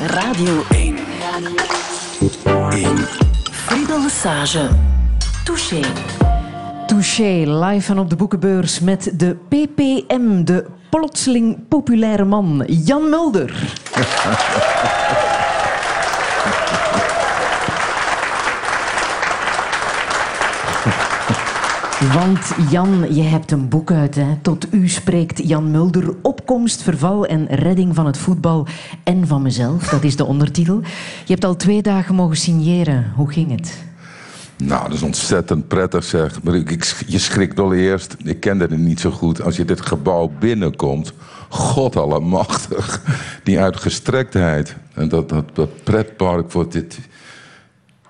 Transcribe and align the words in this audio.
Radio 0.00 0.62
1. 0.70 0.96
1. 2.70 2.96
Friedel 3.50 4.02
Lesage. 4.02 4.68
Touché. 5.44 5.80
Touché, 6.86 7.44
live 7.46 7.80
van 7.80 7.98
op 7.98 8.10
de 8.10 8.16
boekenbeurs 8.16 8.80
met 8.80 9.10
de 9.14 9.36
PPM, 9.48 10.44
de 10.44 10.66
plotseling 10.90 11.68
populaire 11.68 12.24
man, 12.24 12.64
Jan 12.66 13.08
Mulder. 13.08 13.74
Want 22.12 22.70
Jan, 22.70 23.14
je 23.14 23.22
hebt 23.22 23.50
een 23.50 23.68
boek 23.68 23.90
uit. 23.90 24.14
Hè? 24.14 24.36
Tot 24.42 24.66
u 24.72 24.88
spreekt 24.88 25.48
Jan 25.48 25.70
Mulder. 25.70 26.14
Opkomst, 26.22 26.82
verval 26.82 27.26
en 27.26 27.46
redding 27.46 27.94
van 27.94 28.06
het 28.06 28.18
voetbal 28.18 28.66
en 29.04 29.26
van 29.26 29.42
mezelf. 29.42 29.88
Dat 29.88 30.04
is 30.04 30.16
de 30.16 30.24
ondertitel. 30.32 30.80
Je 31.24 31.32
hebt 31.32 31.44
al 31.44 31.56
twee 31.56 31.82
dagen 31.82 32.14
mogen 32.14 32.36
signeren. 32.36 33.12
Hoe 33.16 33.32
ging 33.32 33.50
het? 33.50 33.84
Nou, 34.56 34.82
dat 34.82 34.96
is 34.96 35.02
ontzettend 35.02 35.68
prettig 35.68 36.04
zeg. 36.04 36.42
Maar 36.42 36.54
ik, 36.54 37.04
je 37.06 37.18
schrikt 37.18 37.58
al 37.58 37.74
eerst. 37.74 38.16
Ik 38.24 38.40
kende 38.40 38.64
het 38.64 38.78
niet 38.78 39.00
zo 39.00 39.10
goed. 39.10 39.42
Als 39.42 39.56
je 39.56 39.64
dit 39.64 39.80
gebouw 39.80 40.32
binnenkomt. 40.38 41.12
God 41.48 41.96
allemachtig. 41.96 43.02
Die 43.44 43.60
uitgestrektheid. 43.60 44.76
En 44.94 45.08
dat, 45.08 45.28
dat, 45.28 45.44
dat 45.52 45.84
pretpark 45.84 46.50
voor 46.50 46.70
dit... 46.70 46.98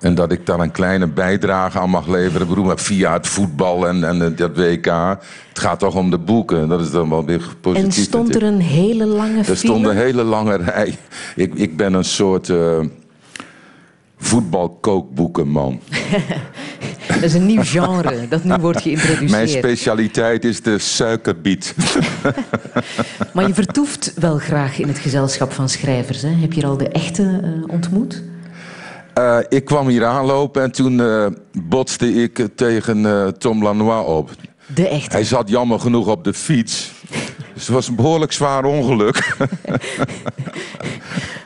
En 0.00 0.14
dat 0.14 0.32
ik 0.32 0.46
daar 0.46 0.60
een 0.60 0.70
kleine 0.70 1.06
bijdrage 1.06 1.78
aan 1.78 1.90
mag 1.90 2.06
leveren. 2.06 2.48
Bedoel, 2.48 2.72
via 2.76 3.12
het 3.12 3.26
voetbal 3.26 3.88
en, 3.88 4.04
en 4.04 4.34
dat 4.36 4.56
WK. 4.56 4.86
Het 5.48 5.58
gaat 5.58 5.78
toch 5.78 5.94
om 5.94 6.10
de 6.10 6.18
boeken. 6.18 6.68
Dat 6.68 6.80
is 6.80 6.90
dan 6.90 7.10
wel 7.10 7.24
weer 7.24 7.42
positief. 7.60 7.96
En 7.96 8.02
stond 8.02 8.34
er 8.34 8.42
een 8.42 8.60
hele 8.60 9.06
lange 9.06 9.38
Er 9.38 9.44
file? 9.44 9.56
stond 9.56 9.86
een 9.86 9.96
hele 9.96 10.22
lange 10.22 10.56
rij. 10.56 10.98
Ik, 11.36 11.54
ik 11.54 11.76
ben 11.76 11.92
een 11.94 12.04
soort 12.04 12.48
eh 12.48 12.78
voetbalkookboekenman. 14.18 15.80
Dat 17.08 17.22
is 17.22 17.34
een 17.34 17.46
nieuw 17.46 17.62
genre 17.62 18.28
dat 18.28 18.44
nu 18.44 18.54
wordt 18.60 18.82
geïntroduceerd. 18.82 19.30
Mijn 19.30 19.48
specialiteit 19.48 20.44
is 20.44 20.62
de 20.62 20.78
suikerbiet. 20.78 21.74
Maar 23.34 23.46
je 23.46 23.54
vertoeft 23.54 24.12
wel 24.18 24.38
graag 24.38 24.78
in 24.78 24.88
het 24.88 24.98
gezelschap 24.98 25.52
van 25.52 25.68
schrijvers. 25.68 26.22
Hè? 26.22 26.28
Heb 26.28 26.52
je 26.52 26.66
al 26.66 26.76
de 26.76 26.88
echte 26.88 27.40
eh, 27.42 27.72
ontmoet? 27.72 28.22
Eh, 29.16 29.38
ik 29.48 29.64
kwam 29.64 29.88
hier 29.88 30.04
aanlopen 30.04 30.62
en 30.62 30.72
toen 30.72 31.00
eh, 31.00 31.26
botste 31.62 32.22
ik 32.22 32.48
tegen 32.54 33.06
eh, 33.06 33.26
Tom 33.26 33.62
Lanois 33.62 34.06
op. 34.06 34.30
De 34.74 34.88
echte. 34.88 35.16
Hij 35.16 35.24
zat 35.24 35.48
jammer 35.48 35.80
genoeg 35.80 36.06
op 36.06 36.24
de 36.24 36.34
fiets. 36.34 36.92
Dus 37.54 37.66
het 37.66 37.74
was 37.74 37.88
een 37.88 37.94
behoorlijk 37.94 38.32
zwaar 38.32 38.64
ongeluk. 38.64 39.18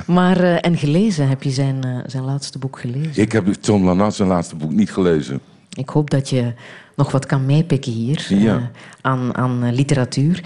Maar, 0.06 0.40
en 0.40 0.76
gelezen, 0.76 1.28
heb 1.28 1.42
je 1.42 1.50
zijn, 1.50 2.04
zijn 2.06 2.24
laatste 2.24 2.58
boek 2.58 2.80
gelezen? 2.80 3.22
ik 3.22 3.32
heb 3.32 3.46
Tom 3.52 3.84
Lanois 3.84 4.16
zijn 4.16 4.28
laatste 4.28 4.56
boek 4.56 4.70
niet 4.70 4.92
gelezen. 4.92 5.40
Ik 5.72 5.88
hoop 5.88 6.10
dat 6.10 6.28
je 6.28 6.52
nog 6.96 7.10
wat 7.10 7.26
kan 7.26 7.46
meepikken 7.46 7.92
hier 7.92 8.26
Ja. 8.28 8.70
aan, 9.00 9.36
aan 9.36 9.72
literatuur. 9.72 10.42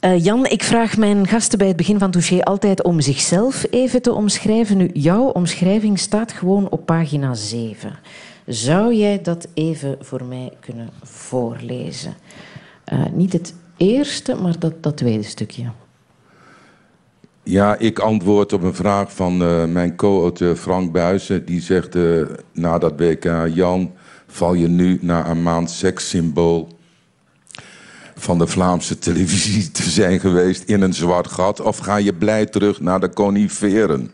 Eh, 0.00 0.24
Jan, 0.24 0.46
ik 0.46 0.62
vraag 0.62 0.96
mijn 0.96 1.26
gasten 1.26 1.58
bij 1.58 1.66
het 1.66 1.76
begin 1.76 1.98
van 1.98 2.10
Touché 2.10 2.40
altijd 2.40 2.82
om 2.82 3.00
zichzelf 3.00 3.64
even 3.70 4.02
te 4.02 4.12
omschrijven. 4.12 4.76
Nu, 4.76 4.90
jouw 4.92 5.24
omschrijving 5.24 5.98
staat 5.98 6.32
gewoon 6.32 6.68
op 6.70 6.86
pagina 6.86 7.34
7. 7.34 7.98
Zou 8.46 8.94
jij 8.94 9.22
dat 9.22 9.48
even 9.54 9.96
voor 10.00 10.24
mij 10.24 10.52
kunnen 10.60 10.90
voorlezen? 11.02 12.14
Eh, 12.84 13.04
niet 13.12 13.32
het 13.32 13.54
eerste, 13.76 14.34
maar 14.34 14.58
dat, 14.58 14.82
dat 14.82 14.96
tweede 14.96 15.22
stukje. 15.22 15.64
Ja, 17.42 17.76
ik 17.78 17.98
antwoord 17.98 18.52
op 18.52 18.62
een 18.62 18.74
vraag 18.74 19.12
van 19.12 19.42
eh, 19.42 19.64
mijn 19.64 19.96
co-auteur 19.96 20.56
Frank 20.56 20.92
Buizen. 20.92 21.44
Die 21.44 21.60
zegt 21.60 21.94
eh, 21.94 22.22
na 22.52 22.78
dat 22.78 22.92
WK... 22.96 23.24
Jan, 23.54 23.92
val 24.26 24.54
je 24.54 24.68
nu 24.68 24.98
na 25.00 25.28
een 25.28 25.42
maand 25.42 25.70
sekssymbool... 25.70 26.68
van 28.16 28.38
de 28.38 28.46
Vlaamse 28.46 28.98
televisie 28.98 29.70
te 29.70 29.90
zijn 29.90 30.20
geweest 30.20 30.62
in 30.66 30.80
een 30.80 30.94
zwart 30.94 31.26
gat... 31.26 31.60
of 31.60 31.78
ga 31.78 31.96
je 31.96 32.14
blij 32.14 32.46
terug 32.46 32.80
naar 32.80 33.00
de 33.00 33.10
coniferen? 33.10 34.10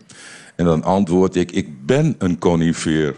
En 0.56 0.64
dan 0.64 0.82
antwoord 0.82 1.36
ik, 1.36 1.52
ik 1.52 1.86
ben 1.86 2.14
een 2.18 2.38
conifeer. 2.38 3.14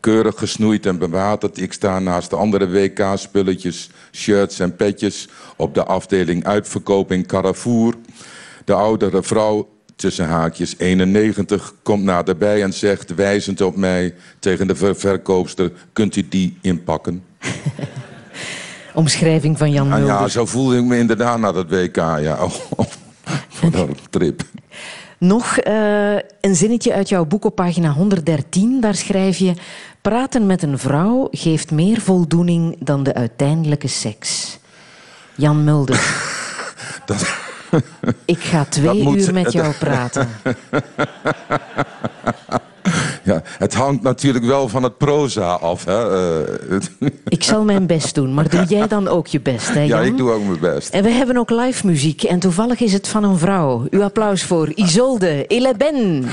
Keurig 0.00 0.38
gesnoeid 0.38 0.86
en 0.86 0.98
bewaterd. 0.98 1.60
Ik 1.60 1.72
sta 1.72 1.98
naast 1.98 2.30
de 2.30 2.36
andere 2.36 2.68
WK-spulletjes, 2.68 3.90
shirts 4.12 4.58
en 4.58 4.76
petjes... 4.76 5.28
op 5.56 5.74
de 5.74 5.84
afdeling 5.84 6.44
uitverkoping 6.44 7.26
Carrefour... 7.26 7.94
De 8.64 8.72
oudere 8.72 9.22
vrouw, 9.22 9.68
tussen 9.96 10.26
haakjes 10.26 10.74
91, 10.78 11.74
komt 11.82 12.04
naderbij 12.04 12.62
en 12.62 12.72
zegt 12.72 13.14
wijzend 13.14 13.60
op 13.60 13.76
mij 13.76 14.14
tegen 14.38 14.66
de 14.66 14.74
ver- 14.74 14.96
verkoopster: 14.96 15.72
Kunt 15.92 16.16
u 16.16 16.28
die 16.28 16.56
inpakken? 16.60 17.24
Omschrijving 18.94 19.58
van 19.58 19.70
Jan 19.72 19.92
Ah, 19.92 19.98
Mulder. 19.98 20.14
ja, 20.14 20.28
zo 20.28 20.46
voelde 20.46 20.76
ik 20.78 20.84
me 20.84 20.98
inderdaad 20.98 21.38
na 21.38 21.52
dat 21.52 21.70
WK. 21.70 21.96
Ja. 21.96 22.36
Oh, 22.40 22.50
wat 23.60 23.74
een 23.74 23.96
trip. 24.10 24.42
Nog 25.18 25.56
eh, 25.58 26.14
een 26.40 26.54
zinnetje 26.54 26.92
uit 26.92 27.08
jouw 27.08 27.24
boek 27.24 27.44
op 27.44 27.54
pagina 27.54 27.90
113. 27.92 28.80
Daar 28.80 28.94
schrijf 28.94 29.36
je... 29.36 29.52
Praten 30.00 30.46
met 30.46 30.62
een 30.62 30.78
vrouw 30.78 31.28
geeft 31.30 31.70
meer 31.70 32.00
voldoening 32.00 32.76
dan 32.78 33.02
de 33.02 33.14
uiteindelijke 33.14 33.88
seks. 33.88 34.58
Jan 35.34 35.64
Mulder. 35.64 36.00
Dat, 37.06 37.34
Ik 38.24 38.38
ga 38.38 38.64
twee 38.64 39.08
uur 39.16 39.32
met 39.32 39.52
jou 39.52 39.72
praten. 39.74 40.28
ja, 43.22 43.42
het 43.58 43.74
hangt 43.74 44.02
natuurlijk 44.02 44.44
wel 44.44 44.68
van 44.68 44.82
het 44.82 44.98
proza 44.98 45.52
af. 45.52 45.84
Hè. 45.84 46.14
Eh, 46.38 46.78
Ik 47.28 47.42
zal 47.42 47.64
mijn 47.64 47.86
best 47.86 48.14
doen, 48.14 48.34
maar 48.34 48.48
doe 48.48 48.64
jij 48.64 48.88
dan 48.88 49.08
ook 49.08 49.26
je 49.26 49.40
best, 49.40 49.68
hè 49.68 49.80
ja, 49.80 49.86
Jan? 49.86 50.04
ik 50.04 50.16
doe 50.16 50.30
ook 50.32 50.44
mijn 50.44 50.60
best. 50.60 50.90
En 50.94 51.02
we 51.02 51.10
hebben 51.10 51.36
ook 51.36 51.50
live 51.50 51.86
muziek 51.86 52.22
en 52.22 52.38
toevallig 52.38 52.80
is 52.80 52.92
het 52.92 53.08
van 53.08 53.24
een 53.24 53.38
vrouw. 53.38 53.86
Uw 53.90 54.02
applaus 54.02 54.42
voor 54.42 54.72
Isolde 54.74 55.46
Eleben. 55.46 56.24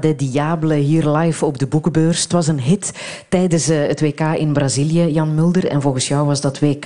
De 0.00 0.16
Diable 0.16 0.74
hier 0.74 1.08
live 1.08 1.44
op 1.44 1.58
de 1.58 1.66
boekenbeurs. 1.66 2.22
Het 2.22 2.32
was 2.32 2.46
een 2.46 2.60
hit 2.60 2.92
tijdens 3.28 3.68
eh, 3.68 3.86
het 3.86 4.00
WK 4.00 4.20
in 4.20 4.52
Brazilië, 4.52 5.12
Jan 5.12 5.34
Mulder. 5.34 5.66
En 5.68 5.82
volgens 5.82 6.08
jou 6.08 6.26
was 6.26 6.40
dat 6.40 6.58
WK 6.58 6.84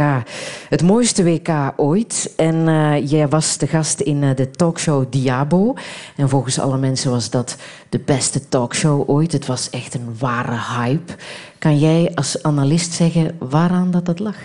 het 0.69 0.83
mooiste 0.83 1.25
WK 1.25 1.73
ooit. 1.77 2.33
En 2.37 2.69
eh, 2.69 3.11
jij 3.11 3.29
was 3.29 3.59
de 3.59 3.67
gast 3.67 4.01
in 4.01 4.23
eh, 4.23 4.37
de 4.37 4.51
talkshow 4.51 5.05
Diabo. 5.11 5.75
En 6.17 6.29
volgens 6.29 6.59
alle 6.59 6.79
mensen 6.79 7.11
was 7.11 7.31
dat 7.31 7.57
de 7.89 7.99
beste 7.99 8.49
talkshow 8.49 9.11
ooit. 9.11 9.33
Het 9.33 9.47
was 9.47 9.71
echt 9.71 9.95
een 9.95 10.17
ware 10.19 10.59
hype. 10.77 11.13
Kan 11.59 11.79
jij 11.79 12.13
als 12.15 12.43
analist 12.43 12.93
zeggen 12.93 13.37
waaraan 13.39 13.91
dat, 13.91 14.07
dat 14.07 14.19
lag? 14.19 14.37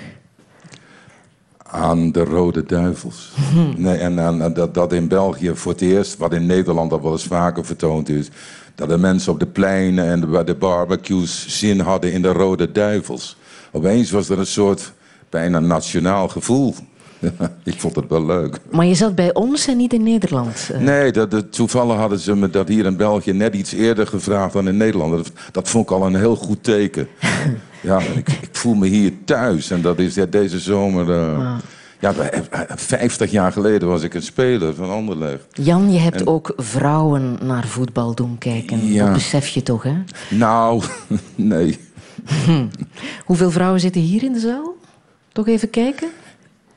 Aan 1.75 2.11
de 2.11 2.23
Rode 2.23 2.63
Duivels. 2.63 3.31
Nee, 3.77 3.97
en 3.97 4.53
dat, 4.53 4.73
dat 4.73 4.93
in 4.93 5.07
België 5.07 5.51
voor 5.55 5.71
het 5.71 5.81
eerst, 5.81 6.17
wat 6.17 6.33
in 6.33 6.45
Nederland 6.45 6.91
al 6.91 7.01
wel 7.01 7.11
eens 7.11 7.23
vaker 7.23 7.65
vertoond 7.65 8.09
is, 8.09 8.29
dat 8.75 8.89
de 8.89 8.97
mensen 8.97 9.31
op 9.31 9.39
de 9.39 9.45
pleinen 9.45 10.05
en 10.05 10.31
bij 10.31 10.43
de 10.43 10.55
barbecues 10.55 11.59
zin 11.59 11.79
hadden 11.79 12.11
in 12.11 12.21
de 12.21 12.31
Rode 12.31 12.71
Duivels. 12.71 13.37
Opeens 13.71 14.11
was 14.11 14.29
er 14.29 14.39
een 14.39 14.45
soort 14.45 14.93
bijna 15.29 15.59
nationaal 15.59 16.27
gevoel. 16.27 16.75
Ik 17.63 17.79
vond 17.79 17.95
het 17.95 18.09
wel 18.09 18.25
leuk. 18.25 18.57
Maar 18.71 18.85
je 18.85 18.95
zat 18.95 19.15
bij 19.15 19.33
ons 19.33 19.67
en 19.67 19.77
niet 19.77 19.93
in 19.93 20.03
Nederland. 20.03 20.69
eh. 20.73 20.79
Nee, 20.79 21.11
dat, 21.11 21.31
dat- 21.31 21.51
toevallig 21.53 21.95
hadden 21.97 22.19
ze 22.19 22.35
me 22.35 22.49
dat 22.49 22.67
hier 22.67 22.85
in 22.85 22.97
België 22.97 23.31
net 23.31 23.55
iets 23.55 23.73
eerder 23.73 24.07
gevraagd 24.07 24.53
dan 24.53 24.67
in 24.67 24.77
Nederland. 24.77 25.11
Dat, 25.11 25.31
dat 25.51 25.69
vond 25.69 25.83
ik 25.89 25.91
al 25.95 26.05
een 26.05 26.15
heel 26.15 26.35
goed 26.35 26.63
teken. 26.63 27.07
ja, 27.81 27.99
ik, 27.99 28.29
ik 28.29 28.49
voel 28.51 28.73
me 28.73 28.87
hier 28.87 29.13
thuis. 29.25 29.71
En 29.71 29.81
dat 29.81 29.99
is 29.99 30.15
ja, 30.15 30.25
deze 30.25 30.59
zomer... 30.59 31.11
eh, 31.11 31.55
Ja, 31.99 32.11
bij- 32.13 32.29
eh, 32.49 32.59
50 32.75 33.31
jaar 33.31 33.51
geleden 33.51 33.87
was 33.87 34.03
ik 34.03 34.13
een 34.13 34.21
speler 34.21 34.75
van 34.75 34.89
Anderlecht. 34.89 35.45
Jan, 35.53 35.91
je 35.93 35.99
hebt 35.99 36.27
ook 36.27 36.53
vrouwen 36.57 37.37
naar 37.43 37.67
voetbal 37.67 38.15
doen 38.15 38.37
kijken. 38.37 38.85
Ja. 38.93 39.05
Dat 39.05 39.13
besef 39.13 39.47
je 39.47 39.63
toch, 39.63 39.83
hè? 39.83 39.93
Nou, 40.29 40.83
nee. 41.35 41.79
Hoeveel 43.25 43.51
vrouwen 43.51 43.79
zitten 43.79 44.01
hier 44.01 44.23
in 44.23 44.33
de 44.33 44.39
zaal? 44.39 44.75
Toch 45.31 45.47
even 45.47 45.69
kijken? 45.69 46.07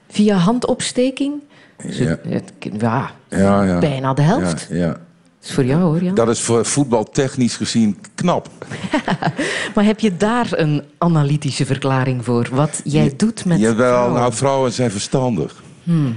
Via 0.08 0.37
handopsteking? 0.37 1.43
Ja, 1.88 2.19
Het- 2.28 2.52
Ja, 2.78 3.10
ja, 3.28 3.62
ja. 3.62 3.78
bijna 3.78 4.14
de 4.14 4.22
helft. 4.22 4.66
Ja. 4.70 4.87
Dat 4.87 5.49
is 5.49 5.52
voor 5.55 5.64
jou, 5.64 5.81
hoor, 5.82 6.02
Jan. 6.02 6.14
Dat 6.14 6.28
is 6.28 6.40
voor 6.40 6.64
voetbaltechnisch 6.64 7.56
gezien 7.56 7.99
knap. 8.14 8.49
Maar 9.75 9.84
heb 9.84 10.00
je 10.00 10.16
daar 10.16 10.49
een 10.50 10.82
analytische 10.99 11.66
verklaring 11.66 12.25
voor? 12.25 12.49
Wat 12.52 12.81
jij 12.84 13.12
doet 13.16 13.44
met 13.44 13.58
Jawel, 13.58 13.76
vrouwen? 13.76 14.12
nou, 14.20 14.32
vrouwen 14.32 14.72
zijn 14.72 14.90
verstandig. 14.90 15.62
Hmm. 15.82 16.16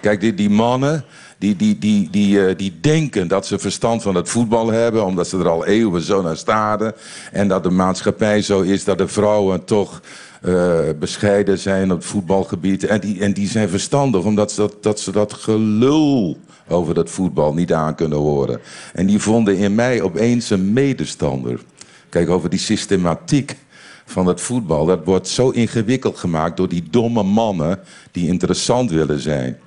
Kijk, 0.00 0.20
die, 0.20 0.34
die 0.34 0.50
mannen 0.50 1.04
die, 1.38 1.56
die, 1.56 1.78
die, 1.78 2.10
die, 2.10 2.46
eh, 2.46 2.56
die 2.56 2.78
denken 2.80 3.28
dat 3.28 3.46
ze 3.46 3.58
verstand 3.58 4.02
van 4.02 4.14
het 4.14 4.28
voetbal 4.28 4.70
hebben... 4.72 5.04
omdat 5.04 5.28
ze 5.28 5.38
er 5.38 5.48
al 5.48 5.66
eeuwen 5.66 6.02
zo 6.02 6.22
naar 6.22 6.36
staren. 6.36 6.94
En 7.32 7.48
dat 7.48 7.62
de 7.62 7.70
maatschappij 7.70 8.42
zo 8.42 8.60
is 8.60 8.84
dat 8.84 8.98
de 8.98 9.08
vrouwen 9.08 9.64
toch 9.64 10.00
eh, 10.42 10.78
bescheiden 10.98 11.58
zijn 11.58 11.92
op 11.92 11.98
het 11.98 12.06
voetbalgebied. 12.06 12.84
En 12.84 13.00
die, 13.00 13.20
en 13.20 13.32
die 13.32 13.48
zijn 13.48 13.68
verstandig 13.68 14.24
omdat 14.24 14.52
ze 14.52 14.60
dat, 14.60 14.82
dat, 14.82 15.00
ze 15.00 15.12
dat 15.12 15.32
gelul 15.32 16.36
over 16.68 16.94
dat 16.94 17.10
voetbal 17.10 17.54
niet 17.54 17.72
aan 17.72 17.94
kunnen 17.94 18.18
horen. 18.18 18.60
En 18.92 19.06
die 19.06 19.18
vonden 19.18 19.56
in 19.56 19.74
mij 19.74 20.02
opeens 20.02 20.50
een 20.50 20.72
medestander. 20.72 21.60
Kijk, 22.08 22.30
over 22.30 22.50
die 22.50 22.58
systematiek 22.58 23.56
van 24.04 24.26
het 24.26 24.40
voetbal. 24.40 24.86
Dat 24.86 25.04
wordt 25.04 25.28
zo 25.28 25.50
ingewikkeld 25.50 26.18
gemaakt 26.18 26.56
door 26.56 26.68
die 26.68 26.84
domme 26.90 27.22
mannen 27.22 27.80
die 28.10 28.28
interessant 28.28 28.90
willen 28.90 29.20
zijn. 29.20 29.58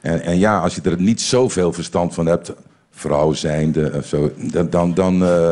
En, 0.00 0.22
en 0.22 0.38
ja, 0.38 0.58
als 0.58 0.74
je 0.74 0.80
er 0.82 1.00
niet 1.00 1.20
zoveel 1.20 1.72
verstand 1.72 2.14
van 2.14 2.26
hebt, 2.26 2.52
vrouw 2.90 3.32
zijnde 3.32 3.92
of 3.94 4.06
zo, 4.06 4.30
dan, 4.70 4.94
dan, 4.94 5.24
eh, 5.24 5.50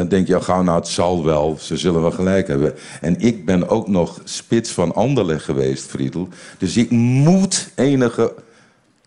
dan 0.00 0.08
denk 0.08 0.26
je 0.26 0.34
al 0.34 0.40
gauw, 0.40 0.62
nou 0.62 0.78
het 0.78 0.88
zal 0.88 1.24
wel, 1.24 1.56
ze 1.60 1.76
zullen 1.76 2.00
wel 2.00 2.10
gelijk 2.10 2.48
hebben. 2.48 2.74
En 3.00 3.20
ik 3.20 3.44
ben 3.44 3.68
ook 3.68 3.88
nog 3.88 4.20
spits 4.24 4.70
van 4.70 4.94
Anderlecht 4.94 5.44
geweest, 5.44 5.86
Friedel. 5.86 6.28
Dus 6.58 6.76
ik 6.76 6.90
moet 6.90 7.70
enige 7.74 8.32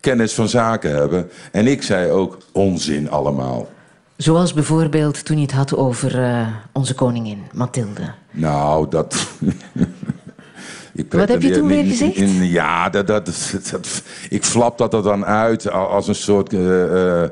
kennis 0.00 0.34
van 0.34 0.48
zaken 0.48 0.90
hebben. 0.90 1.30
En 1.52 1.66
ik 1.66 1.82
zei 1.82 2.10
ook 2.10 2.38
onzin 2.52 3.10
allemaal. 3.10 3.68
Zoals 4.16 4.52
bijvoorbeeld 4.52 5.24
toen 5.24 5.36
je 5.36 5.42
het 5.42 5.52
had 5.52 5.76
over 5.76 6.22
eh, 6.24 6.46
onze 6.72 6.94
koningin, 6.94 7.42
Mathilde. 7.52 8.12
Nou, 8.30 8.88
dat. 8.90 9.16
Wat 11.10 11.28
heb 11.28 11.42
je 11.42 11.50
toen 11.50 11.66
weer 11.68 11.84
gezegd? 11.84 12.16
in- 12.16 12.44
ja, 12.46 12.88
dat, 12.88 13.06
dat, 13.06 13.26
dat- 13.70 14.02
ik 14.30 14.44
flap 14.44 14.78
dat 14.78 14.94
er 14.94 15.02
dan 15.02 15.24
uit 15.24 15.70
als 15.70 16.08
een 16.08 16.14
soort 16.14 16.52
eh, 16.52 17.22
eh, 17.22 17.30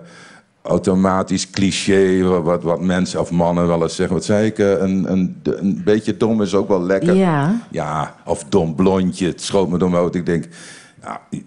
automatisch 0.63 1.51
cliché. 1.51 2.23
Wat, 2.23 2.63
wat 2.63 2.81
mensen 2.81 3.21
of 3.21 3.31
mannen 3.31 3.67
wel 3.67 3.83
eens 3.83 3.95
zeggen. 3.95 4.17
Wat 4.17 4.25
zei 4.25 4.47
ik? 4.47 4.59
eh, 4.59 4.71
Een, 4.71 5.13
een, 5.13 5.41
een 5.45 5.81
beetje 5.85 6.17
dom 6.17 6.43
is 6.43 6.55
ook 6.55 6.69
wel 6.69 6.83
lekker. 6.83 7.15
Ja. 7.15 7.61
Ja, 7.71 8.15
of 8.25 8.45
dom 8.45 8.75
blondje. 8.75 9.27
Het 9.27 9.43
schoot 9.43 9.69
me 9.69 9.79
door 9.79 9.91
mijn 9.91 10.03
hoofd. 10.03 10.15
Ik 10.15 10.27
denk, 10.27 10.49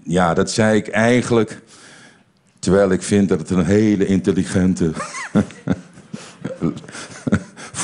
ja, 0.03 0.33
dat 0.33 0.51
zei 0.51 0.77
ik 0.77 0.87
eigenlijk. 0.87 1.61
Terwijl 2.59 2.91
ik 2.91 3.01
vind 3.01 3.29
dat 3.29 3.39
het 3.39 3.49
een 3.49 3.65
hele 3.65 4.05
intelligente. 4.05 4.91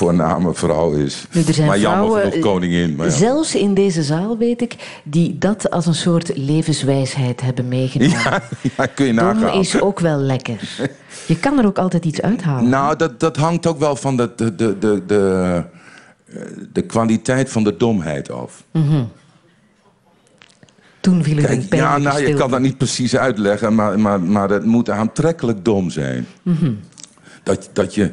voorname 0.01 0.53
vrouw 0.53 0.91
is. 0.91 1.25
Nu, 1.31 1.41
er 1.41 1.53
zijn 1.53 1.67
maar 1.67 1.79
jammer 1.79 2.07
vrouwen, 2.07 2.31
genoeg 2.31 2.45
koningin. 2.45 2.95
Maar 2.95 3.05
ja. 3.05 3.11
Zelfs 3.11 3.55
in 3.55 3.73
deze 3.73 4.03
zaal, 4.03 4.37
weet 4.37 4.61
ik, 4.61 5.01
die 5.03 5.37
dat 5.37 5.71
als 5.71 5.85
een 5.85 5.95
soort 5.95 6.37
levenswijsheid 6.37 7.41
hebben 7.41 7.67
meegenomen. 7.67 8.19
Ja, 8.19 8.43
ja, 8.77 8.85
kun 8.85 9.05
je 9.05 9.13
Dom 9.13 9.23
nagaan. 9.25 9.59
is 9.59 9.81
ook 9.81 9.99
wel 9.99 10.17
lekker. 10.17 10.59
Je 11.27 11.39
kan 11.39 11.59
er 11.59 11.65
ook 11.65 11.77
altijd 11.77 12.05
iets 12.05 12.21
uithalen. 12.21 12.69
Nou, 12.69 12.95
dat, 12.95 13.19
dat 13.19 13.37
hangt 13.37 13.67
ook 13.67 13.79
wel 13.79 13.95
van 13.95 14.17
de, 14.17 14.31
de, 14.35 14.55
de, 14.55 14.77
de, 14.79 15.03
de, 15.05 15.63
eh, 16.25 16.41
de 16.73 16.81
kwaliteit 16.81 17.49
van 17.49 17.63
de 17.63 17.77
domheid 17.77 18.31
af. 18.31 18.63
Toen 20.99 21.23
viel 21.23 21.35
Kijk, 21.35 21.65
een 21.69 21.77
ja, 21.77 21.97
nou, 21.97 22.27
je 22.27 22.33
kan 22.33 22.51
dat 22.51 22.59
niet 22.59 22.77
precies 22.77 23.15
uitleggen, 23.17 23.75
maar, 23.75 23.99
maar, 23.99 24.21
maar 24.21 24.49
het 24.49 24.65
moet 24.65 24.89
aantrekkelijk 24.89 25.65
dom 25.65 25.89
zijn. 25.89 26.25
dat, 27.43 27.69
dat 27.73 27.95
je 27.95 28.11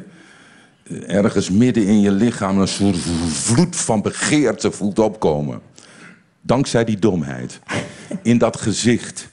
ergens 1.07 1.49
midden 1.49 1.85
in 1.85 1.99
je 1.99 2.11
lichaam 2.11 2.59
een 2.59 2.67
soort 2.67 2.97
vloed 3.27 3.75
van 3.75 4.01
begeerte 4.01 4.71
voelt 4.71 4.99
opkomen. 4.99 5.61
Dankzij 6.41 6.85
die 6.85 6.99
domheid. 6.99 7.59
In 8.21 8.37
dat 8.37 8.61
gezicht. 8.61 9.29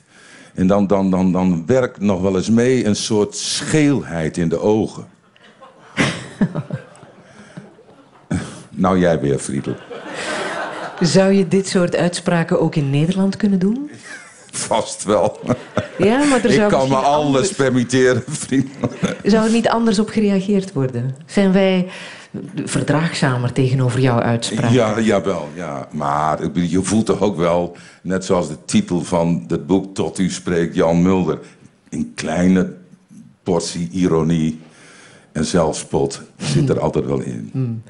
En 0.54 0.66
dan, 0.66 0.86
dan, 0.86 1.10
dan, 1.10 1.32
dan 1.32 1.66
werkt 1.66 2.00
nog 2.00 2.20
wel 2.20 2.36
eens 2.36 2.50
mee 2.50 2.86
een 2.86 2.96
soort 2.96 3.36
scheelheid 3.36 4.36
in 4.36 4.48
de 4.48 4.60
ogen. 4.60 5.06
nou, 8.70 8.98
jij 8.98 9.20
weer, 9.20 9.38
Friedel. 9.38 9.74
Zou 11.00 11.32
je 11.32 11.48
dit 11.48 11.68
soort 11.68 11.96
uitspraken 11.96 12.60
ook 12.60 12.74
in 12.74 12.90
Nederland 12.90 13.36
kunnen 13.36 13.58
doen? 13.58 13.90
Vast 14.56 15.04
wel. 15.04 15.40
Ja, 15.98 16.24
maar 16.24 16.44
er 16.44 16.50
Ik 16.50 16.68
kan 16.68 16.88
me 16.88 16.94
alles 16.94 17.24
anders- 17.26 17.52
permitteren, 17.52 18.22
vriend. 18.26 18.68
Zou 19.22 19.44
er 19.46 19.52
niet 19.52 19.68
anders 19.68 19.98
op 19.98 20.08
gereageerd 20.08 20.72
worden? 20.72 21.16
Zijn 21.26 21.52
wij 21.52 21.88
verdraagzamer 22.64 23.52
tegenover 23.52 24.00
jouw 24.00 24.18
uitspraak? 24.20 24.70
Ja, 24.70 25.00
jawel, 25.00 25.48
ja. 25.54 25.88
Maar 25.92 26.38
je 26.52 26.82
voelt 26.82 27.06
toch 27.06 27.20
ook 27.20 27.36
wel, 27.36 27.76
net 28.02 28.24
zoals 28.24 28.48
de 28.48 28.56
titel 28.64 29.00
van 29.04 29.44
het 29.48 29.66
boek 29.66 29.94
Tot 29.94 30.18
u 30.18 30.30
spreekt, 30.30 30.74
Jan 30.74 31.02
Mulder. 31.02 31.38
Een 31.88 32.12
kleine 32.14 32.72
portie 33.42 33.88
ironie 33.92 34.60
en 35.32 35.44
zelfspot 35.44 36.22
zit 36.36 36.68
er 36.68 36.80
altijd 36.80 37.06
wel 37.06 37.20
in. 37.20 37.82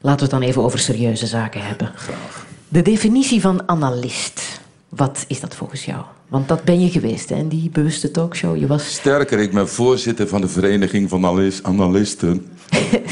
Laten 0.00 0.26
we 0.26 0.32
het 0.32 0.40
dan 0.40 0.48
even 0.50 0.62
over 0.62 0.78
serieuze 0.78 1.26
zaken 1.26 1.66
hebben. 1.66 1.92
Graag. 1.94 2.46
De 2.68 2.82
definitie 2.82 3.40
van 3.40 3.62
analist. 3.68 4.60
Wat 4.96 5.24
is 5.28 5.40
dat 5.40 5.54
volgens 5.54 5.84
jou? 5.84 6.02
Want 6.28 6.48
dat 6.48 6.64
ben 6.64 6.80
je 6.80 6.90
geweest, 6.90 7.28
hè, 7.28 7.36
in 7.36 7.48
die 7.48 7.70
bewuste 7.70 8.10
talkshow. 8.10 8.56
Je 8.56 8.66
was... 8.66 8.94
Sterker, 8.94 9.38
ik 9.38 9.52
ben 9.52 9.68
voorzitter 9.68 10.28
van 10.28 10.40
de 10.40 10.48
Vereniging 10.48 11.08
van 11.08 11.24
Analis- 11.24 11.62
Analisten. 11.62 12.46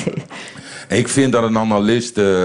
ik 0.88 1.08
vind 1.08 1.32
dat 1.32 1.42
een 1.42 1.58
analist 1.58 2.18
eh, 2.18 2.44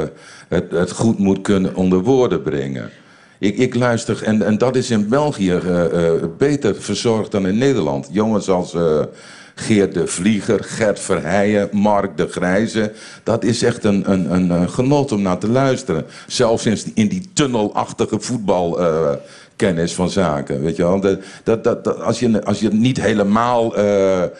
eh, 0.00 0.08
het, 0.48 0.70
het 0.70 0.92
goed 0.92 1.18
moet 1.18 1.40
kunnen 1.40 1.74
onder 1.74 2.00
woorden 2.00 2.42
brengen. 2.42 2.90
Ik, 3.38 3.56
ik 3.58 3.74
luister, 3.74 4.22
en, 4.22 4.42
en 4.42 4.58
dat 4.58 4.76
is 4.76 4.90
in 4.90 5.08
België 5.08 5.52
eh, 5.52 6.12
beter 6.38 6.74
verzorgd 6.74 7.30
dan 7.30 7.46
in 7.46 7.58
Nederland. 7.58 8.08
Jongens 8.10 8.48
als 8.48 8.76
Geert 9.54 9.94
de 9.94 10.06
Vlieger, 10.06 10.64
Gert 10.64 11.00
Verheijen, 11.00 11.68
Mark 11.72 12.16
de 12.16 12.28
Grijze. 12.28 12.92
Dat 13.22 13.44
is 13.44 13.62
echt 13.62 13.84
een, 13.84 14.10
een, 14.10 14.34
een, 14.34 14.50
eh, 14.50 14.68
genot 14.68 15.12
om 15.12 15.22
naar 15.22 15.38
te 15.38 15.48
luisteren. 15.48 16.04
Zelfs 16.26 16.66
in, 16.94 17.08
die 17.08 17.30
tunnelachtige 17.32 18.20
voetbalkennis 18.20 19.94
van 19.94 20.10
zaken. 20.10 20.62
Weet 20.62 20.76
je 20.76 20.82
wel? 20.82 21.00
Dat, 21.00 21.18
dat, 21.44 21.64
dat, 21.64 22.00
als, 22.00 22.20
je, 22.20 22.44
als 22.44 22.60
je 22.60 22.68
niet 22.68 23.00
helemaal 23.00 23.76
eh, 23.76 24.22
eh, 24.22 24.30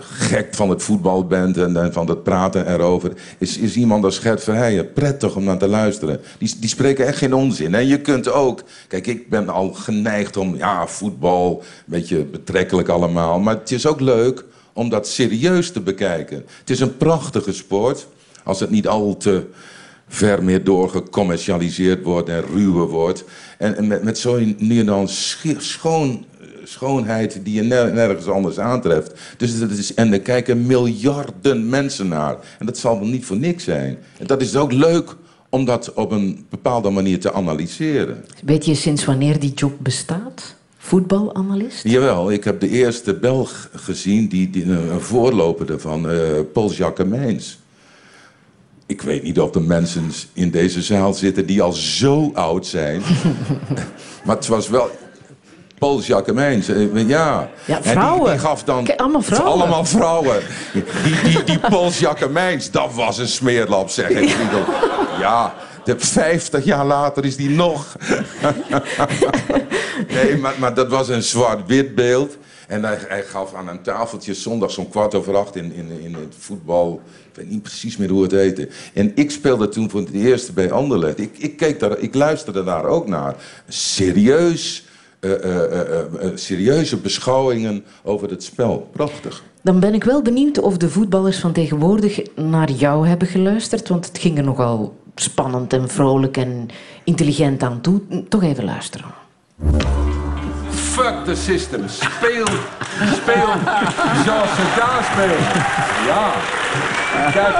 gek 0.00 0.54
van 0.54 0.70
het 0.70 0.82
voetbal 0.82 1.26
bent 1.26 1.56
en, 1.56 1.92
van 1.92 2.08
het 2.08 2.22
praten 2.22 2.72
erover, 2.72 3.12
is, 3.38 3.58
is 3.58 3.76
iemand 3.76 4.04
als 4.04 4.18
Gert 4.18 4.42
Verheijen 4.42 4.92
prettig 4.92 5.36
om 5.36 5.44
naar 5.44 5.58
te 5.58 5.68
luisteren. 5.68 6.20
Die, 6.38 6.54
die 6.60 6.68
spreken 6.68 7.06
echt 7.06 7.18
geen 7.18 7.34
onzin. 7.34 7.74
En 7.74 7.86
je 7.86 8.00
kunt 8.00 8.30
ook, 8.30 8.62
kijk, 8.88 9.06
ik 9.06 9.28
ben 9.28 9.48
al 9.48 9.72
geneigd 9.72 10.36
om, 10.36 10.56
ja, 10.56 10.86
voetbal, 10.86 11.58
een 11.60 11.84
beetje 11.84 12.24
betrekkelijk 12.24 12.88
allemaal, 12.88 13.40
maar 13.40 13.54
het 13.54 13.70
is 13.70 13.86
ook 13.86 14.00
leuk 14.00 14.44
om 14.72 14.88
dat 14.88 15.08
serieus 15.08 15.72
te 15.72 15.80
bekijken. 15.80 16.44
Het 16.58 16.70
is 16.70 16.80
een 16.80 16.96
prachtige 16.96 17.52
sport, 17.52 18.06
als 18.44 18.60
het 18.60 18.70
niet 18.70 18.88
al 18.88 19.16
te 19.16 19.46
ver 20.08 20.44
meer 20.44 20.64
doorgecommercialiseerd 20.64 22.02
wordt 22.02 22.28
en 22.28 22.44
ruwer 22.54 22.86
wordt. 22.86 23.24
En, 23.58 23.86
met, 23.86 24.02
met 24.02 24.18
zo'n 24.18 24.56
nu 24.58 24.78
en 24.78 24.86
dan 24.86 25.08
schoon, 25.58 26.24
schoonheid 26.64 27.40
die 27.42 27.54
je 27.54 27.62
ner- 27.62 27.92
nergens 27.92 28.26
anders 28.26 28.58
aantreft. 28.58 29.12
Dus 29.36 29.58
dat 29.58 29.70
is, 29.70 29.94
en 29.94 30.12
er 30.12 30.20
kijken 30.20 30.66
miljarden 30.66 31.68
mensen 31.68 32.08
naar. 32.08 32.36
En 32.58 32.66
dat 32.66 32.78
zal 32.78 32.98
wel 32.98 33.08
niet 33.08 33.24
voor 33.24 33.36
niks 33.38 33.64
zijn. 33.64 33.98
En 34.18 34.26
dat 34.26 34.40
is 34.40 34.56
ook 34.56 34.72
leuk 34.72 35.16
om 35.48 35.64
dat 35.64 35.92
op 35.92 36.10
een 36.10 36.46
bepaalde 36.50 36.90
manier 36.90 37.20
te 37.20 37.32
analyseren. 37.32 38.24
Weet 38.44 38.64
je 38.64 38.74
sinds 38.74 39.04
wanneer 39.04 39.38
die 39.40 39.52
job 39.54 39.72
bestaat? 39.78 40.54
Voetbalanalist? 40.78 41.84
Jawel, 41.84 42.32
ik 42.32 42.44
heb 42.44 42.60
de 42.60 42.68
eerste 42.68 43.14
Belg 43.14 43.68
gezien, 43.74 44.28
die, 44.28 44.50
die, 44.50 44.64
een 44.64 45.00
voorloper 45.00 45.66
daarvan, 45.66 46.10
eh 46.10 46.18
Paul 46.52 46.72
Jacquemijns. 46.72 47.58
Ik 48.86 49.02
weet 49.02 49.22
niet 49.22 49.40
of 49.40 49.54
er 49.54 49.62
mensen 49.62 50.10
in 50.32 50.50
deze 50.50 50.82
zaal 50.82 51.14
zitten 51.14 51.46
die 51.46 51.62
al 51.62 51.72
zo 51.72 52.30
oud 52.34 52.66
zijn. 52.66 53.02
maar 54.24 54.36
het 54.36 54.46
was 54.46 54.68
wel... 54.68 54.90
Paul 55.82 56.00
Jacquemijns, 56.00 56.68
eh, 56.68 57.08
ja. 57.08 57.50
Ja, 57.64 57.76
En 57.76 57.82
die- 57.82 57.90
vrouwen. 57.92 58.30
Die, 58.30 58.40
gaf 58.40 58.64
dan... 58.64 58.84
Kijk, 58.84 59.00
allemaal 59.00 59.22
vrouwen. 59.22 59.52
Allemaal 59.52 59.84
vrouwen. 59.84 60.40
Die, 60.72 60.84
die, 61.24 61.44
die 61.44 61.58
Paul 61.58 61.90
Jacquemijns, 61.90 62.70
dat 62.70 62.94
was 62.94 63.18
een 63.18 63.28
smeerlap, 63.28 63.90
zeg 63.90 64.08
ik. 64.08 64.36
Bedoel, 64.44 64.64
Ja, 65.20 65.54
de 65.84 65.94
50 65.98 66.64
jaar 66.64 66.86
later 66.86 67.24
is 67.24 67.36
die 67.36 67.50
nog. 67.50 67.86
Nee, 70.08 70.36
maar, 70.36 70.54
maar 70.58 70.74
dat 70.74 70.88
was 70.88 71.08
een 71.08 71.22
zwart-wit 71.22 71.94
beeld. 71.94 72.36
En 72.68 72.84
hij, 72.84 72.98
hij 73.08 73.22
gaf 73.22 73.54
aan 73.54 73.68
een 73.68 73.82
tafeltje 73.82 74.34
zondags 74.34 74.78
om 74.78 74.88
kwart 74.88 75.14
over 75.14 75.36
acht 75.36 75.56
in, 75.56 75.72
in, 75.72 75.90
in 76.02 76.14
het 76.14 76.34
voetbal. 76.38 77.00
Ik 77.30 77.36
weet 77.36 77.50
niet 77.50 77.62
precies 77.62 77.96
meer 77.96 78.08
hoe 78.10 78.22
het 78.22 78.30
heette. 78.32 78.68
En 78.94 79.12
ik 79.14 79.30
speelde 79.30 79.68
toen 79.68 79.90
voor 79.90 80.00
het 80.00 80.12
eerst 80.12 80.54
bij 80.54 80.70
Anderlecht. 80.72 81.18
Ik, 81.20 81.38
ik, 81.38 81.56
keek 81.56 81.80
daar, 81.80 81.98
ik 81.98 82.14
luisterde 82.14 82.64
daar 82.64 82.84
ook 82.84 83.08
naar. 83.08 83.34
Serieus, 83.68 84.84
eh, 85.22 85.44
eh, 85.44 86.00
eh, 86.00 86.30
serieuze 86.34 86.96
beschouwingen 86.96 87.84
over 88.02 88.30
het 88.30 88.42
spel. 88.42 88.88
Prachtig. 88.92 89.42
Dan 89.62 89.80
ben 89.80 89.94
ik 89.94 90.04
wel 90.04 90.22
benieuwd 90.22 90.60
of 90.60 90.76
de 90.76 90.88
voetballers 90.88 91.38
van 91.38 91.52
tegenwoordig 91.52 92.22
naar 92.34 92.70
jou 92.70 93.08
hebben 93.08 93.28
geluisterd. 93.28 93.88
Want 93.88 94.06
het 94.06 94.18
ging 94.18 94.38
er 94.38 94.44
nogal 94.44 94.96
spannend 95.14 95.72
en 95.72 95.88
vrolijk 95.88 96.36
en 96.36 96.68
intelligent 97.04 97.62
aan 97.62 97.80
toe. 97.80 98.00
Toch 98.28 98.42
even 98.42 98.64
luisteren. 98.64 99.14
Fuck 100.92 101.24
the 101.24 101.34
system. 101.34 101.88
Speel, 101.88 102.46
speel 103.12 103.48
zoals 104.24 104.50
ze 104.56 104.72
daar 104.76 105.08
spelen. 105.12 105.38
Ja. 106.06 106.32
Kijk, 107.32 107.56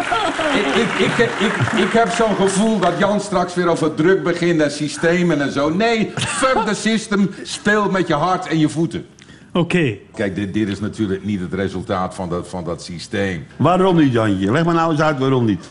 ik, 0.54 1.06
ik, 1.06 1.18
ik, 1.18 1.30
ik, 1.40 1.82
ik 1.84 1.92
heb 1.92 2.08
zo'n 2.10 2.34
gevoel 2.34 2.78
dat 2.78 2.92
Jan 2.98 3.20
straks 3.20 3.54
weer 3.54 3.68
over 3.68 3.94
druk 3.94 4.22
begint 4.22 4.60
en 4.60 4.70
systemen 4.70 5.40
en 5.40 5.52
zo. 5.52 5.68
Nee, 5.68 6.12
fuck 6.16 6.66
the 6.66 6.74
system. 6.74 7.30
Speel 7.42 7.90
met 7.90 8.06
je 8.08 8.14
hart 8.14 8.46
en 8.46 8.58
je 8.58 8.68
voeten. 8.68 9.06
Oké. 9.52 9.96
Kijk, 10.14 10.34
dit, 10.34 10.54
dit 10.54 10.68
is 10.68 10.80
natuurlijk 10.80 11.24
niet 11.24 11.40
het 11.40 11.54
resultaat 11.54 12.14
van 12.14 12.28
dat, 12.28 12.48
van 12.48 12.64
dat 12.64 12.82
systeem. 12.82 13.46
Waarom 13.56 13.96
niet, 13.96 14.12
Jantje? 14.12 14.50
Leg 14.50 14.64
maar 14.64 14.74
nou 14.74 14.90
eens 14.90 15.00
uit 15.00 15.18
waarom 15.18 15.44
niet. 15.44 15.68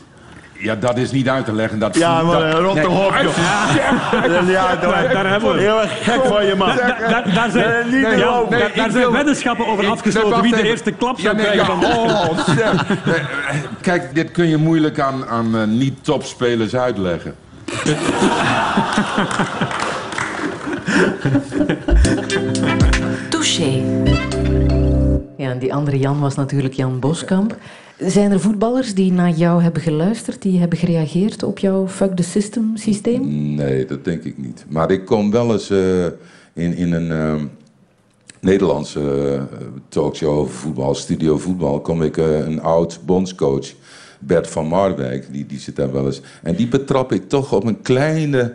Ja, 0.62 0.76
dat 0.76 0.98
is 0.98 1.12
niet 1.12 1.30
uit 1.30 1.46
te 1.46 1.54
leggen. 1.54 1.80
Dat 1.80 1.96
Ja, 1.98 2.22
maar 2.24 2.40
dat- 2.40 2.74
nee, 2.74 4.42
niet 4.42 4.56
uit 4.56 4.82
te 4.82 4.88
leggen. 4.88 5.14
daar 5.18 5.30
hebben 5.30 5.50
we 5.50 5.56
het. 5.56 5.64
Heel 5.64 5.82
erg 5.82 6.04
gek 6.04 6.26
van 6.26 6.46
je, 6.46 6.56
man. 6.56 6.68
Da- 6.76 6.98
da- 7.10 7.34
daar 7.34 7.50
zijn, 7.52 7.90
Nee, 7.90 8.00
niet 8.02 8.12
Ja, 8.12 8.18
geloven. 8.26 8.50
daar- 8.52 8.60
Nee, 8.60 8.72
daar 8.76 8.90
zijn 8.92 9.04
wil- 9.04 9.12
weddenschappen 9.12 9.68
over 9.68 9.88
afgesloten 9.88 10.42
wie 10.42 10.56
de 10.56 10.64
eerste 10.68 10.92
klap 10.92 11.18
Ja, 11.18 11.24
zou 11.24 11.36
nee, 11.36 11.46
krijgen 11.46 11.66
ja, 11.80 11.82
van... 11.82 11.98
oh. 11.98 12.48
Nee, 13.06 13.16
eh, 13.16 13.22
Kijk, 13.82 14.16
dit 14.16 14.32
kun 14.32 14.48
je 14.48 14.58
moeilijk 14.58 15.00
aan, 15.00 15.28
aan 15.28 15.56
eh, 15.58 15.64
niet-topspelers 15.68 16.76
uitleggen. 16.76 17.36
Touché. 23.30 23.82
Ja, 25.38 25.50
en 25.50 25.60
die 25.60 25.74
andere 25.74 25.98
Jan 26.00 26.20
was 26.20 26.36
natuurlijk 26.36 26.74
Jan 26.74 27.00
Boskamp. 27.00 27.56
Zijn 28.06 28.32
er 28.32 28.40
voetballers 28.40 28.94
die 28.94 29.12
naar 29.12 29.30
jou 29.30 29.62
hebben 29.62 29.82
geluisterd, 29.82 30.42
die 30.42 30.60
hebben 30.60 30.78
gereageerd 30.78 31.44
op 31.44 31.60
jouw 31.60 31.88
fuck 31.88 32.16
the 32.16 32.24
system 32.24 32.72
systeem? 32.78 33.54
Nee, 33.56 33.86
dat 33.86 34.06
denk 34.06 34.24
ik 34.24 34.38
niet. 34.38 34.66
Maar 34.70 34.92
ik 34.92 35.06
kom 35.06 35.32
wel 35.32 35.52
eens 35.52 35.70
eh, 35.70 36.06
in, 36.54 36.76
in 36.76 36.94
een 36.94 37.12
eh, 37.12 37.44
Nederlandse 38.42 39.00
eh, 39.52 39.58
talkshow 39.90 40.38
over 40.38 40.54
voetbal, 40.54 40.96
studio 40.96 41.38
voetbal, 41.38 41.82
kom 41.82 42.04
ik 42.04 42.18
eh, 42.18 42.40
een 42.40 42.62
oud 42.62 43.00
bondscoach, 43.06 43.68
Bert 44.20 44.48
van 44.48 44.68
Marwijk, 44.68 45.34
die, 45.34 45.46
die 45.46 45.60
zit 45.60 45.76
daar 45.76 45.92
wel 45.92 46.06
eens. 46.06 46.22
En 46.44 46.56
die 46.56 46.68
betrap 46.68 47.12
ik 47.12 47.30
toch 47.30 47.54
op 47.54 47.64
een 47.64 47.82
kleine 47.82 48.54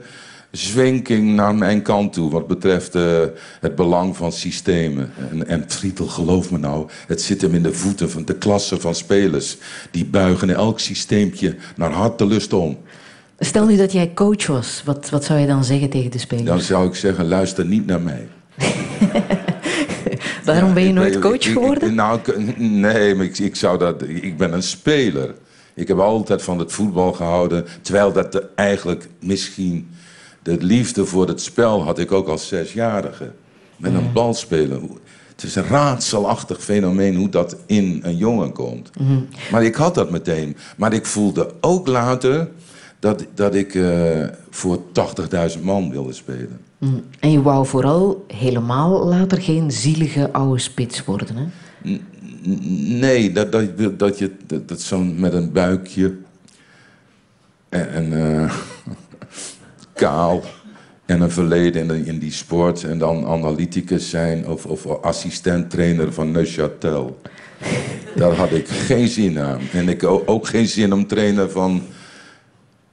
zwenking 0.57 1.35
naar 1.35 1.55
mijn 1.55 1.83
kant 1.83 2.13
toe 2.13 2.31
wat 2.31 2.47
betreft 2.47 2.95
eh, 2.95 3.21
het 3.61 3.75
belang 3.75 4.17
van 4.17 4.33
systemen. 4.33 5.11
En, 5.31 5.47
en 5.49 5.65
Frietel, 5.69 6.07
geloof 6.07 6.51
me 6.51 6.59
nou, 6.59 6.89
het 7.07 7.23
zit 7.23 7.41
hem 7.41 7.55
in 7.55 7.63
de 7.63 7.73
voeten 7.73 8.11
van 8.11 8.25
de 8.25 8.35
klasse 8.35 8.81
van 8.81 8.95
spelers. 8.95 9.57
Die 9.91 10.05
buigen 10.05 10.51
elk 10.51 10.81
systeempje 10.81 11.57
naar 11.77 11.91
hartelust 11.91 12.53
om. 12.53 12.79
Stel 13.39 13.67
nu 13.67 13.77
dat 13.77 13.93
jij 13.93 14.13
coach 14.15 14.47
was, 14.47 14.83
wat, 14.85 15.11
wat 15.11 15.25
zou 15.25 15.39
je 15.39 15.47
dan 15.47 15.65
zeggen 15.65 15.91
tegen 15.91 16.11
de 16.11 16.19
spelers? 16.19 16.47
Dan 16.49 16.61
zou 16.61 16.89
ik 16.89 16.95
zeggen, 16.95 17.29
luister 17.29 17.65
niet 17.67 17.87
naar 17.87 18.01
mij. 18.01 18.29
Daarom 20.45 20.75
ben 20.75 20.83
je 20.83 20.93
nooit 20.93 21.13
ben- 21.13 21.21
coach 21.21 21.35
ik- 21.35 21.53
geworden? 21.53 21.95
nou, 21.95 22.21
nee, 22.57 23.15
maar 23.15 23.25
ik, 23.25 23.39
ik, 23.39 23.57
zou 23.57 23.79
dat, 23.79 24.03
ik 24.03 24.37
ben 24.37 24.53
een 24.53 24.63
speler. 24.63 25.35
Ik 25.75 25.89
heb 25.89 25.99
altijd 25.99 26.43
van 26.43 26.59
het 26.59 26.73
voetbal 26.73 27.13
gehouden. 27.13 27.65
Terwijl 27.83 28.13
dat 28.13 28.33
de- 28.33 28.47
eigenlijk 28.55 29.09
misschien... 29.21 29.89
De 30.47 30.57
liefde 30.65 31.05
voor 31.05 31.29
het 31.29 31.41
spel 31.41 31.83
had 31.83 31.99
ik 31.99 32.13
ook 32.13 32.29
als 32.29 32.49
zesjarige. 32.49 33.33
Met 33.77 33.95
een 33.95 34.13
bal 34.13 34.35
spelen. 34.35 34.91
Het 35.29 35.43
is 35.43 35.55
een 35.55 35.67
raadselachtig 35.67 36.63
fenomeen 36.63 37.17
hoe 37.17 37.29
dat 37.29 37.57
in 37.67 38.01
een 38.03 38.17
jongen 38.17 38.53
komt. 38.53 38.91
Maar 39.51 39.65
ik 39.65 39.75
had 39.75 39.95
dat 39.95 40.11
meteen. 40.11 40.57
Maar 40.77 40.93
ik 40.93 41.07
voelde 41.07 41.55
ook 41.61 41.87
later 41.87 42.49
dat, 42.99 43.25
dat 43.35 43.55
ik 43.55 43.75
eh, 43.75 44.25
voor 44.51 44.79
80.000 45.57 45.63
man 45.63 45.91
wilde 45.91 46.13
spelen. 46.13 46.61
Mm. 46.79 47.05
En 47.21 47.31
je 47.31 47.43
wou 47.43 47.67
vooral 47.67 48.25
helemaal 48.27 49.07
later 49.07 49.43
geen 49.43 49.71
zielige 49.71 50.33
oude 50.33 50.61
spits 50.61 51.05
worden, 51.05 51.37
hè? 51.37 51.47
Nee, 52.99 53.33
dat, 53.33 53.53
dat, 53.53 53.99
dat 53.99 54.19
je 54.19 54.33
dat, 54.47 54.69
dat 54.69 54.81
zo'n 54.81 55.21
met 55.21 55.33
een 55.33 55.53
buikje 55.53 56.15
en, 57.69 57.91
en 57.91 58.13
eh, 58.13 58.53
kaal 59.97 60.43
en 61.07 61.21
een 61.21 61.31
verleden 61.31 61.91
in, 61.91 62.07
in 62.07 62.19
die 62.19 62.33
sport. 62.33 62.85
En 62.85 62.99
dan 62.99 63.27
analyticus 63.27 64.11
zijn 64.11 64.47
of, 64.49 64.67
of 64.67 64.87
assistent-trainer 64.87 66.13
van 66.13 66.37
Neuchâtel. 66.37 67.21
Daar 68.17 68.33
had 68.35 68.51
ik 68.53 68.69
geen 68.69 69.09
zin 69.09 69.39
aan. 69.41 69.61
En 69.73 69.89
ik 69.89 70.05
ook 70.05 70.47
geen 70.47 70.67
zin 70.67 70.93
om 70.93 71.07
trainer 71.07 71.51
van 71.51 71.83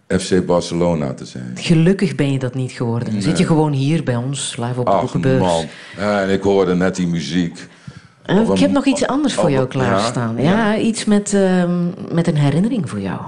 FC 0.08 0.46
Barcelona 0.46 1.14
te 1.14 1.26
zijn. 1.26 1.52
Gelukkig 1.56 2.16
ben 2.16 2.32
je 2.32 2.40
dat 2.40 2.54
niet 2.56 2.72
geworden. 2.72 3.22
Zit 3.22 3.38
je 3.38 3.46
gewoon 3.46 3.72
hier 3.72 4.04
bij 4.04 4.16
ons, 4.16 4.58
live 4.58 4.80
op 4.80 4.86
de 4.86 4.92
Ach 4.92 5.02
boekenbeurs. 5.02 5.40
man, 5.40 5.66
Ja, 5.98 6.22
en 6.22 6.30
ik 6.30 6.42
hoorde 6.42 6.76
net 6.76 6.96
die 6.96 7.08
muziek. 7.08 7.58
Ik 8.26 8.30
een- 8.50 8.58
heb 8.58 8.72
nog 8.72 8.86
iets 8.86 9.08
anders 9.08 9.34
voor 9.34 9.52
jou 9.52 9.68
klaarstaan. 9.68 10.36
Ja, 10.38 10.44
ja. 10.74 10.78
iets 10.78 11.06
met, 11.06 11.34
ehm, 11.34 11.86
met 12.12 12.28
een 12.28 12.38
herinnering 12.38 12.90
voor 12.90 13.00
jou. 13.00 13.20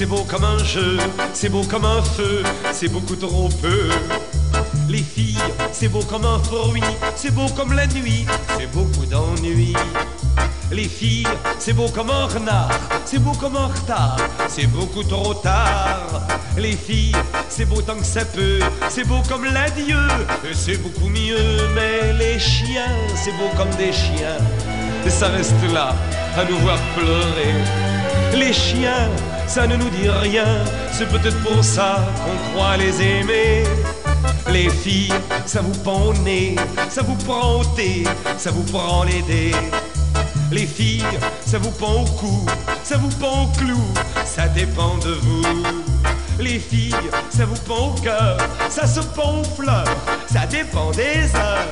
C'est 0.00 0.06
beau 0.06 0.24
comme 0.24 0.44
un 0.44 0.56
jeu, 0.64 0.96
c'est 1.34 1.50
beau 1.50 1.62
comme 1.62 1.84
un 1.84 2.00
feu, 2.00 2.42
c'est 2.72 2.88
beaucoup 2.88 3.16
trop 3.16 3.50
peu. 3.60 3.90
Les 4.88 5.02
filles, 5.02 5.36
c'est 5.72 5.88
beau 5.88 6.00
comme 6.00 6.24
un 6.24 6.38
fruit, 6.38 6.80
c'est 7.14 7.30
beau 7.34 7.44
comme 7.54 7.74
la 7.74 7.86
nuit, 7.86 8.24
c'est 8.56 8.70
beaucoup 8.72 9.04
d'ennui. 9.04 9.74
Les 10.72 10.88
filles, 10.88 11.28
c'est 11.58 11.74
beau 11.74 11.86
comme 11.88 12.08
un 12.08 12.24
renard, 12.24 12.80
c'est 13.04 13.18
beau 13.18 13.32
comme 13.32 13.56
un 13.56 13.66
retard, 13.66 14.16
c'est 14.48 14.68
beaucoup 14.68 15.02
trop 15.02 15.34
tard. 15.34 16.22
Les 16.56 16.72
filles, 16.72 17.14
c'est 17.50 17.66
beau 17.66 17.82
tant 17.82 17.96
que 17.96 18.06
ça 18.06 18.24
peut, 18.24 18.60
c'est 18.88 19.06
beau 19.06 19.20
comme 19.28 19.44
l'adieu, 19.44 20.08
c'est 20.54 20.78
beaucoup 20.78 21.10
mieux. 21.10 21.68
Mais 21.74 22.14
les 22.14 22.38
chiens, 22.38 22.96
c'est 23.16 23.32
beau 23.32 23.50
comme 23.54 23.74
des 23.76 23.92
chiens, 23.92 24.38
et 25.04 25.10
ça 25.10 25.28
reste 25.28 25.62
là 25.74 25.94
à 26.38 26.44
nous 26.46 26.56
voir 26.60 26.78
pleurer. 26.96 27.89
Les 28.32 28.52
chiens, 28.52 29.08
ça 29.46 29.66
ne 29.66 29.76
nous 29.76 29.90
dit 29.90 30.08
rien, 30.08 30.64
c'est 30.92 31.08
peut-être 31.08 31.40
pour 31.42 31.62
ça 31.62 32.04
qu'on 32.24 32.52
croit 32.52 32.76
les 32.76 33.02
aimer. 33.02 33.64
Les 34.50 34.68
filles, 34.68 35.12
ça 35.46 35.60
vous 35.60 35.78
pend 35.82 36.06
au 36.06 36.14
nez, 36.14 36.56
ça 36.88 37.02
vous 37.02 37.16
prend 37.16 37.60
au 37.60 37.64
thé, 37.76 38.04
ça 38.38 38.50
vous 38.50 38.62
prend 38.64 39.04
les 39.04 39.22
dés. 39.22 39.54
Les 40.50 40.66
filles, 40.66 41.04
ça 41.46 41.58
vous 41.58 41.70
pend 41.70 42.02
au 42.02 42.04
cou, 42.04 42.46
ça 42.82 42.96
vous 42.96 43.10
pend 43.20 43.44
au 43.44 43.46
clou, 43.58 43.80
ça 44.24 44.48
dépend 44.48 44.96
de 44.98 45.12
vous. 45.12 45.42
Les 46.40 46.58
filles, 46.58 46.94
ça 47.28 47.44
vous 47.44 47.60
pend 47.66 47.88
au 47.88 48.00
cœur, 48.00 48.38
ça 48.70 48.86
se 48.86 49.00
pend 49.00 49.40
aux 49.40 49.44
fleurs, 49.44 49.84
ça 50.32 50.46
dépend 50.46 50.90
des 50.92 51.34
heures. 51.36 51.68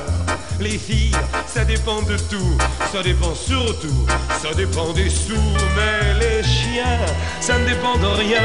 Les 0.59 0.77
filles, 0.77 1.15
ça 1.47 1.65
dépend 1.65 2.01
de 2.03 2.15
tout, 2.29 2.57
ça 2.91 3.01
dépend 3.01 3.33
surtout, 3.33 4.05
ça 4.41 4.53
dépend 4.53 4.93
des 4.93 5.09
sous. 5.09 5.33
Mais 5.75 6.19
les 6.19 6.43
chiens, 6.43 6.99
ça 7.41 7.57
ne 7.57 7.65
dépend 7.65 7.97
de 7.97 8.05
rien, 8.05 8.43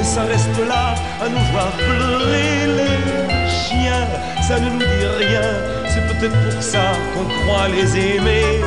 et 0.00 0.04
ça 0.04 0.22
reste 0.22 0.58
là 0.68 0.94
à 1.20 1.28
nous 1.28 1.44
voir 1.52 1.72
pleurer. 1.72 2.66
Les 2.66 3.50
chiens, 3.50 4.06
ça 4.46 4.60
ne 4.60 4.70
nous 4.70 4.78
dit 4.78 5.26
rien, 5.26 5.42
c'est 5.88 6.06
peut-être 6.06 6.50
pour 6.50 6.62
ça 6.62 6.92
qu'on 7.14 7.24
croit 7.24 7.66
les 7.68 7.96
aimer. 7.96 8.60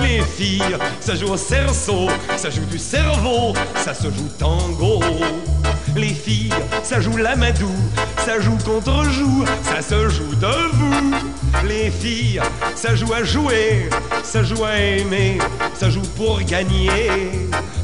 Les 0.00 0.20
filles, 0.20 0.76
ça 0.98 1.14
joue 1.14 1.28
au 1.28 1.36
cerceau, 1.36 2.08
ça 2.36 2.50
joue 2.50 2.64
du 2.64 2.78
cerveau, 2.78 3.52
ça 3.76 3.94
se 3.94 4.04
joue 4.04 4.28
tango. 4.36 5.00
Les 5.96 6.12
filles, 6.12 6.50
ça 6.82 7.00
joue 7.00 7.16
l'amadou, 7.16 7.70
ça 8.18 8.40
joue 8.40 8.58
contre 8.64 9.04
joue, 9.10 9.44
ça 9.62 9.80
se 9.80 10.08
joue 10.08 10.34
debout. 10.34 11.16
Les 11.68 11.90
filles, 11.90 12.40
ça 12.74 12.96
joue 12.96 13.12
à 13.12 13.22
jouer, 13.22 13.88
ça 14.24 14.42
joue 14.42 14.64
à 14.64 14.76
aimer, 14.76 15.38
ça 15.74 15.90
joue 15.90 16.02
pour 16.16 16.40
gagner. 16.42 17.30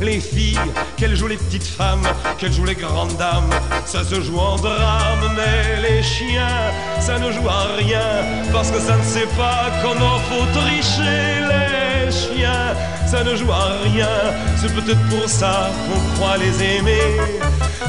Les 0.01 0.19
filles, 0.19 0.59
qu'elles 0.97 1.15
jouent 1.15 1.29
les 1.29 1.37
petites 1.37 1.67
femmes, 1.67 2.03
qu'elles 2.39 2.53
jouent 2.53 2.65
les 2.65 2.75
grandes 2.75 3.17
dames, 3.17 3.51
ça 3.85 4.03
se 4.03 4.21
joue 4.21 4.39
en 4.39 4.57
drame. 4.57 5.37
Mais 5.37 5.81
les 5.89 6.03
chiens, 6.03 6.73
ça 6.99 7.19
ne 7.19 7.31
joue 7.31 7.49
à 7.49 7.77
rien, 7.77 8.25
parce 8.53 8.71
que 8.73 8.81
ça 8.81 8.97
ne 8.97 9.05
sait 9.05 9.29
pas 9.37 9.71
comment 9.83 10.19
faut 10.29 10.47
tricher. 10.59 11.41
Les 11.49 11.90
chiens, 12.11 12.75
ça 13.07 13.25
ne 13.25 13.35
joue 13.35 13.51
à 13.51 13.81
rien, 13.85 14.09
c'est 14.57 14.73
peut-être 14.75 15.03
pour 15.09 15.29
ça 15.29 15.71
qu'on 15.87 16.15
croit 16.15 16.37
les 16.37 16.63
aimer. 16.63 17.17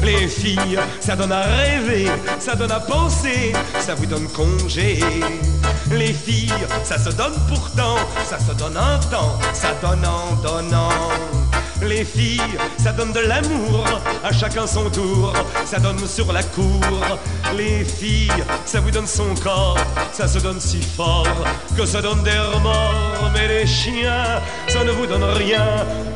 Les 0.02 0.26
filles, 0.26 0.78
ça 1.00 1.14
donne 1.14 1.32
à 1.32 1.42
rêver, 1.42 2.08
ça 2.38 2.54
donne 2.54 2.72
à 2.72 2.80
penser, 2.80 3.52
ça 3.80 3.94
vous 3.94 4.06
donne 4.06 4.28
congé. 4.28 5.00
Les 5.90 6.12
filles, 6.12 6.52
ça 6.82 6.98
se 6.98 7.10
donne 7.10 7.34
pourtant, 7.48 7.96
ça 8.24 8.38
se 8.38 8.52
donne 8.52 8.76
un 8.76 8.98
temps, 9.10 9.38
ça 9.52 9.74
donne 9.82 10.04
en 10.06 10.34
donnant. 10.42 11.41
Les 11.88 12.04
filles, 12.04 12.40
ça 12.78 12.92
donne 12.92 13.12
de 13.12 13.20
l'amour, 13.20 13.84
à 14.22 14.32
chacun 14.32 14.66
son 14.66 14.88
tour, 14.90 15.32
ça 15.64 15.78
donne 15.78 15.98
sur 16.06 16.32
la 16.32 16.42
cour. 16.42 16.80
Les 17.56 17.84
filles, 17.84 18.30
ça 18.64 18.80
vous 18.80 18.90
donne 18.90 19.06
son 19.06 19.34
corps, 19.42 19.78
ça 20.12 20.28
se 20.28 20.38
donne 20.38 20.60
si 20.60 20.80
fort 20.80 21.26
que 21.76 21.84
ça 21.84 22.00
donne 22.00 22.22
des 22.22 22.38
remords. 22.38 23.30
Mais 23.34 23.48
les 23.48 23.66
chiens, 23.66 24.40
ça 24.68 24.84
ne 24.84 24.92
vous 24.92 25.06
donne 25.06 25.24
rien, 25.24 25.66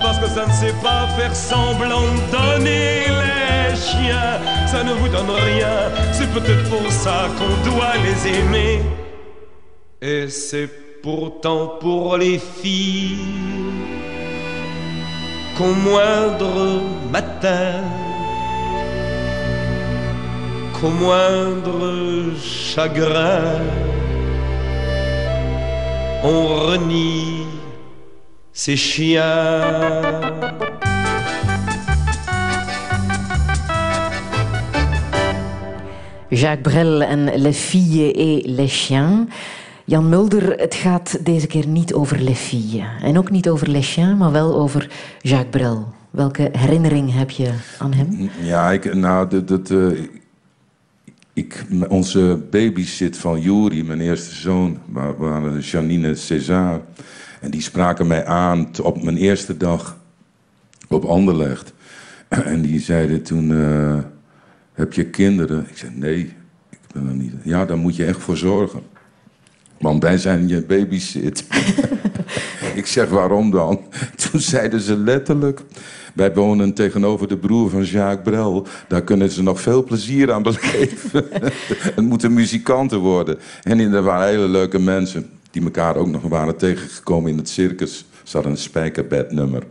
parce 0.01 0.19
que 0.19 0.29
ça 0.29 0.47
ne 0.47 0.53
sait 0.53 0.75
pas 0.83 1.09
faire 1.19 1.35
semblant 1.35 2.03
donner. 2.31 3.05
Les 3.09 3.77
chiens, 3.77 4.41
ça 4.67 4.85
ne 4.85 4.93
vous 4.93 5.09
donne 5.09 5.31
rien, 5.31 5.91
c'est 6.13 6.31
peut-être 6.33 6.71
pour 6.71 6.91
ça 6.93 7.29
qu'on 7.39 7.71
doit 7.71 7.95
les 8.05 8.39
aimer. 8.39 8.83
Et 10.01 10.29
c'est 10.29 10.69
pourtant 11.03 11.79
pour 11.81 12.17
les 12.17 12.39
filles 12.39 13.19
qu'au 15.57 15.73
moindre 15.73 16.83
matin, 17.11 17.83
qu'au 20.75 20.91
moindre 20.91 22.35
chagrin, 22.43 23.63
on 26.23 26.47
renie 26.67 27.47
ses 28.53 28.77
chiens. 28.77 30.21
Jacques 36.33 36.63
Brel 36.63 37.07
en 37.09 37.39
Les 37.39 37.53
filles 37.53 38.03
et 38.03 38.43
les 38.47 38.69
chiens. 38.69 39.27
Jan 39.89 40.09
Mulder, 40.09 40.59
het 40.61 40.75
gaat 40.75 41.25
deze 41.25 41.47
keer 41.47 41.67
niet 41.67 41.95
over 41.95 42.21
Les 42.21 42.39
filles. 42.39 42.85
En 43.03 43.19
ook 43.19 43.31
niet 43.31 43.49
over 43.49 43.71
Les 43.71 43.97
maar 43.97 44.33
wel 44.33 44.55
over 44.55 44.91
Jacques 45.21 45.51
Brel. 45.51 45.89
Welke 46.11 46.49
herinnering 46.53 47.13
heb 47.15 47.31
je 47.31 47.53
aan 47.79 47.93
hem? 47.93 48.31
Ja, 48.43 48.71
ik, 48.71 48.95
nou, 48.95 49.29
dat, 49.29 49.49
dat, 49.49 49.71
eh, 49.71 49.87
ik, 51.33 51.65
onze 51.89 52.41
babysit 52.51 53.17
van 53.17 53.41
Juri, 53.41 53.85
mijn 53.85 54.01
eerste 54.01 54.35
zoon, 54.35 54.79
wa- 54.87 55.15
waren 55.15 55.61
Janine 55.61 56.15
César. 56.15 56.81
En 57.41 57.51
die 57.51 57.63
spraken 57.63 58.07
mij 58.07 58.25
aan 58.25 58.69
op 58.83 59.03
mijn 59.03 59.17
eerste 59.17 59.57
dag 59.57 59.97
op 60.89 61.05
Anderlecht. 61.05 61.73
En 62.29 62.63
die 62.63 62.81
zeiden 62.81 63.23
toen, 63.23 63.53
eh, 63.61 63.99
heb 64.73 64.93
je 64.93 65.05
kinderen? 65.05 65.67
Ik 65.69 65.77
zei, 65.77 65.93
nee, 65.95 66.19
ik 66.71 66.79
ben 66.93 67.07
er 67.09 67.15
niet. 67.15 67.33
Ja, 67.43 67.65
daar 67.65 67.79
moet 67.79 67.97
je 67.97 68.05
echt 68.05 68.21
voor 68.23 68.37
zorgen. 68.37 68.81
Want 69.79 70.03
wij 70.03 70.19
zijn 70.19 70.49
je 70.49 70.63
babysit. 70.63 71.45
Ik 72.75 72.87
zeg, 72.87 73.09
waarom 73.09 73.51
dan? 73.51 73.81
Toen 74.31 74.41
zeiden 74.41 74.81
ze 74.81 74.97
letterlijk... 74.97 75.61
Wij 76.15 76.35
wonen 76.35 76.75
tegenover 76.75 77.29
de 77.29 77.37
broer 77.37 77.71
van 77.71 77.85
Jacques 77.85 78.25
Brel. 78.25 78.67
Daar 78.89 79.03
kunnen 79.03 79.31
ze 79.31 79.43
nog 79.43 79.61
veel 79.61 79.85
plezier 79.85 80.33
aan 80.33 80.43
beleven. 80.43 81.25
Het 81.95 82.05
moeten 82.05 82.33
muzikanten 82.33 82.99
worden. 82.99 83.39
En 83.63 83.81
er 83.81 84.03
waren 84.03 84.27
hele 84.27 84.49
leuke 84.49 84.79
mensen... 84.79 85.31
die 85.51 85.63
elkaar 85.63 85.97
ook 85.97 86.09
nog 86.09 86.23
waren 86.23 86.57
tegengekomen 86.57 87.31
in 87.31 87.37
het 87.37 87.49
circus. 87.49 88.05
Ze 88.23 88.37
hadden 88.37 88.53
een 88.53 88.59
spijkerbednummer. 88.59 89.63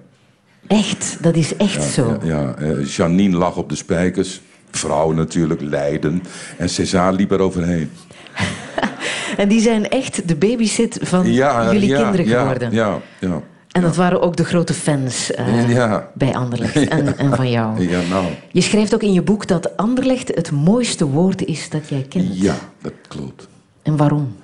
Echt, 0.67 1.17
dat 1.21 1.35
is 1.35 1.55
echt 1.55 1.83
zo. 1.83 2.17
Ja, 2.23 2.27
ja, 2.27 2.55
eh, 2.55 2.85
Janine 2.85 3.37
lag 3.37 3.57
op 3.57 3.69
de 3.69 3.75
spijkers. 3.75 4.41
Vrouw 4.71 5.11
natuurlijk, 5.11 5.61
lijden. 5.61 6.23
En 6.57 6.69
César 6.69 7.13
liep 7.13 7.31
er 7.31 7.39
overheen. 7.39 7.89
En 9.37 9.47
die 9.47 9.61
zijn 9.61 9.89
echt 9.89 10.27
de 10.27 10.35
babysit 10.35 10.99
van 11.01 11.31
Ja, 11.31 11.73
jullie 11.73 11.89
ja, 11.89 12.01
kinderen 12.01 12.25
geworden. 12.25 12.71
Ja, 12.71 12.99
ja. 13.19 13.41
En 13.71 13.81
dat 13.81 13.95
waren 13.95 14.21
ook 14.21 14.35
de 14.35 14.43
grote 14.43 14.73
fans 14.73 15.31
eh, 15.31 15.97
bij 16.13 16.35
Anderlecht 16.35 16.75
en, 16.87 17.17
en 17.17 17.35
van 17.35 17.49
jou. 17.49 17.89
Ja, 17.89 18.01
nou... 18.09 18.25
Je 18.51 18.61
schrijft 18.61 18.93
ook 18.93 19.03
in 19.03 19.13
je 19.13 19.21
boek 19.21 19.47
dat 19.47 19.77
Anderlecht 19.77 20.27
het 20.27 20.51
mooiste 20.51 21.05
woord 21.05 21.45
is 21.45 21.69
dat 21.69 21.89
jij 21.89 22.05
kent. 22.09 22.41
Ja, 22.41 22.55
dat 22.81 22.93
klopt. 23.07 23.47
En 23.81 23.97
waarom? 23.97 24.35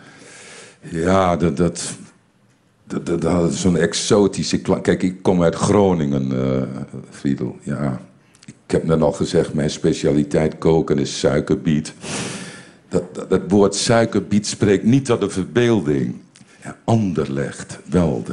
Ja, 0.79 1.35
dat, 1.37 1.57
dat, 1.57 1.93
dat, 2.85 3.21
dat, 3.21 3.53
zo'n 3.53 3.77
exotische 3.77 4.61
klank. 4.61 4.83
Kijk, 4.83 5.03
ik 5.03 5.21
kom 5.21 5.43
uit 5.43 5.55
Groningen, 5.55 6.31
eh 6.31 6.61
Friedel. 7.09 7.57
Ja. 7.63 8.01
Ik 8.45 8.53
heb 8.77 8.83
net 8.83 9.01
al 9.01 9.11
gezegd, 9.11 9.53
mijn 9.53 9.69
specialiteit 9.69 10.57
koken 10.57 10.99
is 10.99 11.19
suikerbiet. 11.19 11.93
Dat, 12.91 13.15
dat, 13.15 13.29
dat 13.29 13.41
woord 13.47 13.75
suikerbiet 13.75 14.47
spreekt 14.47 14.83
niet 14.83 15.05
tot 15.05 15.21
de 15.21 15.29
verbeelding. 15.29 16.15
Ja, 16.63 16.77
Anderlecht, 16.83 17.79
wel. 17.89 18.23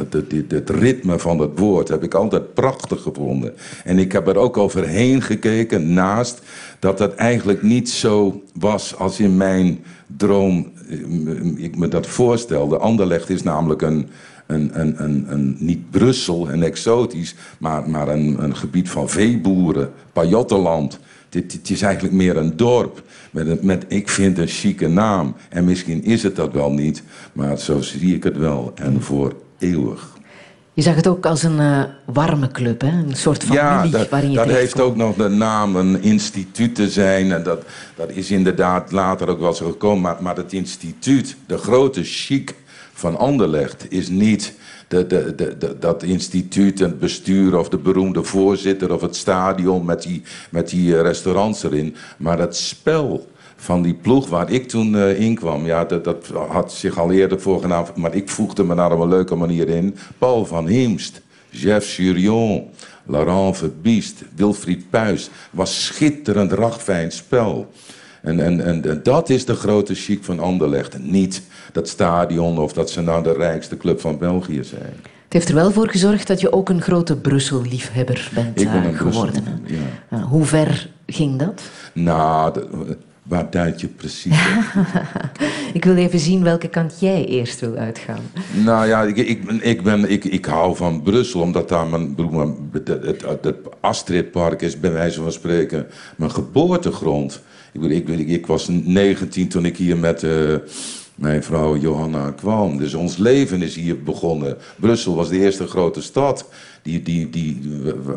Het, 0.48 0.70
ritme 0.70 1.18
van 1.18 1.38
het 1.38 1.58
woord 1.58 1.88
heb 1.88 2.02
ik 2.02 2.14
altijd 2.14 2.54
prachtig 2.54 3.02
gevonden. 3.02 3.54
En 3.84 3.98
ik 3.98 4.12
heb 4.12 4.28
er 4.28 4.36
ook 4.36 4.56
overheen 4.56 5.22
gekeken, 5.22 5.92
naast 5.92 6.42
dat 6.78 6.98
het 6.98 7.14
eigenlijk 7.14 7.62
niet 7.62 7.90
zo 7.90 8.42
was 8.54 8.96
als 8.96 9.20
in 9.20 9.36
mijn 9.36 9.84
droom 10.16 10.72
eh, 10.88 11.64
ik 11.64 11.76
me 11.76 11.88
dat 11.88 12.06
voorstelde. 12.06 12.78
Anderlecht 12.78 13.30
is 13.30 13.42
namelijk 13.42 13.82
een, 13.82 14.08
een, 14.46 14.80
een, 14.80 15.02
een, 15.04 15.26
een, 15.28 15.56
niet 15.58 15.90
Brussel 15.90 16.50
en 16.50 16.62
exotisch, 16.62 17.34
maar, 17.58 17.90
maar 17.90 18.08
een, 18.08 18.42
een 18.42 18.56
gebied 18.56 18.90
van 18.90 19.08
veeboeren, 19.08 19.92
Pajottenland. 20.12 20.98
Het, 21.30 21.52
het 21.52 21.70
is 21.70 21.82
eigenlijk 21.82 22.14
meer 22.14 22.36
een 22.36 22.56
dorp. 22.56 23.02
Met, 23.30 23.46
een, 23.46 23.58
met, 23.62 23.84
ik 23.88 24.08
vind 24.08 24.38
een 24.38 24.46
chique 24.46 24.88
naam. 24.88 25.34
En 25.48 25.64
misschien 25.64 26.04
is 26.04 26.22
het 26.22 26.36
dat 26.36 26.52
wel 26.52 26.72
niet, 26.72 27.02
maar 27.32 27.58
zo 27.58 27.80
zie 27.80 28.14
ik 28.14 28.24
het 28.24 28.36
wel. 28.36 28.72
En 28.74 29.02
voor 29.02 29.34
eeuwig. 29.58 30.16
Je 30.72 30.84
zag 30.84 30.94
het 30.94 31.06
ook 31.06 31.26
als 31.26 31.42
een 31.42 31.60
uh, 31.60 31.82
warme 32.04 32.50
club, 32.50 32.80
hè? 32.80 32.88
een 32.88 33.16
soort 33.16 33.42
familie 33.42 33.62
ja, 33.62 33.86
dat, 33.86 34.08
waarin 34.08 34.30
je 34.30 34.36
dat 34.36 34.46
heeft 34.46 34.80
ook 34.80 34.96
nog 34.96 35.16
de 35.16 35.28
naam 35.28 35.76
een 35.76 36.02
instituut 36.02 36.74
te 36.74 36.90
zijn. 36.90 37.32
En 37.32 37.42
dat, 37.42 37.64
dat 37.96 38.10
is 38.10 38.30
inderdaad 38.30 38.92
later 38.92 39.28
ook 39.28 39.40
wel 39.40 39.52
zo 39.52 39.70
gekomen. 39.70 40.00
Maar, 40.00 40.16
maar 40.22 40.36
het 40.36 40.52
instituut, 40.52 41.36
de 41.46 41.58
grote 41.58 42.04
chic 42.04 42.54
van 42.92 43.18
Anderlecht, 43.18 43.86
is 43.88 44.08
niet 44.08 44.54
dat 45.78 46.02
instituut, 46.02 46.78
het 46.78 46.98
bestuur 46.98 47.58
of 47.58 47.68
de 47.68 47.78
beroemde 47.78 48.22
voorzitter 48.22 48.92
of 48.94 49.00
het 49.00 49.16
stadion 49.16 49.84
met 49.84 50.02
die, 50.02 50.22
met 50.50 50.68
die 50.68 50.96
eh, 50.96 51.02
restaurants 51.02 51.62
erin. 51.62 51.96
Maar 52.18 52.38
het 52.38 52.56
spel 52.56 53.28
van 53.56 53.82
die 53.82 53.94
ploeg 53.94 54.28
waar 54.28 54.50
ik 54.50 54.68
toen 54.68 54.96
eh, 54.96 55.20
in 55.20 55.34
kwam, 55.34 55.66
ja, 55.66 55.84
dat, 55.84 56.04
dat 56.04 56.26
had 56.48 56.72
zich 56.72 56.98
al 56.98 57.12
eerder 57.12 57.40
voorgedaan. 57.40 57.86
Maar 57.94 58.14
ik 58.14 58.28
voegde 58.28 58.64
me 58.64 58.74
daar 58.74 58.92
op 58.92 59.00
een 59.00 59.08
leuke 59.08 59.34
manier 59.34 59.68
in. 59.68 59.96
Paul 60.18 60.46
van 60.46 60.66
Heemst, 60.66 61.20
Jeff 61.50 61.86
Surion, 61.86 62.68
Laurent 63.06 63.56
Verbiest, 63.56 64.22
Wilfried 64.36 64.90
Puis. 64.90 65.30
was 65.50 65.84
schitterend 65.84 66.52
ragfijn 66.52 67.12
spel. 67.12 67.72
En, 68.22 68.40
en, 68.40 68.64
en, 68.64 68.84
en 68.84 69.00
dat 69.02 69.30
is 69.30 69.44
de 69.44 69.54
grote 69.54 69.94
chic 69.94 70.24
van 70.24 70.40
Anderlecht. 70.40 70.94
En 70.94 71.10
niet 71.10 71.42
dat 71.72 71.88
stadion 71.88 72.58
of 72.58 72.72
dat 72.72 72.90
ze 72.90 73.00
nou 73.00 73.22
de 73.22 73.32
rijkste 73.32 73.76
club 73.76 74.00
van 74.00 74.18
België 74.18 74.64
zijn. 74.64 74.94
Het 75.24 75.32
heeft 75.36 75.48
er 75.48 75.54
wel 75.54 75.70
voor 75.72 75.88
gezorgd 75.88 76.26
dat 76.26 76.40
je 76.40 76.52
ook 76.52 76.68
een 76.68 76.80
grote 76.82 77.16
Brussel-liefhebber 77.16 78.30
bent 78.34 78.60
Ik 78.60 78.70
ben 78.72 78.82
eh, 78.82 78.88
een 78.88 78.94
geworden. 78.96 79.44
ja. 79.66 79.76
Ja, 80.10 80.22
hoe 80.22 80.44
ver 80.44 80.90
ging 81.06 81.38
dat? 81.38 81.62
Nou, 81.92 82.52
de- 82.52 82.96
waar 83.22 83.50
duid 83.50 83.80
je 83.80 83.86
precies? 83.88 84.38
Ik 85.72 85.84
wil 85.84 85.96
even 85.96 86.18
zien 86.18 86.42
welke 86.42 86.68
kant 86.68 86.96
jij 87.00 87.24
eerst 87.24 87.60
wil 87.60 87.74
uitgaan. 87.76 88.20
Nou 88.64 88.86
ja, 88.86 89.02
ik, 89.02 89.16
ik, 89.16 89.44
ben- 89.46 89.64
ik, 89.64 89.82
ben, 89.82 90.10
ik, 90.10 90.24
ik 90.24 90.44
hou 90.44 90.76
van 90.76 91.02
Brussel, 91.02 91.40
omdat 91.40 91.68
daar 91.68 91.86
mijn, 91.86 92.16
het, 92.72 92.88
het, 92.88 93.22
het 93.42 93.56
Astridpark 93.80 94.62
is, 94.62 94.80
bij 94.80 94.92
wijze 94.92 95.22
van 95.22 95.32
spreken, 95.32 95.86
mijn 96.16 96.30
geboortegrond. 96.30 97.40
Ik, 97.72 97.82
ik, 97.82 98.08
ik, 98.08 98.28
ik 98.28 98.46
was 98.46 98.68
19 98.68 99.48
toen 99.48 99.64
ik 99.64 99.76
hier 99.76 99.96
met 99.96 100.22
eh, 100.22 100.30
mijn 101.18 101.42
vrouw 101.42 101.76
Johanna 101.76 102.30
kwam. 102.30 102.78
Dus 102.78 102.94
ons 102.94 103.16
leven 103.16 103.62
is 103.62 103.74
hier 103.74 104.02
begonnen. 104.02 104.56
Brussel 104.76 105.14
was 105.14 105.28
de 105.28 105.38
eerste 105.38 105.66
grote 105.66 106.02
stad 106.02 106.48
die, 106.82 107.02
die, 107.02 107.30
die, 107.30 107.60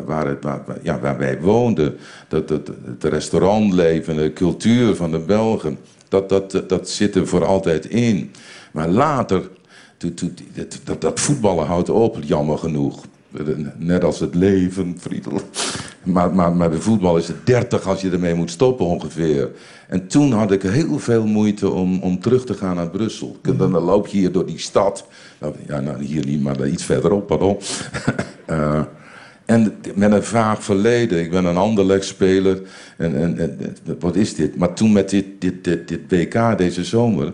waar, 0.06 0.26
het, 0.26 0.44
ja, 0.82 1.00
waar 1.00 1.18
wij 1.18 1.40
woonden. 1.40 1.96
Dat, 2.28 2.48
dat, 2.48 2.70
het 2.84 3.04
restaurantleven, 3.04 4.16
de 4.16 4.32
cultuur 4.32 4.96
van 4.96 5.10
de 5.10 5.18
Belgen, 5.18 5.78
dat, 6.08 6.28
dat, 6.28 6.62
dat 6.68 6.88
zit 6.88 7.14
er 7.14 7.26
voor 7.26 7.44
altijd 7.44 7.86
in. 7.86 8.30
Maar 8.72 8.88
later 8.88 9.42
dat, 9.98 10.22
dat, 10.84 11.00
dat 11.00 11.20
voetballen 11.20 11.66
houdt 11.66 11.90
op, 11.90 12.18
jammer 12.24 12.58
genoeg. 12.58 13.04
Net 13.78 14.04
als 14.04 14.20
het 14.20 14.34
leven, 14.34 14.96
Friedel. 15.00 15.40
Maar, 16.02 16.34
maar, 16.34 16.52
maar 16.52 16.70
bij 16.70 16.78
voetbal 16.78 17.16
is 17.16 17.28
het 17.28 17.46
30 17.46 17.86
als 17.86 18.00
je 18.00 18.10
ermee 18.10 18.34
moet 18.34 18.50
stoppen 18.50 18.86
ongeveer. 18.86 19.50
En 19.88 20.06
toen 20.06 20.32
had 20.32 20.52
ik 20.52 20.62
heel 20.62 20.98
veel 20.98 21.26
moeite 21.26 21.70
om, 21.70 22.00
om 22.02 22.20
terug 22.20 22.44
te 22.44 22.54
gaan 22.54 22.76
naar 22.76 22.90
Brussel. 22.90 23.36
Dan, 23.42 23.70
loop 23.70 24.06
je 24.06 24.18
hier 24.18 24.32
door 24.32 24.46
die 24.46 24.58
stad. 24.58 25.06
Nou, 25.40 25.54
ja, 25.66 25.80
nou, 25.80 26.04
hier 26.04 26.26
niet, 26.26 26.42
maar 26.42 26.68
iets 26.68 26.84
verderop, 26.84 27.26
pardon. 27.26 27.56
Eh, 28.46 28.82
en 29.44 29.74
met 29.94 30.12
een 30.12 30.22
vaag 30.22 30.64
verleden. 30.64 31.20
Ik 31.20 31.30
ben 31.30 31.44
een 31.44 31.56
Anderlecht-speler. 31.56 32.62
En, 32.96 33.38
en, 33.38 33.58
wat 33.98 34.16
is 34.16 34.34
dit? 34.34 34.56
Maar 34.56 34.74
toen 34.74 34.92
met 34.92 35.10
dit, 35.10 35.24
dit, 35.38 35.64
dit, 35.64 35.88
dit 35.88 36.00
WK 36.08 36.58
deze 36.58 36.84
zomer... 36.84 37.32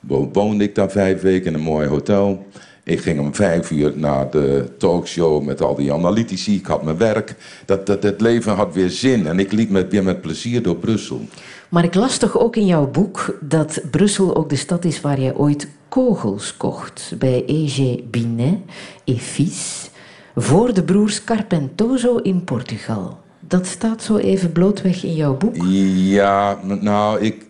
wo- 0.00 0.30
woonde 0.32 0.64
ik 0.64 0.74
daar 0.74 0.90
vijf 0.90 1.20
weken 1.20 1.46
in 1.46 1.54
een 1.54 1.64
mooi 1.64 1.86
hotel. 1.88 2.46
Ik 2.88 3.00
ging 3.00 3.20
om 3.20 3.34
vijf 3.34 3.70
uur 3.70 3.92
naar 3.94 4.30
de 4.30 4.68
talkshow 4.78 5.44
met 5.44 5.62
al 5.62 5.74
die 5.74 5.92
analytici. 5.92 6.54
Ik 6.54 6.66
had 6.66 6.82
mijn 6.82 6.96
werk. 6.96 7.34
Dat, 7.64 7.86
dat, 7.86 8.02
het 8.02 8.20
leven 8.20 8.54
had 8.54 8.74
weer 8.74 8.90
zin. 8.90 9.26
En 9.26 9.38
ik 9.38 9.52
liep 9.52 9.70
met, 9.70 9.90
weer 9.90 10.02
met 10.02 10.20
plezier 10.20 10.62
door 10.62 10.76
Brussel. 10.76 11.20
Maar 11.68 11.84
ik 11.84 11.94
las 11.94 12.18
toch 12.18 12.38
ook 12.38 12.56
in 12.56 12.66
jouw 12.66 12.86
boek 12.86 13.38
dat 13.40 13.80
Brussel 13.90 14.36
ook 14.36 14.48
de 14.48 14.56
stad 14.56 14.84
is 14.84 15.00
waar 15.00 15.20
jij 15.20 15.34
ooit 15.34 15.68
kogels 15.88 16.56
kocht. 16.56 17.14
Bij 17.18 17.44
EG 17.46 18.04
Binet 18.10 18.58
et 19.04 19.18
Fils. 19.18 19.90
Voor 20.34 20.74
de 20.74 20.82
broers 20.82 21.24
Carpentoso 21.24 22.16
in 22.16 22.44
Portugal. 22.44 23.18
Dat 23.40 23.66
staat 23.66 24.02
zo 24.02 24.16
even 24.16 24.52
blootweg 24.52 25.04
in 25.04 25.14
jouw 25.14 25.36
boek. 25.36 25.56
Ja, 25.94 26.58
nou, 26.64 27.20
ik, 27.20 27.46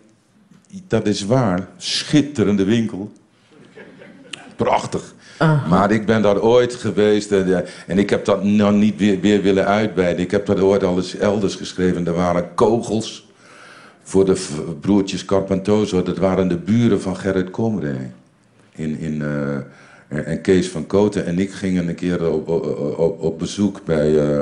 dat 0.87 1.07
is 1.07 1.25
waar. 1.25 1.67
Schitterende 1.77 2.63
winkel. 2.63 3.11
Prachtig. 4.55 5.17
Maar 5.69 5.91
ik 5.91 6.05
ben 6.05 6.21
daar 6.21 6.41
ooit 6.41 6.73
geweest 6.75 7.31
en, 7.31 7.53
eh, 7.55 7.69
en 7.87 7.97
ik 7.97 8.09
heb 8.09 8.25
dat 8.25 8.43
nou 8.43 8.75
niet 8.75 8.97
weer, 8.97 9.19
weer 9.19 9.41
willen 9.41 9.65
uitbreiden. 9.65 10.23
Ik 10.23 10.31
heb 10.31 10.45
dat 10.45 10.59
ooit 10.59 10.83
al 10.83 10.95
eens 10.97 11.17
elders 11.17 11.55
geschreven. 11.55 12.07
Er 12.07 12.13
waren 12.13 12.53
kogels 12.55 13.27
voor 14.03 14.25
de 14.25 14.45
broertjes 14.79 15.25
Carpentoso. 15.25 16.03
Dat 16.03 16.17
waren 16.17 16.47
de 16.47 16.57
buren 16.57 17.01
van 17.01 17.15
Gerrit 17.17 17.49
Komrij. 17.49 18.11
In, 18.75 18.99
in, 18.99 19.21
eh, 19.21 20.27
en- 20.27 20.41
Kees 20.41 20.67
van 20.69 20.87
Koten 20.87 21.25
en 21.25 21.39
ik 21.39 21.51
gingen 21.51 21.87
een 21.87 21.95
keer 21.95 22.31
op, 22.31 22.47
op, 23.19 23.39
bezoek 23.39 23.81
bij, 23.85 24.19
eh, 24.29 24.39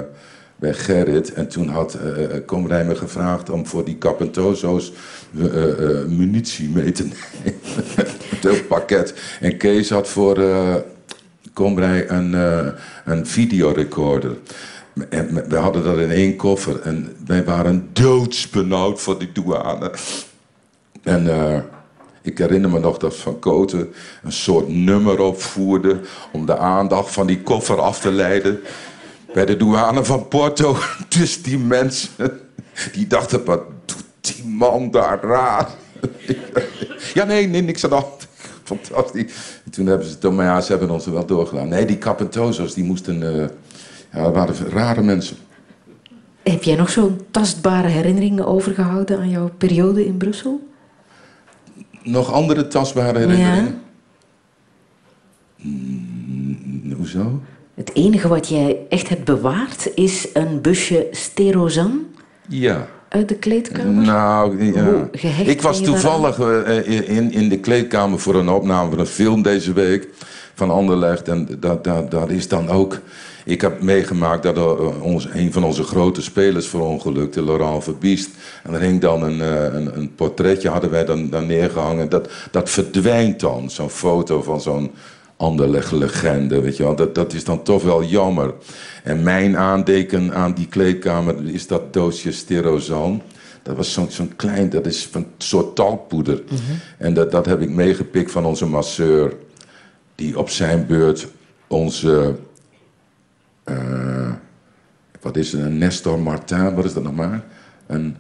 bij 0.56 0.74
Gerrit. 0.74 1.34
En 1.34 1.48
toen 1.48 1.68
had 1.68 1.94
eh 1.94 2.38
Komrij 2.46 2.86
me 2.86 2.96
gevraagd 2.96 3.50
om 3.50 3.66
voor 3.66 3.86
die 3.86 3.98
Carpentoso's 3.98 4.94
munitie 6.08 6.70
mee 6.70 6.92
te 6.92 7.04
nemen. 7.44 8.07
Pakket. 8.68 9.14
En 9.40 9.58
Kees 9.58 9.90
had 9.90 10.10
voor 10.10 10.38
Komrij 11.58 12.10
een, 12.10 12.34
eh, 12.34 12.68
een 13.06 13.26
videorecorder. 13.26 14.38
En 15.10 15.50
we 15.50 15.56
hadden 15.56 15.84
dat 15.84 15.98
in 15.98 16.12
één 16.12 16.36
koffer. 16.36 16.82
En 16.82 17.16
wij 17.26 17.44
waren 17.44 17.90
doodsbenauwd 17.94 19.02
voor 19.02 19.20
die 19.20 19.32
douane. 19.32 19.92
En 21.04 21.30
eh, 21.30 21.60
ik 22.22 22.38
herinner 22.38 22.70
me 22.70 22.80
nog 22.80 22.98
dat 22.98 23.16
Van 23.16 23.40
Koten 23.40 23.94
een 24.24 24.32
soort 24.32 24.68
nummer 24.68 25.20
opvoerde 25.20 26.00
om 26.32 26.46
de 26.46 26.58
aandacht 26.58 27.12
van 27.12 27.28
die 27.28 27.42
koffer 27.42 27.82
af 27.82 28.00
te 28.00 28.12
leiden. 28.12 28.60
Bij 29.34 29.46
de 29.46 29.58
douane 29.58 30.04
van 30.04 30.28
Porto. 30.28 30.78
Dus 31.20 31.44
die 31.44 31.58
mensen, 31.58 32.40
die 32.94 33.08
dachten, 33.08 33.46
wat 33.46 33.62
doet 33.86 34.06
die 34.22 34.46
man 34.46 34.92
daar 34.92 35.24
raar? 35.24 35.70
Ja, 37.14 37.24
nee, 37.24 37.48
nee, 37.48 37.62
niks 37.62 37.84
aan 37.84 37.90
de 37.90 37.96
hand. 37.96 38.28
Fantastisch. 38.64 39.60
En 39.66 39.72
toen 39.72 39.86
hebben 39.86 40.08
ze 40.08 40.30
maar 40.30 40.46
ja, 40.46 40.62
ze 40.62 40.72
hebben 40.72 40.90
ons 40.90 41.06
er 41.06 41.14
wel 41.14 41.26
doorgedaan. 41.26 41.68
Nee, 41.68 41.86
die 41.86 41.98
Capentoso's, 41.98 42.74
die 42.74 42.84
moesten, 42.84 43.24
eh, 43.24 43.48
ja, 44.14 44.24
dat 44.24 44.34
waren 44.34 44.70
rare 44.70 45.02
mensen. 45.02 45.38
Heb 46.44 46.64
jij 46.64 46.76
nog 46.76 46.90
zo'n 46.90 47.22
tastbare 47.32 47.88
herinneringen 47.88 48.46
overgehouden 48.48 49.20
aan 49.20 49.30
jouw 49.30 49.52
periode 49.58 50.06
in 50.06 50.18
Brussel? 50.18 50.68
Nog 52.04 52.32
andere 52.32 52.68
tastbare 52.68 53.20
herinneringen? 53.20 53.82
Mm, 55.56 56.94
hoezo? 56.98 57.42
Het 57.74 57.96
enige 57.96 58.28
wat 58.28 58.48
jij 58.48 58.78
echt 58.90 59.10
hebt 59.10 59.24
bewaard 59.24 59.92
is 59.96 60.28
een 60.34 60.62
busje 60.62 61.08
sterozan 61.12 62.06
Ja. 62.48 62.88
Uit 63.10 63.30
de 63.30 63.36
kleedkamer. 63.36 64.04
Nou, 64.06 64.64
ja. 64.74 65.46
Ik 65.46 65.62
was 65.62 65.82
toevallig 65.82 66.40
eh, 66.40 67.10
in, 67.10 67.32
in 67.32 67.50
de 67.50 67.60
kleedkamer 67.60 68.20
voor 68.20 68.36
een 68.36 68.50
opname 68.50 68.90
van 68.90 69.00
een 69.00 69.06
film 69.06 69.42
deze 69.42 69.74
week 69.74 70.08
van 70.54 70.72
Anderlecht. 70.72 71.28
En 71.28 71.48
dat, 71.60 71.84
dat, 71.84 72.12
dat 72.12 72.30
is 72.30 72.48
dan 72.48 72.70
ook. 72.70 73.00
Ik 73.46 73.62
heb 73.62 73.82
meegemaakt 73.82 74.44
dat 74.44 74.58
er, 74.58 74.64
eh, 74.64 75.02
ons, 75.02 75.28
een 75.34 75.54
van 75.54 75.64
onze 75.64 75.84
grote 75.84 76.22
spelers 76.22 76.68
verongelukte, 76.68 77.44
Laurent 77.44 77.84
Verbiest. 77.84 78.30
En 78.64 78.74
er 78.74 78.80
hing 78.80 79.02
dan 79.02 79.24
een, 79.24 79.42
eh, 79.42 79.64
een, 79.64 79.98
een 79.98 80.16
portretje, 80.16 80.70
hadden 80.70 80.90
wij 80.90 81.06
dan, 81.06 81.30
dan 81.30 81.46
neergehangen. 81.46 82.10
Dat, 82.10 82.30
dat 82.52 82.70
verdwijnt 82.70 83.40
dan, 83.40 83.70
zo'n 83.70 83.90
foto 83.90 84.42
van 84.42 84.62
zo'n 84.62 84.92
Anderlecht-legende, 85.38 86.62
weet 86.62 86.78
je 86.78 86.84
wel. 86.84 86.96
Dat, 86.96 87.16
dat 87.16 87.34
is 87.34 87.44
dan 87.44 87.64
toch 87.64 87.84
wel 87.84 88.04
jammer. 88.04 88.54
En 89.04 89.24
mijn 89.24 89.58
aandeken 89.58 90.34
aan 90.34 90.54
die 90.54 90.68
kleedkamer 90.68 91.46
is 91.50 91.68
dat 91.68 91.94
doosje 91.94 92.32
sterozan. 92.32 93.22
Dat 93.64 93.76
was 93.76 93.94
zo'n 93.94 94.12
zo'n 94.12 94.36
klein, 94.36 94.70
dat 94.70 94.86
is 94.86 95.06
van 95.06 95.22
een 95.22 95.28
soort 95.38 95.76
talkpoeder. 95.76 96.44
En 96.98 97.14
dat, 97.14 97.32
dat 97.32 97.46
heb 97.46 97.62
ik 97.62 97.70
meegepikt 97.70 98.32
van 98.32 98.46
onze 98.46 98.66
masseur. 98.66 99.34
die 100.16 100.38
op 100.40 100.50
zijn 100.50 100.86
beurt 100.88 101.28
onze... 101.68 102.36
eh, 103.64 104.32
wat 105.22 105.36
is 105.38 105.52
het? 105.52 105.62
Een 105.62 105.78
Nestor 105.78 106.20
Martin, 106.20 106.76
wat 106.76 106.86
is 106.86 106.94
dat 106.94 107.04
nog 107.04 107.16
maar? 107.16 107.46
Een, 107.88 108.18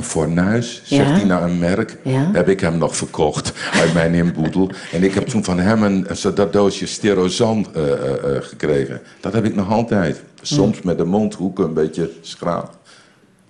een 0.00 0.06
fornuis, 0.06 0.80
zegt 0.84 1.08
Ja. 1.08 1.14
hij 1.14 1.24
naar 1.24 1.42
een 1.42 1.58
merk. 1.58 1.96
Ja. 2.04 2.30
Heb 2.32 2.48
ik 2.48 2.60
hem 2.60 2.78
nog 2.78 2.96
verkocht 2.96 3.52
uit 3.72 3.94
mijn 3.94 4.14
inboedel. 4.14 4.70
En 4.92 5.02
ik 5.02 5.14
heb 5.14 5.26
toen 5.26 5.44
van 5.44 5.58
hem 5.58 5.82
een, 5.82 6.06
een, 6.08 6.34
dat 6.34 6.52
doosje 6.52 6.86
Sterosan 6.86 7.66
eh, 7.74 7.92
eh, 7.92 8.36
eh, 8.36 8.42
gekregen. 8.42 9.00
Dat 9.20 9.32
heb 9.32 9.44
ik 9.44 9.54
nog 9.54 9.70
altijd. 9.70 10.22
Soms 10.42 10.82
met 10.82 10.98
de 10.98 11.04
mondhoeken 11.04 11.64
een 11.64 11.74
beetje 11.74 12.10
schraap. 12.20 12.70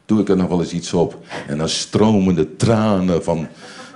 Doe 0.06 0.20
ik 0.20 0.28
er 0.28 0.36
nog 0.36 0.48
wel 0.48 0.60
eens 0.60 0.72
iets 0.72 0.92
op. 0.92 1.18
En 1.46 1.58
dan 1.58 1.68
stromen 1.68 2.34
de 2.34 2.56
tranen 2.56 3.24
van 3.24 3.48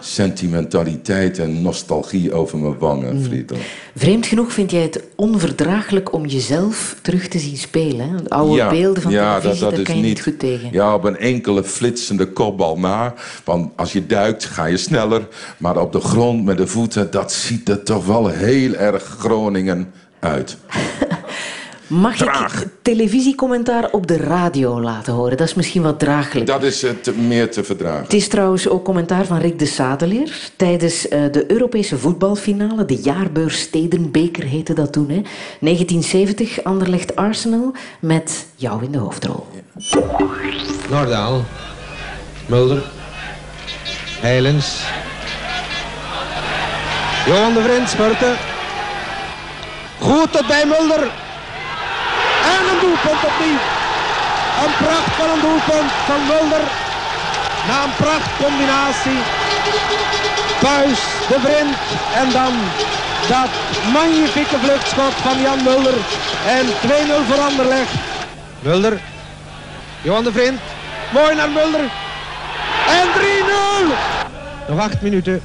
sentimentaliteit 0.05 1.39
en 1.39 1.63
nostalgie 1.63 2.33
over 2.33 2.59
mijn 2.59 2.79
wangen, 2.79 3.25
Friedel. 3.25 3.57
Vreemd 3.95 4.27
genoeg 4.27 4.53
vind 4.53 4.71
jij 4.71 4.83
het 4.83 5.03
onverdraaglijk 5.15 6.13
om 6.13 6.27
jezelf 6.27 6.97
terug 7.03 7.29
te 7.29 7.39
zien 7.39 7.57
spelen. 7.57 8.09
hè? 8.09 8.23
De 8.23 8.31
oude 8.31 8.67
beelden 8.69 9.03
van 9.03 9.13
televisie, 9.13 9.71
daar 9.71 9.83
kan 9.83 9.97
je 9.97 10.03
niet 10.03 10.23
goed 10.23 10.39
tegen. 10.39 10.69
Ja, 10.73 10.95
op 10.95 11.05
een 11.05 11.19
enkele 11.19 11.65
flitsende 11.65 12.27
kopbal 12.33 12.79
na. 12.79 13.15
Want 13.45 13.73
als 13.77 13.93
je 13.93 14.07
duikt, 14.07 14.45
ga 14.45 14.65
je 14.65 14.77
sneller. 14.77 15.29
Maar 15.57 15.77
op 15.81 15.93
de 15.93 16.01
grond 16.01 16.45
met 16.45 16.57
de 16.57 16.67
voeten, 16.67 17.11
dat 17.11 17.33
ziet 17.33 17.69
er 17.69 17.83
toch 17.83 18.07
wel 18.07 18.29
heel 18.29 18.75
erg 18.75 19.03
Groningen 19.03 19.93
uit. 20.21 20.57
Mag 21.87 22.17
Traag. 22.17 22.63
ik 22.63 22.69
televisiecommentaar 22.83 23.91
op 23.91 24.07
de 24.07 24.17
radio 24.17 24.81
laten 24.81 25.13
horen? 25.13 25.37
Dat 25.37 25.49
is 25.49 25.55
misschien 25.55 25.83
wat 25.83 25.99
draaglijk. 25.99 26.47
Dat 26.47 26.63
is 26.63 26.83
het 26.83 27.17
meer 27.17 27.51
te 27.51 27.65
verdragen. 27.65 28.03
Het 28.03 28.13
is 28.13 28.29
trouwens 28.29 28.69
ook 28.69 28.85
commentaar 28.85 29.27
van 29.27 29.39
Rick 29.39 29.59
de 29.59 29.67
Sadeleer 29.67 30.51
tijdens 30.57 31.09
eh, 31.09 31.23
de 31.33 31.51
Europese 31.51 31.99
voetbalfinale. 31.99 32.85
De 32.85 32.97
jaarbeurs 32.97 33.61
Stedenbeker 33.61 34.45
heette 34.45 34.73
dat 34.73 34.93
toen. 34.93 35.09
Hè. 35.09 35.23
1970, 35.61 36.65
Anderlecht 36.65 37.17
Arsenal, 37.17 37.73
met 38.01 38.47
jou 38.57 38.85
in 38.85 38.93
de 38.93 38.99
hoofdrol. 38.99 39.47
Noordaal. 40.91 41.45
Mulder. 42.47 42.83
Heilens. 44.21 44.83
Johan 47.27 47.55
de 47.55 47.63
Vriend 47.63 47.89
spurten. 47.89 48.37
Goed 50.01 50.33
tot 50.33 50.47
bij 50.47 50.67
Mulder. 50.67 51.11
Doelpunt 52.85 53.25
opnieuw. 53.25 53.61
Een 54.65 54.75
pracht 54.85 55.13
van 55.19 55.29
een 55.31 55.41
doelpunt 55.41 55.93
van 56.07 56.21
Mulder. 56.27 56.65
Na 57.69 57.83
een 57.85 57.95
prachtcombinatie. 57.97 59.21
Puis 60.59 61.01
de 61.29 61.39
Vriend. 61.45 61.77
En 62.15 62.31
dan 62.31 62.53
dat 63.29 63.51
magnifieke 63.93 64.59
vluchtschot 64.59 65.15
van 65.15 65.41
Jan 65.41 65.63
Mulder. 65.63 65.95
En 66.47 66.67
2-0 66.67 66.71
voor 67.29 67.41
Anderlecht. 67.41 67.95
Mulder. 68.61 69.01
Johan 70.03 70.25
de 70.25 70.33
Vriend. 70.33 70.61
Mooi 71.13 71.35
naar 71.35 71.51
Mulder. 71.51 71.85
En 72.89 73.07
3-0. 73.89 74.69
Nog 74.69 74.81
acht 74.81 75.01
minuten. 75.01 75.43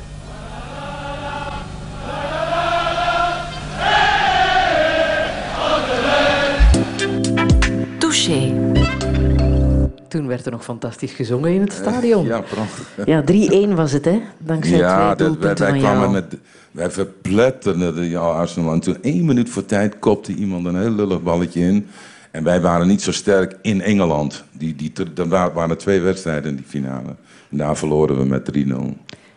Toen 10.10 10.28
werd 10.28 10.46
er 10.46 10.52
nog 10.52 10.64
fantastisch 10.64 11.12
gezongen 11.12 11.54
in 11.54 11.62
het 11.62 11.74
stadion. 11.74 12.26
Ja, 12.26 12.42
prachtig. 12.42 12.88
Ja, 13.06 13.24
3-1 13.72 13.74
was 13.76 13.92
het, 13.92 14.06
hè? 14.06 14.22
Dankzij 14.38 14.78
Ja, 14.78 14.96
twee 14.96 15.08
dat, 15.08 15.18
wij, 15.18 15.28
doelpunten 15.28 15.64
wij 15.66 15.70
van 15.70 15.80
kwamen 15.80 16.02
jou. 16.02 16.12
met... 16.14 16.38
Wij 16.72 16.92
verpletterden 16.92 17.96
de 17.96 18.10
ja, 18.10 18.20
Arsenal. 18.20 18.74
En 18.74 18.80
toen 18.80 18.98
één 19.02 19.26
minuut 19.26 19.50
voor 19.50 19.66
tijd 19.66 20.00
kopte 20.00 20.34
iemand 20.34 20.66
een 20.66 20.80
heel 20.80 20.92
lullig 20.92 21.22
balletje 21.24 21.62
in. 21.62 21.88
En 22.32 22.44
wij 22.44 22.62
waren 22.62 22.88
niet 22.88 23.02
zo 23.02 23.12
sterk 23.12 23.56
in 23.62 23.82
Engeland. 23.82 24.44
Die, 24.52 24.76
die, 24.76 24.92
er 25.16 25.28
wa- 25.28 25.52
waren 25.54 25.78
twee 25.78 26.00
wedstrijden 26.00 26.50
in 26.50 26.56
die 26.56 26.66
finale. 26.68 27.16
En 27.52 27.58
daar 27.58 27.78
verloren 27.78 28.18
we 28.18 28.26
met 28.26 28.52
3-0. 28.58 28.72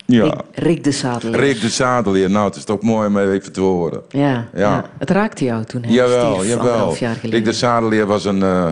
Ja. 0.07 0.23
Rick, 0.25 0.35
Rick 0.53 0.85
de 0.85 0.91
Sadeleer. 0.93 1.41
Rick 1.41 1.61
de 1.61 1.69
Zadelier, 1.69 2.31
nou, 2.31 2.47
het 2.47 2.57
is 2.57 2.65
toch 2.65 2.83
mooi 2.83 3.07
om 3.09 3.19
even 3.19 3.53
te 3.53 3.61
horen. 3.61 4.03
Ja, 4.09 4.29
ja. 4.31 4.49
Ja. 4.55 4.85
het 4.99 5.11
raakte 5.11 5.45
jou 5.45 5.65
toen 5.65 5.83
hij 5.83 5.93
Jawel, 5.93 6.45
jawel. 6.45 6.95
jaar 6.99 7.15
geleden. 7.15 7.31
Rick 7.31 7.45
de 7.45 7.53
Zadelier 7.53 8.07
was 8.07 8.25
een, 8.25 8.43
eh, 8.43 8.71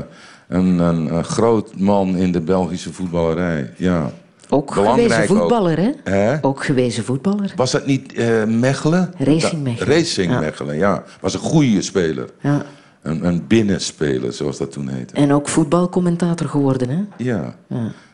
een, 0.51 0.79
een, 0.79 1.15
een 1.15 1.25
groot 1.25 1.79
man 1.79 2.17
in 2.17 2.33
de 2.33 2.41
Belgische 2.41 2.93
voetballerij. 2.93 3.71
Ja. 3.77 4.11
Ook 4.49 4.75
Belangrijk 4.75 5.13
gewezen 5.13 5.35
ook. 5.35 5.41
voetballer, 5.41 5.93
hè? 6.05 6.39
Ook 6.41 6.65
gewezen 6.65 7.05
voetballer. 7.05 7.53
Was 7.57 7.71
dat 7.71 7.87
niet 7.87 8.13
eh, 8.13 8.45
Mechelen? 8.45 9.13
Racing 9.19 9.63
Mechelen. 9.63 9.95
Racing 9.97 10.31
Ja. 10.33 10.41
Mechelen, 10.41 10.77
ja. 10.77 11.03
Was 11.21 11.35
een 11.35 11.41
goede 11.41 11.83
speler. 11.83 12.29
Ja. 12.41 12.63
Een, 13.03 13.27
een 13.27 13.47
binnenspeler, 13.47 14.33
zoals 14.33 14.59
dat 14.59 14.73
toen 14.73 14.89
heette. 14.89 15.15
En 15.15 15.33
ook 15.33 15.49
voetbalcommentator 15.49 16.49
geworden, 16.49 16.89
hè? 16.89 17.25
Ja. 17.25 17.55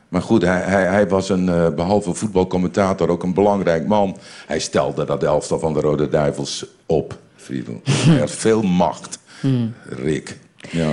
Maar 0.08 0.22
goed, 0.22 0.42
hij, 0.42 0.60
hij, 0.60 0.84
hij 0.84 1.08
was 1.08 1.28
een, 1.28 1.48
eh, 1.48 1.68
behalve 1.68 2.14
voetbalcommentator 2.14 3.08
ook 3.08 3.22
een 3.22 3.34
belangrijk 3.34 3.86
man. 3.86 4.16
Hij 4.46 4.58
stelde 4.58 5.04
dat 5.04 5.22
elftal 5.22 5.58
van 5.58 5.72
de 5.72 5.80
Rode 5.80 6.08
Duivels 6.08 6.66
op, 6.86 7.18
Friedel. 7.36 7.80
Hij 7.84 8.18
had 8.18 8.30
veel 8.30 8.62
macht, 8.62 9.18
Hmm. 9.40 9.72
Rick. 9.88 10.38
Ja. 10.70 10.88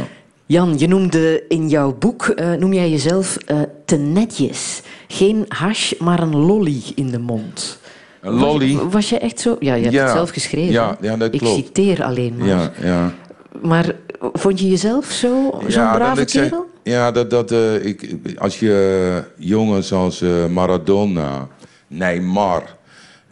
Jan, 0.54 0.78
je 0.78 0.88
noemde 0.88 1.44
in 1.48 1.70
jouw 1.70 1.96
boek, 2.00 2.26
eh, 2.28 2.52
noem 2.52 2.74
jij 2.74 2.90
jezelf 2.90 3.38
eh, 3.38 3.60
te 3.86 3.96
netjes. 3.96 4.82
Geen 5.08 5.46
hash, 5.48 5.94
maar 6.00 6.20
een 6.22 6.36
lolly 6.36 6.82
in 6.96 7.12
de 7.12 7.20
mond. 7.20 7.80
Een 8.22 8.34
lolly. 8.34 8.76
Was, 8.76 8.94
was 8.94 9.10
je 9.10 9.18
echt 9.20 9.40
zo? 9.40 9.56
Ja, 9.60 9.74
je 9.74 9.82
hebt 9.82 9.94
Ja. 9.94 10.04
het 10.04 10.12
zelf 10.12 10.30
geschreven. 10.30 10.72
Ja, 10.72 10.98
ja, 11.02 11.18
dat 11.18 11.34
Ik 11.34 11.42
citeer 11.46 12.04
alleen 12.04 12.36
maar. 12.38 12.48
Ja, 12.48 12.72
ja. 12.82 13.14
Maar 13.62 13.86
eh, 13.90 13.94
vond 14.34 14.60
je 14.60 14.70
jezelf 14.70 15.06
zo, 15.06 15.52
zo'n 15.68 15.82
Ja, 15.84 15.96
brave 15.96 16.24
zeg- 16.30 16.42
kerel? 16.44 16.66
Ja, 16.84 17.12
dat, 17.12 17.30
dat, 17.30 17.52
ik, 17.82 18.16
als 18.38 18.60
je 18.60 19.24
jongens 19.38 19.94
als 19.94 20.24
Maradona, 20.50 21.48
Neymar, 21.88 22.76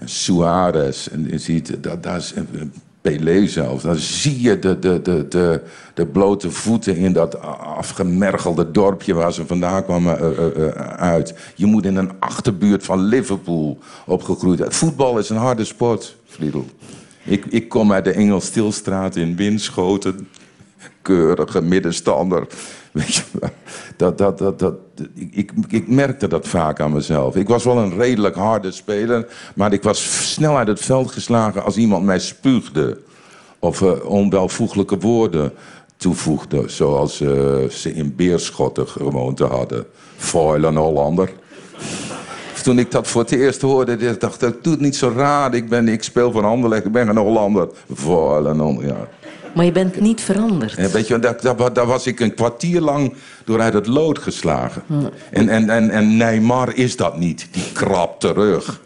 Suarez 0.06 1.08
en 1.08 1.28
je 1.30 1.38
ziet, 1.38 1.84
dat, 1.84 2.04
dat 2.04 2.16
is, 2.16 2.34
Pelé 3.02 3.48
zelfs, 3.48 3.84
dan 3.84 3.96
zie 3.96 4.42
je 4.42 4.60
de, 4.60 4.80
de, 4.80 5.02
de, 5.02 5.28
de, 5.28 5.62
de 5.94 6.06
blote 6.06 6.52
voeten 6.52 6.96
in 6.96 7.14
dat 7.14 7.42
afgemergelde 7.60 8.72
dorpje 8.72 9.14
waar 9.14 9.34
ze 9.34 9.46
vandaan 9.46 9.84
kwamen 9.84 10.20
eh, 10.20 10.38
eh, 10.38 10.68
eh, 10.68 10.86
uit. 10.88 11.34
Je 11.56 11.66
moet 11.66 11.86
in 11.86 11.96
een 11.96 12.12
achterbuurt 12.20 12.84
van 12.84 13.00
Liverpool 13.00 13.78
opgegroeid. 14.06 14.64
Voetbal 14.68 15.18
is 15.18 15.30
een 15.30 15.38
harde 15.38 15.66
sport, 15.66 16.16
Friedel. 16.26 16.66
Ik, 17.24 17.46
ik 17.46 17.70
kom 17.70 17.92
uit 17.92 18.04
de 18.04 18.12
Engelstilstraat 18.12 19.16
in 19.16 19.36
Winschoten 19.36 20.28
keurige 21.02 21.62
middenstander. 21.62 22.48
Weet 22.92 23.16
je, 23.16 23.24
dat, 23.98 24.18
dat, 24.18 24.38
dat, 24.60 24.76
ik, 25.14 25.52
ik, 25.68 25.88
merkte 25.88 26.28
dat 26.28 26.48
vaak 26.48 26.80
aan 26.80 26.94
mezelf. 26.94 27.36
Ik 27.36 27.48
was 27.48 27.64
wel 27.64 27.78
een 27.78 27.96
redelijk 27.96 28.36
harde 28.36 28.72
speler, 28.72 29.28
maar 29.56 29.74
ik 29.74 29.84
was 29.84 30.32
snel 30.32 30.58
uit 30.58 30.68
het 30.68 30.82
veld 30.82 31.12
geslagen 31.12 31.64
als 31.64 31.78
iemand 31.78 32.06
mij 32.06 32.20
spuugde. 32.20 33.00
Of 33.60 33.82
eh, 33.82 34.06
onwelvoeglijke 34.06 34.98
woorden 34.98 35.54
toevoegde, 35.98 36.64
zoals 36.68 37.22
eh, 37.22 37.30
ze 37.70 37.94
in 37.94 38.16
Beerschotten 38.16 38.88
gewoonte 38.88 39.46
hadden. 39.46 39.86
Foil 40.18 40.64
een 40.64 40.76
Hollander. 40.76 41.32
Toen 42.64 42.80
ik 42.80 42.92
dat 42.92 43.08
voor 43.08 43.22
het 43.22 43.32
eerst 43.32 43.62
hoorde, 43.62 44.18
dacht 44.18 44.42
ik, 44.42 44.64
doe 44.64 44.74
het 44.74 44.82
niet 44.82 44.96
zo 44.96 45.14
raar. 45.16 45.54
Ik, 45.54 45.70
ben, 45.70 45.88
ik 45.88 46.04
speel 46.04 46.32
voor 46.32 46.46
Anderlecht, 46.46 46.86
ik 46.86 46.92
ben 46.92 47.08
een 47.08 47.18
Hollander. 47.18 47.70
Foil 47.96 48.46
een 48.46 48.60
Hollander, 48.60 48.86
ja. 48.86 49.08
Maar 49.54 49.66
je 49.66 49.72
bent 49.72 50.00
niet 50.00 50.22
veranderd. 50.22 50.76
Ja, 50.76 50.90
weet 50.90 51.08
je, 51.08 51.20
daar, 51.20 51.42
daar, 51.42 51.74
daar 51.74 51.86
was 51.86 52.08
ik 52.08 52.20
een 52.20 52.34
kwartier 52.34 52.82
lang 52.82 53.14
door 53.46 53.62
uit 53.62 53.74
het 53.74 53.88
lood 53.88 54.20
geslagen. 54.20 54.84
En, 55.32 55.50
en, 55.50 55.70
en, 55.70 55.90
en 55.90 56.18
Neymar 56.18 56.76
is 56.76 56.96
dat 56.96 57.18
niet, 57.18 57.48
die 57.52 57.72
krap 57.74 58.20
terug. 58.20 58.82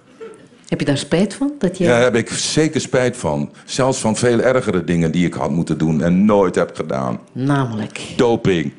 Heb 0.67 0.79
je 0.79 0.85
daar 0.85 0.97
spijt 0.97 1.33
van? 1.33 1.51
Dat 1.59 1.77
je... 1.77 1.85
Daar 1.85 2.01
heb 2.01 2.15
ik 2.15 2.29
zeker 2.29 2.81
spijt 2.81 3.17
van. 3.17 3.51
Zelfs 3.65 3.99
van 3.99 4.15
veel 4.15 4.39
ergere 4.39 4.83
dingen 4.83 5.11
die 5.11 5.25
ik 5.25 5.33
had 5.33 5.51
moeten 5.51 5.77
doen 5.77 6.01
en 6.01 6.25
nooit 6.25 6.55
heb 6.55 6.75
gedaan. 6.75 7.19
Namelijk. 7.31 8.01
Doping. 8.15 8.73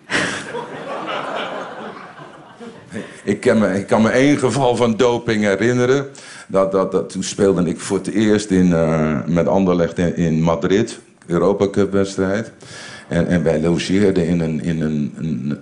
ik, 3.25 3.41
kan 3.41 3.59
me, 3.59 3.79
ik 3.79 3.87
kan 3.87 4.03
me 4.03 4.09
één 4.09 4.39
geval 4.39 4.77
van 4.77 4.97
doping 4.97 5.43
herinneren. 5.43 6.07
Dat, 6.49 6.73
dat, 6.73 6.93
dat, 6.93 7.11
toen 7.11 7.23
speelde 7.23 7.69
ik 7.69 7.81
voor 7.81 7.97
het 7.97 8.07
eerst 8.07 8.51
in, 8.51 8.73
eh, 8.73 9.19
met 9.27 9.47
Anderlecht 9.47 9.99
in, 9.99 10.17
in 10.17 10.43
Madrid. 10.43 10.99
Europa 11.27 11.69
Cup 11.71 11.93
wedstrijd. 11.93 12.53
En, 13.09 13.27
en 13.27 13.43
wij 13.43 13.61
logeerden 13.61 14.27
in, 14.27 14.41
een, 14.41 14.63
in 14.63 14.81
een, 14.81 15.15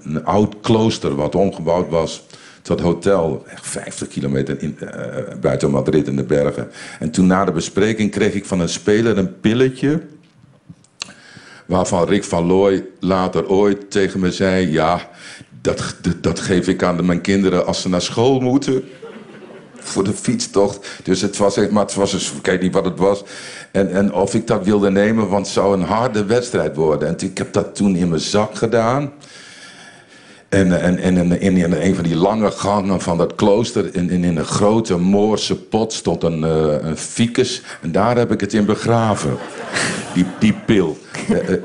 een, 0.04 0.24
oud 0.24 0.54
klooster 0.60 1.14
wat 1.14 1.34
omgebouwd 1.34 1.88
was 1.88 2.24
tot 2.62 2.80
hotel. 2.80 3.44
Echt 3.48 3.66
50 3.66 4.08
kilometer 4.08 4.58
eh, 4.58 5.34
buiten 5.40 5.70
Madrid 5.70 6.06
in 6.08 6.16
de 6.16 6.24
bergen. 6.24 6.70
En 6.98 7.10
toen 7.10 7.26
na 7.26 7.44
de 7.44 7.52
bespreking 7.52 8.10
kreeg 8.10 8.34
ik 8.34 8.44
van 8.44 8.60
een 8.60 8.68
speler 8.68 9.18
een 9.18 9.40
pilletje 9.40 10.00
waarvan 11.66 12.08
Rick 12.08 12.24
van 12.24 12.46
Looy 12.46 12.84
later 13.00 13.48
ooit 13.48 13.90
tegen 13.90 14.20
me 14.20 14.32
zei... 14.32 14.70
ja, 14.70 15.10
dat, 15.60 15.96
dat, 16.20 16.40
geef 16.40 16.68
ik 16.68 16.82
aan 16.82 16.96
de- 16.96 17.02
mijn 17.02 17.20
kinderen 17.20 17.66
als 17.66 17.80
ze 17.82 17.88
naar 17.88 18.02
school 18.02 18.40
moeten. 18.40 18.84
voor 19.78 20.04
de 20.04 20.12
fietstocht. 20.12 20.88
Dus 21.02 21.20
het 21.20 21.36
was 21.36 21.56
echt, 21.56 21.70
maar 21.70 21.82
het 21.84 21.94
was 21.94 22.32
ik 22.32 22.46
weet 22.46 22.60
niet 22.60 22.74
wat 22.74 22.84
het 22.84 22.98
was. 22.98 23.22
En, 23.74 23.92
en 23.92 24.12
of 24.12 24.34
ik 24.34 24.46
dat 24.46 24.64
wilde 24.64 24.90
nemen, 24.90 25.28
want 25.28 25.46
het 25.46 25.54
zou 25.54 25.74
een 25.74 25.82
harde 25.82 26.24
wedstrijd 26.24 26.76
worden. 26.76 27.08
En 27.08 27.14
ik 27.18 27.38
heb 27.38 27.52
dat 27.52 27.74
toen 27.74 27.96
in 27.96 28.08
mijn 28.08 28.20
zak 28.20 28.54
gedaan. 28.54 29.12
En, 30.48 30.80
en, 30.80 30.98
en 30.98 31.16
in, 31.16 31.40
in, 31.40 31.56
in 31.56 31.72
een 31.72 31.94
van 31.94 32.04
die 32.04 32.16
lange 32.16 32.50
gangen 32.50 33.00
van 33.00 33.18
dat 33.18 33.34
klooster, 33.34 33.94
in, 33.94 34.10
in, 34.10 34.24
in 34.24 34.36
een 34.36 34.44
grote 34.44 34.96
Moorse 34.96 35.56
pot, 35.56 35.92
stond 35.92 36.22
een, 36.22 36.40
uh, 36.40 36.74
een 36.80 36.96
ficus. 36.96 37.62
En 37.80 37.92
daar 37.92 38.16
heb 38.16 38.32
ik 38.32 38.40
het 38.40 38.52
in 38.52 38.64
begraven. 38.64 39.36
Die, 40.14 40.26
die 40.38 40.54
pil. 40.66 40.98
Uh, 41.30 41.48
uh, 41.48 41.56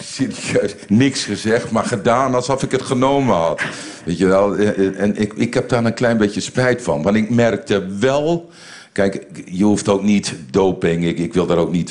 serieus, 0.00 0.74
niks 0.88 1.24
gezegd, 1.24 1.70
maar 1.70 1.84
gedaan 1.84 2.34
alsof 2.34 2.62
ik 2.62 2.70
het 2.70 2.82
genomen 2.82 3.34
had. 3.34 3.62
Weet 4.04 4.18
je 4.18 4.26
wel, 4.26 4.56
en 4.56 5.16
ik, 5.16 5.32
ik 5.32 5.54
heb 5.54 5.68
daar 5.68 5.84
een 5.84 5.94
klein 5.94 6.16
beetje 6.16 6.40
spijt 6.40 6.82
van. 6.82 7.02
Want 7.02 7.16
ik 7.16 7.30
merkte 7.30 7.86
wel. 7.98 8.50
Kijk, 8.96 9.26
je 9.44 9.64
hoeft 9.64 9.88
ook 9.88 10.02
niet 10.02 10.34
doping. 10.50 11.04
Ik, 11.04 11.18
ik 11.18 11.34
wil 11.34 11.46
daar 11.46 11.56
ook 11.56 11.72
niet 11.72 11.88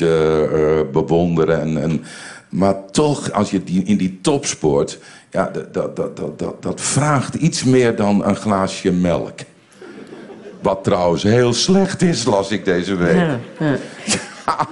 bewonderen. 0.92 1.60
En, 1.60 1.82
en, 1.82 2.04
maar 2.48 2.90
toch, 2.90 3.32
als 3.32 3.50
je 3.50 3.64
die, 3.64 3.82
in 3.82 3.96
die 3.96 4.18
topsport 4.22 4.98
ja, 5.30 5.50
dat, 5.72 5.96
dat, 5.96 6.16
dat, 6.16 6.38
dat, 6.38 6.62
dat 6.62 6.80
vraagt 6.80 7.34
iets 7.34 7.64
meer 7.64 7.96
dan 7.96 8.24
een 8.24 8.36
glaasje 8.36 8.92
melk. 8.92 9.38
Wat 10.62 10.84
trouwens 10.84 11.22
heel 11.22 11.52
slecht 11.52 12.02
is, 12.02 12.24
las 12.24 12.50
ik 12.50 12.64
deze 12.64 12.94
week. 12.94 13.16
Ja, 13.16 13.38
ja. 13.58 13.76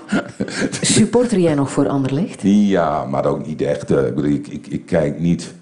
Supporter 0.80 1.38
jij 1.38 1.54
nog 1.54 1.70
voor 1.70 1.88
Anderlecht? 1.88 2.40
Ja, 2.42 3.04
maar 3.04 3.26
ook 3.26 3.46
niet 3.46 3.62
echt. 3.62 3.90
Ik, 3.90 4.46
ik, 4.46 4.66
ik 4.66 4.86
kijk 4.86 5.20
niet. 5.20 5.54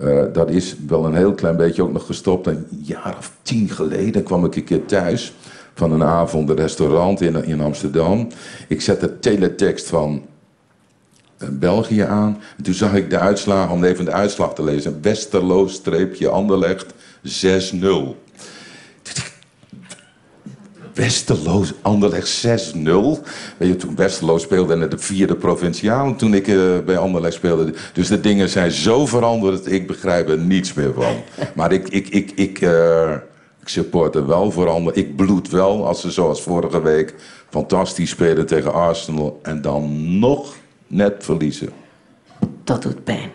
Uh, 0.00 0.22
dat 0.32 0.50
is 0.50 0.76
wel 0.86 1.04
een 1.04 1.14
heel 1.14 1.32
klein 1.32 1.56
beetje 1.56 1.82
ook 1.82 1.92
nog 1.92 2.06
gestopt. 2.06 2.46
Een 2.46 2.66
jaar 2.82 3.14
of 3.18 3.32
tien 3.42 3.68
geleden 3.68 4.22
kwam 4.22 4.44
ik 4.44 4.56
een 4.56 4.64
keer 4.64 4.84
thuis 4.84 5.34
van 5.78 5.92
een 5.92 6.02
avond 6.02 6.48
een 6.48 6.56
restaurant 6.56 7.20
in, 7.20 7.44
in 7.44 7.60
Amsterdam. 7.60 8.28
Ik 8.68 8.80
zette 8.80 9.18
teletext 9.18 9.88
van 9.88 10.22
België 11.50 12.00
aan. 12.00 12.40
En 12.56 12.62
toen 12.62 12.74
zag 12.74 12.94
ik 12.94 13.10
de 13.10 13.18
uitslag, 13.18 13.70
om 13.70 13.84
even 13.84 14.04
de 14.04 14.12
uitslag 14.12 14.54
te 14.54 14.64
lezen. 14.64 14.98
Westerlo 15.02 15.66
streepje 15.66 16.28
Anderlecht 16.28 16.94
6-0. 17.22 17.76
Westerlo, 20.94 21.64
Anderlecht 21.82 22.46
6-0. 22.46 22.50
Weet 23.56 23.68
je, 23.68 23.76
toen 23.76 23.96
Westerlo 23.96 24.38
speelde 24.38 24.74
in 24.74 24.88
de 24.88 24.98
vierde 24.98 25.36
provinciaal. 25.36 26.16
Toen 26.16 26.34
ik 26.34 26.46
uh, 26.46 26.78
bij 26.78 26.98
Anderlecht 26.98 27.34
speelde. 27.34 27.74
Dus 27.92 28.08
de 28.08 28.20
dingen 28.20 28.48
zijn 28.48 28.70
zo 28.70 29.06
veranderd. 29.06 29.72
Ik 29.72 29.86
begrijp 29.86 30.28
er 30.28 30.38
niets 30.38 30.74
meer 30.74 30.92
van. 30.94 31.22
Maar 31.54 31.72
ik, 31.72 31.88
ik, 31.88 32.08
ik, 32.08 32.30
ik, 32.34 32.60
uh, 32.60 33.14
ik 33.68 33.74
support 33.74 34.14
er 34.14 34.26
wel 34.26 34.50
voor 34.50 34.68
Anderlecht. 34.68 34.96
Ik 34.96 35.16
bloed 35.16 35.50
wel 35.50 35.86
als 35.86 36.00
ze 36.00 36.10
zoals 36.10 36.42
vorige 36.42 36.82
week 36.82 37.14
fantastisch 37.48 38.10
spelen 38.10 38.46
tegen 38.46 38.72
Arsenal. 38.72 39.38
En 39.42 39.62
dan 39.62 40.18
nog 40.18 40.54
net 40.86 41.14
verliezen. 41.18 41.68
Dat 42.64 42.82
doet 42.82 43.04
pijn. 43.04 43.30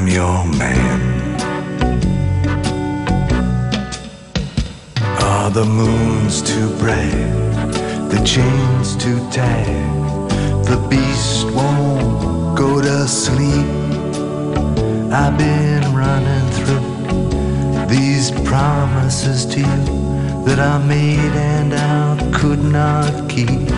I'm 0.00 0.06
your 0.06 0.44
man. 0.56 1.40
Are 5.20 5.50
the 5.50 5.64
moons 5.64 6.40
too 6.40 6.68
bright? 6.76 7.32
The 8.08 8.22
chains 8.24 8.94
too 8.94 9.18
tight? 9.32 9.66
The 10.70 10.78
beast 10.88 11.50
won't 11.50 12.56
go 12.56 12.80
to 12.80 13.08
sleep. 13.08 13.66
I've 15.10 15.36
been 15.36 15.82
running 15.92 16.46
through 16.58 17.86
these 17.88 18.30
promises 18.46 19.46
to 19.46 19.58
you 19.58 19.84
that 20.44 20.60
I 20.60 20.78
made 20.78 21.34
and 21.34 21.74
I 21.74 22.30
could 22.38 22.62
not 22.62 23.28
keep. 23.28 23.68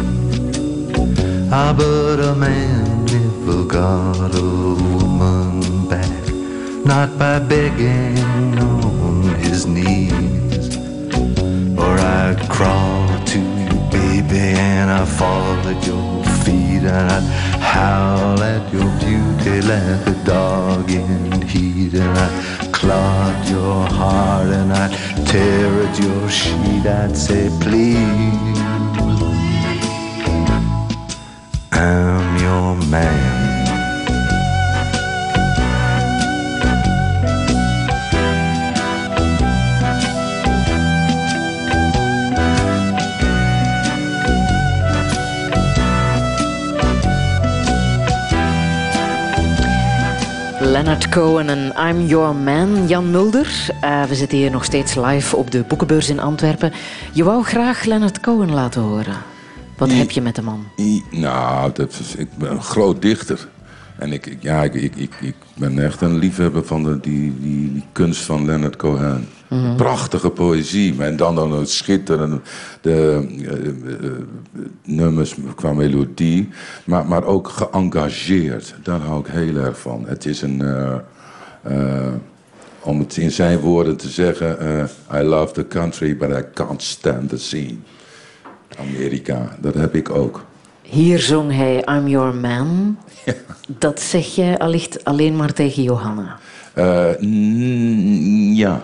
Ah, 1.51 1.73
but 1.75 2.21
a 2.21 2.35
man 2.35 3.07
never 3.07 3.65
got 3.65 4.35
a 4.35 4.43
woman 4.43 5.80
not 6.85 7.19
by 7.19 7.39
begging 7.39 8.19
on 8.59 9.35
his 9.41 9.67
knees. 9.67 10.77
Or 11.79 11.99
I'd 11.99 12.41
crawl 12.49 13.09
to 13.33 13.39
you, 13.39 13.69
baby, 13.91 14.55
and 14.59 14.91
I'd 14.91 15.09
fall 15.09 15.59
at 15.73 15.87
your 15.87 16.25
feet 16.45 16.85
and 16.85 17.11
I'd 17.17 17.23
howl 17.61 18.43
at 18.43 18.73
your 18.73 18.91
beauty 18.99 19.61
like 19.67 20.07
a 20.07 20.25
dog 20.25 20.91
in 20.91 21.43
heat 21.43 21.95
and 21.95 22.19
I'd 22.19 22.73
clog 22.73 23.49
your 23.49 23.85
heart 23.87 24.49
and 24.49 24.73
I'd 24.73 24.93
tear 25.27 25.71
at 25.87 25.99
your 25.99 26.29
sheet 26.29 26.87
I'd 26.87 27.17
say 27.17 27.51
please 27.61 28.59
I'm 31.73 32.37
your 32.39 32.75
man 32.89 33.50
Leonard 50.91 51.13
Cohen 51.15 51.49
en 51.49 51.89
I'm 51.89 52.07
Your 52.07 52.35
Man, 52.35 52.87
Jan 52.87 53.11
Mulder. 53.11 53.71
Uh, 53.85 54.05
we 54.05 54.15
zitten 54.15 54.39
hier 54.39 54.51
nog 54.51 54.65
steeds 54.65 54.95
live 54.95 55.37
op 55.37 55.51
de 55.51 55.65
boekenbeurs 55.69 56.09
in 56.09 56.21
Antwerpen. 56.21 56.73
Je 57.13 57.25
wou 57.25 57.45
graag 57.45 57.85
Leonard 57.85 58.21
Cohen 58.21 58.53
laten 58.53 58.83
horen. 58.83 59.15
Wat 59.77 59.91
I, 59.91 59.93
heb 59.93 60.11
je 60.11 60.21
met 60.21 60.35
de 60.35 60.43
man? 60.43 60.67
I, 60.77 61.03
nou, 61.11 61.73
dat 61.73 61.99
is, 62.01 62.15
ik 62.15 62.29
ben 62.39 62.51
een 62.51 62.63
groot 62.63 63.03
dichter. 63.03 63.49
En 63.99 64.13
ik, 64.13 64.37
ja, 64.41 64.63
ik, 64.63 64.75
ik, 64.75 64.97
ik, 64.97 65.15
ik 65.21 65.35
ben 65.57 65.85
echt 65.85 66.01
een 66.01 66.19
liefhebber 66.19 66.65
van 66.65 66.83
de, 66.83 67.01
die, 67.01 67.35
die, 67.41 67.73
die 67.73 67.85
kunst 67.93 68.23
van 68.23 68.45
Leonard 68.45 68.77
Cohen. 68.77 69.29
Prachtige 69.77 70.31
poëzie. 70.31 71.03
En 71.03 71.17
dan 71.17 71.35
dan 71.35 71.53
het 71.53 71.71
schitterende 71.71 72.41
de, 72.81 73.27
eh, 73.43 73.69
eh, 74.07 74.11
nummers 74.85 75.35
qua 75.55 75.73
melodie. 75.73 76.49
Maar, 76.85 77.07
maar 77.07 77.25
ook 77.25 77.49
geëngageerd. 77.49 78.75
Daar 78.83 79.01
hou 79.01 79.21
ik 79.21 79.27
heel 79.27 79.57
erg 79.57 79.79
van. 79.81 80.05
Het 80.07 80.27
is 80.27 80.43
een... 80.43 80.61
eh, 80.63 80.95
eh, 81.63 82.13
om 82.83 82.99
het 82.99 83.17
in 83.17 83.31
zijn 83.31 83.59
woorden 83.59 83.97
te 83.97 84.09
zeggen... 84.09 84.59
eh, 85.11 85.21
I 85.21 85.23
love 85.23 85.53
the 85.53 85.67
country, 85.67 86.17
but 86.17 86.31
I 86.31 86.43
can't 86.55 86.83
stand 86.83 87.29
the 87.29 87.39
scene. 87.39 87.77
Amerika, 88.79 89.57
dat 89.61 89.75
heb 89.75 89.95
ik 89.95 90.11
ook. 90.11 90.45
Hier 90.83 91.19
zong 91.19 91.53
hij 91.53 91.85
I'm 91.89 92.09
Your 92.09 92.35
Man. 92.35 92.99
Dat 93.79 94.01
zeg 94.01 94.27
jij 94.35 94.59
allicht 94.59 95.05
alleen 95.05 95.37
maar 95.37 95.53
tegen 95.53 95.83
Johanna. 95.83 96.39
Eh, 96.73 97.07
mm, 97.21 98.53
ja. 98.55 98.83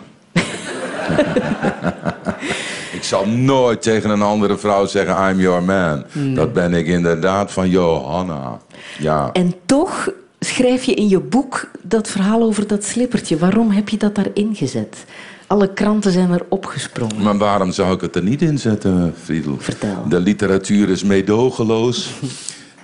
ik 2.98 3.02
zal 3.02 3.26
nooit 3.26 3.82
tegen 3.82 4.10
een 4.10 4.22
andere 4.22 4.58
vrouw 4.58 4.86
zeggen 4.86 5.30
I'm 5.30 5.40
your 5.40 5.62
man. 5.62 6.04
Dat 6.34 6.52
ben 6.52 6.74
ik 6.74 6.86
inderdaad 6.86 7.52
van 7.52 7.70
Johanna. 7.70 8.58
Ja. 8.98 9.30
En 9.32 9.54
toch 9.66 10.08
schrijf 10.40 10.84
je 10.84 10.94
in 10.94 11.08
je 11.08 11.20
boek 11.20 11.70
dat 11.82 12.08
verhaal 12.08 12.42
over 12.42 12.66
dat 12.66 12.84
slippertje. 12.84 13.38
Waarom 13.38 13.70
heb 13.70 13.88
je 13.88 13.96
dat 13.96 14.14
daarin 14.14 14.54
gezet? 14.54 15.04
Alle 15.46 15.72
kranten 15.72 16.12
zijn 16.12 16.30
er 16.30 16.42
opgesprongen. 16.48 17.22
Maar 17.22 17.38
waarom 17.38 17.72
zou 17.72 17.94
ik 17.94 18.00
het 18.00 18.16
er 18.16 18.22
niet 18.22 18.42
in 18.42 18.58
zetten, 18.58 19.14
Friedel? 19.22 19.56
Vertel. 19.58 20.04
De 20.08 20.20
literatuur 20.20 20.88
is 20.88 21.02
meedogenloos. 21.02 22.10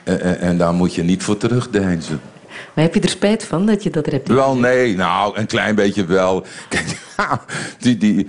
en, 0.04 0.20
en, 0.28 0.40
en 0.40 0.58
daar 0.58 0.74
moet 0.74 0.94
je 0.94 1.02
niet 1.02 1.22
voor 1.22 1.36
terugdeinzen. 1.36 2.20
Maar 2.74 2.84
heb 2.84 2.94
je 2.94 3.00
er 3.00 3.08
spijt 3.08 3.44
van 3.44 3.66
dat 3.66 3.82
je 3.82 3.90
dat 3.90 4.06
hebt 4.06 4.28
Wel, 4.28 4.56
nee, 4.56 4.96
nou, 4.96 5.38
een 5.38 5.46
klein 5.46 5.74
beetje 5.74 6.04
wel. 6.04 6.44
Kijk, 6.68 7.00
die, 7.78 7.96
die, 7.96 8.26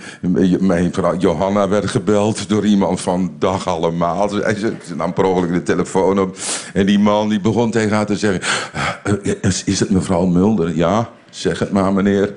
mijn 0.59 0.93
vrouw 0.93 1.17
Johanna 1.17 1.67
werd 1.67 1.89
gebeld 1.89 2.49
door 2.49 2.65
iemand 2.65 3.01
van 3.01 3.33
Dag 3.39 3.67
Allemaal. 3.67 4.31
Hij 4.35 4.55
zette 4.55 4.95
nam 4.95 5.13
per 5.13 5.23
ongeluk 5.23 5.53
de 5.53 5.63
telefoon 5.63 6.19
op. 6.19 6.37
En 6.73 6.85
die 6.85 6.99
man 6.99 7.29
die 7.29 7.39
begon 7.39 7.71
tegen 7.71 7.95
haar 7.95 8.05
te 8.05 8.15
zeggen... 8.17 8.41
"Eh, 9.03 9.33
Is, 9.41 9.63
is 9.63 9.79
het 9.79 9.89
mevrouw 9.89 10.25
Mulder? 10.25 10.75
Ja, 10.75 11.09
zeg 11.29 11.59
het 11.59 11.71
maar, 11.71 11.93
meneer. 11.93 12.33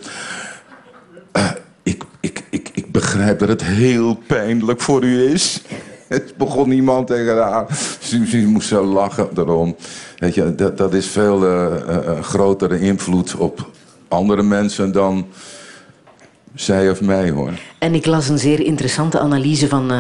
"Eh, 1.33 1.51
ik, 1.83 2.03
ik, 2.21 2.43
ik, 2.51 2.71
ik 2.75 2.93
begrijp 2.93 3.39
dat 3.39 3.49
het 3.49 3.65
heel 3.65 4.15
pijnlijk 4.27 4.81
voor 4.81 5.05
u 5.05 5.33
is. 5.33 5.63
Het 6.09 6.37
begon 6.39 6.71
iemand 6.71 7.07
tegen 7.07 7.37
haar. 7.43 7.67
Ze, 8.01 8.45
moest 8.47 8.69
zo 8.69 8.85
lachen 8.85 9.29
daarom. 9.33 9.77
Weet 10.19 10.35
je, 10.35 10.55
dat, 10.55 10.79
dat 10.79 10.95
is 10.95 11.07
veel 11.07 11.45
eh, 11.45 11.67
eh, 11.67 11.97
eh, 11.97 12.23
grotere 12.23 12.81
invloed 12.81 13.37
op 13.37 13.71
andere 14.09 14.43
mensen 14.43 14.93
dan 14.93 15.27
zij 16.55 16.91
of 16.91 17.01
mij 17.01 17.31
hoor. 17.31 17.51
En 17.79 17.95
ik 17.95 18.07
las 18.07 18.29
een 18.29 18.39
zeer 18.39 18.61
interessante 18.61 19.19
analyse 19.19 19.69
van 19.69 19.93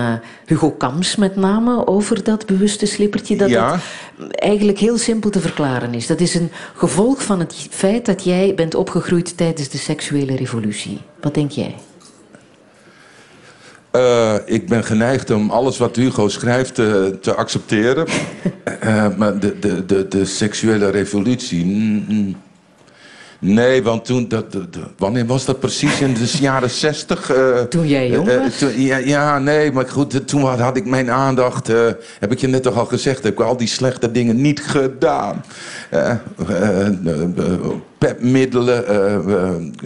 Hugo 0.47 0.71
Kams 0.71 1.17
met 1.17 1.37
name 1.37 1.87
over 1.87 2.25
dat 2.25 2.47
bewuste 2.47 2.87
slippertje. 2.87 3.37
Dat 3.37 3.49
Ja. 3.49 3.71
dat 4.19 4.31
eigenlijk 4.31 4.79
heel 4.79 4.99
simpel 4.99 5.31
te 5.31 5.41
verklaren 5.41 5.95
is. 5.95 6.07
Dat 6.07 6.21
is 6.21 6.35
een 6.35 6.51
gevolg 6.75 7.23
van 7.23 7.39
het 7.39 7.67
feit 7.71 8.07
dat 8.07 8.25
jij 8.25 8.53
bent 8.55 8.75
opgegroeid 8.75 9.37
tijdens 9.37 9.69
de 9.69 9.79
seksuele 9.79 10.37
revolutie. 10.37 11.01
Wat 11.21 11.35
denk 11.35 11.51
jij? 11.51 11.75
Eh, 13.97 14.35
ik 14.45 14.67
ben 14.69 14.85
geneigd 14.85 15.31
om 15.31 15.51
alles 15.51 15.79
wat 15.79 15.97
Hugo 15.97 16.29
schrijft 16.29 16.79
eh, 16.79 17.05
te 17.21 17.35
accepteren. 17.35 18.07
Eh, 18.81 19.07
maar 19.17 19.39
de, 19.39 19.59
de, 19.59 19.87
de, 19.87 20.09
de 20.09 20.25
seksuele 20.25 20.91
revolutie. 20.91 21.65
mm, 21.65 22.05
mm. 22.09 22.37
Nee, 23.41 23.83
want 23.83 24.05
toen. 24.05 24.29
Dat, 24.29 24.45
wanneer 24.99 25.27
was 25.27 25.45
dat 25.45 25.61
precies? 25.61 26.01
In 26.01 26.15
de 26.15 26.33
jaren 26.41 26.71
zestig? 26.71 27.31
eh, 27.31 27.61
Toen 27.61 27.87
jij 27.89 28.09
jong 28.11 28.27
was? 28.43 28.65
ja, 28.77 28.97
ja, 28.97 29.39
nee, 29.39 29.73
maar 29.73 29.89
goed, 29.89 30.27
toen 30.29 30.43
had, 30.43 30.59
had 30.59 30.77
ik 30.77 30.87
mijn 30.87 31.11
aandacht. 31.11 31.67
heb 32.19 32.33
ik 32.33 32.39
je 32.39 32.47
net 32.47 32.63
toch 32.63 32.79
al 32.79 32.85
gezegd? 32.87 33.23
Heb 33.23 33.33
ik 33.33 33.41
al 33.41 33.57
die 33.57 33.69
slechte 33.69 34.11
dingen 34.11 34.41
niet 34.41 34.61
gedaan. 34.63 35.45
Pepmiddelen. 37.99 38.85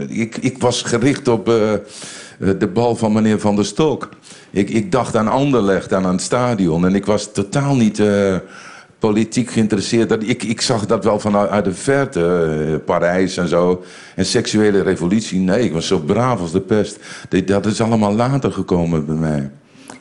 ik, 0.08 0.36
ik 0.36 0.58
was 0.58 0.82
gericht 0.82 1.28
op. 1.28 1.52
eh, 2.40 2.48
de 2.58 2.68
bal 2.68 2.96
van 2.96 3.12
meneer 3.12 3.40
Van 3.40 3.56
der 3.56 3.64
Stok. 3.64 4.08
Ik, 4.50 4.70
ik 4.70 4.92
dacht 4.92 5.16
aan 5.16 5.28
Anderlecht, 5.28 5.92
aan 5.92 6.06
het 6.06 6.22
stadion. 6.22 6.86
En 6.86 6.94
ik 6.94 7.06
was 7.06 7.32
totaal 7.32 7.76
niet 7.76 7.98
eh, 7.98 8.36
politiek 8.98 9.50
geïnteresseerd. 9.50 10.28
Ik, 10.28 10.42
ik 10.42 10.60
zag 10.60 10.86
dat 10.86 11.04
wel 11.04 11.20
vanuit 11.20 11.50
uit 11.50 11.64
de 11.64 11.74
verte, 11.74 12.48
eh, 12.68 12.84
Parijs 12.84 13.36
en 13.36 13.48
zo. 13.48 13.82
En 14.14 14.26
seksuele 14.26 14.82
revolutie, 14.82 15.38
nee, 15.38 15.64
ik 15.64 15.72
was 15.72 15.86
zo 15.86 15.98
braaf 15.98 16.40
als 16.40 16.52
de 16.52 16.60
pest. 16.60 16.98
Dat, 17.28 17.46
dat 17.46 17.66
is 17.66 17.80
allemaal 17.80 18.14
later 18.14 18.52
gekomen 18.52 19.06
bij 19.06 19.14
mij. 19.14 19.50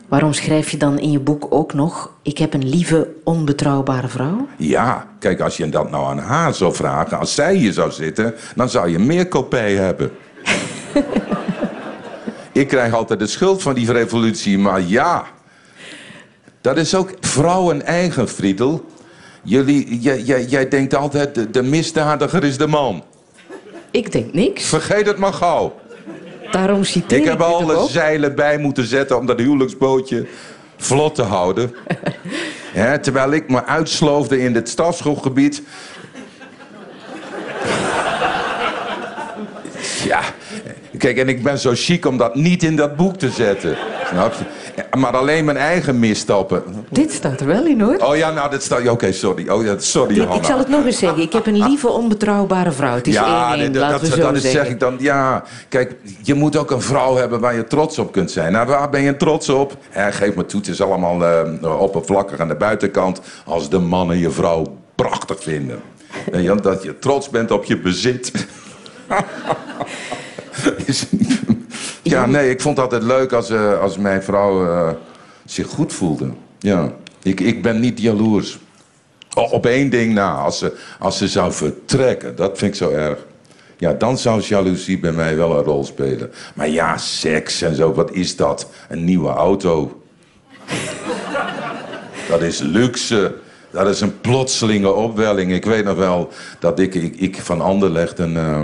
Waarom 0.08 0.34
schrijf 0.34 0.70
je 0.70 0.78
dan 0.78 1.00
in 1.00 1.12
je 1.12 1.20
boek 1.20 1.48
ook 1.50 1.74
nog... 1.74 2.12
Ik 2.22 2.38
heb 2.38 2.54
een 2.54 2.70
lieve, 2.70 3.08
onbetrouwbare 3.24 4.08
vrouw? 4.08 4.48
Ja, 4.58 5.08
kijk, 5.20 5.40
als 5.40 5.58
je 5.58 5.70
dat 5.70 5.92
nou 5.92 6.06
aan 6.06 6.20
haar 6.20 6.54
zou 6.54 6.74
vragen, 6.74 7.20
als 7.20 7.36
zij 7.36 7.56
hier 7.56 7.74
zou 7.74 7.92
zitten, 7.92 8.34
dan 8.56 8.70
zou 8.70 8.90
je 8.90 9.00
meer 9.00 9.28
kopij 9.28 9.76
hebben. 9.76 10.12
Ik 12.60 12.68
krijg 12.68 12.94
altijd 12.94 13.20
de 13.20 13.28
schuld 13.28 13.62
van 13.62 13.74
die 13.74 13.92
revolutie, 13.92 14.58
maar 14.58 14.82
ja. 14.82 15.26
Dat 16.62 16.78
is 16.78 16.96
ook 16.96 17.12
vrouwen 17.20 17.86
eigen, 17.86 18.30
Friedel. 18.30 18.86
Jullie, 19.44 20.00
jij, 20.00 20.22
jij, 20.22 20.44
jij 20.44 20.68
denkt 20.68 20.96
altijd, 20.96 21.36
de, 21.36 21.50
de 21.50 21.64
misdadiger 21.64 22.44
is 22.44 22.58
de 22.58 22.68
man. 22.68 23.04
Ik 23.92 24.12
denk 24.12 24.34
niks. 24.34 24.66
Vergeet 24.66 25.06
het 25.06 25.18
maar 25.18 25.34
gauw. 25.34 25.80
Daarom 26.52 26.84
citeer 26.84 27.18
Ik 27.18 27.24
ik 27.24 27.30
heb 27.30 27.42
alle 27.42 27.88
zeilen 27.90 28.36
bij 28.36 28.58
moeten 28.58 28.86
zetten 28.86 29.18
om 29.18 29.26
dat 29.26 29.40
huwelijksbootje 29.40 30.28
vlot 30.78 31.16
te 31.16 31.24
houden. 31.24 31.72
Ja, 32.74 33.00
terwijl 33.00 33.32
ik 33.32 33.50
me 33.50 33.66
uitsloofde 33.66 34.40
in 34.40 34.54
dit 34.54 34.70
strafschopgebied. 34.70 35.62
Ja, 40.04 40.22
kijk, 41.00 41.18
en 41.18 41.28
ik 41.28 41.44
ben 41.44 41.60
zo 41.60 41.72
chic 41.74 42.06
om 42.06 42.18
dat 42.18 42.36
niet 42.36 42.64
in 42.64 42.76
dat 42.76 42.96
boek 42.96 43.18
te 43.18 43.30
zetten. 43.30 43.78
Snap 44.10 44.34
je? 44.34 44.98
Maar 44.98 45.18
alleen 45.18 45.46
mijn 45.46 45.58
eigen 45.58 46.00
misstappen. 46.00 46.64
Dit 46.90 47.12
staat 47.12 47.40
er 47.40 47.46
wel 47.46 47.66
in, 47.66 47.82
hoor. 47.82 47.96
Oh 47.96 48.16
ja, 48.16 48.32
nou, 48.32 48.52
dat 48.52 48.64
staat... 48.64 48.88
Oké, 48.90 49.12
sorry. 49.12 49.50
Oh, 49.50 49.64
ja, 49.64 49.76
sorry, 49.78 50.20
Ik, 50.20 50.44
zal 50.44 50.58
het 50.58 50.68
nog 50.68 50.86
eens 50.86 50.98
zeggen. 50.98 51.22
Ik 51.22 51.34
heb 51.34 51.46
een 51.46 51.68
lieve, 51.68 51.90
onbetrouwbare 51.90 52.72
vrouw. 52.72 52.96
Het 52.96 53.08
is 53.08 53.14
Ja, 53.14 53.56
1-1, 53.56 53.58
nee, 53.58 53.70
dat, 53.70 53.82
laten 53.82 54.00
we 54.00 54.08
dat, 54.10 54.18
zo 54.18 54.24
dat 54.24 54.36
is, 54.36 54.42
zeggen. 54.42 54.62
zeg 54.62 54.72
ik 54.72 54.80
dan. 54.80 54.96
Ja, 55.00 55.44
kijk, 55.70 55.96
je 56.22 56.34
moet 56.34 56.58
ook 56.58 56.72
een 56.72 56.82
vrouw 56.82 57.16
hebben 57.16 57.40
waar 57.40 57.56
je 57.56 57.64
trots 57.64 58.00
op 58.00 58.12
kunt 58.12 58.32
zijn. 58.32 58.52
Nou, 58.52 58.68
waar 58.68 58.90
ben 58.90 59.02
je 59.02 59.18
trots 59.18 59.50
op? 59.50 59.78
Geef 59.92 60.36
me 60.36 60.46
toe, 60.46 60.60
het 60.60 60.70
is 60.70 60.82
allemaal 60.82 61.26
eh, 61.26 61.82
oppervlakkig 61.82 62.40
aan 62.40 62.48
de 62.48 62.56
buitenkant. 62.56 63.22
Als 63.46 63.70
de 63.70 63.80
mannen 63.80 64.18
je 64.18 64.30
vrouw 64.30 64.78
prachtig 64.96 65.44
vinden. 65.44 65.82
Je, 66.32 66.56
dat 66.62 66.84
je 66.84 67.00
trots 67.00 67.30
bent 67.30 67.52
op 67.52 67.64
je 67.64 67.78
bezit. 67.78 68.32
Is 70.86 71.06
niet- 71.12 71.42
ja, 72.02 72.26
nee, 72.26 72.50
ik 72.50 72.62
vond 72.62 72.78
het 72.78 72.86
altijd 72.86 73.04
leuk 73.04 73.34
als, 73.34 73.50
eh, 73.50 73.80
als 73.80 73.98
mijn 73.98 74.24
vrouw 74.24 74.66
eh, 74.68 74.90
zich 75.46 75.68
goed 75.68 75.94
voelde. 75.94 76.30
Ja, 76.60 76.92
ik, 77.24 77.40
ik 77.40 77.62
ben 77.62 77.80
niet 77.80 78.02
jaloers. 78.02 78.60
Op 79.36 79.66
één 79.66 79.90
ding 79.90 80.14
na, 80.14 80.34
als 80.36 80.58
ze, 80.58 80.78
als 81.00 81.18
ze 81.18 81.28
zou 81.28 81.52
vertrekken, 81.54 82.36
dat 82.36 82.58
vind 82.58 82.72
ik 82.72 82.78
zo 82.78 82.90
erg. 82.90 83.18
Ja, 83.78 83.94
dan 83.94 84.18
zou 84.18 84.42
jaloezie 84.42 85.00
bij 85.00 85.12
mij 85.12 85.36
wel 85.36 85.58
een 85.58 85.64
rol 85.64 85.84
spelen. 85.84 86.32
Maar 86.56 86.70
ja, 86.70 86.98
seks 86.98 87.62
en 87.62 87.76
zo, 87.76 87.94
wat 87.94 88.12
is 88.12 88.36
dat? 88.36 88.70
Een 88.90 89.04
nieuwe 89.04 89.30
auto. 89.30 90.02
Dat 92.30 92.42
is 92.42 92.60
luxe. 92.60 93.36
Dat 93.72 93.88
is 93.88 94.02
een 94.02 94.22
plotselinge 94.22 94.92
opwelling. 94.94 95.52
Ik 95.52 95.66
weet 95.66 95.84
nog 95.86 95.98
wel 95.98 96.30
dat 96.60 96.80
ik, 96.80 96.96
ik, 96.96 97.16
ik 97.16 97.36
van 97.42 97.62
Anderlecht 97.62 98.20
een, 98.20 98.38
eh, 98.38 98.62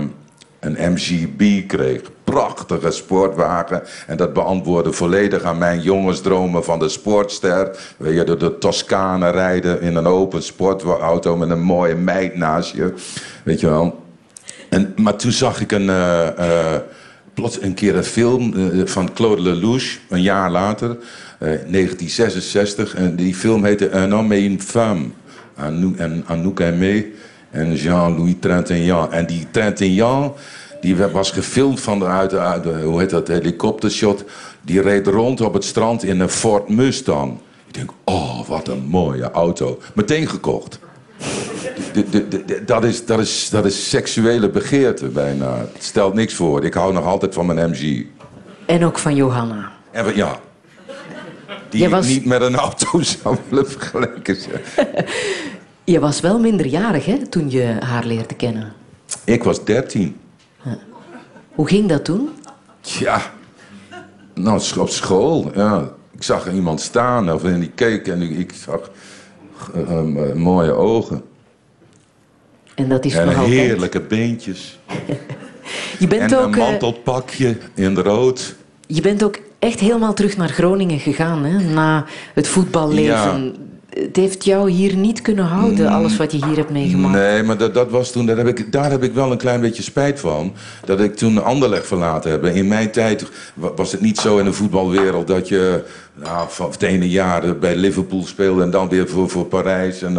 een 0.60 0.92
MGB 0.92 1.66
kreeg. 1.66 2.00
Prachtige 2.24 2.90
sportwagen. 2.90 3.82
En 4.06 4.16
dat 4.16 4.32
beantwoordde 4.32 4.92
volledig 4.92 5.42
aan 5.42 5.58
mijn 5.58 5.80
jongensdromen 5.80 6.64
van 6.64 6.78
de 6.78 6.88
sportster. 6.88 7.76
Weet 7.96 8.14
je, 8.14 8.24
door 8.24 8.38
de 8.38 8.58
Toscane 8.58 9.30
rijden 9.30 9.80
in 9.80 9.96
een 9.96 10.06
open 10.06 10.42
sportauto 10.42 11.36
met 11.36 11.50
een 11.50 11.60
mooie 11.62 11.94
meid 11.94 12.36
naast 12.36 12.74
je. 12.74 12.92
Weet 13.44 13.60
je 13.60 13.66
wel. 13.68 14.04
En, 14.68 14.92
maar 14.96 15.16
toen 15.16 15.32
zag 15.32 15.60
ik 15.60 15.72
een, 15.72 15.88
eh, 15.90 16.26
eh, 16.74 16.80
plots 17.34 17.62
een 17.62 17.74
keer 17.74 17.96
een 17.96 18.04
film 18.04 18.54
eh, 18.54 18.80
van 18.84 19.12
Claude 19.12 19.42
Lelouch, 19.42 19.98
een 20.08 20.22
jaar 20.22 20.50
later, 20.50 20.90
eh, 21.38 21.48
1966. 21.66 22.94
En 22.94 23.16
die 23.16 23.34
film 23.34 23.64
heette 23.64 23.90
Un 23.96 24.10
homme 24.12 24.34
et 24.34 24.42
une 24.42 24.60
femme. 24.60 25.04
Anou- 25.56 25.94
En 25.96 26.24
Anouk 26.26 26.60
Aimé 26.60 27.04
en 27.56 27.74
Jean-Louis 27.74 28.34
Trintignant. 28.40 29.12
En 29.12 29.26
die 29.26 29.46
Trintignant, 29.50 30.36
die 30.80 30.96
was 30.96 31.30
gefilmd 31.30 31.80
vanuit 31.80 32.30
de, 32.30 32.80
hoe 32.84 33.00
heet 33.00 33.10
dat, 33.10 33.28
helikoptershot. 33.28 34.24
Die 34.62 34.80
reed 34.80 35.06
rond 35.06 35.40
op 35.40 35.54
het 35.54 35.64
strand 35.64 36.04
in 36.04 36.20
een 36.20 36.28
Ford 36.28 36.68
Mustang. 36.68 37.38
Ik 37.66 37.74
denk, 37.74 37.90
oh, 38.04 38.48
wat 38.48 38.68
een 38.68 38.84
mooie 38.86 39.30
auto. 39.30 39.78
Meteen 39.94 40.28
gekocht. 40.28 40.78
De- 41.92 42.08
de- 42.10 42.28
de- 42.28 42.44
de- 42.44 42.64
dat, 42.64 42.84
is, 42.84 43.06
dat, 43.06 43.18
is, 43.18 43.48
dat 43.50 43.64
is 43.64 43.88
seksuele 43.88 44.48
begeerte 44.50 45.06
bijna. 45.06 45.56
Het 45.58 45.84
stelt 45.84 46.14
niks 46.14 46.34
voor. 46.34 46.64
Ik 46.64 46.74
hou 46.74 46.92
nog 46.92 47.04
altijd 47.04 47.34
van 47.34 47.46
mijn 47.46 47.70
MG. 47.70 48.04
En 48.66 48.84
ook 48.84 48.98
van 48.98 49.14
Johanna. 49.14 49.72
En 49.90 50.16
ja. 50.16 50.38
Die 51.70 51.88
was- 51.88 52.06
niet 52.06 52.24
met 52.24 52.40
een 52.40 52.56
auto 52.56 53.00
zou 53.22 53.36
willen 53.48 53.70
vergelijken. 53.70 54.36
Je 55.86 56.00
was 56.00 56.20
wel 56.20 56.38
minderjarig 56.38 57.06
hè, 57.06 57.26
toen 57.26 57.50
je 57.50 57.76
haar 57.80 58.04
leerde 58.04 58.34
kennen. 58.34 58.72
Ik 59.24 59.42
was 59.42 59.64
13. 59.64 60.16
Hoe 61.54 61.68
ging 61.68 61.88
dat 61.88 62.04
toen? 62.04 62.28
Ja. 62.80 63.32
Nou, 64.34 64.60
op 64.78 64.88
school. 64.88 65.50
Ja. 65.54 65.90
Ik 66.12 66.22
zag 66.22 66.52
iemand 66.52 66.80
staan 66.80 67.32
of 67.32 67.44
en 67.44 67.60
die 67.60 67.70
keek 67.74 68.08
en 68.08 68.22
ik, 68.22 68.30
ik 68.30 68.52
zag 68.52 68.90
eh, 69.74 69.98
eh, 69.98 70.34
mooie 70.34 70.72
ogen. 70.72 71.22
En 72.74 72.88
dat 72.88 73.04
is 73.04 73.14
En 73.14 73.28
altijd. 73.28 73.46
heerlijke 73.46 74.00
beentjes. 74.00 74.78
Je 75.98 76.06
bent, 76.06 76.32
En 76.32 76.38
ook, 76.38 76.44
een 76.44 76.52
eh, 76.52 76.58
mantelpakje 76.58 77.56
in 77.74 77.96
rood. 77.96 78.56
je 78.86 79.00
bent 79.00 79.24
ook 79.24 79.38
echt 79.58 79.80
helemaal 79.80 80.14
terug 80.14 80.36
naar 80.36 80.48
Groningen 80.48 80.98
gegaan 80.98 81.44
hè, 81.44 81.72
na 81.72 82.04
het 82.34 82.48
voetballeven. 82.48 83.65
Het 84.00 84.16
heeft 84.16 84.44
jou 84.44 84.70
hier 84.70 84.96
niet 84.96 85.22
kunnen 85.22 85.44
houden, 85.44 85.88
alles 85.88 86.16
wat 86.16 86.32
je 86.32 86.46
hier 86.46 86.56
hebt 86.56 86.70
meegemaakt. 86.70 87.14
Nee, 87.14 87.42
maar 87.42 87.56
dat, 87.56 87.74
dat 87.74 87.90
was 87.90 88.12
toen, 88.12 88.26
daar 88.26 88.36
heb, 88.36 88.46
ik, 88.46 88.72
daar 88.72 88.90
heb 88.90 89.02
ik 89.02 89.12
wel 89.12 89.30
een 89.32 89.38
klein 89.38 89.60
beetje 89.60 89.82
spijt 89.82 90.20
van. 90.20 90.52
Dat 90.84 91.00
ik 91.00 91.16
toen 91.16 91.44
Anderlecht 91.44 91.86
verlaten 91.86 92.30
heb. 92.30 92.44
In 92.44 92.68
mijn 92.68 92.90
tijd 92.90 93.30
wa- 93.54 93.74
was 93.74 93.92
het 93.92 94.00
niet 94.00 94.18
zo 94.18 94.38
in 94.38 94.44
de 94.44 94.52
voetbalwereld 94.52 95.26
dat 95.26 95.48
je 95.48 95.82
nou, 96.14 96.46
van 96.48 96.70
het 96.70 96.82
ene 96.82 97.08
jaar 97.10 97.58
bij 97.58 97.76
Liverpool 97.76 98.24
speelde 98.26 98.62
en 98.62 98.70
dan 98.70 98.88
weer 98.88 99.08
voor, 99.08 99.28
voor 99.30 99.44
Parijs. 99.44 100.02
En 100.02 100.16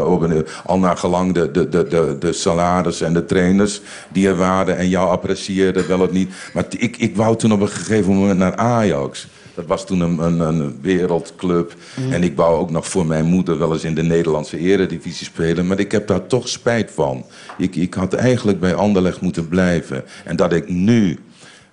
al 0.66 0.80
naar 0.80 0.98
gelang 0.98 1.34
de, 1.34 1.52
de, 1.52 1.70
de, 1.70 1.88
de, 1.88 2.16
de 2.20 2.34
salaris 2.34 3.02
en 3.02 3.14
de 3.14 3.26
trainers 3.26 3.82
die 4.12 4.28
er 4.28 4.36
waren 4.36 4.78
en 4.78 4.90
jou 4.90 5.10
apprecieerden, 5.10 5.88
wel 5.88 6.00
of 6.00 6.12
niet. 6.12 6.30
Maar 6.54 6.66
ik, 6.78 6.98
ik 6.98 7.16
wou 7.16 7.36
toen 7.36 7.52
op 7.52 7.62
een 7.62 7.68
gegeven 7.70 8.14
moment 8.16 8.40
naar 8.40 8.56
Ajax. 8.56 9.28
Dat 9.58 9.66
was 9.66 9.86
toen 9.86 10.00
een, 10.00 10.20
een, 10.20 10.40
een 10.40 10.78
wereldclub. 10.82 11.76
En 12.10 12.24
ik 12.24 12.36
wou 12.36 12.58
ook 12.58 12.72
nog 12.72 12.88
voor 12.88 13.06
mijn 13.06 13.26
moeder 13.26 13.58
wel 13.58 13.74
eens 13.74 13.84
in 13.84 13.96
de 13.96 14.04
Nederlandse 14.04 14.58
eredivisie 14.58 15.26
spelen. 15.26 15.68
Maar 15.68 15.80
ik 15.80 15.92
heb 15.92 16.08
daar 16.08 16.28
toch 16.28 16.48
spijt 16.48 16.92
van. 16.92 17.26
Ik, 17.58 17.76
ik 17.76 17.94
had 17.94 18.14
eigenlijk 18.14 18.60
bij 18.60 18.76
Anderlecht 18.76 19.22
moeten 19.22 19.48
blijven. 19.48 20.04
En 20.26 20.36
dat 20.36 20.54
ik 20.54 20.70
nu 20.70 21.20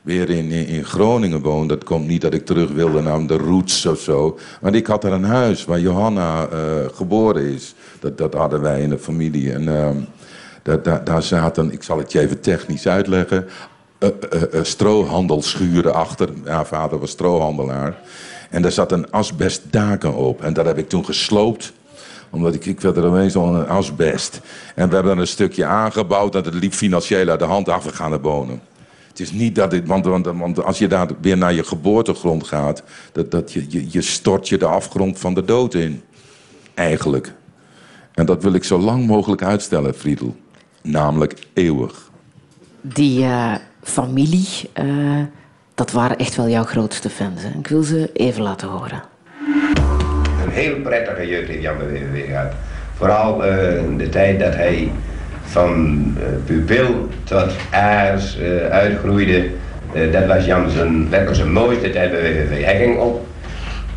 weer 0.03 0.31
in, 0.31 0.51
in, 0.51 0.67
in 0.67 0.85
Groningen 0.85 1.41
woon. 1.41 1.69
Dat 1.69 1.85
komt 1.85 2.07
niet 2.07 2.21
dat 2.21 2.35
ik 2.35 2.47
terug 2.47 2.71
wilde 2.71 3.03
naar 3.03 3.27
de 3.27 3.37
roots 3.37 3.87
of 3.87 4.01
zo. 4.01 4.39
Maar 4.61 4.75
ik 4.75 4.87
had 4.87 5.03
daar 5.03 5.13
een 5.13 5.25
huis 5.25 5.65
waar 5.65 5.81
Johanna 5.81 6.47
eh, 6.47 6.59
geboren 6.93 7.43
is. 7.43 7.75
Dat, 8.01 8.19
dat 8.19 8.35
hadden 8.35 8.61
wij 8.61 8.83
in 8.83 8.89
de 8.89 8.99
familie. 8.99 9.53
En 9.53 9.65
daar, 10.63 10.83
daar, 10.83 11.05
daar 11.05 11.23
zaten, 11.23 11.73
ik 11.73 11.83
zal 11.83 11.99
het 11.99 12.13
je 12.13 12.21
even 12.21 12.41
technisch 12.41 12.89
uitleggen... 12.89 13.47
eh, 13.99 14.09
eh, 14.31 14.43
eh, 14.53 14.65
strohandelsschuren 14.65 15.95
achter. 15.95 16.29
Ja, 16.45 16.65
vader 16.65 16.99
was 16.99 17.11
strohandelaar. 17.11 18.01
En 18.51 18.63
daar 18.63 18.73
zat 18.73 18.93
een 18.93 19.11
asbestdaken 19.11 20.15
op. 20.15 20.43
En 20.43 20.53
dat 20.53 20.67
heb 20.67 20.79
ik 20.79 20.89
toen 20.89 21.05
gesloopt 21.05 21.73
omdat 22.31 22.55
ik, 22.55 22.67
ik 22.67 22.81
werd 22.81 22.97
er 22.97 23.07
ineens 23.07 23.37
al 23.37 23.55
een 23.55 23.69
asbest. 23.69 24.41
En 24.75 24.89
we 24.89 24.95
hebben 24.95 25.13
er 25.13 25.19
een 25.19 25.27
stukje 25.27 25.65
aangebouwd. 25.65 26.33
Dat 26.33 26.45
het 26.45 26.55
liep 26.55 26.73
financieel 26.73 27.29
uit 27.29 27.39
de 27.39 27.45
hand 27.45 27.69
af. 27.69 27.85
We 27.85 27.93
gaan 27.93 28.13
er 28.13 28.21
wonen. 28.21 28.61
Het 29.09 29.21
is 29.21 29.33
niet 29.33 29.55
dat 29.55 29.71
dit, 29.71 29.87
want, 29.87 30.05
want, 30.05 30.27
want 30.27 30.65
als 30.65 30.79
je 30.79 30.89
daar 30.89 31.09
weer 31.21 31.37
naar 31.37 31.53
je 31.53 31.65
geboortegrond 31.65 32.47
gaat, 32.47 32.83
dat, 33.13 33.31
dat 33.31 33.53
je, 33.53 33.87
je, 33.91 34.03
stort 34.03 34.49
je 34.49 34.59
de 34.59 34.67
afgrond 34.67 35.19
van 35.19 35.35
de 35.35 35.45
dood 35.45 35.75
in. 35.75 36.03
Eigenlijk. 36.75 37.33
En 38.15 38.27
dat 38.27 38.43
wil 38.43 38.53
ik 38.53 38.65
zo 38.65 38.79
lang 38.79 39.07
mogelijk 39.07 39.43
uitstellen, 39.43 39.95
Friedel. 39.95 40.37
Namelijk 40.83 41.47
eeuwig. 41.53 42.11
Die 42.81 43.27
familie, 43.85 44.49
eh, 44.73 44.87
dat 45.75 45.93
waren 45.93 46.17
echt 46.17 46.37
wel 46.37 46.49
jouw 46.49 46.65
grootste 46.65 47.11
fans. 47.11 47.43
Hè? 47.43 47.59
Ik 47.59 47.67
wil 47.67 47.83
ze 47.83 48.11
even 48.13 48.43
laten 48.43 48.69
horen. 48.69 49.03
Een 50.45 50.51
heel 50.51 50.77
prettige 50.77 51.27
jeugd 51.27 51.49
heeft 51.49 51.63
Jan 51.63 51.79
WWW 51.79 52.27
gehad. 52.27 52.53
Vooral 52.97 53.45
eh, 53.45 53.83
de 53.97 54.09
tijd 54.09 54.41
dat 54.41 54.55
hij 54.55 54.93
van 55.45 56.03
eh, 56.19 56.25
pupil 56.45 57.09
tot 57.25 57.53
aars 57.71 58.39
uitgroeide. 58.71 59.49
dat 60.13 60.27
was 60.27 60.45
Jan 60.45 60.71
zijn, 60.71 61.53
mooiste 61.53 61.91
tijd 61.91 62.11
bij 62.11 62.21
WWV. 62.21 62.65
Hij 62.65 62.77
ging 62.77 62.99
op 62.99 63.27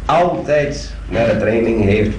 altijd 0.06 0.94
naar 1.10 1.26
de 1.26 1.38
training. 1.38 1.84
Heeft, 1.84 2.16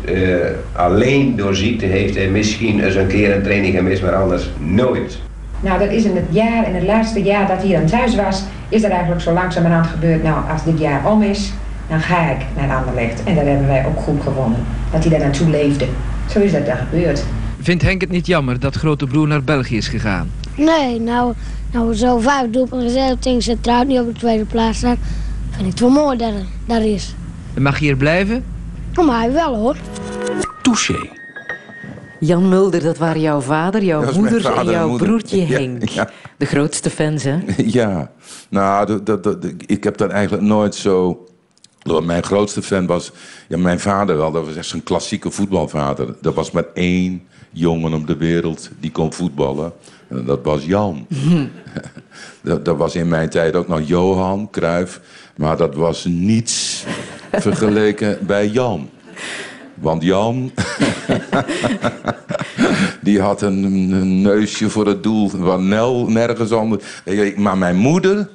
alleen 0.73 1.37
door 1.37 1.55
ziekte 1.55 1.87
heeft 1.87 2.15
hij 2.15 2.29
misschien 2.29 2.85
eens 2.85 2.95
een 2.95 3.07
keer 3.07 3.35
een 3.35 3.43
training 3.43 3.75
gemist, 3.75 4.03
maar 4.03 4.15
anders 4.15 4.49
nooit. 4.59 5.19
Nou, 5.61 5.79
dat 5.79 5.91
is 5.91 6.05
in 6.05 6.17
het 6.17 6.25
jaar, 6.31 6.69
in 6.69 6.75
het 6.75 6.85
laatste 6.85 7.23
jaar 7.23 7.47
dat 7.47 7.63
hij 7.63 7.73
dan 7.73 7.87
thuis 7.87 8.15
was, 8.15 8.43
is 8.69 8.83
dat 8.83 8.91
eigenlijk 8.91 9.21
zo 9.21 9.33
langzamerhand 9.33 9.87
gebeurd. 9.87 10.23
Nou, 10.23 10.51
als 10.51 10.65
dit 10.65 10.79
jaar 10.79 11.11
om 11.11 11.23
is, 11.23 11.53
dan 11.89 12.01
ga 12.01 12.31
ik 12.31 12.41
naar 12.57 12.77
Anderlecht. 12.77 13.25
En 13.25 13.35
daar 13.35 13.45
hebben 13.45 13.67
wij 13.67 13.87
ook 13.87 14.01
goed 14.01 14.23
gewonnen. 14.23 14.59
Dat 14.93 15.05
hij 15.05 15.11
daar 15.11 15.29
naartoe 15.29 15.51
leefde. 15.51 15.87
Zo 16.31 16.41
is 16.41 16.53
dat 16.53 16.67
daar 16.67 16.77
gebeurd. 16.77 17.25
Vindt 17.61 17.83
Henk 17.83 18.01
het 18.01 18.11
niet 18.11 18.27
jammer 18.27 18.61
dat 18.61 18.75
grote 18.75 19.07
broer 19.07 19.29
naar 19.29 19.43
België 19.43 19.77
is 19.77 19.89
gegaan? 19.89 20.31
Nee, 20.57 21.01
nou, 21.01 21.35
nou 21.73 21.95
zo 21.95 22.19
vijf 22.19 22.51
doelpunten 22.51 22.89
gezet, 22.89 23.23
tegen 23.23 23.43
centraal 23.43 23.85
niet 23.85 24.01
op 24.01 24.07
de 24.07 24.13
tweede 24.13 24.45
plaats 24.45 24.79
staan. 24.79 24.97
Vind 25.51 25.63
ik 25.63 25.71
het 25.71 25.81
wel 25.81 25.91
mooi 25.91 26.17
dat 26.17 26.33
dat 26.67 26.83
is. 26.83 27.15
En 27.55 27.63
mag 27.63 27.79
je 27.79 27.85
hier 27.85 27.97
blijven? 27.97 28.45
Voor 28.93 29.05
mij 29.05 29.33
wel 29.33 29.57
hoor. 29.57 29.77
Touché. 30.63 31.18
Jan 32.21 32.49
Mulder, 32.49 32.83
dat 32.83 32.99
waren 32.99 33.21
jouw 33.21 33.41
vader, 33.41 33.83
jouw 33.85 34.01
Dat 34.05 34.15
moeder 34.15 34.41
vader 34.41 34.59
en 34.59 34.71
jouw 34.71 34.89
moeder. 34.89 35.07
broertje 35.07 35.41
Henk. 35.41 35.89
ja. 35.89 36.11
De 36.37 36.47
grootste 36.47 36.91
fans, 36.91 37.23
hè? 37.23 37.39
Ja, 37.79 38.11
nou, 38.49 38.87
dat, 38.87 39.07
dat, 39.07 39.23
dat- 39.25 39.45
ik 39.67 39.85
heb 39.85 39.97
dat 39.97 40.11
eigenlijk 40.11 40.43
nooit 40.47 40.75
zo. 40.75 41.23
Mijn 42.03 42.23
grootste 42.23 42.63
fan 42.63 42.87
was 42.87 43.13
ja, 43.49 43.57
mijn 43.59 43.81
vader 43.81 44.17
wel. 44.17 44.33
Dat 44.33 44.45
was 44.47 44.57
echt 44.57 44.67
zo'n 44.67 44.83
klassieke 44.83 45.31
voetbalvader. 45.31 46.15
Er 46.23 46.33
was 46.33 46.51
maar 46.51 46.65
één 46.75 47.23
jongen 47.51 47.93
op 47.95 48.07
de 48.07 48.17
wereld 48.17 48.71
die 48.81 48.91
kon 48.91 49.13
voetballen. 49.13 49.73
En 50.09 50.25
dat 50.25 50.41
was 50.43 50.65
Jan. 50.65 51.07
dat, 52.43 52.65
dat 52.65 52.77
was 52.77 52.95
in 52.95 53.09
mijn 53.09 53.29
tijd 53.29 53.55
ook 53.57 53.69
nog 53.69 53.81
Johan 53.85 54.51
Cruijff. 54.51 55.01
Maar 55.37 55.57
dat 55.57 55.75
was 55.75 56.05
niets 56.05 56.85
vergeleken 57.33 58.19
bij 58.27 58.49
Jan. 58.49 58.89
Want 59.81 60.03
Jan, 60.03 60.53
die 63.01 63.21
had 63.21 63.43
een, 63.43 64.23
neusje 64.23 64.71
voor 64.71 64.87
het 64.87 65.03
doel 65.03 65.31
waar 65.31 65.61
Nel 65.61 66.07
nergens 66.09 66.53
anders. 66.53 66.85
Maar 67.37 67.59
mijn 67.59 67.77
moeder, 67.77 68.29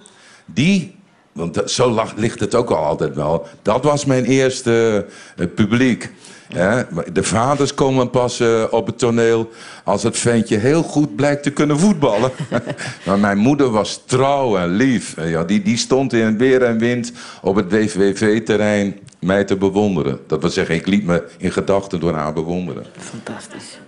die, 0.45 0.95
want 1.31 1.61
zo 1.65 2.05
ligt 2.15 2.39
het 2.39 2.55
ook 2.55 2.69
al 2.69 2.83
altijd 2.83 3.15
wel. 3.15 3.47
Dat 3.61 3.83
was 3.83 4.05
mijn 4.05 4.25
eerste 4.25 5.05
eh, 5.35 5.47
publiek. 5.55 6.11
Hè? 6.53 6.81
De 7.13 7.23
vaders 7.23 7.73
komen 7.73 8.09
pas 8.09 8.39
eh, 8.39 8.63
op 8.69 8.85
het 8.85 8.97
toneel 8.97 9.51
als 9.83 10.03
het 10.03 10.17
ventje 10.17 10.57
heel 10.57 10.83
goed 10.83 11.15
blijkt 11.15 11.43
te 11.43 11.51
kunnen 11.51 11.79
voetballen. 11.79 12.31
maar 13.05 13.19
mijn 13.19 13.37
moeder 13.37 13.69
was 13.69 14.03
trouw 14.05 14.57
en 14.57 14.69
lief. 14.69 15.15
Ja, 15.21 15.43
die, 15.43 15.61
die 15.61 15.77
stond 15.77 16.13
in 16.13 16.37
weer 16.37 16.63
en 16.63 16.77
wind 16.77 17.11
op 17.41 17.55
het 17.55 17.71
WVV-terrein 17.71 18.99
mij 19.23 19.43
te 19.43 19.57
bewonderen. 19.57 20.19
Dat 20.27 20.41
wil 20.41 20.49
zeggen, 20.49 20.75
ik 20.75 20.87
liet 20.87 21.05
me 21.05 21.27
in 21.37 21.51
gedachten 21.51 21.99
door 21.99 22.13
haar 22.13 22.33
bewonderen. 22.33 22.85
Fantastisch. 22.97 23.79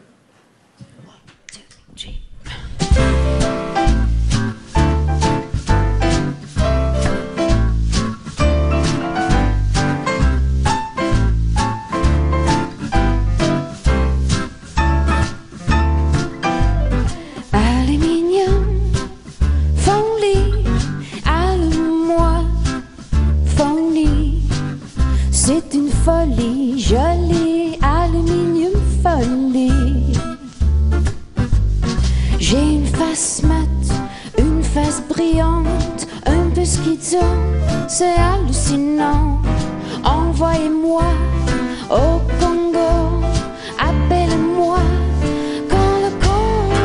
Un 36.25 36.49
peu 36.53 36.65
c'est 37.87 38.15
hallucinant. 38.15 39.39
Envoyez-moi 40.03 41.03
au 41.89 42.19
Congo, 42.39 43.23
appelez-moi 43.79 44.79
quand 45.69 45.97
le 46.03 46.11
Congo. 46.23 46.81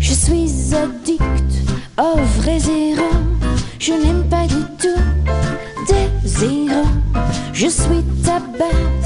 Je 0.00 0.14
suis 0.14 0.74
addict 0.74 1.52
au 1.98 2.16
vrai 2.40 2.58
zéro, 2.58 3.10
je 3.78 3.92
n'aime 3.92 4.24
pas 4.28 4.46
du 4.46 4.62
tout 4.78 5.02
zéros. 6.24 6.88
Je 7.52 7.68
suis 7.68 8.02
ta 8.24 8.38
base, 8.58 8.99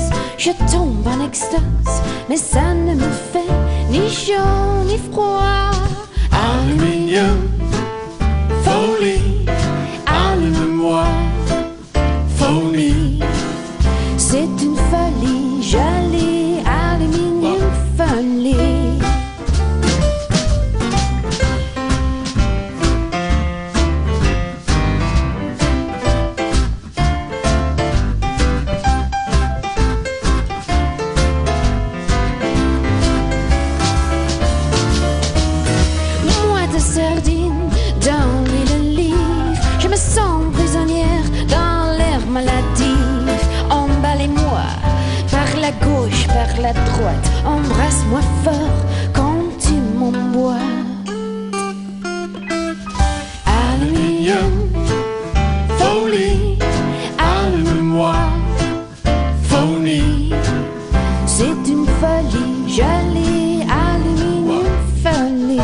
je 0.45 0.51
tombe 0.71 1.07
en 1.07 1.25
extase, 1.25 2.03
mais 2.29 2.37
ça 2.37 2.75
ne 2.75 2.95
me 2.95 3.11
fait 3.33 3.51
ni 3.89 4.11
chaud 4.11 4.85
ni 4.85 4.99
froid. 4.99 5.71
Aluminium, 6.31 7.49
folie, 8.63 9.47
allume-moi. 10.05 11.24
embrasse-moi 47.45 48.21
fort 48.43 48.79
quand 49.13 49.39
tu 49.59 49.75
m'emboîtes. 49.99 50.61
Aluminium, 53.47 54.53
folie, 55.79 56.59
allume-moi, 57.19 58.15
folie. 59.43 60.33
C'est 61.27 61.63
une 61.69 61.87
folie 62.01 62.55
jolie, 62.69 63.63
aluminium, 63.69 64.67
folie. 65.03 65.61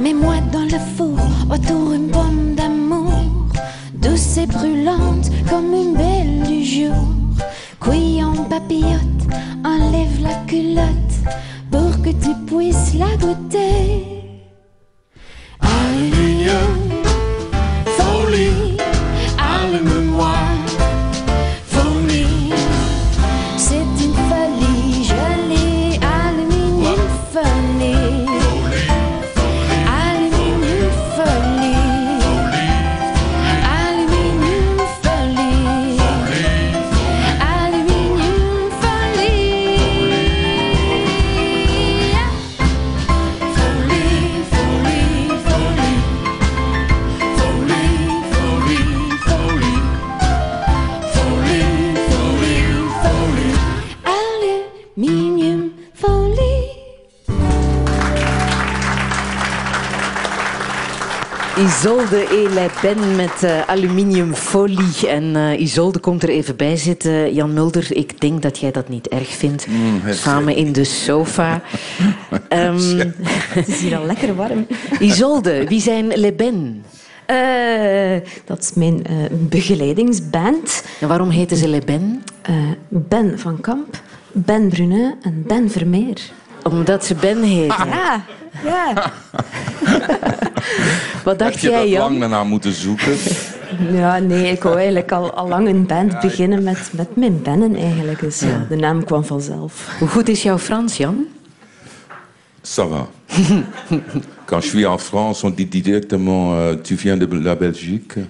Mets-moi 0.00 0.36
dans 0.52 0.64
le 0.64 0.78
four, 0.96 1.18
autour 1.50 1.92
une 1.92 2.10
pomme 2.10 2.54
d'amour, 2.56 3.12
douce 3.94 4.36
et 4.36 4.46
brûlante 4.46 5.30
comme 5.48 5.72
une 5.72 5.94
belle 5.94 6.42
du 6.46 6.64
jour. 6.64 7.08
Cuit 7.80 8.22
en 8.22 8.44
papillote 8.44 9.13
puisses 13.18 13.54
la 13.54 13.93
Isolde 61.88 62.70
Pen 62.80 63.16
met 63.16 63.42
eh, 63.42 63.60
aluminiumfolie. 63.66 65.08
En 65.08 65.36
eh, 65.36 65.60
Isolde 65.60 65.98
komt 65.98 66.22
er 66.22 66.28
even 66.28 66.56
bij 66.56 66.76
zitten. 66.76 67.34
Jan 67.34 67.52
Mulder, 67.52 67.86
ik 67.96 68.20
denk 68.20 68.42
dat 68.42 68.58
jij 68.58 68.70
dat 68.70 68.88
niet 68.88 69.08
erg 69.08 69.28
vindt. 69.28 69.66
het- 70.02 70.16
Samen 70.16 70.54
in 70.56 70.72
de 70.72 70.84
sofa. 70.84 71.60
Ehm, 72.48 72.98
Het 73.26 73.68
is 73.68 73.80
hier 73.80 73.96
al 73.96 74.06
lekker 74.06 74.34
warm. 74.34 74.66
Isolde, 74.98 75.66
wie 75.68 75.80
zijn 75.80 76.06
Le 76.06 76.32
Ben? 76.32 76.84
Eh, 77.26 78.28
dat 78.44 78.58
is 78.62 78.72
mijn 78.74 79.06
eh, 79.06 79.14
begeleidingsband. 79.30 80.84
En 81.00 81.08
waarom 81.08 81.30
heten 81.30 81.56
ze 81.56 81.68
Le 81.68 81.80
Ben? 81.84 82.22
Eh, 82.42 82.54
ben 82.88 83.38
van 83.38 83.60
Kamp, 83.60 84.00
Ben 84.32 84.68
Brunet 84.68 85.14
en 85.22 85.44
Ben 85.46 85.70
Vermeer. 85.70 86.20
Omdat 86.62 87.04
ze 87.04 87.14
Ben 87.14 87.42
heten. 87.42 87.88
Ja, 87.88 88.24
ja. 88.64 88.92
Wat 91.24 91.38
dacht 91.38 91.52
Heb 91.52 91.60
je 91.60 91.68
jij, 91.70 91.80
dat 91.80 91.88
Jan? 91.88 92.00
lang 92.00 92.20
daarna 92.20 92.44
moeten 92.44 92.72
zoeken? 92.72 93.16
Ja, 93.92 94.18
nee, 94.18 94.50
ik 94.50 94.62
wou 94.62 94.76
eigenlijk 94.76 95.12
al, 95.12 95.32
al 95.32 95.48
lang 95.48 95.68
een 95.68 95.86
band 95.86 96.20
beginnen 96.20 96.62
met, 96.62 96.90
met 96.92 97.16
mijn 97.16 97.42
bennen 97.42 97.76
eigenlijk. 97.76 98.20
Dus 98.20 98.40
ja, 98.40 98.66
de 98.68 98.76
naam 98.76 99.04
kwam 99.04 99.24
vanzelf. 99.24 99.96
Hoe 99.98 100.08
goed 100.08 100.28
is 100.28 100.42
jouw 100.42 100.58
Frans, 100.58 100.96
Jan? 100.96 101.26
Ça 102.62 102.82
va. 102.88 103.08
Quand 104.46 104.62
je 104.62 104.68
suis 104.68 104.84
en 104.84 104.98
France, 104.98 105.46
on 105.46 105.54
dit 105.54 105.72
directement 105.72 106.54
euh, 106.54 106.72
tu 106.82 106.96
viens 106.96 107.18
de 107.18 107.26
la 107.42 107.56
Belgique. 107.56 108.24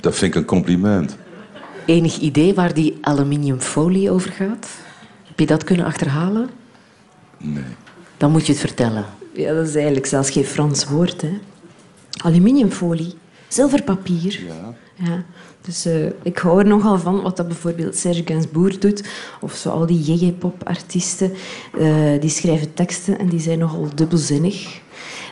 Dat 0.00 0.14
vind 0.16 0.34
ik 0.34 0.40
een 0.40 0.46
compliment. 0.46 1.16
Enig 1.86 2.18
idee 2.18 2.54
waar 2.54 2.74
die 2.74 2.98
aluminiumfolie 3.00 4.10
over 4.10 4.30
gaat? 4.30 4.68
Heb 5.26 5.38
je 5.38 5.46
dat 5.46 5.64
kunnen 5.64 5.86
achterhalen? 5.86 6.50
Nee. 7.38 7.64
Dan 8.16 8.30
moet 8.30 8.46
je 8.46 8.52
het 8.52 8.60
vertellen. 8.60 9.04
Ja, 9.32 9.54
dat 9.54 9.68
is 9.68 9.74
eigenlijk 9.74 10.06
zelfs 10.06 10.30
geen 10.30 10.44
Frans 10.44 10.84
woord. 10.88 11.20
Hè. 11.22 11.38
Aluminiumfolie, 12.16 13.14
zilverpapier. 13.48 14.40
Ja. 14.46 14.74
Ja, 14.94 15.24
dus 15.60 15.84
eh, 15.84 16.06
ik 16.22 16.38
hou 16.38 16.58
er 16.58 16.66
nogal 16.66 16.98
van 16.98 17.22
wat 17.22 17.36
dat 17.36 17.46
bijvoorbeeld 17.48 17.96
Serge 17.96 18.22
Gainsbourg 18.24 18.78
doet. 18.78 19.08
Of 19.40 19.54
zo 19.54 19.68
al 19.68 19.86
die 19.86 20.00
jiggy-pop-artiesten. 20.00 21.32
eh, 21.78 22.20
die 22.20 22.30
schrijven 22.30 22.74
teksten 22.74 23.18
en 23.18 23.28
die 23.28 23.40
zijn 23.40 23.58
nogal 23.58 23.88
dubbelzinnig. 23.94 24.80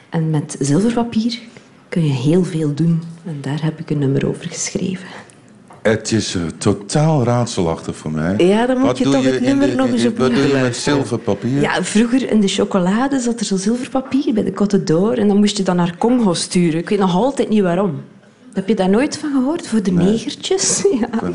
En 0.08 0.30
met 0.30 0.56
zilverpapier 0.60 1.38
kun 1.88 2.04
je 2.04 2.12
heel 2.12 2.44
veel 2.44 2.74
doen. 2.74 3.02
En 3.24 3.38
daar 3.40 3.62
heb 3.62 3.78
ik 3.78 3.90
een 3.90 3.98
nummer 3.98 4.28
over 4.28 4.46
geschreven. 4.46 5.08
Het 5.82 6.12
is 6.12 6.34
eh, 6.34 6.42
totaal 6.58 7.24
raadselachtig 7.24 7.96
voor 7.96 8.10
mij. 8.10 8.34
Ja, 8.38 8.66
dan 8.66 8.76
moet 8.78 8.86
Wat 8.86 8.98
je 8.98 9.04
doe 9.04 9.12
toch 9.12 9.24
het 9.24 9.34
in 9.34 9.42
nummer 9.42 9.68
de- 9.68 9.74
nog 9.74 9.88
eens 9.88 10.02
Wat 10.04 10.12
opnieuw 10.12 10.28
doe 10.28 10.46
je 10.46 10.62
met 10.62 10.76
zilverpapier? 10.76 11.60
Ja, 11.60 11.82
vroeger 11.84 12.30
in 12.30 12.40
de 12.40 12.48
chocolade 12.48 13.20
zat 13.20 13.40
er 13.40 13.46
zo 13.46 13.56
zilverpapier 13.56 14.34
bij 14.34 14.44
de 14.44 14.50
Côte 14.52 14.82
d'Or. 14.84 15.12
En 15.18 15.28
dan 15.28 15.36
moest 15.36 15.56
je 15.56 15.62
dat 15.62 15.74
naar 15.74 15.94
Congo 15.98 16.34
sturen. 16.34 16.80
Ik 16.80 16.88
weet 16.88 16.98
nog 16.98 17.14
altijd 17.14 17.48
niet 17.48 17.62
waarom. 17.62 18.02
Heb 18.52 18.68
je 18.68 18.74
daar 18.74 18.88
nooit 18.88 19.18
van 19.18 19.30
gehoord? 19.32 19.66
Voor 19.66 19.82
de 19.82 19.90
negertjes? 19.92 20.82
Ja. 21.00 21.08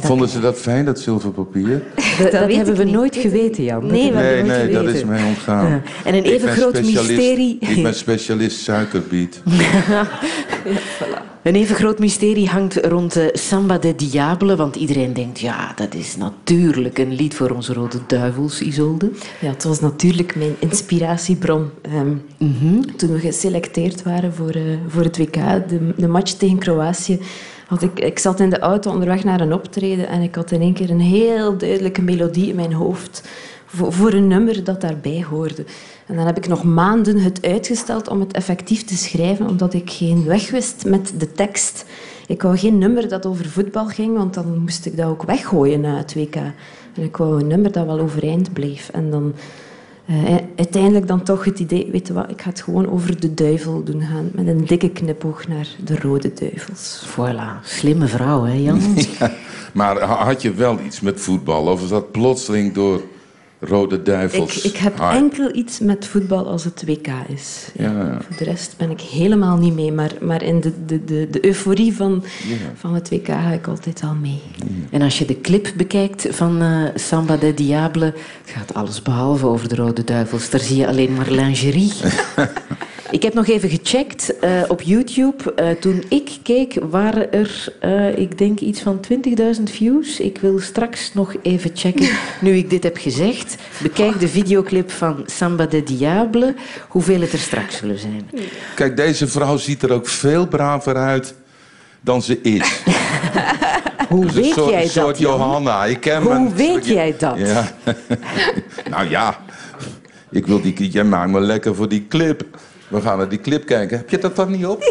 Vonden 0.00 0.28
ze 0.28 0.40
dat 0.40 0.58
fijn, 0.58 0.84
dat 0.84 1.00
zilverpapier? 1.00 1.82
Dat, 2.18 2.30
dat 2.30 2.52
hebben 2.52 2.74
we 2.76 2.84
niet. 2.84 2.94
nooit 2.94 3.16
geweten, 3.16 3.64
Jan. 3.64 3.80
Dat 3.80 3.90
Nee, 3.90 4.12
we 4.12 4.42
Nee, 4.46 4.68
dat 4.72 4.84
is 4.86 5.04
mij 5.04 5.22
ontgaan. 5.24 5.68
Ja. 5.68 5.82
En 6.04 6.14
een 6.14 6.22
even 6.22 6.48
groot 6.48 6.82
mysterie. 6.82 7.56
Ik 7.60 7.82
ben 7.82 7.94
specialist 8.04 8.58
suikerbiet. 8.58 9.42
Een 11.42 11.54
even 11.54 11.76
groot 11.76 11.98
mysterie 11.98 12.48
hangt 12.48 12.76
rond 12.86 13.12
de 13.12 13.30
Samba 13.32 13.78
de 13.78 13.94
Diable. 13.94 14.56
Want 14.56 14.76
iedereen 14.76 15.12
denkt, 15.12 15.40
ja, 15.40 15.72
dat 15.76 15.94
is 15.94 16.16
natuurlijk 16.16 16.98
een 16.98 17.12
lied 17.14 17.34
voor 17.34 17.50
onze 17.50 17.72
rode 17.72 17.98
duivels, 18.06 18.60
Isolde. 18.60 19.10
Ja, 19.40 19.48
het 19.48 19.64
was 19.64 19.80
natuurlijk 19.80 20.36
mijn 20.36 20.54
inspiratiebron. 20.58 21.70
Ehm, 21.82 22.14
Mhm. 22.38 22.80
Toen 22.96 23.12
we 23.12 23.18
geselecteerd 23.18 24.02
waren 24.02 24.34
voor, 24.34 24.50
eh, 24.50 24.62
voor 24.88 25.02
het 25.02 25.18
WK, 25.18 25.34
de, 25.68 25.92
de 25.96 26.08
match 26.08 26.32
tegen 26.32 26.58
Kroatië, 26.58 27.18
had 27.66 27.82
ik, 27.82 28.00
ik 28.00 28.18
zat 28.18 28.40
in 28.40 28.50
de 28.50 28.58
auto 28.58 28.90
onderweg 28.90 29.24
naar 29.24 29.40
een 29.40 29.52
optreden 29.52 30.08
en 30.08 30.22
ik 30.22 30.34
had 30.34 30.50
in 30.50 30.60
één 30.60 30.74
keer 30.74 30.90
een 30.90 31.00
heel 31.00 31.56
duidelijke 31.58 32.02
melodie 32.02 32.48
in 32.48 32.56
mijn 32.56 32.72
hoofd 32.72 33.28
voor, 33.74 33.92
voor 33.92 34.12
een 34.12 34.26
nummer 34.26 34.64
dat 34.64 34.80
daarbij 34.80 35.24
hoorde. 35.30 35.64
En 36.06 36.16
dan 36.16 36.26
heb 36.26 36.36
ik 36.36 36.48
nog 36.48 36.64
maanden 36.64 37.18
het 37.18 37.42
uitgesteld 37.42 38.08
om 38.08 38.20
het 38.20 38.32
effectief 38.32 38.84
te 38.84 38.96
schrijven, 38.96 39.48
omdat 39.48 39.74
ik 39.74 39.90
geen 39.90 40.24
weg 40.24 40.50
wist 40.50 40.84
met 40.84 41.12
de 41.18 41.32
tekst. 41.32 41.84
Ik 42.26 42.42
wou 42.42 42.56
geen 42.56 42.78
nummer 42.78 43.08
dat 43.08 43.26
over 43.26 43.46
voetbal 43.46 43.86
ging, 43.86 44.16
want 44.16 44.34
dan 44.34 44.58
moest 44.58 44.86
ik 44.86 44.96
dat 44.96 45.06
ook 45.06 45.22
weggooien 45.22 45.80
na 45.80 45.96
het 45.96 46.14
WK. 46.14 46.34
En 46.34 47.02
ik 47.02 47.16
wou 47.16 47.40
een 47.40 47.46
nummer 47.46 47.72
dat 47.72 47.86
wel 47.86 48.00
overeind 48.00 48.52
bleef. 48.52 48.88
En 48.92 49.10
dan 49.10 49.34
eh, 50.06 50.34
uiteindelijk 50.56 51.06
dan 51.06 51.22
toch 51.22 51.44
het 51.44 51.58
idee, 51.58 51.88
weet 51.92 52.06
je 52.06 52.12
wat, 52.12 52.30
ik 52.30 52.42
ga 52.42 52.48
het 52.48 52.62
gewoon 52.62 52.90
over 52.90 53.20
de 53.20 53.34
duivel 53.34 53.82
doen 53.84 54.02
gaan. 54.02 54.30
Met 54.32 54.46
een 54.46 54.64
dikke 54.66 54.88
knipoog 54.90 55.48
naar 55.48 55.68
de 55.84 55.98
rode 55.98 56.32
duivels. 56.34 57.06
Voilà, 57.10 57.62
slimme 57.64 58.06
vrouw, 58.06 58.42
hè, 58.44 58.52
Jan? 58.52 58.80
Ja, 59.18 59.32
maar 59.72 60.00
ha- 60.00 60.24
had 60.24 60.42
je 60.42 60.52
wel 60.54 60.78
iets 60.86 61.00
met 61.00 61.20
voetbal? 61.20 61.66
Of 61.66 61.82
is 61.82 61.88
dat 61.88 62.10
plotseling 62.12 62.72
door 62.74 63.00
Rode 63.66 63.96
Ik, 63.96 64.04
Duivels? 64.04 64.60
ik 64.62 64.76
heb 64.76 65.00
Ah, 65.00 65.14
enkel 65.14 65.54
iets 65.56 65.78
met 65.78 66.06
voetbal 66.06 66.46
als 66.48 66.64
het 66.64 66.82
WK 66.86 67.06
is. 67.28 67.68
Ja, 67.78 67.90
ja. 67.90 68.18
Voor 68.28 68.36
de 68.36 68.44
rest 68.44 68.74
ben 68.76 68.90
ik 68.90 69.00
helemaal 69.00 69.56
niet 69.56 69.74
mee. 69.74 69.92
Maar, 69.92 70.10
maar 70.20 70.42
in 70.42 70.60
de, 70.60 70.72
de, 70.86 71.04
de, 71.04 71.28
de 71.30 71.44
euforie 71.44 71.94
van, 71.94 72.24
Ja. 72.48 72.54
van 72.74 72.94
het 72.94 73.08
WK 73.10 73.26
ga 73.26 73.50
ik 73.52 73.66
altijd 73.66 74.02
al 74.04 74.14
mee. 74.14 74.40
En 74.90 75.02
als 75.02 75.18
je 75.18 75.24
de 75.24 75.40
clip 75.40 75.72
bekijkt 75.76 76.26
van 76.30 76.60
eh, 76.62 76.82
Samba 76.94 77.36
de 77.36 77.54
Diable, 77.54 78.04
het 78.04 78.50
gaat 78.54 78.74
alles 78.74 79.02
behalve 79.02 79.46
over 79.46 79.68
de 79.68 79.74
Rode 79.74 80.04
Duivels. 80.04 80.50
Daar 80.50 80.60
zie 80.60 80.76
je 80.76 80.86
alleen 80.86 81.14
maar 81.14 81.30
lingerie. 81.30 81.92
ik 83.14 83.22
heb 83.22 83.34
nog 83.34 83.46
even 83.46 83.70
gecheckt 83.70 84.38
eh, 84.38 84.62
op 84.68 84.82
YouTube. 84.82 85.54
Eh, 85.54 85.70
toen 85.70 86.04
ik 86.08 86.30
keek, 86.42 86.78
waren 86.90 87.32
er, 87.32 87.72
eh, 87.80 88.18
ik 88.18 88.38
denk, 88.38 88.60
iets 88.60 88.80
van 88.80 89.00
20.000 89.00 89.70
views. 89.70 90.20
Ik 90.20 90.38
wil 90.38 90.60
straks 90.60 91.14
nog 91.14 91.34
even 91.42 91.70
checken, 91.74 92.08
nu 92.40 92.56
ik 92.56 92.70
dit 92.70 92.82
heb 92.82 92.96
gezegd. 92.96 93.56
Bekijk 93.82 94.20
de 94.20 94.28
videoclip 94.28 94.90
van 94.90 95.22
Samba 95.26 95.66
de 95.66 95.82
Diable, 95.82 96.54
hoeveel 96.88 97.20
het 97.20 97.32
er 97.32 97.38
straks 97.38 97.76
zullen 97.76 97.98
zijn. 97.98 98.30
Kijk, 98.74 98.96
deze 98.96 99.28
vrouw 99.28 99.56
ziet 99.56 99.82
er 99.82 99.92
ook 99.92 100.08
veel 100.08 100.46
braver 100.46 100.96
uit 100.96 101.34
dan 102.00 102.22
ze 102.22 102.40
is. 102.40 102.82
Hoe 104.08 104.24
een 104.24 104.32
weet 104.32 104.54
soort, 104.54 104.70
jij 104.70 104.82
een 104.82 104.88
soort 104.88 105.06
dat, 105.06 105.18
Jan? 105.18 105.38
Johanna. 105.38 105.84
Ik 105.84 106.00
ken 106.00 106.22
Hoe 106.22 106.54
weet 106.54 106.86
jij 106.86 107.14
dat? 107.18 107.38
Ja. 107.38 107.72
nou 108.90 109.08
ja, 109.08 109.40
ik 110.30 110.46
wil 110.46 110.60
die, 110.60 110.90
jij 110.90 111.04
maakt 111.04 111.30
me 111.30 111.40
lekker 111.40 111.74
voor 111.74 111.88
die 111.88 112.06
clip. 112.08 112.44
We 112.94 113.00
gaan 113.00 113.18
naar 113.18 113.28
die 113.28 113.40
clip 113.40 113.66
kijken. 113.66 113.96
Heb 113.96 114.10
je 114.10 114.18
dat 114.18 114.36
dan 114.36 114.50
niet 114.50 114.66
op? 114.66 114.82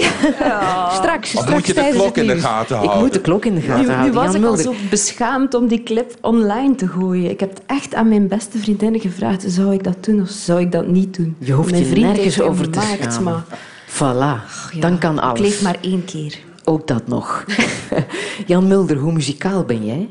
Straks, 0.92 1.36
Of 1.36 1.42
straks 1.42 1.50
moet 1.52 1.68
je 1.68 1.74
de 1.74 1.90
klok 1.94 2.18
in 2.18 2.28
de 2.28 2.38
gaten 2.40 2.76
Ik 2.76 2.82
houden? 2.82 3.00
moet 3.04 3.14
de 3.14 3.22
klok 3.22 3.46
in 3.46 3.56
de 3.56 3.62
gaten 3.62 3.82
Nu, 3.82 3.88
nu 3.88 3.94
houden. 3.94 4.14
was 4.14 4.34
Jan 4.34 4.36
ik 4.36 4.46
al 4.46 4.58
zo 4.58 4.74
beschaamd 4.90 5.54
om 5.54 5.68
die 5.68 5.84
clip 5.84 6.16
online 6.22 6.76
te 6.76 6.88
gooien. 6.88 7.30
Ik 7.30 7.40
heb 7.40 7.50
het 7.50 7.62
echt 7.66 7.94
aan 7.96 8.08
mijn 8.10 8.28
beste 8.28 8.58
vriendinnen 8.58 9.00
gevraagd. 9.02 9.44
Zou 9.48 9.74
ik 9.74 9.84
dat 9.84 9.98
doen 10.06 10.22
of 10.22 10.30
zou 10.30 10.60
ik 10.60 10.72
dat 10.72 10.88
niet 10.88 11.16
doen? 11.16 11.36
Je 11.40 11.54
hoeft 11.54 11.72
mijn 11.72 11.90
je 11.90 11.96
nergens 11.96 12.42
over 12.42 12.70
te 12.70 12.80
gemaakt, 12.80 13.20
maar 13.20 13.44
Voilà, 13.90 14.42
ja, 14.72 14.80
dan 14.80 14.98
kan 14.98 15.20
alles. 15.20 15.40
Ik 15.40 15.46
leef 15.46 15.62
maar 15.62 15.78
één 15.82 16.06
keer. 16.06 16.38
Ook 16.64 16.88
dat 16.88 17.08
nog. 17.08 17.46
Jan 18.46 18.68
Mulder, 18.68 18.98
hoe 18.98 19.12
muzikaal 19.12 19.64
ben 19.64 19.86
jij? 19.86 20.10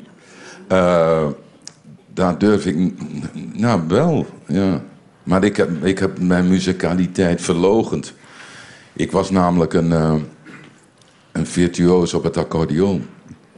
Eh, 0.69 1.27
daar 2.15 2.39
durf 2.39 2.67
ik... 2.67 2.93
Nou, 3.53 3.81
wel, 3.89 4.27
ja. 4.47 4.81
Maar 5.23 5.45
ik 5.45 5.57
heb, 5.57 5.85
ik 5.85 5.99
heb 5.99 6.19
mijn 6.19 6.49
muzikaliteit 6.49 7.41
verlogend. 7.41 8.15
Ik 8.93 9.13
was 9.13 9.31
namelijk 9.31 9.73
een, 9.73 9.93
eh, 9.93 10.15
een 11.33 11.47
virtuoos 11.47 12.15
op 12.15 12.23
het 12.23 12.37
accordeon. 12.37 13.07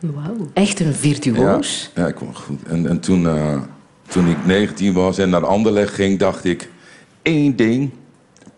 Wauw. 0.01 0.51
Echt 0.53 0.81
een 0.81 0.95
virtuoos? 0.95 1.91
Ja, 1.95 2.03
ja 2.03 2.09
ik 2.09 2.15
kon 2.15 2.35
goed. 2.35 2.62
En, 2.62 2.89
en 2.89 3.01
toen, 3.01 3.27
eh, 3.27 3.61
toen 4.09 4.29
ik 4.29 4.47
19 4.47 4.93
was 4.93 5.19
en 5.19 5.31
naar 5.31 5.47
Anderlecht 5.47 5.95
ging, 5.95 6.19
dacht 6.19 6.45
ik... 6.45 6.71
één 7.23 7.57
ding, 7.57 7.91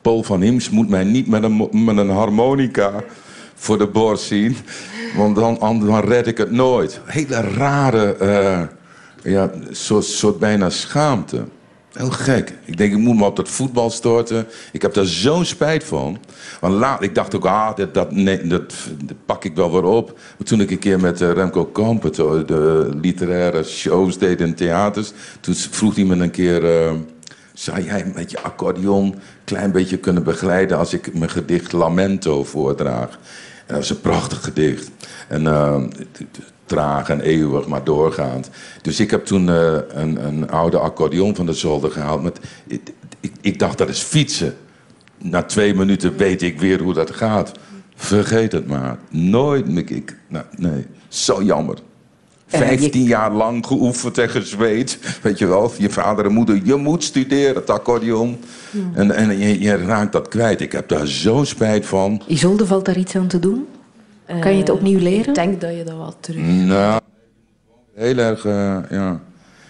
Paul 0.02 0.22
van 0.22 0.40
Hims 0.40 0.70
moet 0.70 0.88
mij 0.88 1.04
niet 1.04 1.26
met 1.26 1.42
een, 1.42 1.68
met 1.84 1.96
een 1.96 2.10
harmonica 2.10 3.04
voor 3.54 3.78
de 3.78 3.86
borst 3.86 4.24
zien. 4.24 4.56
Want 5.16 5.36
dan, 5.36 5.56
dan 5.60 5.86
dan 5.86 6.00
red 6.00 6.26
ik 6.26 6.38
het 6.38 6.50
nooit. 6.50 7.00
Hele 7.04 7.40
rare, 7.40 8.16
eh, 8.16 8.62
ja, 9.32 9.50
soort, 9.70 10.04
soort 10.04 10.38
bijna 10.38 10.70
schaamte. 10.70 11.44
Heel 11.96 12.10
gek. 12.10 12.52
Ik 12.64 12.76
denk, 12.76 12.92
ik 12.92 12.98
moet 12.98 13.16
me 13.16 13.24
op 13.24 13.36
dat 13.36 13.48
voetbal 13.48 13.90
storten. 13.90 14.46
Ik 14.72 14.82
heb 14.82 14.94
daar 14.94 15.04
zo'n 15.04 15.44
spijt 15.44 15.84
van. 15.84 16.18
Want 16.60 16.74
laat, 16.74 17.02
ik 17.02 17.14
dacht 17.14 17.34
ook, 17.34 17.46
ah, 17.46 17.76
dat, 17.76 17.94
dat, 17.94 18.10
dat, 18.44 18.74
pak 19.26 19.44
ik 19.44 19.54
wel 19.54 19.72
weer 19.72 19.84
op. 19.84 20.18
Toen 20.44 20.60
ik 20.60 20.70
een 20.70 20.78
keer 20.78 21.00
met 21.00 21.20
eh, 21.20 21.32
Remco 21.32 21.64
Kamp 21.64 22.02
het, 22.02 22.18
eh, 22.18 22.46
de 22.46 22.90
literaire 23.00 23.62
shows 23.62 24.18
deed 24.18 24.40
in 24.40 24.54
theaters... 24.54 25.12
toen 25.40 25.54
vroeg 25.54 25.94
hij 25.94 26.04
me 26.04 26.16
een 26.16 26.30
keer... 26.30 26.64
eh, 26.64 26.92
zou 27.52 27.82
jij 27.82 28.12
met 28.14 28.30
je 28.30 28.40
accordeon 28.40 29.04
een 29.04 29.20
klein 29.44 29.72
beetje 29.72 29.96
kunnen 29.98 30.22
begeleiden... 30.22 30.78
als 30.78 30.92
ik 30.92 31.14
mijn 31.14 31.30
gedicht 31.30 31.72
Lamento 31.72 32.44
voordraag? 32.44 33.18
Dat 33.66 33.78
is 33.78 33.90
een 33.90 34.00
prachtig 34.00 34.44
gedicht. 34.44 34.90
En 35.28 35.44
t- 36.12 36.38
traag 36.66 37.08
en 37.08 37.20
eeuwig, 37.20 37.66
maar 37.66 37.84
doorgaand. 37.84 38.50
Dus 38.82 39.00
ik 39.00 39.10
heb 39.10 39.24
toen 39.24 39.48
eh, 39.48 39.76
een, 39.88 40.26
een 40.26 40.50
oude 40.50 40.78
accordeon 40.78 41.34
van 41.34 41.46
de 41.46 41.52
zolder 41.52 41.90
gehaald. 41.90 42.22
Met, 42.22 42.38
ik, 42.66 42.80
ik, 43.20 43.32
ik 43.40 43.58
dacht, 43.58 43.78
dat 43.78 43.88
is 43.88 44.00
fietsen. 44.00 44.54
Na 45.18 45.42
twee 45.42 45.74
minuten 45.74 46.16
weet 46.16 46.42
ik 46.42 46.60
weer 46.60 46.82
hoe 46.82 46.94
dat 46.94 47.10
gaat. 47.10 47.52
Vergeet 47.96 48.52
het 48.52 48.66
maar. 48.66 48.98
Nooit. 49.10 49.68
Ik, 49.76 49.90
ik, 49.90 50.16
nou, 50.28 50.44
nee, 50.56 50.86
zo 51.08 51.42
jammer. 51.42 51.76
Eh, 52.50 52.60
je- 52.60 52.66
15 52.66 53.02
jaar 53.02 53.32
lang 53.32 53.66
geoefend 53.66 54.18
en 54.18 54.28
gezweet. 54.28 54.98
Weet 55.22 55.38
je 55.38 55.46
wel, 55.46 55.72
je 55.78 55.90
vader 55.90 56.24
en 56.24 56.32
moeder, 56.32 56.60
je 56.64 56.74
moet 56.74 57.04
studeren, 57.04 57.54
het 57.54 57.70
accordeon. 57.70 58.38
En, 58.94 59.10
en 59.10 59.38
je, 59.38 59.60
je 59.60 59.76
raakt 59.76 60.12
dat 60.12 60.28
kwijt. 60.28 60.60
Ik 60.60 60.72
heb 60.72 60.88
daar 60.88 61.06
zo 61.06 61.44
spijt 61.44 61.86
van. 61.86 62.22
Isolde, 62.26 62.66
valt 62.66 62.84
daar 62.84 62.96
iets 62.98 63.16
aan 63.16 63.26
te 63.26 63.38
doen? 63.38 63.66
Kan 64.26 64.52
je 64.52 64.58
het 64.58 64.68
Eh, 64.68 64.74
opnieuw 64.74 64.98
leren? 64.98 65.28
Ik 65.28 65.34
denk 65.34 65.60
dat 65.60 65.76
je 65.76 65.84
dat 65.84 65.96
wel 65.96 66.14
terug... 66.20 66.42
Nou, 66.42 67.00
heel 67.94 68.16
erg, 68.18 68.44
eh, 68.44 68.78
ja. 68.90 69.20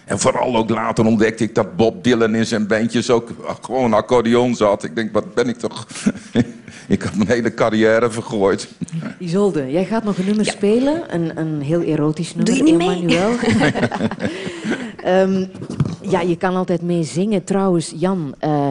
En 0.04 0.18
vooral 0.18 0.56
ook 0.56 0.70
later 0.70 1.06
ontdekte 1.06 1.44
ik 1.44 1.54
dat 1.54 1.76
Bob 1.76 2.04
Dylan 2.04 2.34
in 2.34 2.46
zijn 2.46 2.66
bandjes 2.66 3.10
ook 3.10 3.30
gewoon 3.60 3.92
accordeon 3.92 4.54
zat. 4.54 4.84
Ik 4.84 4.94
denk, 4.94 5.12
wat 5.12 5.34
ben 5.34 5.48
ik 5.48 5.56
toch... 5.56 5.86
ik 6.88 7.02
had 7.02 7.14
mijn 7.14 7.28
hele 7.28 7.54
carrière 7.54 8.10
vergooid. 8.10 8.68
Isolde, 9.18 9.70
jij 9.70 9.84
gaat 9.84 10.04
nog 10.04 10.18
een 10.18 10.24
nummer 10.26 10.46
spelen. 10.46 11.14
Een, 11.14 11.38
een 11.38 11.60
heel 11.62 11.80
erotisch 11.82 12.34
nummer. 12.34 12.54
Doe 12.54 12.64
je 12.64 12.72
niet 12.72 12.76
mee? 12.76 12.88
Emmanuel. 12.88 13.32
Ehm, 15.06 15.44
ja, 16.00 16.20
je 16.20 16.36
kan 16.36 16.56
altijd 16.56 16.82
mee 16.82 17.02
zingen. 17.02 17.44
Trouwens, 17.44 17.92
Jan, 17.96 18.34
eh, 18.38 18.68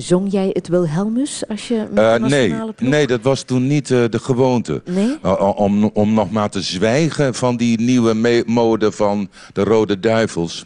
zong 0.00 0.30
jij 0.32 0.50
het 0.52 0.68
Wilhelmus 0.68 1.48
als 1.48 1.68
je 1.68 1.86
met 1.90 2.22
Eh, 2.22 2.28
nee, 2.28 2.48
ploeg? 2.54 2.74
nee, 2.90 3.06
dat 3.06 3.22
was 3.22 3.42
toen 3.42 3.66
niet 3.66 3.90
eh, 3.90 4.04
de 4.08 4.18
gewoonte. 4.18 4.82
Nee? 4.84 5.16
Uh, 5.24 5.52
om, 5.58 5.84
om 5.84 6.14
nog 6.14 6.30
maar 6.30 6.50
te 6.50 6.60
zwijgen 6.62 7.34
van 7.34 7.56
die 7.56 7.80
nieuwe 7.80 8.42
mode 8.46 8.92
van 8.92 9.28
de 9.52 9.62
Rode 9.64 10.00
Duivels. 10.00 10.64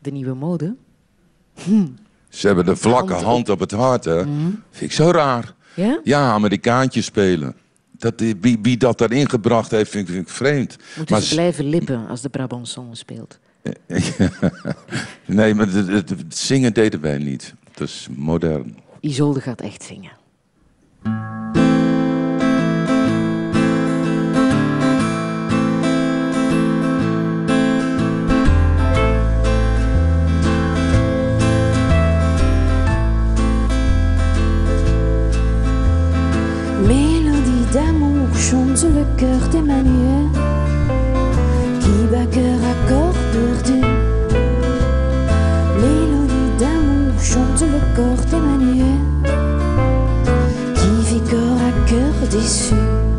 De 0.00 0.10
nieuwe 0.10 0.34
mode? 0.34 0.74
Ze 2.28 2.46
hebben 2.46 2.64
de 2.64 2.76
vlakke 2.76 3.12
Hand 3.12 3.24
hand, 3.24 3.48
op- 3.48 3.60
het 3.60 3.70
hart, 3.70 4.04
hè. 4.04 4.24
Mhm. 4.24 4.50
Vind 4.70 4.90
ik 4.90 4.96
zo 4.96 5.10
raar. 5.10 5.54
Ja? 5.74 6.00
Ja, 6.04 6.30
Amerikaantjes 6.30 7.04
spelen. 7.04 7.54
Dat, 7.98 8.14
wie, 8.40 8.58
wie 8.62 8.76
dat 8.76 8.98
daarin 8.98 9.28
gebracht 9.30 9.70
heeft, 9.70 9.90
vind 9.90 10.08
ik, 10.08 10.14
vind 10.14 10.28
ik 10.28 10.34
vreemd. 10.34 10.76
Moeten 10.96 11.14
Maar 11.14 11.24
ze 11.24 11.34
blijven 11.34 11.64
lippen 11.68 12.06
als 12.08 12.20
de 12.20 12.28
Brabançon 12.28 12.88
speelt? 12.92 13.38
nee, 15.26 15.54
maar 15.54 15.66
het, 15.66 15.86
het- 15.88 16.08
het 16.10 16.36
zingen 16.36 16.72
deden 16.74 17.00
wij 17.00 17.18
niet. 17.18 17.54
Is 17.80 18.08
modern. 18.16 18.76
Isolde 19.00 19.40
gaat 19.40 19.60
echt 19.60 19.82
zingen. 19.82 20.10
Mélodie 36.86 37.72
d'amour 37.72 38.36
chante 38.36 38.82
le 38.82 39.04
cœur 39.16 39.48
d'Emmanuel 39.48 40.28
qui 41.80 42.06
bat 42.10 42.26
cœur 42.26 42.60
à 42.62 42.88
corps 42.88 43.14
perdu. 43.32 43.79
Corps 48.00 48.24
d'Emmanuel 48.30 49.00
qui 50.74 50.90
vit 51.08 51.20
corps 51.30 51.60
à 51.68 51.88
cœur 51.88 52.28
déçu. 52.30 53.09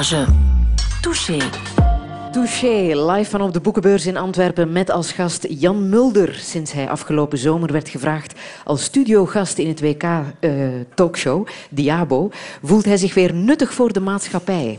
Lesage. 0.00 0.26
Touché. 1.00 1.38
Touché, 2.32 2.94
live 2.94 3.30
van 3.30 3.42
op 3.42 3.52
de 3.52 3.60
boekenbeurs 3.60 4.06
in 4.06 4.16
Antwerpen 4.16 4.72
met 4.72 4.90
als 4.90 5.12
gast 5.12 5.46
Jan 5.48 5.88
Mulder. 5.88 6.34
Sinds 6.34 6.72
hij 6.72 6.88
afgelopen 6.88 7.38
zomer 7.38 7.72
werd 7.72 7.88
gevraagd 7.88 8.34
als 8.64 8.84
studiogast 8.84 9.58
in 9.58 9.68
het 9.68 9.80
WK-talkshow 9.80 11.46
Diabo, 11.70 12.30
voelt 12.62 12.84
hij 12.84 12.96
zich 12.96 13.14
weer 13.14 13.34
nuttig 13.34 13.72
voor 13.72 13.92
de 13.92 14.00
maatschappij. 14.00 14.78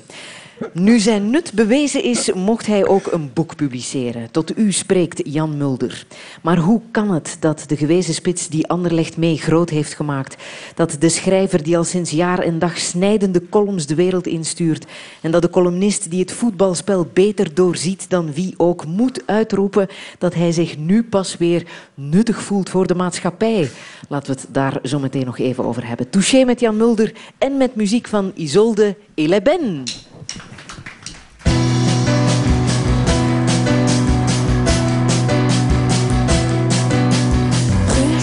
Nu 0.73 0.99
zijn 0.99 1.29
nut 1.29 1.53
bewezen 1.53 2.03
is, 2.03 2.33
mocht 2.33 2.65
hij 2.65 2.87
ook 2.87 3.11
een 3.11 3.31
boek 3.33 3.55
publiceren. 3.55 4.31
Tot 4.31 4.57
u 4.57 4.71
spreekt 4.71 5.21
Jan 5.23 5.57
Mulder. 5.57 6.05
Maar 6.41 6.57
hoe 6.57 6.81
kan 6.91 7.11
het 7.11 7.37
dat 7.39 7.63
de 7.67 7.77
gewezen 7.77 8.13
spits 8.13 8.47
die 8.47 8.67
Anderlecht 8.67 9.17
mee 9.17 9.37
groot 9.37 9.69
heeft 9.69 9.93
gemaakt, 9.93 10.43
dat 10.75 10.95
de 10.99 11.09
schrijver 11.09 11.63
die 11.63 11.77
al 11.77 11.83
sinds 11.83 12.11
jaar 12.11 12.39
en 12.39 12.59
dag 12.59 12.77
snijdende 12.77 13.49
columns 13.49 13.85
de 13.85 13.95
wereld 13.95 14.27
instuurt 14.27 14.85
en 15.21 15.31
dat 15.31 15.41
de 15.41 15.49
columnist 15.49 16.09
die 16.09 16.19
het 16.19 16.31
voetbalspel 16.31 17.07
beter 17.13 17.53
doorziet 17.53 18.09
dan 18.09 18.33
wie 18.33 18.53
ook 18.57 18.85
moet 18.85 19.23
uitroepen 19.25 19.87
dat 20.17 20.33
hij 20.33 20.51
zich 20.51 20.77
nu 20.77 21.03
pas 21.03 21.37
weer 21.37 21.67
nuttig 21.93 22.41
voelt 22.41 22.69
voor 22.69 22.87
de 22.87 22.95
maatschappij? 22.95 23.69
Laten 24.09 24.33
we 24.33 24.41
het 24.41 24.53
daar 24.53 24.79
zo 24.83 24.99
meteen 24.99 25.25
nog 25.25 25.39
even 25.39 25.65
over 25.65 25.87
hebben. 25.87 26.09
Touché 26.09 26.43
met 26.43 26.59
Jan 26.59 26.77
Mulder 26.77 27.13
en 27.37 27.57
met 27.57 27.75
muziek 27.75 28.07
van 28.07 28.31
Isolde 28.35 28.95
Eleben. 29.13 29.83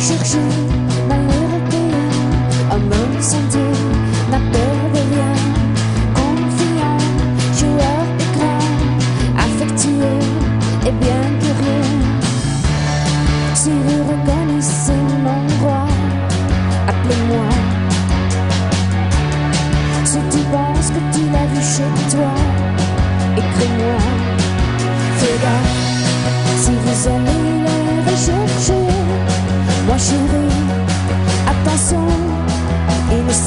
cherche 0.08 0.36
my 1.08 1.18
little 1.26 1.60
pays, 1.70 1.94
un 2.70 2.80
homme 2.92 3.20
sans 3.20 3.67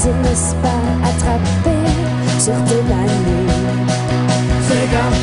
il 0.04 0.08
ne 0.08 0.24
se 0.24 0.28
laisse 0.28 0.54
pas 0.62 0.82
attraper 1.08 1.82
sur 2.38 2.54
la 2.54 3.02
nuit. 3.24 3.50
Fais 4.66 4.86
gaffe, 4.92 5.22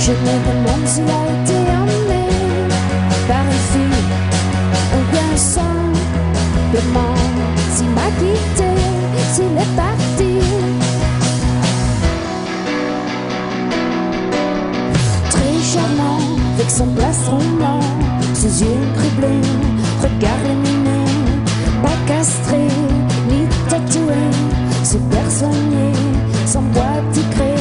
je 0.00 0.12
me 0.12 0.34
demande 0.46 0.86
s'il 0.86 1.04
a 1.04 1.24
été 1.34 1.58
emmené 1.70 2.24
par 3.28 3.44
une 3.44 3.64
fille 3.72 4.04
ou 4.94 5.00
bien 5.12 5.36
simplement 5.36 7.14
s'il 7.74 7.90
m'a 7.90 8.08
quitté, 8.18 8.70
s'il 9.32 9.56
est 9.56 9.74
parti. 9.76 10.32
Très 15.30 15.56
charmant, 15.72 16.20
avec 16.56 16.70
son 16.70 16.86
plastron 16.88 17.38
blanc, 17.56 17.80
ses 18.32 18.62
yeux 18.62 18.86
criblés 18.96 19.48
regard 20.02 20.42
lumineux, 20.48 21.10
pas 21.82 21.98
castré, 22.06 22.66
super 24.84 25.30
soigné, 25.30 25.92
sans 26.46 26.62
bois 26.62 27.00
tigré. 27.12 27.54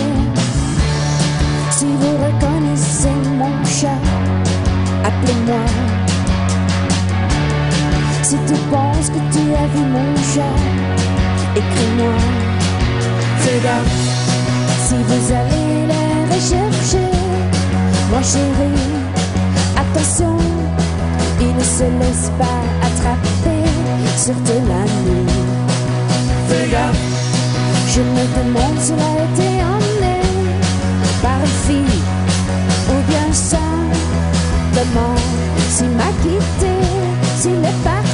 Si 1.72 1.86
vous 1.86 2.16
reconnaissez 2.26 3.16
mon 3.38 3.64
chat, 3.66 4.02
appelez-moi. 5.04 5.66
Si 8.22 8.36
tu 8.48 8.54
penses 8.72 9.10
que 9.10 9.22
tu 9.34 9.44
as 9.62 9.68
vu 9.74 9.84
mon 9.96 10.16
chat, 10.34 10.58
écris-moi. 11.56 12.14
Fais 13.40 13.60
gaffe, 13.64 14.88
si 14.88 14.96
vous 14.96 15.34
allez 15.34 15.88
les 15.92 16.34
rechercher, 16.34 17.12
moi 18.10 18.22
chérie, 18.22 18.92
attention 19.76 20.38
il 21.42 21.56
ne 21.56 21.64
se 21.64 21.84
laisse 21.84 22.32
pas 22.38 22.88
attraper 22.88 23.64
sur 24.18 24.36
de 24.36 24.68
la 24.70 24.84
nuit. 25.04 25.53
Je 27.88 28.02
me 28.02 28.24
demande 28.36 28.80
s'il 28.80 28.96
a 28.96 29.14
été 29.26 29.62
emmené 29.62 30.22
par 31.22 31.40
une 31.40 31.58
fille 31.68 32.02
ou 32.90 33.12
bien 33.12 33.32
simplement 33.32 35.16
s'il 35.70 35.90
m'a 35.90 36.12
quitté, 36.24 36.74
s'il 37.38 37.64
est 37.64 37.84
parti. 37.84 38.13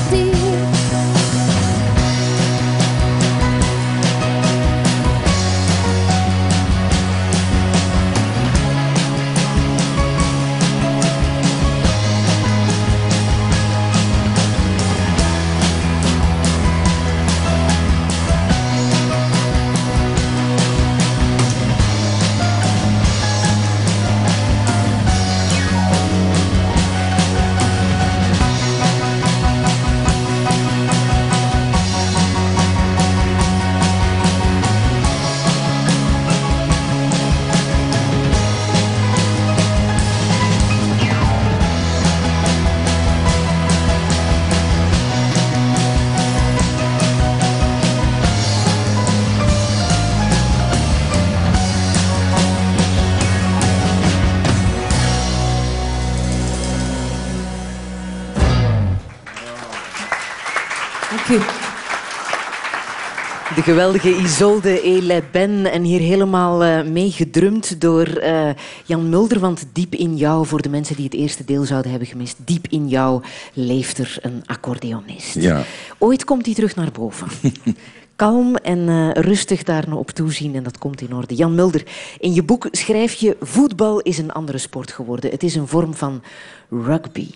Geweldige 63.70 64.16
Isolde 64.16 64.82
Eleben 64.82 65.72
en 65.72 65.84
hier 65.84 66.00
helemaal 66.00 66.64
eh, 66.64 66.84
meegedrumd 66.84 67.82
door 67.82 68.06
eh, 68.06 68.50
Jan 68.86 69.10
Mulder. 69.10 69.40
Want 69.40 69.66
diep 69.74 69.96
in 69.96 70.18
jou, 70.18 70.46
voor 70.46 70.62
de 70.62 70.70
mensen 70.70 70.96
die 70.96 71.06
het 71.06 71.14
eerste 71.14 71.46
deel 71.46 71.64
zouden 71.64 71.92
hebben 71.92 72.10
gemist, 72.10 72.38
diep 72.46 72.68
in 72.70 72.88
jou 72.88 73.24
leeft 73.54 73.98
er 73.98 74.18
een 74.22 74.44
accordeonist. 74.46 75.36
Ja. 75.36 75.64
Ooit 75.98 76.24
komt 76.24 76.46
hij 76.46 76.56
terug 76.56 76.76
naar 76.76 76.92
boven. 76.92 77.28
Kalm 78.16 78.56
en 78.56 78.90
eh, 78.90 79.10
rustig 79.12 79.64
daar 79.64 79.92
op 79.92 80.10
toezien 80.10 80.56
en 80.56 80.64
dat 80.64 80.78
komt 80.78 81.02
in 81.02 81.16
orde. 81.16 81.36
Jan 81.36 81.56
Mulder, 81.56 81.84
in 82.20 82.34
je 82.34 82.44
boek 82.44 82.68
schrijf 82.72 83.14
je 83.14 83.38
voetbal 83.42 84.00
is 84.00 84.18
een 84.18 84.32
andere 84.32 84.58
sport 84.58 84.92
geworden. 84.92 85.32
Het 85.32 85.44
is 85.44 85.56
een 85.56 85.68
vorm 85.68 85.94
van 85.94 86.24
rugby. 86.70 87.28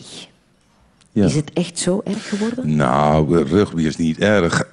Ja. 1.11 1.25
Is 1.25 1.35
het 1.35 1.53
echt 1.53 1.79
zo 1.79 2.01
erg 2.03 2.29
geworden? 2.29 2.75
Nou, 2.75 3.43
rugby 3.43 3.83
is 3.83 3.97
niet 3.97 4.19
erg. 4.19 4.69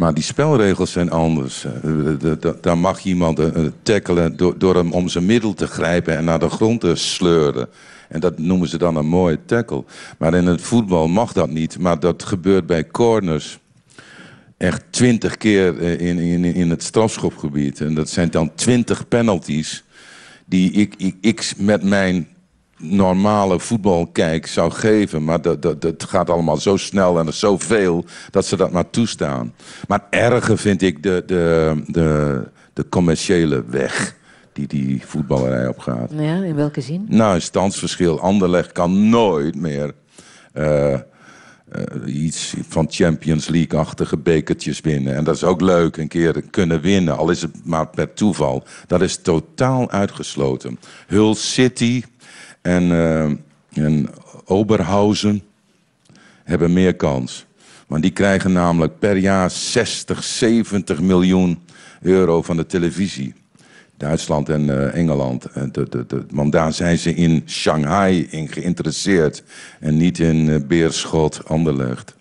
Maar 0.00 0.14
die 0.14 0.24
spelregels 0.24 0.92
zijn 0.92 1.10
anders. 1.10 1.64
Eh, 1.64 2.52
Daar 2.60 2.78
mag 2.78 3.04
iemand 3.04 3.38
eh, 3.38 3.64
tackelen 3.82 4.36
door, 4.58 4.74
hem 4.74 4.92
om 4.92 5.08
zijn 5.08 5.26
middel 5.26 5.54
te 5.54 5.66
grijpen 5.66 6.16
en 6.16 6.24
naar 6.24 6.38
de 6.38 6.48
grond 6.48 6.80
te 6.80 6.94
sleuren. 6.94 7.68
En 8.08 8.20
dat 8.20 8.38
noemen 8.38 8.68
ze 8.68 8.78
dan 8.78 8.96
een 8.96 9.06
mooie 9.06 9.38
tackle. 9.44 9.84
Maar 10.18 10.34
in 10.34 10.46
het 10.46 10.60
voetbal 10.60 11.08
mag 11.08 11.32
dat 11.32 11.50
niet. 11.50 11.78
Maar 11.78 12.00
dat 12.00 12.22
gebeurt 12.22 12.66
bij 12.66 12.86
corners 12.86 13.58
echt 14.56 14.84
twintig 14.90 15.36
keer 15.36 15.78
eh, 15.78 16.08
in, 16.08 16.18
in, 16.18 16.44
in 16.44 16.70
het 16.70 16.82
strafschopgebied. 16.82 17.80
En 17.80 17.94
dat 17.94 18.08
zijn 18.08 18.30
dan 18.30 18.54
twintig 18.54 19.08
penalties 19.08 19.84
die 20.46 20.72
ik, 20.72 20.94
ik, 20.96 21.16
ik 21.20 21.52
met 21.56 21.82
mijn 21.82 22.28
normale 22.80 23.60
voetbalkijk 23.60 24.46
zou 24.46 24.70
geven. 24.70 25.24
Maar 25.24 25.42
dat, 25.42 25.62
dat, 25.62 25.80
dat 25.80 26.04
gaat 26.04 26.30
allemaal 26.30 26.56
zo 26.56 26.76
snel 26.76 27.18
en 27.18 27.22
er 27.22 27.32
is 27.32 27.38
zoveel 27.38 28.04
dat 28.30 28.46
ze 28.46 28.56
dat 28.56 28.70
maar 28.70 28.90
toestaan. 28.90 29.54
Maar 29.88 30.06
erger 30.10 30.58
vind 30.58 30.82
ik 30.82 31.02
de, 31.02 31.22
de, 31.26 31.74
de, 31.86 32.42
de 32.72 32.88
commerciële 32.88 33.64
weg 33.66 34.18
die 34.52 34.66
die 34.66 35.02
voetballerij 35.06 35.68
opgaat. 35.68 36.10
Ja, 36.14 36.42
in 36.42 36.54
welke 36.54 36.80
zin? 36.80 37.04
Nou, 37.08 37.34
een 37.34 37.42
standsverschil. 37.42 38.20
Anderlecht 38.20 38.72
kan 38.72 39.08
nooit 39.08 39.54
meer 39.54 39.94
eh, 40.52 40.92
eh, 40.92 41.00
iets 42.06 42.54
van 42.68 42.86
Champions 42.88 43.48
League-achtige 43.48 44.16
bekertjes 44.16 44.80
winnen. 44.80 45.14
En 45.14 45.24
dat 45.24 45.34
is 45.34 45.44
ook 45.44 45.60
leuk, 45.60 45.96
een 45.96 46.08
keer 46.08 46.42
kunnen 46.50 46.80
winnen, 46.80 47.16
al 47.16 47.30
is 47.30 47.42
het 47.42 47.64
maar 47.64 47.88
per 47.88 48.12
toeval. 48.12 48.64
Dat 48.86 49.02
is 49.02 49.16
totaal 49.16 49.90
uitgesloten. 49.90 50.78
Hull 51.06 51.34
City 51.34 52.02
en, 52.62 52.90
eh, 52.92 53.84
en 53.84 54.08
Oberhausen 54.44 55.42
hebben 56.44 56.72
meer 56.72 56.94
kans. 56.94 57.46
Want 57.86 58.02
die 58.02 58.12
krijgen 58.12 58.52
namelijk 58.52 58.98
per 58.98 59.16
jaar 59.16 59.50
60, 59.50 60.24
70 60.24 61.00
miljoen 61.00 61.58
euro 62.00 62.42
van 62.42 62.56
de 62.56 62.66
televisie. 62.66 63.34
Duitsland 63.96 64.48
en 64.48 64.70
eh, 64.70 65.00
Engeland. 65.00 65.44
Eh, 65.44 65.62
de, 65.72 65.88
de, 65.88 66.06
de, 66.06 66.24
want 66.30 66.52
daar 66.52 66.72
zijn 66.72 66.98
ze 66.98 67.14
in 67.14 67.42
Shanghai 67.46 68.26
in 68.30 68.48
geïnteresseerd. 68.48 69.42
En 69.80 69.96
niet 69.96 70.18
in 70.18 70.66
Beerschot, 70.66 71.40
Anderlecht. 71.46 72.14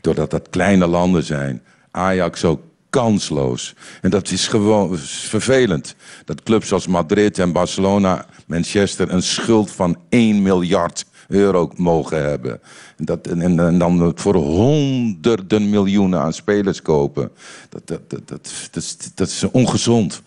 Doordat 0.00 0.30
dat 0.30 0.48
kleine 0.50 0.86
landen 0.86 1.22
zijn. 1.22 1.62
Ajax 1.90 2.44
ook 2.44 2.60
kansloos. 2.92 3.74
En 4.00 4.10
dat 4.10 4.30
is 4.30 4.48
gewoon 4.48 4.98
vervelend. 4.98 5.94
Dat 6.24 6.42
clubs 6.42 6.72
als 6.72 6.86
Madrid 6.86 7.38
en 7.38 7.52
Barcelona, 7.52 8.26
Manchester... 8.46 9.12
een 9.12 9.22
schuld 9.22 9.70
van 9.70 9.96
1 10.08 10.42
miljard 10.42 11.04
euro 11.28 11.70
mogen 11.76 12.22
hebben. 12.22 12.60
En, 12.96 13.04
dat, 13.04 13.26
en, 13.26 13.78
dan 13.78 14.12
voor 14.14 14.34
honderden 14.34 15.70
miljoenen 15.70 16.20
aan 16.20 16.32
spelers 16.32 16.82
kopen. 16.82 17.30
Dat, 17.68 17.86
dat, 17.86 18.10
dat, 18.10 18.28
dat, 18.28 18.50
dat, 18.70 19.10
dat 19.14 19.28
is 19.28 19.44
ongezond. 19.50 20.22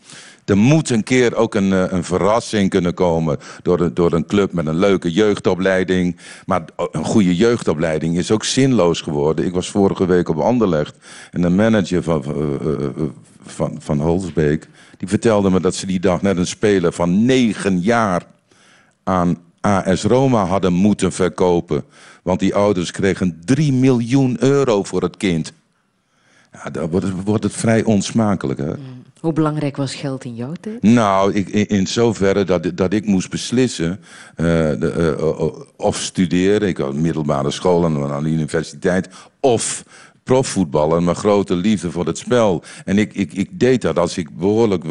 Er 0.45 0.57
moet 0.57 0.89
een 0.89 1.03
keer 1.03 1.35
ook 1.35 1.55
een, 1.55 1.73
eh, 1.73 1.83
een 1.89 2.03
verrassing 2.03 2.69
kunnen 2.69 2.93
komen 2.93 3.37
door 3.61 3.79
een, 3.79 3.93
door 3.93 4.13
een 4.13 4.25
club 4.25 4.53
met 4.53 4.65
een 4.65 4.77
leuke 4.77 5.11
jeugdopleiding. 5.11 6.17
Maar 6.45 6.63
een 6.91 7.05
goede 7.05 7.35
jeugdopleiding 7.35 8.17
is 8.17 8.31
ook 8.31 8.43
zinloos 8.43 9.01
geworden. 9.01 9.45
Ik 9.45 9.53
was 9.53 9.69
vorige 9.69 10.05
week 10.05 10.29
op 10.29 10.39
Anderlecht 10.39 10.97
en 11.31 11.41
de 11.41 11.49
manager 11.49 12.03
van, 12.03 12.23
van, 12.23 13.13
van, 13.45 13.75
van 13.79 13.99
Holsbeek... 13.99 14.67
die 14.97 15.07
vertelde 15.07 15.49
me 15.49 15.59
dat 15.59 15.75
ze 15.75 15.85
die 15.85 15.99
dag 15.99 16.21
net 16.21 16.37
een 16.37 16.47
speler 16.47 16.93
van 16.93 17.25
negen 17.25 17.79
jaar 17.79 18.23
aan 19.03 19.37
AS 19.61 20.03
Roma 20.03 20.45
hadden 20.45 20.73
moeten 20.73 21.11
verkopen. 21.11 21.83
Want 22.23 22.39
die 22.39 22.55
ouders 22.55 22.91
kregen 22.91 23.41
3 23.45 23.73
miljoen 23.73 24.37
euro 24.39 24.83
voor 24.83 25.01
het 25.01 25.17
kind. 25.17 25.53
Ja, 26.51 26.69
dan 26.69 26.89
wordt 26.89 27.05
het, 27.05 27.23
wordt 27.23 27.43
het 27.43 27.53
vrij 27.53 27.83
onsmakelijk. 27.83 28.59
Hè? 28.59 28.73
Hoe 29.25 29.33
belangrijk 29.33 29.77
was 29.77 29.95
geld 29.95 30.23
in 30.23 30.35
jouw 30.35 30.53
tijd? 30.61 30.81
Nou, 30.81 31.33
ik, 31.33 31.49
in, 31.49 31.87
zoverre 31.87 32.43
dat, 32.43 32.71
dat 32.75 32.93
ik 32.93 33.05
moest 33.05 33.29
beslissen 33.29 33.99
de, 34.35 35.15
uh, 35.19 35.47
of 35.75 35.97
studeren. 35.97 36.67
Ik 36.67 36.77
had 36.77 36.93
middelbare 36.93 37.51
school 37.51 37.85
en 37.85 38.11
aan 38.11 38.23
de 38.23 38.29
universiteit. 38.29 39.09
Of 39.39 39.83
profvoetballen, 40.25 41.03
mijn 41.03 41.15
grote 41.15 41.55
liefde 41.55 41.91
voor 41.91 42.05
het 42.05 42.17
spel. 42.17 42.63
En 42.85 42.97
ik, 42.97 43.13
ik, 43.13 43.33
ik 43.33 43.49
deed 43.51 43.81
dat 43.81 43.99
als 43.99 44.17
ik 44.17 44.37
behoorlijk 44.37 44.83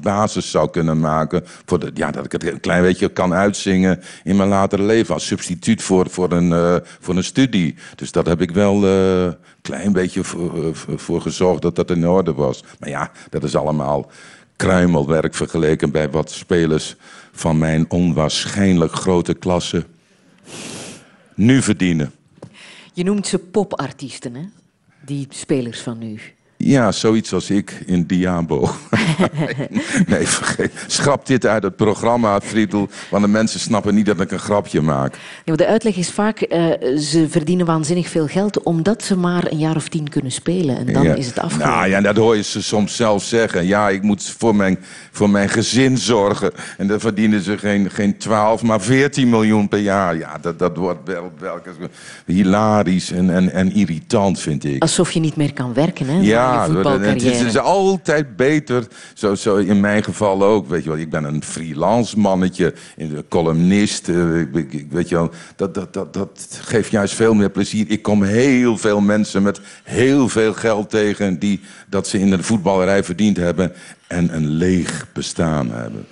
basis 0.00 0.50
zou 0.50 0.70
kunnen 0.70 1.00
maken. 1.00 1.42
Voor 1.64 1.78
de, 1.78 1.90
ja, 1.94 2.10
dat 2.10 2.24
ik 2.24 2.32
het 2.32 2.46
een 2.46 2.60
klein 2.60 2.82
beetje 2.82 3.08
kan 3.08 3.34
uitzingen 3.34 4.00
in 4.24 4.36
mijn 4.36 4.48
latere 4.48 4.82
leven. 4.82 5.14
Als 5.14 5.26
substituut 5.26 5.82
voor, 5.82 6.10
voor, 6.10 6.32
een, 6.32 6.50
uh, 6.50 6.76
voor 7.00 7.16
een 7.16 7.24
studie. 7.24 7.74
Dus 7.94 8.12
dat 8.12 8.26
heb 8.26 8.40
ik 8.40 8.50
wel 8.50 8.84
een 8.84 9.26
uh, 9.26 9.32
klein 9.62 9.92
beetje 9.92 10.24
voor, 10.24 10.74
voor 10.96 11.20
gezorgd 11.20 11.62
dat 11.62 11.76
dat 11.76 11.90
in 11.90 12.08
orde 12.08 12.32
was. 12.32 12.64
Maar 12.78 12.88
ja, 12.88 13.10
dat 13.30 13.44
is 13.44 13.56
allemaal 13.56 14.10
kruimelwerk 14.56 15.34
vergeleken 15.34 15.90
bij 15.90 16.10
wat 16.10 16.30
spelers 16.30 16.96
van 17.32 17.58
mijn 17.58 17.90
onwaarschijnlijk 17.90 18.92
grote 18.92 19.34
klasse 19.34 19.84
nu 21.34 21.62
verdienen. 21.62 22.12
Je 22.98 23.04
noemt 23.04 23.26
ze 23.26 23.38
popartiesten, 23.38 24.34
hè? 24.34 24.44
Die 25.04 25.26
spelers 25.30 25.80
van 25.80 25.98
nu. 25.98 26.20
Ja, 26.60 26.92
zoiets 26.92 27.32
als 27.32 27.50
ik 27.50 27.82
in 27.86 28.06
Diabo. 28.06 28.60
nee, 30.06 30.26
vergeet. 30.26 30.72
Schrap 30.86 31.26
dit 31.26 31.46
uit 31.46 31.62
het 31.62 31.76
programma, 31.76 32.40
Friedel. 32.40 32.88
Want 33.10 33.24
de 33.24 33.30
mensen 33.30 33.60
snappen 33.60 33.94
niet 33.94 34.06
dat 34.06 34.20
ik 34.20 34.30
een 34.30 34.38
grapje 34.38 34.80
maak. 34.80 35.14
Ja, 35.44 35.56
de 35.56 35.66
uitleg 35.66 35.96
is 35.96 36.10
vaak, 36.10 36.40
uh, 36.48 36.98
ze 36.98 37.26
verdienen 37.28 37.66
waanzinnig 37.66 38.08
veel 38.08 38.26
geld... 38.26 38.62
omdat 38.62 39.02
ze 39.02 39.16
maar 39.16 39.50
een 39.50 39.58
jaar 39.58 39.76
of 39.76 39.88
tien 39.88 40.08
kunnen 40.08 40.32
spelen. 40.32 40.78
En 40.78 40.92
dan 40.92 41.02
ja. 41.02 41.14
is 41.14 41.26
het 41.26 41.38
afgelopen. 41.38 41.74
Nou 41.74 41.88
ja, 41.88 42.00
dat 42.00 42.16
hoor 42.16 42.36
je 42.36 42.42
ze 42.42 42.62
soms 42.62 42.96
zelf 42.96 43.22
zeggen. 43.22 43.66
Ja, 43.66 43.88
ik 43.88 44.02
moet 44.02 44.34
voor 44.38 44.56
mijn, 44.56 44.78
voor 45.10 45.30
mijn 45.30 45.48
gezin 45.48 45.98
zorgen. 45.98 46.52
En 46.78 46.86
dan 46.86 47.00
verdienen 47.00 47.42
ze 47.42 47.58
geen, 47.58 47.90
geen 47.90 48.16
12, 48.16 48.62
maar 48.62 48.80
14 48.80 49.28
miljoen 49.28 49.68
per 49.68 49.80
jaar. 49.80 50.16
Ja, 50.16 50.38
dat, 50.40 50.58
dat 50.58 50.76
wordt 50.76 51.08
wel, 51.08 51.32
wel 51.38 51.60
hilarisch 52.26 53.10
en, 53.10 53.30
en, 53.30 53.52
en 53.52 53.72
irritant, 53.72 54.40
vind 54.40 54.64
ik. 54.64 54.82
Alsof 54.82 55.10
je 55.10 55.20
niet 55.20 55.36
meer 55.36 55.52
kan 55.52 55.74
werken, 55.74 56.06
hè? 56.06 56.20
Ja, 56.20 56.47
het 56.48 57.22
is, 57.22 57.38
het 57.38 57.48
is, 57.48 57.58
altijd 57.58 58.36
beter. 58.36 58.86
Zo, 59.14 59.34
zo 59.34 59.56
in 59.56 59.80
mijn 59.80 60.04
geval 60.04 60.42
ook. 60.42 60.68
Weet 60.68 60.82
je 60.82 60.88
wel, 60.88 60.98
ik 60.98 61.10
ben 61.10 61.24
een 61.24 61.42
freelance 61.44 62.18
mannetje, 62.18 62.74
een 62.96 63.24
columnist. 63.28 64.08
Uh, 64.08 64.44
weet 64.90 65.08
je 65.08 65.14
wel, 65.14 65.30
dat, 65.56 65.74
dat, 65.74 65.92
dat, 65.92 66.12
dat 66.14 66.58
geeft 66.62 66.90
juist 66.90 67.14
veel 67.14 67.34
meer 67.34 67.50
plezier. 67.50 67.84
Ik 67.88 68.02
kom 68.02 68.22
heel 68.22 68.76
veel 68.76 69.00
mensen 69.00 69.42
met 69.42 69.60
heel 69.82 70.28
veel 70.28 70.52
geld 70.52 70.90
tegen... 70.90 71.38
die 71.38 71.60
dat 71.88 72.08
ze 72.08 72.18
in 72.18 72.30
de 72.30 72.42
voetballerij 72.42 73.04
verdiend 73.04 73.36
hebben... 73.36 73.72
en 74.06 74.34
een 74.34 74.48
leeg 74.48 75.06
bestaan 75.12 75.70
hebben. 75.70 76.06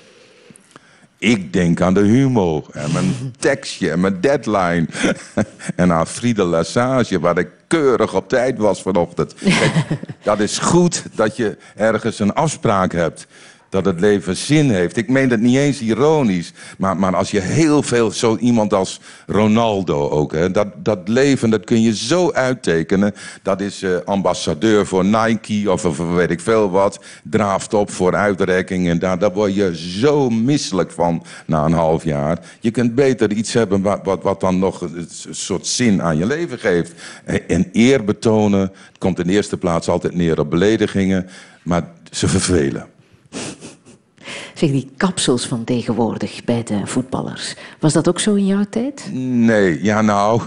Ik 1.27 1.53
denk 1.53 1.81
aan 1.81 1.95
de 1.95 2.01
humor 2.01 2.65
en 2.73 2.93
mijn 2.93 3.15
tekstje 3.39 3.91
en 3.91 4.01
mijn 4.01 4.21
deadline. 4.21 4.87
en 5.77 5.93
aan 5.93 6.07
Friede 6.07 6.45
Lassage, 6.45 7.21
waar 7.21 7.39
ik 7.39 7.49
keurig 7.67 8.15
op 8.15 8.29
tijd 8.29 8.59
was 8.59 8.83
vanochtend. 8.83 9.35
Kijk, 9.35 9.73
dat 10.23 10.41
is 10.41 10.59
goed 10.59 11.03
dat 11.15 11.37
je 11.37 11.57
ergens 11.77 12.19
een 12.19 12.33
afspraak 12.33 12.93
hebt. 12.93 13.27
Dat 13.69 13.85
het 13.85 14.01
leven 14.01 14.37
zin 14.37 14.71
heeft. 14.71 14.97
Ik 14.97 15.09
meen 15.09 15.29
dat 15.29 15.39
niet 15.39 15.57
eens 15.57 15.81
ironisch. 15.81 16.53
Maar, 16.79 16.97
maar 16.97 17.17
als 17.17 17.31
je 17.31 17.41
heel 17.41 17.83
veel, 17.83 18.11
zo 18.11 18.37
iemand 18.37 18.73
als 18.73 19.01
Ronaldo 19.27 20.09
ook. 20.09 20.33
Hè, 20.33 20.51
dat, 20.51 20.69
dat 20.77 21.09
leven, 21.09 21.51
dat 21.51 21.65
kun 21.65 21.83
je 21.83 21.97
zo 21.97 22.33
uittekenen. 22.33 23.15
Dat 23.43 23.61
is 23.61 23.83
uh, 23.83 23.97
ambassadeur 24.05 24.87
voor 24.87 25.05
Nike 25.05 25.71
of, 25.73 25.85
of 25.85 25.99
weet 25.99 26.31
ik 26.31 26.41
veel 26.41 26.71
wat. 26.71 27.01
Draaft 27.23 27.75
op 27.75 27.91
voor 27.91 28.15
uitrekking. 28.15 28.89
En 28.89 28.99
daar, 28.99 29.19
daar 29.19 29.33
word 29.33 29.55
je 29.55 29.77
zo 29.77 30.31
misselijk 30.31 30.91
van 30.91 31.23
na 31.47 31.65
een 31.65 31.73
half 31.73 32.05
jaar. 32.05 32.39
Je 32.61 32.71
kunt 32.71 32.95
beter 32.95 33.33
iets 33.33 33.53
hebben 33.53 33.83
wat, 33.83 34.01
wat, 34.03 34.23
wat 34.23 34.41
dan 34.41 34.59
nog 34.59 34.81
een 34.81 35.09
soort 35.31 35.67
zin 35.67 36.03
aan 36.03 36.19
je 36.19 36.27
leven 36.27 36.59
geeft. 36.59 36.93
En, 37.25 37.49
en 37.49 37.69
eer 37.73 38.05
betonen. 38.05 38.61
Het 38.61 38.99
komt 38.99 39.19
in 39.19 39.29
eerste 39.29 39.57
plaats 39.57 39.89
altijd 39.89 40.15
neer 40.15 40.41
op 40.41 40.51
beledigingen. 40.51 41.29
Maar 41.63 41.89
ze 42.11 42.29
vervelen. 42.29 42.87
Zeg, 44.57 44.71
die 44.71 44.91
kapsels 44.97 45.47
van 45.47 45.65
tegenwoordig 45.65 46.45
bij 46.45 46.63
de 46.63 46.81
voetballers. 46.85 47.55
Was 47.81 47.93
dat 47.93 48.09
ook 48.09 48.21
zo 48.21 48.35
in 48.35 48.47
jouw 48.47 48.65
tijd? 48.71 49.09
Nee, 49.13 49.83
ja 49.83 50.03
nou... 50.03 50.43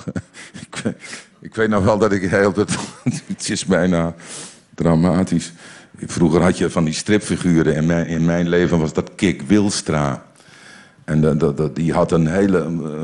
ik, 1.41 1.55
weet 1.55 1.69
nog 1.69 1.83
wel 1.83 1.97
dat 1.97 2.11
ik 2.11 2.29
heel... 2.29 2.53
Het 3.27 3.49
is 3.49 3.65
bijna 3.65 4.15
dramatisch. 4.75 5.53
Vroeger 6.05 6.41
had 6.41 6.57
je 6.57 6.69
van 6.69 6.83
die 6.83 6.93
stripfiguren. 6.93 7.75
In 7.75 7.85
mijn, 7.85 8.07
in 8.07 8.25
mijn 8.25 8.49
leven 8.49 8.79
was 8.79 8.93
dat 8.93 9.15
Kik 9.15 9.41
Wilstra. 9.41 10.25
En 11.05 11.39
die 11.73 11.93
had 11.93 12.11
een 12.11 12.27
hele 12.27 12.67
uh, 12.81 13.03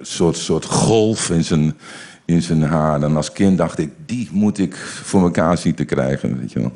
soort, 0.00 0.36
soort 0.36 0.64
golf 0.64 1.30
in 1.30 1.44
zijn, 1.44 1.74
in 2.24 2.42
zijn 2.42 2.62
haar. 2.62 3.02
En 3.02 3.16
als 3.16 3.32
kind 3.32 3.58
dacht 3.58 3.78
ik, 3.78 3.90
die 4.06 4.28
moet 4.32 4.58
ik 4.58 4.76
voor 4.76 5.22
elkaar 5.22 5.58
zien 5.58 5.74
te 5.74 5.84
krijgen. 5.84 6.38
Weet 6.38 6.52
je 6.52 6.60
wel. 6.60 6.72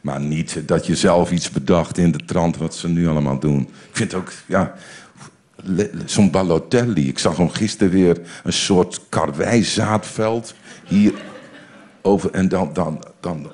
Maar 0.00 0.20
niet 0.20 0.62
dat 0.66 0.86
je 0.86 0.96
zelf 0.96 1.30
iets 1.30 1.50
bedacht 1.50 1.98
in 1.98 2.12
de 2.12 2.24
trant 2.24 2.56
wat 2.56 2.74
ze 2.74 2.88
nu 2.88 3.08
allemaal 3.08 3.38
doen. 3.38 3.60
Ik 3.60 3.96
vind 3.96 4.14
ook, 4.14 4.32
ja, 4.46 4.74
zo'n 6.04 6.30
Balotelli. 6.30 7.08
Ik 7.08 7.18
zag 7.18 7.36
hem 7.36 7.50
gisteren 7.50 7.92
weer 7.92 8.20
een 8.44 8.52
soort 8.52 9.00
karwijzaatveld 9.08 10.54
hier 10.86 11.12
over. 12.02 12.30
En 12.30 12.48
dan, 12.48 12.70
dan, 12.72 13.04
dan 13.20 13.52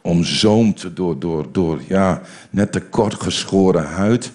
omzoomd 0.00 0.96
door, 0.96 1.18
door, 1.18 1.46
door 1.52 1.80
ja, 1.88 2.20
net 2.50 2.72
te 2.72 2.80
kort 2.80 3.14
geschoren 3.14 3.84
huid. 3.84 4.32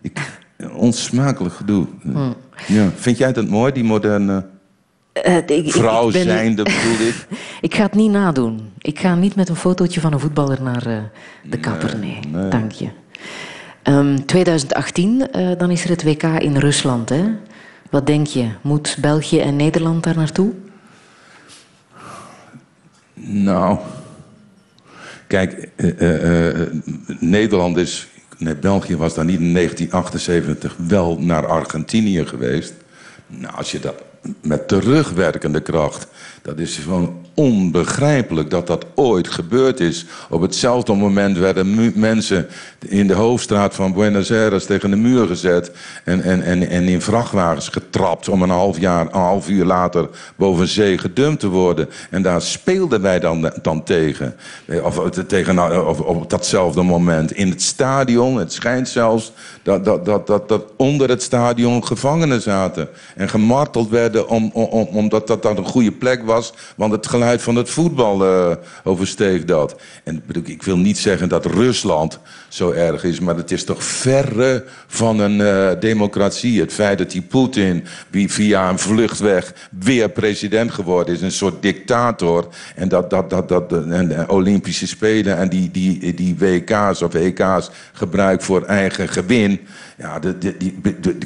Ik, 0.00 0.40
onsmakelijk 0.72 1.54
gedoe. 1.54 1.86
Hmm. 2.02 2.34
Ja. 2.66 2.90
Vind 2.96 3.18
jij 3.18 3.32
dat 3.32 3.48
mooi, 3.48 3.72
die 3.72 3.84
moderne... 3.84 4.46
Uh, 5.24 5.36
ik, 5.36 5.72
Vrouw 5.72 6.06
ik 6.06 6.12
ben 6.12 6.22
zijnde 6.22 6.62
bedoel 6.82 7.06
ik. 7.06 7.26
ik 7.60 7.74
ga 7.74 7.82
het 7.82 7.94
niet 7.94 8.10
nadoen. 8.10 8.72
Ik 8.78 8.98
ga 8.98 9.14
niet 9.14 9.34
met 9.34 9.48
een 9.48 9.56
fotootje 9.56 10.00
van 10.00 10.12
een 10.12 10.20
voetballer 10.20 10.62
naar 10.62 10.86
uh, 10.86 10.98
de 11.42 11.58
kapper. 11.58 11.98
Nee, 11.98 12.20
dank 12.50 12.72
je. 12.72 12.88
Um, 13.82 14.26
2018, 14.26 15.28
uh, 15.36 15.50
dan 15.58 15.70
is 15.70 15.84
er 15.84 15.90
het 15.90 16.02
WK 16.02 16.22
in 16.22 16.56
Rusland. 16.56 17.08
Hè? 17.08 17.24
Wat 17.90 18.06
denk 18.06 18.26
je? 18.26 18.48
Moet 18.60 18.96
België 19.00 19.40
en 19.40 19.56
Nederland 19.56 20.04
daar 20.04 20.16
naartoe? 20.16 20.52
Nou, 23.14 23.78
kijk, 25.26 25.68
Nederland 27.20 27.76
is... 27.76 28.08
Nee, 28.38 28.54
België 28.54 28.96
was 28.96 29.14
dan 29.14 29.26
niet 29.26 29.40
in 29.40 29.52
1978 29.52 30.76
wel 30.88 31.18
naar 31.20 31.46
Argentinië 31.46 32.26
geweest. 32.26 32.74
Nou, 33.26 33.54
als 33.54 33.70
je 33.70 33.80
dat 33.80 34.02
met 34.40 34.68
terugwerkende 34.68 35.60
kracht. 35.60 36.06
Dat 36.42 36.58
is 36.58 36.76
gewoon 36.76 37.25
onbegrijpelijk 37.36 38.50
dat 38.50 38.66
dat 38.66 38.84
ooit 38.94 39.28
gebeurd 39.28 39.80
is. 39.80 40.06
Op 40.30 40.40
hetzelfde 40.40 40.94
moment 40.94 41.38
werden 41.38 41.92
mensen 41.94 42.46
in 42.88 43.06
de 43.06 43.14
hoofdstraat 43.14 43.74
van 43.74 43.92
Buenos 43.92 44.30
Aires 44.30 44.64
tegen 44.66 44.90
de 44.90 44.96
muur 44.96 45.26
gezet. 45.26 45.70
En, 46.04 46.22
en, 46.22 46.42
en, 46.42 46.68
en 46.68 46.82
in 46.82 47.02
vrachtwagens 47.02 47.68
getrapt 47.68 48.28
om 48.28 48.42
een 48.42 48.50
half, 48.50 48.80
jaar, 48.80 49.00
een 49.00 49.20
half 49.20 49.48
uur 49.48 49.64
later 49.64 50.08
boven 50.36 50.68
zee 50.68 50.98
gedumpt 50.98 51.40
te 51.40 51.48
worden. 51.48 51.88
En 52.10 52.22
daar 52.22 52.42
speelden 52.42 53.02
wij 53.02 53.20
dan, 53.20 53.52
dan 53.62 53.82
tegen. 53.82 54.34
Of, 54.82 54.98
of 54.98 55.10
tegen 55.10 55.86
of, 55.86 56.00
op 56.00 56.30
datzelfde 56.30 56.82
moment. 56.82 57.32
In 57.32 57.48
het 57.50 57.62
stadion, 57.62 58.36
het 58.38 58.52
schijnt 58.52 58.88
zelfs 58.88 59.32
dat, 59.62 59.84
dat, 59.84 60.04
dat, 60.04 60.26
dat, 60.26 60.48
dat 60.48 60.64
onder 60.76 61.08
het 61.08 61.22
stadion 61.22 61.86
gevangenen 61.86 62.42
zaten. 62.42 62.88
En 63.16 63.28
gemarteld 63.28 63.88
werden 63.88 64.28
om, 64.28 64.50
om, 64.52 64.64
om- 64.64 64.88
omdat 64.92 65.26
dat 65.26 65.42
dan 65.42 65.56
een 65.56 65.64
goede 65.64 65.92
plek 65.92 66.22
was. 66.24 66.52
Want 66.76 66.92
het 66.92 67.06
van 67.34 67.56
het 67.56 67.70
voetbal 67.70 68.24
oversteeg 68.84 69.44
dat. 69.44 69.76
En 70.04 70.22
ik 70.44 70.62
wil 70.62 70.76
niet 70.76 70.98
zeggen 70.98 71.28
dat 71.28 71.46
Rusland 71.46 72.18
zo 72.48 72.70
erg 72.70 73.04
is. 73.04 73.20
Maar 73.20 73.36
het 73.36 73.50
is 73.50 73.64
toch 73.64 73.84
verre 73.84 74.64
van 74.86 75.18
een 75.20 75.40
eh, 75.40 75.80
democratie. 75.80 76.60
Het 76.60 76.72
feit 76.72 76.98
dat 76.98 77.10
die 77.10 77.22
Poetin 77.22 77.84
via 78.10 78.68
een 78.68 78.78
vluchtweg 78.78 79.54
weer 79.70 80.10
president 80.10 80.72
geworden 80.72 81.14
is. 81.14 81.20
Een 81.20 81.32
soort 81.32 81.62
dictator. 81.62 82.48
En 82.74 82.88
dat, 82.88 83.10
dat, 83.10 83.30
dat, 83.30 83.48
dat 83.48 83.72
en 83.72 84.28
Olympische 84.28 84.86
Spelen 84.86 85.36
en 85.36 85.48
die, 85.48 85.70
die, 85.70 86.14
die 86.14 86.36
WK's 86.38 87.02
of 87.02 87.14
EK's 87.14 87.70
gebruikt 87.92 88.44
voor 88.44 88.64
eigen 88.64 89.08
gewin. 89.08 89.60
Ja, 89.98 90.18
de, 90.18 90.38
de, 90.38 90.56
die, 90.56 90.78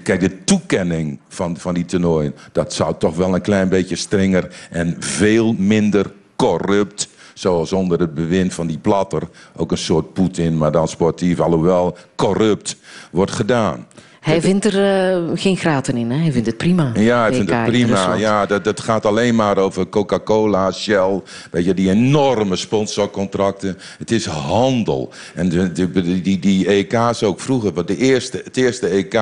kijk, 0.03 0.21
de 0.21 0.45
toekenning 0.45 1.19
van, 1.29 1.57
van 1.57 1.75
die 1.75 1.85
toernooien... 1.85 2.35
dat 2.53 2.73
zou 2.73 2.95
toch 2.99 3.17
wel 3.17 3.35
een 3.35 3.41
klein 3.41 3.69
beetje 3.69 3.97
strenger 3.97 4.69
en 4.71 4.97
veel 4.99 5.53
minder 5.53 6.13
corrupt... 6.37 7.09
zoals 7.35 7.73
onder 7.73 8.01
het 8.01 8.15
bewind 8.15 8.55
van 8.55 8.67
die 8.67 8.79
platter... 8.79 9.23
ook 9.57 9.71
een 9.71 9.79
soort 9.79 10.13
Poetin, 10.13 10.59
maar 10.59 10.73
dan 10.73 10.89
sportief, 10.89 11.41
alhoewel 11.41 11.97
corrupt, 12.17 12.77
wordt 13.11 13.33
gedaan. 13.33 13.87
Hij 14.21 14.41
vindt 14.41 14.65
er 14.65 14.85
eh, 15.15 15.31
geen 15.35 15.57
graten 15.57 15.97
in, 15.97 16.11
hè? 16.11 16.19
hij 16.19 16.33
vindt 16.33 16.47
het 16.47 16.57
prima. 16.57 16.93
Ja, 16.95 17.27
ik 17.27 17.35
vind 17.35 17.49
WK 17.49 17.55
het 17.57 17.65
prima. 17.65 18.15
Ja, 18.15 18.47
dat, 18.47 18.65
dat 18.65 18.81
gaat 18.81 19.07
alleen 19.07 19.35
maar 19.35 19.59
over 19.59 19.89
Coca-Cola, 19.89 20.73
Shell. 20.73 21.23
Weet 21.51 21.65
je, 21.65 21.75
die 21.75 21.91
enorme 21.91 22.57
sponsorcontracten. 22.57 23.79
Het 23.99 24.11
is 24.11 24.27
handel. 24.27 25.13
En 25.35 25.49
de, 25.49 25.73
de- 25.73 26.21
die, 26.23 26.39
die 26.39 26.67
EK's 26.69 27.23
ook 27.23 27.41
vroeger. 27.41 27.73
Want 27.73 27.87
de 27.89 27.97
eerste, 27.97 28.41
het 28.45 28.57
eerste 28.57 28.87
EK 28.87 29.21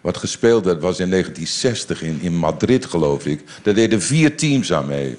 wat 0.00 0.16
gespeeld 0.16 0.64
werd 0.64 0.80
was 0.82 0.98
in 1.00 1.10
1960 1.10 2.02
in, 2.02 2.18
in 2.20 2.36
Madrid, 2.36 2.86
geloof 2.86 3.26
ik. 3.26 3.44
Daar 3.62 3.74
deden 3.74 4.02
vier 4.02 4.36
teams 4.36 4.72
aan 4.72 4.86
mee. 4.86 5.16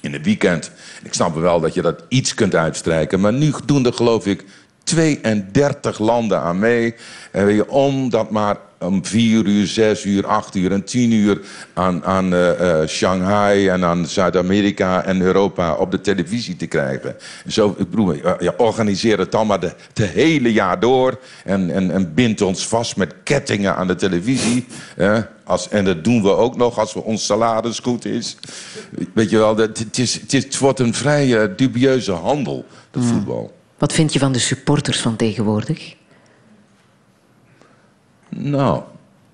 In 0.00 0.12
het 0.12 0.24
weekend. 0.24 0.70
Ik 1.02 1.14
snap 1.14 1.34
wel 1.34 1.60
dat 1.60 1.74
je 1.74 1.82
dat 1.82 2.04
iets 2.08 2.34
kunt 2.34 2.54
uitstrijken. 2.54 3.20
Maar 3.20 3.32
nu 3.32 3.52
doen 3.66 3.86
er 3.86 3.92
geloof 3.92 4.26
ik 4.26 4.44
32 4.90 5.98
landen 5.98 6.40
aan 6.40 6.58
mee. 6.58 6.94
En 7.30 7.46
weet 7.46 7.56
je, 7.56 7.70
om 7.70 8.10
dat 8.10 8.30
maar 8.30 8.56
om 8.80 9.04
4 9.04 9.46
uur, 9.46 9.66
6 9.66 10.04
uur, 10.04 10.26
8 10.26 10.54
uur 10.54 10.72
en 10.72 10.84
10 10.84 11.12
uur 11.12 11.40
aan, 11.74 12.04
aan 12.04 12.32
eh, 12.32 12.80
eh, 12.82 12.88
Shanghai 12.88 13.68
en 13.68 13.84
aan 13.84 14.06
Zuid-Amerika 14.06 15.04
en 15.04 15.20
Europa 15.20 15.74
op 15.74 15.90
de 15.90 16.00
televisie 16.00 16.56
te 16.56 16.66
krijgen. 16.66 17.16
Zo, 17.46 17.74
ik 17.78 17.90
bedoel, 17.90 18.12
ja, 18.12 18.36
ja, 18.38 18.54
organiseer 18.56 19.18
het 19.18 19.32
dan 19.32 19.46
maar 19.46 19.60
de, 19.60 19.72
de 19.92 20.04
hele 20.04 20.52
jaar 20.52 20.80
door 20.80 21.20
en, 21.44 21.70
en, 21.70 21.90
en 21.90 22.14
bind 22.14 22.40
ons 22.40 22.66
vast 22.66 22.96
met 22.96 23.14
kettingen 23.22 23.76
aan 23.76 23.86
de 23.86 23.94
televisie. 23.94 24.66
hè. 24.96 25.20
Als, 25.44 25.68
en 25.68 25.84
dat 25.84 26.04
doen 26.04 26.22
we 26.22 26.36
ook 26.36 26.56
nog 26.56 26.78
als 26.78 26.94
we 26.94 27.02
ons 27.02 27.26
salaris 27.26 27.78
goed 27.78 28.04
is. 28.04 28.36
Weet 29.14 29.30
je 29.30 29.38
wel, 29.38 29.54
dat, 29.54 29.78
het, 29.78 29.98
is, 29.98 30.14
het, 30.20 30.32
is, 30.32 30.44
het 30.44 30.58
wordt 30.58 30.78
een 30.78 30.94
vrij 30.94 31.42
eh, 31.42 31.48
dubieuze 31.56 32.12
handel, 32.12 32.64
dat 32.90 33.04
voetbal. 33.04 33.58
Wat 33.80 33.92
vind 33.92 34.12
je 34.12 34.18
van 34.18 34.32
de 34.32 34.38
supporters 34.38 35.00
van 35.00 35.16
tegenwoordig? 35.16 35.94
Nou, 38.28 38.82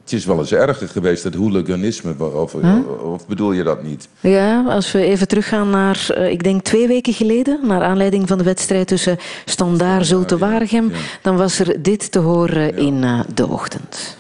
het 0.03 0.13
is 0.13 0.25
wel 0.25 0.39
eens 0.39 0.53
erger 0.53 0.89
geweest, 0.89 1.25
het 1.25 1.35
hooliganisme. 1.35 2.15
Of, 2.33 2.55
of 3.03 3.27
bedoel 3.27 3.53
je 3.53 3.63
dat 3.63 3.83
niet? 3.83 4.09
Ja, 4.21 4.65
als 4.69 4.93
we 4.93 5.05
even 5.05 5.29
teruggaan 5.29 5.71
naar, 5.71 6.07
eh, 6.15 6.31
ik 6.31 6.43
denk 6.43 6.63
twee 6.63 6.87
weken 6.87 7.13
geleden, 7.13 7.61
naar 7.63 7.83
aanleiding 7.83 8.29
van 8.29 8.39
de 8.39 8.45
wedstrijd 8.45 8.89
tussen 8.89 9.19
Standaard 9.45 10.07
Zulte 10.07 10.39
Waregem, 10.39 10.93
dan 11.23 11.37
was 11.37 11.59
er 11.59 11.83
dit 11.83 12.13
te 12.13 12.19
horen 12.19 12.77
in 12.77 13.05
eh, 13.05 13.21
de 13.35 13.47
ochtend. 13.49 14.17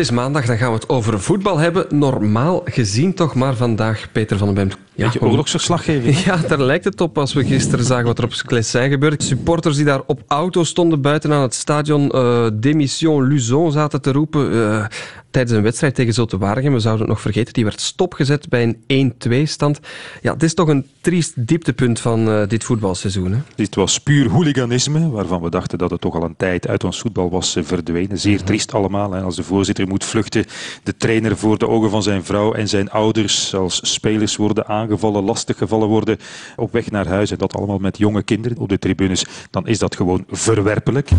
Het 0.00 0.08
is 0.08 0.14
maandag, 0.14 0.46
dan 0.46 0.56
gaan 0.56 0.68
we 0.68 0.74
het 0.74 0.88
over 0.88 1.20
voetbal 1.20 1.58
hebben. 1.58 1.86
Normaal 1.90 2.62
gezien 2.64 3.14
toch 3.14 3.34
maar 3.34 3.54
vandaag, 3.54 4.12
Peter 4.12 4.38
van 4.38 4.46
den 4.46 4.56
Bemt. 4.56 4.76
Ja, 4.94 5.04
Beetje 5.04 5.20
oorlogsverslaggeving. 5.20 6.16
Ja, 6.24 6.36
daar 6.36 6.60
lijkt 6.60 6.84
het 6.84 7.00
op 7.00 7.18
als 7.18 7.32
we 7.32 7.44
gisteren 7.44 7.84
zagen 7.84 8.04
wat 8.04 8.18
er 8.18 8.24
op 8.24 8.32
Sclessin 8.32 8.90
gebeurde. 8.90 9.22
Supporters 9.22 9.76
die 9.76 9.84
daar 9.84 10.00
op 10.06 10.22
auto 10.26 10.64
stonden 10.64 11.00
buiten 11.00 11.32
aan 11.32 11.42
het 11.42 11.54
stadion 11.54 12.10
eh 12.10 12.46
Démission 12.54 13.26
Luzon 13.26 13.72
zaten 13.72 14.00
te 14.02 14.12
roepen 14.12 14.52
eh, 14.52 14.84
tijdens 15.30 15.56
een 15.56 15.62
wedstrijd 15.62 15.94
tegen 15.94 16.14
Zulte 16.14 16.38
Waregem. 16.38 16.72
We 16.72 16.80
zouden 16.80 17.02
het 17.02 17.14
nog 17.14 17.20
vergeten, 17.20 17.52
die 17.52 17.64
werd 17.64 17.80
stopgezet 17.80 18.48
bij 18.48 18.76
een 18.86 19.12
1-2-stand. 19.12 19.80
Ja, 20.22 20.32
het 20.32 20.42
is 20.42 20.54
toch 20.54 20.68
een 20.68 20.86
triest 21.00 21.46
dieptepunt 21.46 22.00
van 22.00 22.28
eh, 22.28 22.48
dit 22.48 22.64
voetbalseizoen. 22.64 23.32
Hè? 23.32 23.38
Dit 23.54 23.74
was 23.74 24.00
puur 24.00 24.30
hooliganisme, 24.30 25.10
waarvan 25.10 25.42
we 25.42 25.50
dachten 25.50 25.78
dat 25.78 25.90
het 25.90 26.00
toch 26.00 26.14
al 26.14 26.22
een 26.22 26.36
tijd 26.36 26.68
uit 26.68 26.84
ons 26.84 27.00
voetbal 27.00 27.30
was 27.30 27.56
eh, 27.56 27.64
verdwenen. 27.64 28.18
Zeer 28.18 28.42
triest 28.42 28.74
allemaal. 28.74 29.12
Hè. 29.12 29.22
Als 29.22 29.36
de 29.36 29.42
voorzitter 29.42 29.86
moet 29.86 30.04
vluchten, 30.04 30.44
de 30.82 30.96
trainer 30.96 31.36
voor 31.36 31.58
de 31.58 31.68
ogen 31.68 31.90
van 31.90 32.02
zijn 32.02 32.24
vrouw 32.24 32.52
en 32.52 32.68
zijn 32.68 32.90
ouders, 32.90 33.54
als 33.54 33.80
spelers 33.82 34.36
worden 34.36 34.66
aangevallen, 34.66 35.24
lastiggevallen 35.24 35.88
worden 35.88 36.18
op 36.56 36.72
weg 36.72 36.90
naar 36.90 37.06
huis 37.06 37.30
en 37.30 37.38
dat 37.38 37.54
allemaal 37.54 37.78
met 37.78 37.98
jonge 37.98 38.22
kinderen 38.22 38.58
op 38.58 38.68
de 38.68 38.78
tribunes, 38.78 39.24
dan 39.50 39.66
is 39.66 39.78
dat 39.78 39.96
gewoon 39.96 40.24
verwerpelijk. 40.28 41.10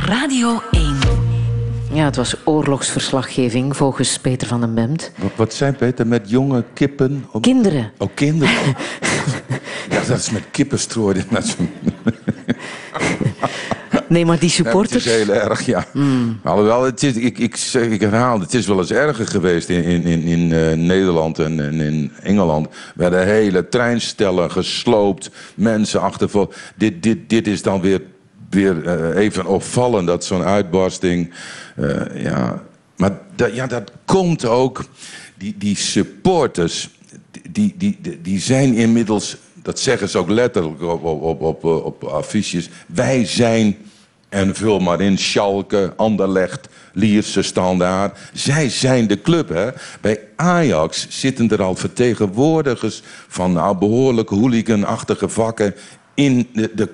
Radio 0.00 0.60
1. 0.70 0.97
Ja, 1.92 2.04
het 2.04 2.16
was 2.16 2.34
oorlogsverslaggeving 2.44 3.76
volgens 3.76 4.18
Peter 4.18 4.48
van 4.48 4.60
den 4.60 4.74
Bemt. 4.74 5.10
Wat, 5.18 5.30
wat 5.36 5.54
zei 5.54 5.72
Peter, 5.72 6.06
met 6.06 6.30
jonge 6.30 6.64
kippen? 6.74 7.24
Op... 7.32 7.42
Kinderen. 7.42 7.92
Oh, 7.98 8.08
kinderen. 8.14 8.54
ja, 9.90 10.00
dat 10.08 10.18
is 10.18 10.30
met 10.30 10.42
kippen 10.50 10.78
strooien. 10.78 11.24
Dat 11.30 11.44
is- 11.44 11.56
Nee, 14.08 14.24
maar 14.26 14.38
die 14.38 14.48
Nee, 14.48 14.56
supporters... 14.56 15.04
het 15.04 15.14
is 15.14 15.24
heel 15.24 15.34
erg, 15.34 15.66
ja. 15.66 15.84
Alhoewel, 16.44 16.82
het 16.84 17.02
is, 17.02 17.14
ik, 17.14 17.38
ik, 17.38 17.56
zeg, 17.56 17.86
ik 17.86 18.00
herhaal, 18.00 18.40
het 18.40 18.54
is 18.54 18.66
wel 18.66 18.78
eens 18.78 18.90
erger 18.90 19.26
geweest 19.26 19.68
in, 19.68 19.82
in, 19.82 20.02
in, 20.02 20.22
in 20.22 20.52
eh, 20.52 20.72
Nederland 20.76 21.38
en, 21.38 21.60
en 21.60 21.80
in 21.80 22.12
Engeland. 22.22 22.68
werden 22.94 23.26
hele 23.26 23.68
treinstellen 23.68 24.50
gesloopt, 24.50 25.30
mensen 25.54 26.00
achtervolgd. 26.00 26.58
Dit, 26.76 27.02
dit, 27.02 27.18
dit 27.28 27.46
is 27.46 27.62
dan 27.62 27.80
weer, 27.80 28.02
weer 28.50 28.86
eh, 28.86 29.22
even 29.22 29.46
opvallend, 29.46 30.06
dat 30.06 30.24
zo'n 30.24 30.42
uitbarsting... 30.42 31.34
eh, 31.76 32.22
ja. 32.22 32.62
Maar 32.96 33.18
dat, 33.36 33.54
ja, 33.54 33.66
dat 33.66 33.92
komt 34.04 34.44
ook... 34.44 34.84
Die, 35.36 35.54
die 35.58 35.76
supporters, 35.76 36.90
die, 37.50 37.74
die, 37.76 38.18
die, 38.22 38.40
zijn 38.40 38.74
inmiddels... 38.74 39.36
Dat 39.62 39.78
zeggen 39.80 40.08
ze 40.08 40.18
ook 40.18 40.28
letterlijk 40.28 40.82
op, 40.82 41.04
op, 41.04 41.22
op, 41.22 41.42
op, 41.42 41.64
op 41.64 42.04
affiches. 42.04 42.70
Wij 42.86 43.24
zijn 43.24 43.76
en 44.28 44.54
vul 44.54 44.78
maar 44.78 45.00
in, 45.00 45.18
Schalke, 45.18 45.92
Anderlecht, 45.96 46.68
Lierse 46.92 47.42
Standaard. 47.42 48.18
Zij 48.32 48.68
zijn 48.68 49.06
de 49.06 49.20
club, 49.20 49.48
hè. 49.48 49.70
Bij 50.00 50.20
Ajax 50.36 51.06
zitten 51.08 51.48
er 51.48 51.62
al 51.62 51.74
vertegenwoordigers 51.74 53.02
van 53.28 53.52
nou, 53.52 53.76
behoorlijk 53.76 54.28
hooliganachtige 54.28 55.28
vakken 55.28 55.74
in, 56.18 56.48
de, 56.52 56.70
de 56.74 56.86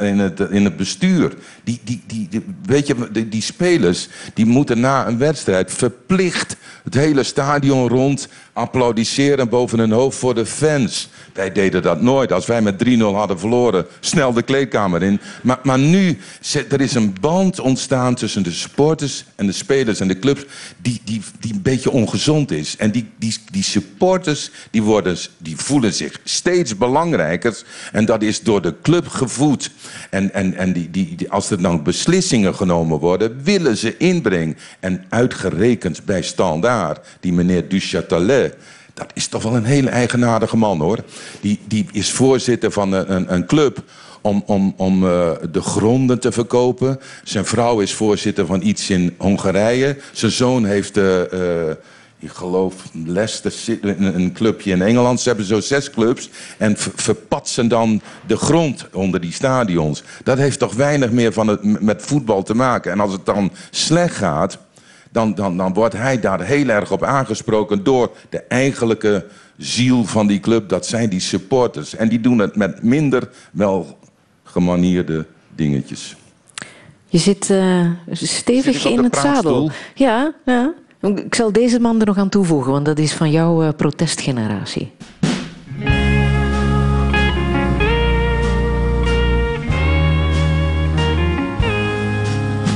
in, 0.00 0.18
het, 0.18 0.40
in 0.40 0.64
het 0.64 0.76
bestuur. 0.76 1.34
Die, 1.64 1.80
die, 1.84 2.02
die, 2.06 2.26
die- 2.30 2.44
weet 2.62 2.86
je, 2.86 3.08
die, 3.12 3.28
die 3.28 3.42
spelers 3.42 4.08
die 4.34 4.46
moeten 4.46 4.80
na 4.80 5.06
een 5.06 5.18
wedstrijd 5.18 5.72
verplicht 5.72 6.56
het 6.84 6.94
hele 6.94 7.22
stadion 7.22 7.88
rond 7.88 8.28
applaudisseren 8.52 9.48
boven 9.48 9.78
hun 9.78 9.92
hoofd 9.92 10.18
voor 10.18 10.34
de 10.34 10.46
fans. 10.46 11.08
Wij 11.34 11.52
deden 11.52 11.82
dat 11.82 12.02
nooit. 12.02 12.32
Als 12.32 12.46
wij 12.46 12.62
met 12.62 12.84
3-0 12.84 12.98
hadden 12.98 13.38
verloren, 13.38 13.86
snel 14.00 14.32
de 14.32 14.42
kleedkamer 14.42 15.02
in. 15.02 15.20
Maar, 15.42 15.58
maar 15.62 15.78
nu, 15.78 16.18
er 16.68 16.80
is 16.80 16.94
een 16.94 17.14
band 17.20 17.60
ontstaan 17.60 18.14
tussen 18.14 18.42
de 18.42 18.50
supporters 18.50 19.24
en 19.36 19.46
de 19.46 19.52
spelers 19.52 20.00
en 20.00 20.08
de 20.08 20.18
clubs... 20.18 20.44
die, 20.82 21.00
die, 21.04 21.22
die 21.40 21.52
een 21.52 21.62
beetje 21.62 21.90
ongezond 21.90 22.50
is. 22.50 22.76
En 22.76 22.90
die, 22.90 23.08
die, 23.18 23.36
die 23.50 23.62
supporters 23.62 24.50
die 24.70 24.82
worden, 24.82 25.16
die 25.38 25.56
voelen 25.56 25.94
zich 25.94 26.20
steeds 26.24 26.76
belangrijker. 26.76 27.62
En 27.92 28.04
dat 28.04 28.22
is 28.22 28.42
door 28.42 28.62
de 28.62 28.74
club 28.82 29.08
gevoed. 29.08 29.70
En, 30.10 30.34
en, 30.34 30.54
en 30.54 30.72
die, 30.72 30.90
die, 30.90 31.14
die, 31.14 31.30
als 31.30 31.50
er 31.50 31.62
dan 31.62 31.82
beslissingen 31.82 32.54
genomen 32.54 32.98
worden, 32.98 33.40
willen 33.42 33.76
ze 33.76 33.96
inbrengen. 33.96 34.56
En 34.80 35.04
uitgerekend 35.08 36.04
bij 36.04 36.22
Standaard, 36.22 37.06
die 37.20 37.32
meneer 37.32 37.68
Duchatelet... 37.68 38.39
Dat 38.94 39.10
is 39.14 39.26
toch 39.26 39.42
wel 39.42 39.56
een 39.56 39.64
hele 39.64 39.88
eigenaardige 39.88 40.56
man, 40.56 40.80
hoor. 40.80 40.98
Die, 41.40 41.60
die 41.68 41.86
is 41.92 42.10
voorzitter 42.10 42.70
van 42.70 42.92
een, 42.92 43.34
een, 43.34 43.46
club 43.46 43.82
om, 44.20 44.42
om, 44.46 44.74
om 44.76 45.06
eh, 45.06 45.30
de 45.50 45.62
gronden 45.62 46.20
te 46.20 46.32
verkopen. 46.32 47.00
Zijn 47.24 47.44
vrouw 47.44 47.80
is 47.80 47.94
voorzitter 47.94 48.46
van 48.46 48.62
iets 48.62 48.90
in 48.90 49.14
Hongarije. 49.18 49.96
Zijn 50.12 50.32
zoon 50.32 50.64
heeft... 50.64 50.96
eh, 50.96 51.68
eh, 51.68 51.76
ik 52.22 52.30
geloof 52.30 52.74
Leicester 53.04 53.50
City, 53.50 53.86
een, 53.86 54.32
clubje 54.32 54.70
in 54.70 54.82
Engeland. 54.82 55.20
Ze 55.20 55.28
hebben 55.28 55.46
zo 55.46 55.60
zes 55.60 55.90
clubs 55.90 56.30
en 56.58 56.76
ver- 56.76 56.92
verpatsen 56.94 57.68
dan 57.68 58.00
de 58.26 58.36
grond 58.36 58.86
onder 58.92 59.20
die 59.20 59.32
stadions. 59.32 60.02
Dat 60.24 60.38
heeft 60.38 60.58
toch 60.58 60.74
weinig 60.74 61.10
meer 61.10 61.32
van 61.32 61.48
het, 61.48 61.82
met 61.82 62.02
voetbal 62.02 62.42
te 62.42 62.54
maken. 62.54 62.92
En 62.92 63.00
als 63.00 63.12
het 63.12 63.26
dan 63.26 63.52
slecht 63.70 64.16
gaat, 64.16 64.58
dan, 65.12 65.34
dan, 65.34 65.56
dan 65.56 65.74
wordt 65.74 65.94
hij 65.94 66.20
daar 66.20 66.40
heel 66.40 66.68
erg 66.68 66.92
op 66.92 67.02
aangesproken 67.02 67.84
door 67.84 68.10
de 68.28 68.38
eigenlijke 68.38 69.26
ziel 69.56 70.04
van 70.04 70.26
die 70.26 70.40
club. 70.40 70.68
Dat 70.68 70.86
zijn 70.86 71.08
die 71.08 71.20
supporters. 71.20 71.96
En 71.96 72.08
die 72.08 72.20
doen 72.20 72.38
het 72.38 72.56
met 72.56 72.82
minder 72.82 73.28
wel 73.52 73.98
gemanierde 74.42 75.26
dingetjes. 75.54 76.16
Je 77.06 77.18
zit 77.18 77.50
eh, 77.50 77.86
stevig 78.10 78.80
Zit 78.80 78.92
in 78.92 79.04
het 79.04 79.16
zadel. 79.16 79.70
Ja, 79.94 80.32
ja. 80.44 80.72
Ik 81.00 81.34
zal 81.34 81.52
deze 81.52 81.80
man 81.80 82.00
er 82.00 82.06
nog 82.06 82.18
aan 82.18 82.28
toevoegen, 82.28 82.72
want 82.72 82.84
dat 82.84 82.98
is 82.98 83.12
van 83.12 83.30
jouw 83.30 83.62
eh, 83.62 83.68
protestgeneratie. 83.76 84.92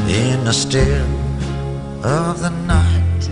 in 0.07 0.45
the 0.45 0.53
still 0.53 1.24
of 2.05 2.41
the 2.41 2.51
night, 2.51 3.29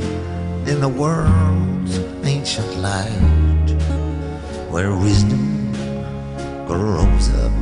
in 0.66 0.81
the 0.81 0.89
world's 0.89 1.99
ancient 2.24 2.74
light, 2.78 3.69
where 4.70 4.97
wisdom 4.97 5.73
grows 6.66 7.28
up 7.35 7.53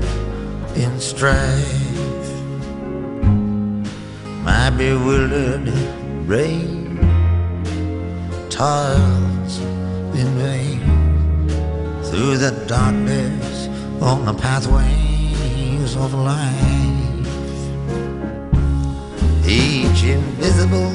in 0.76 1.00
strife. 1.00 2.30
My 4.44 4.70
bewildered 4.70 5.66
brain 6.28 6.98
toils 8.48 9.58
in 10.14 10.28
vain 10.38 10.80
through 12.04 12.36
the 12.36 12.52
darkness 12.68 13.66
on 14.00 14.26
the 14.26 14.34
pathways 14.34 15.96
of 15.96 16.14
life. 16.14 16.89
Each 19.52 20.04
invisible 20.04 20.92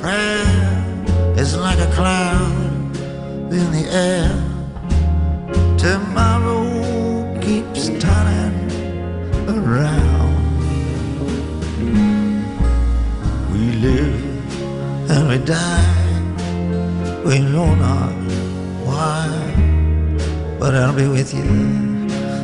prayer 0.00 0.44
is 1.38 1.56
like 1.56 1.78
a 1.78 1.86
cloud 1.92 2.96
in 3.52 3.70
the 3.70 3.86
air. 3.92 4.34
Tomorrow 5.78 7.38
keeps 7.40 7.90
turning 8.02 8.58
around. 9.48 10.34
We 13.52 13.70
live 13.86 15.10
and 15.12 15.28
we 15.28 15.38
die. 15.38 15.94
We 17.24 17.38
know 17.38 17.72
not 17.76 18.14
why, 18.84 19.30
but 20.58 20.74
I'll 20.74 20.92
be 20.92 21.06
with 21.06 21.32
you 21.32 21.44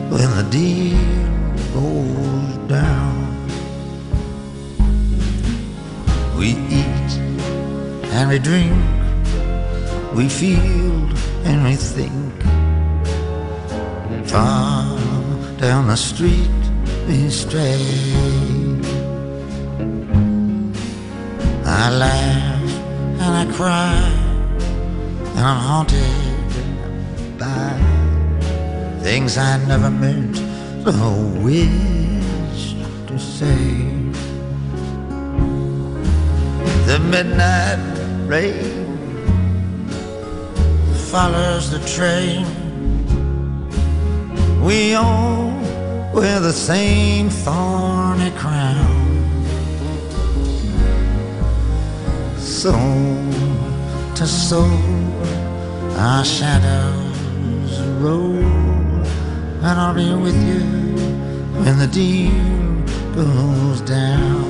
when 0.08 0.30
the 0.36 0.46
deal 0.50 1.02
goes 1.74 2.68
down. 2.68 3.29
We 6.40 6.52
eat 6.70 7.12
and 8.16 8.30
we 8.30 8.38
drink, 8.38 8.72
we 10.16 10.26
feel 10.26 10.96
and 11.44 11.64
we 11.64 11.76
think. 11.76 12.32
Far 14.26 14.98
down 15.58 15.88
the 15.88 15.96
street 15.96 16.48
we 17.06 17.28
stray. 17.28 17.84
I 21.66 21.90
laugh 22.04 22.70
and 23.20 23.32
I 23.42 23.44
cry, 23.52 24.00
and 25.36 25.40
I'm 25.40 25.60
haunted 25.68 26.48
by 27.38 27.68
things 29.02 29.36
I 29.36 29.62
never 29.66 29.90
meant 29.90 30.38
or 30.86 31.18
wished 31.44 32.78
to 33.08 33.18
say. 33.18 33.89
The 36.90 36.98
midnight 36.98 37.78
rain 38.26 38.98
follows 41.12 41.70
the 41.70 41.78
train. 41.86 42.44
We 44.60 44.94
all 44.94 45.52
wear 46.12 46.40
the 46.40 46.52
same 46.52 47.30
thorny 47.30 48.32
crown. 48.32 48.96
Soul 52.38 53.22
to 54.16 54.26
soul, 54.26 54.82
our 55.96 56.24
shadows 56.24 57.80
roll, 58.02 58.34
and 59.62 59.78
I'll 59.80 59.94
be 59.94 60.12
with 60.12 60.34
you 60.44 60.64
when 61.62 61.78
the 61.78 61.86
deal 61.86 62.34
goes 63.14 63.80
down. 63.82 64.49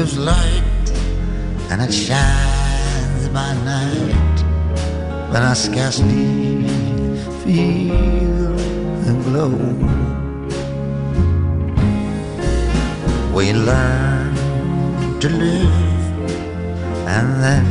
Gives 0.00 0.16
light 0.18 0.88
and 1.68 1.82
it 1.82 1.92
shines 1.92 3.28
by 3.28 3.52
night, 3.64 4.38
when 5.30 5.42
I 5.42 5.52
scarcely 5.52 6.64
feel 7.42 8.56
the 9.06 9.14
glow. 9.26 9.52
We 13.36 13.52
learn 13.52 14.32
to 15.20 15.28
live 15.28 16.02
and 17.16 17.28
then 17.44 17.66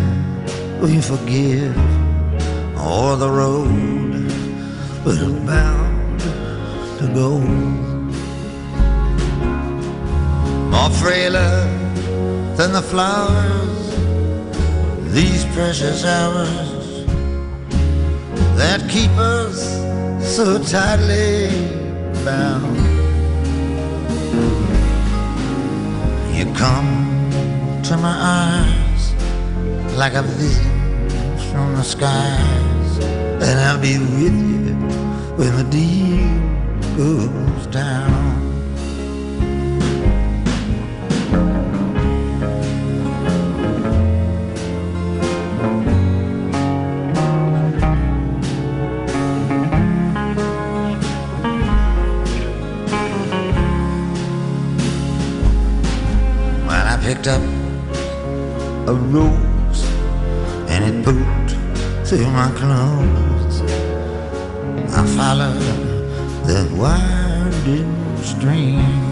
we 0.82 1.02
forgive, 1.02 1.76
or 2.78 3.16
the 3.16 3.32
road 3.42 4.32
we're 5.04 5.46
bound 5.48 6.20
to 7.00 7.06
go. 7.22 7.40
More 10.70 10.92
frailer 11.02 11.89
than 12.60 12.74
the 12.74 12.82
flowers, 12.82 13.96
these 15.14 15.46
precious 15.56 16.04
hours 16.04 17.06
that 18.58 18.86
keep 18.90 19.12
us 19.12 19.80
so 20.36 20.62
tightly 20.62 21.48
bound. 22.26 22.76
You 26.36 26.54
come 26.54 26.92
to 27.84 27.96
my 27.96 28.18
eyes 28.44 29.14
like 29.96 30.16
a 30.16 30.24
vision 30.24 31.10
from 31.54 31.78
the 31.78 31.84
skies, 31.84 32.98
and 33.42 33.58
I'll 33.68 33.80
be 33.80 34.00
with 34.00 34.36
you 34.36 34.76
when 35.38 35.56
the 35.56 35.68
deal 35.72 36.98
goes 36.98 37.68
down. 37.68 38.19
Picked 57.20 57.28
up 57.28 57.42
a 58.88 58.94
rose 59.12 59.84
and 60.70 60.84
it 60.86 61.04
pooped 61.04 61.52
through 62.08 62.30
my 62.32 62.50
clothes, 62.56 63.62
I 64.96 65.06
followed 65.18 65.60
the 66.46 66.68
winding 66.78 67.94
stream. 68.24 69.08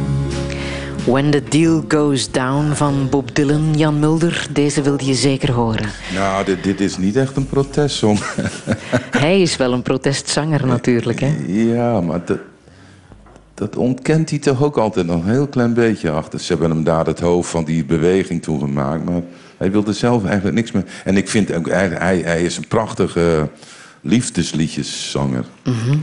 When 1.05 1.31
the 1.31 1.43
Deal 1.43 1.83
Goes 1.87 2.31
Down 2.31 2.75
van 2.75 3.07
Bob 3.09 3.35
Dylan, 3.35 3.73
Jan 3.77 3.99
Mulder. 3.99 4.47
Deze 4.51 4.81
wilde 4.81 5.05
je 5.05 5.13
zeker 5.13 5.51
horen. 5.51 5.89
Nou, 6.13 6.45
dit, 6.45 6.63
dit 6.63 6.81
is 6.81 6.97
niet 6.97 7.15
echt 7.15 7.35
een 7.35 7.47
protestsong. 7.47 8.19
Hij 9.11 9.41
is 9.41 9.57
wel 9.57 9.73
een 9.73 9.81
protestzanger 9.81 10.67
natuurlijk. 10.67 11.19
Hè? 11.19 11.35
Ja, 11.47 12.01
maar 12.01 12.25
dat, 12.25 12.37
dat 13.67 13.83
ontkent 13.83 14.29
hij 14.29 14.39
toch 14.39 14.63
ook 14.63 14.77
altijd 14.77 15.05
nog 15.05 15.23
een 15.23 15.29
heel 15.29 15.47
klein 15.47 15.73
beetje 15.73 16.09
achter. 16.09 16.39
Ze 16.39 16.51
hebben 16.51 16.69
hem 16.69 16.83
daar 16.83 17.05
het 17.05 17.19
hoofd 17.19 17.49
van 17.49 17.63
die 17.63 17.85
beweging 17.85 18.41
toen 18.41 18.59
gemaakt, 18.59 19.05
maar 19.05 19.21
hij 19.57 19.71
wilde 19.71 19.93
zelf 19.93 20.25
eigenlijk 20.25 20.55
niks 20.55 20.71
meer. 20.71 20.83
En 21.03 21.17
ik 21.17 21.29
vind 21.29 21.53
ook 21.53 21.67
eigenlijk, 21.67 22.01
hij, 22.01 22.17
hij 22.17 22.43
is 22.43 22.57
een 22.57 22.67
prachtige 22.67 23.49
liefdesliedjeszanger. 24.01 25.45
Mhm. 25.63 25.97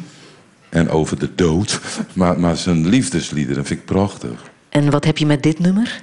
En 0.68 0.90
over 0.90 1.18
de 1.18 1.34
dood, 1.34 1.80
maar, 2.12 2.40
maar 2.40 2.56
zijn 2.56 2.88
liefdesliederen 2.88 3.64
vind 3.64 3.80
ik 3.80 3.86
prachtig. 3.86 4.52
En 4.68 4.90
wat 4.90 5.04
heb 5.04 5.18
je 5.18 5.26
met 5.26 5.42
dit 5.42 5.58
nummer? 5.58 6.02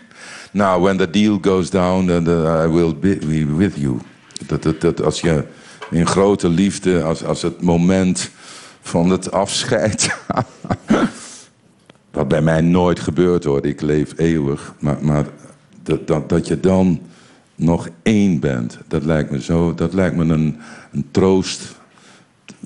Nou, 0.51 0.81
when 0.81 0.97
the 0.97 1.09
deal 1.09 1.37
goes 1.41 1.69
down, 1.69 2.07
then 2.07 2.23
the- 2.23 2.63
I 2.67 2.71
will 2.71 2.95
be, 2.99 3.17
be 3.27 3.55
with 3.55 3.73
you. 3.75 3.97
Dat, 4.45 4.63
dat, 4.63 4.81
dat 4.81 5.03
als 5.03 5.21
je 5.21 5.43
in 5.91 6.07
grote 6.07 6.49
liefde, 6.49 7.03
als, 7.03 7.23
als 7.23 7.41
het 7.41 7.61
moment 7.61 8.29
van 8.81 9.09
het 9.09 9.31
afscheid. 9.31 10.09
Wat 12.11 12.27
bij 12.27 12.41
mij 12.41 12.61
nooit 12.61 12.99
gebeurt 12.99 13.43
hoor, 13.43 13.65
ik 13.65 13.81
leef 13.81 14.13
eeuwig. 14.17 14.73
Maar, 14.79 14.97
maar 15.01 15.25
dat, 15.83 16.07
dat, 16.07 16.29
dat 16.29 16.47
je 16.47 16.59
dan 16.59 16.99
nog 17.55 17.87
één 18.03 18.39
bent, 18.39 18.77
dat 18.87 19.05
lijkt 19.05 19.31
me 19.31 19.41
zo, 19.41 19.73
dat 19.73 19.93
lijkt 19.93 20.15
me 20.15 20.33
een, 20.33 20.57
een 20.91 21.05
troost 21.11 21.75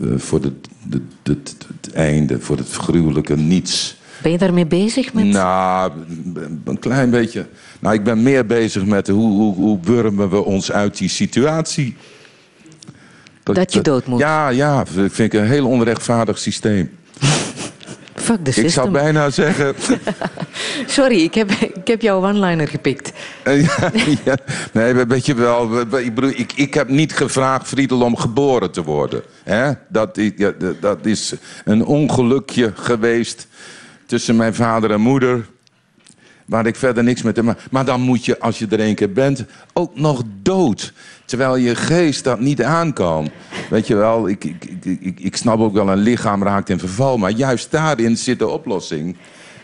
eh, 0.01 0.07
voor 0.17 0.41
de, 0.41 0.53
de, 0.84 1.01
de- 1.23 1.43
de- 1.43 1.51
het 1.81 1.93
einde, 1.93 2.39
voor 2.39 2.57
het 2.57 2.72
gruwelijke 2.72 3.35
niets. 3.35 3.97
Ben 4.22 4.31
je 4.31 4.38
daarmee 4.38 4.65
bezig 4.65 5.13
met... 5.13 5.26
Nou, 5.26 5.91
een 6.65 6.80
klein 6.80 7.09
beetje. 7.09 7.45
Nou, 7.80 7.95
ik 7.95 8.03
ben 8.03 8.23
meer 8.23 8.45
bezig 8.45 8.85
met 8.85 9.07
hoe, 9.07 9.31
hoe, 9.31 9.55
hoe 9.55 9.80
wurmen 9.81 10.30
we 10.30 10.43
ons 10.43 10.72
uit 10.72 10.97
die 10.97 11.09
situatie. 11.09 11.95
Dat 13.43 13.73
je 13.73 13.81
dood 13.81 14.05
moet. 14.07 14.19
Ja, 14.19 14.49
ja, 14.49 14.77
dat 14.77 14.88
vind 14.93 15.34
ik 15.34 15.34
een 15.34 15.47
heel 15.47 15.67
onrechtvaardig 15.67 16.38
systeem. 16.38 16.89
Fuck 18.26 18.43
the 18.43 18.61
Ik 18.64 18.69
zou 18.69 18.89
bijna 18.89 19.30
zeggen. 19.30 19.76
Sorry, 20.88 21.22
ik 21.23 21.34
heb, 21.35 21.52
ik 21.52 21.88
heb 21.88 22.02
jouw 22.02 22.23
one-liner 22.23 22.68
gepikt. 22.68 23.11
Eh, 23.43 23.61
ja, 23.65 23.91
ja. 24.26 24.38
Nee, 24.72 24.93
weet 24.93 25.26
je 25.26 25.34
wel. 25.35 25.69
we- 25.69 25.88
we- 25.89 26.03
Ik, 26.03 26.15
bedoel, 26.15 26.30
ik, 26.30 26.52
ik 26.56 26.73
heb 26.73 26.89
niet 26.89 27.14
gevraagd, 27.14 27.68
Friedel, 27.68 28.02
om 28.02 28.18
geboren 28.18 28.72
te 28.72 28.84
worden. 28.84 29.22
Hè? 29.43 29.72
Dat, 29.89 30.19
ja, 30.35 30.52
dat 30.80 31.06
is 31.06 31.34
een 31.65 31.85
ongelukje 31.85 32.72
geweest 32.76 33.47
tussen 34.06 34.35
mijn 34.35 34.56
vader 34.56 34.91
en 34.91 35.02
moeder. 35.02 35.45
Waar 36.45 36.65
ik 36.65 36.76
verder 36.76 37.03
niks 37.03 37.22
met 37.22 37.35
heb. 37.35 37.61
Maar 37.72 37.85
dan 37.85 38.01
moet 38.01 38.26
je, 38.26 38.39
als 38.39 38.59
je 38.59 38.67
er 38.67 38.80
een 38.80 38.95
keer 38.95 39.11
bent, 39.11 39.45
ook 39.73 39.99
nog 39.99 40.23
dood. 40.41 40.93
Terwijl 41.26 41.55
je 41.55 41.76
geest 41.76 42.23
dat 42.23 42.39
niet 42.39 42.63
aan 42.63 42.93
kan. 42.93 43.30
Weet 43.69 43.88
je 43.88 43.95
wel, 43.95 44.27
ik, 44.27 44.43
ik, 44.43 44.85
ik, 44.85 45.19
ik 45.19 45.35
snap 45.35 45.59
ook 45.59 45.73
wel, 45.73 45.89
een 45.89 45.97
lichaam 45.97 46.43
raakt 46.43 46.69
in 46.69 46.80
verval. 46.80 47.17
Maar 47.17 47.31
juist 47.31 47.72
daarin 47.72 48.17
zit 48.17 48.39
de 48.39 48.47
oplossing. 48.47 49.15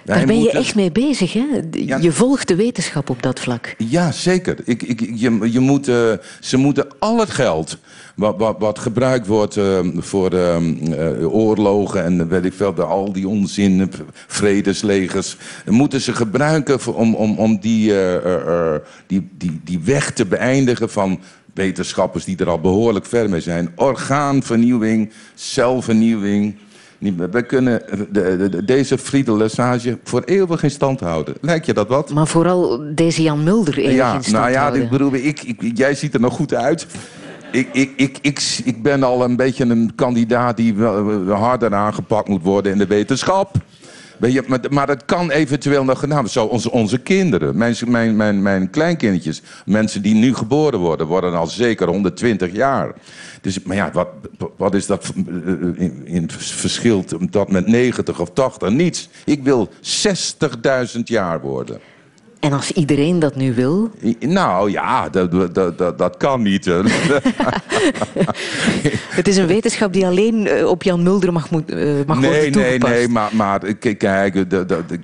Daar 0.05 0.25
ben 0.25 0.41
je 0.41 0.51
echt 0.51 0.75
mee 0.75 0.91
bezig, 0.91 1.33
hè? 1.33 1.45
Je 1.99 2.11
volgt 2.11 2.47
de 2.47 2.55
wetenschap 2.55 3.09
op 3.09 3.21
dat 3.23 3.39
vlak. 3.39 3.75
ja, 3.77 4.11
zeker. 4.11 4.55
Ik, 4.65 4.81
ik, 4.81 4.99
je, 5.15 5.51
je 5.51 5.59
moet, 5.59 5.87
eh, 5.87 6.11
ze 6.39 6.57
moeten 6.57 6.87
al 6.99 7.19
het 7.19 7.29
geld 7.29 7.77
wat, 8.15 8.37
wat, 8.37 8.55
wat 8.59 8.79
gebruikt 8.79 9.27
wordt 9.27 9.57
eh, 9.57 9.79
voor 9.97 10.31
eh, 10.33 10.55
eh, 10.55 11.33
oorlogen 11.33 12.03
en 12.03 12.27
weet 12.27 12.45
ik 12.45 12.53
veel, 12.53 12.73
al 12.73 13.13
die 13.13 13.27
onzin, 13.27 13.81
eh, 13.81 13.87
vredeslegers, 14.27 15.37
moeten 15.65 16.01
ze 16.01 16.13
gebruiken 16.13 16.79
voor, 16.79 16.95
om, 16.95 17.15
om, 17.15 17.37
om 17.37 17.59
die, 17.59 17.91
eh, 17.91 18.15
eh, 18.15 18.73
eh, 18.73 18.81
die, 19.07 19.27
die, 19.37 19.59
die 19.63 19.79
weg 19.79 20.11
te 20.11 20.25
beëindigen 20.25 20.89
van 20.89 21.19
wetenschappers 21.53 22.25
die 22.25 22.37
er 22.37 22.49
al 22.49 22.59
behoorlijk 22.59 23.05
ver 23.05 23.29
mee 23.29 23.41
zijn. 23.41 23.71
Orgaanvernieuwing, 23.75 25.11
celvernieuwing. 25.35 26.55
Niet- 27.01 27.15
We 27.31 27.41
kunnen 27.41 27.81
de, 28.09 28.37
de- 28.37 28.49
de- 28.49 28.65
deze 28.65 28.97
Friedel 28.97 29.37
Lesage 29.37 29.97
voor 30.03 30.21
eeuwig 30.25 30.63
in 30.63 30.71
stand 30.71 30.99
houden. 30.99 31.33
Lijkt 31.41 31.65
je 31.65 31.73
dat 31.73 31.87
wat? 31.87 32.13
Maar 32.13 32.27
vooral 32.27 32.81
deze 32.95 33.21
Jan 33.21 33.43
Mulder 33.43 33.77
eeuwig 33.77 33.95
Ja, 33.95 34.13
in 34.15 34.23
stand 34.23 34.37
nou 34.43 34.51
ja, 34.51 34.59
houden. 34.61 34.81
ik 34.81 34.89
bedoel, 34.89 35.13
ik, 35.13 35.41
ik, 35.43 35.71
jij 35.77 35.93
ziet 35.95 36.13
er 36.13 36.19
nog 36.19 36.33
goed 36.33 36.53
uit. 36.53 36.87
Ik, 37.51 37.67
ik, 37.71 37.91
ik, 37.95 38.17
ik, 38.21 38.59
ik 38.63 38.83
ben 38.83 39.03
al 39.03 39.23
een 39.23 39.35
beetje 39.35 39.65
een 39.65 39.91
kandidaat 39.95 40.57
die 40.57 40.75
harder 41.29 41.73
aangepakt 41.73 42.27
moet 42.27 42.43
worden 42.43 42.71
in 42.71 42.77
de 42.77 42.87
wetenschap. 42.87 43.55
Maar, 44.47 44.59
maar 44.69 44.87
dat 44.87 45.05
kan 45.05 45.31
eventueel 45.31 45.83
nog 45.83 45.99
gedaan. 45.99 46.29
Zo 46.29 46.45
onze, 46.45 46.71
onze 46.71 46.97
kinderen, 46.97 47.57
mijn, 47.57 47.75
mijn, 47.87 48.15
mijn, 48.15 48.41
mijn 48.41 48.69
kleinkindjes, 48.69 49.41
mensen 49.65 50.01
die 50.01 50.15
nu 50.15 50.33
geboren 50.33 50.79
worden, 50.79 51.07
worden 51.07 51.33
al 51.33 51.47
zeker 51.47 51.87
120 51.87 52.51
jaar. 52.51 52.93
Dus, 53.41 53.63
maar 53.63 53.75
ja, 53.75 53.91
wat, 53.91 54.07
wat 54.57 54.75
is 54.75 54.85
dat 54.85 55.13
eh, 55.15 55.53
in, 55.75 56.01
in 56.03 56.29
verschil 56.31 57.05
dat 57.29 57.51
met 57.51 57.67
90 57.67 58.19
of 58.19 58.31
80? 58.31 58.69
Niets. 58.69 59.09
Ik 59.25 59.43
wil 59.43 59.69
60.000 60.95 60.99
jaar 61.03 61.41
worden. 61.41 61.79
En 62.41 62.53
als 62.53 62.71
iedereen 62.71 63.19
dat 63.19 63.35
nu 63.35 63.53
wil, 63.53 63.89
Nou 64.19 64.71
ja, 64.71 65.09
dat, 65.09 65.53
dat, 65.55 65.77
dat, 65.77 65.97
dat 65.97 66.17
kan 66.17 66.41
niet. 66.41 66.65
het 69.09 69.27
is 69.27 69.37
een 69.37 69.47
wetenschap 69.47 69.93
die 69.93 70.05
alleen 70.05 70.47
eh, 70.47 70.67
op 70.67 70.83
Jan 70.83 71.03
Mulder 71.03 71.33
mag, 71.33 71.49
moet, 71.51 71.71
eh, 71.71 71.77
mag 72.07 72.19
nee, 72.19 72.29
worden 72.31 72.41
nee, 72.41 72.51
toegepast. 72.51 72.93
nee, 72.93 73.07
maar, 73.07 73.29
maar 73.33 73.59
k- 73.59 73.95
kijk, 73.97 74.45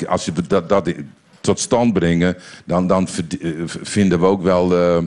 als 0.08 0.26
je 0.26 0.32
dat, 0.48 0.70
dat 0.70 0.94
tot 1.42 1.60
stand 1.60 1.94
brengen, 1.94 2.38
dan, 2.66 2.88
dan 2.88 3.08
eh, 3.42 3.50
vinden 3.66 4.20
we 4.20 4.26
ook 4.26 4.42
wel 4.44 4.78
eh, 4.78 4.98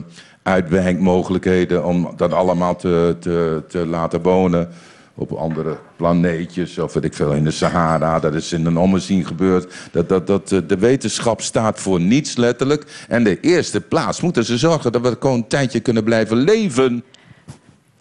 uitwijkmogelijkheden 0.43 1.85
om 1.85 2.13
dat 2.17 2.33
allemaal 2.33 2.75
te, 2.75 3.15
te, 3.19 3.63
te 3.67 3.85
laten 3.85 4.21
wonen 4.21 4.69
op 5.15 5.31
andere 5.31 5.77
planeetjes, 5.95 6.77
of 6.79 6.93
weet 6.93 7.03
ik 7.03 7.13
veel, 7.13 7.33
in 7.33 7.43
de 7.43 7.51
Sahara. 7.51 8.19
Dat 8.19 8.33
is 8.35 8.53
in 8.53 8.65
een 8.65 8.77
ommezien 8.77 9.25
gebeurd. 9.25 9.73
Dat, 9.91 10.09
dat, 10.09 10.27
dat, 10.27 10.51
eh, 10.51 10.59
de 10.67 10.77
wetenschap 10.77 11.41
staat 11.41 11.79
voor 11.79 11.99
niets, 11.99 12.35
letterlijk. 12.35 13.05
En 13.07 13.23
de 13.23 13.39
eerste 13.39 13.81
plaats 13.81 14.21
moeten 14.21 14.45
ze 14.45 14.57
zorgen 14.57 14.91
dat 14.91 15.01
we 15.01 15.15
gewoon 15.19 15.37
een 15.37 15.47
tijdje 15.47 15.79
kunnen 15.79 16.03
blijven 16.03 16.37
leven. 16.37 17.03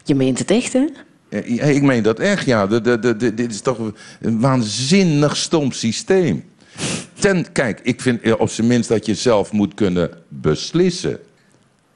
Je 0.05 0.15
meent 0.15 0.39
het 0.39 0.51
echt, 0.51 0.73
hè? 0.73 0.85
Ja, 1.29 1.63
Ik 1.65 1.83
meen 1.83 2.03
dat 2.03 2.19
echt, 2.19 2.47
ja. 2.47 2.67
De, 2.67 2.81
de, 2.81 2.99
de, 2.99 3.17
de- 3.17 3.35
dit 3.35 3.51
is 3.51 3.61
toch 3.61 3.79
een 4.21 4.41
waanzinnig 4.41 5.37
stom 5.37 5.73
systeem. 5.73 6.45
Ten, 7.19 7.53
kijk, 7.53 7.81
ik 7.83 8.01
vind 8.01 8.21
eh, 8.23 8.33
op 8.39 8.49
zijn 8.51 8.67
minst 8.67 8.89
dat 8.89 9.07
je 9.07 9.15
zelf 9.15 9.53
moet 9.53 9.75
kunnen 9.75 10.11
beslissen. 10.29 11.19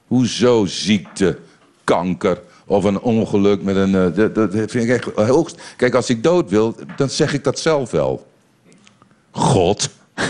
Hoezo 0.07 0.65
ziekte, 0.65 1.37
kanker 1.83 2.41
of 2.65 2.83
een 2.83 2.99
ongeluk 3.01 3.63
met 3.63 3.75
een... 3.75 3.95
eh, 3.95 4.15
Dat, 4.15 4.35
dat 4.35 4.51
vind 4.51 4.73
ik 4.75 4.89
echt 4.89 5.27
hoogst... 5.29 5.61
Kijk, 5.77 5.95
als 5.95 6.09
ik 6.09 6.23
dood 6.23 6.49
wil, 6.49 6.75
dan 6.97 7.09
zeg 7.09 7.33
ik 7.33 7.43
dat 7.43 7.59
zelf 7.59 7.91
wel. 7.91 8.27
God. 9.31 9.89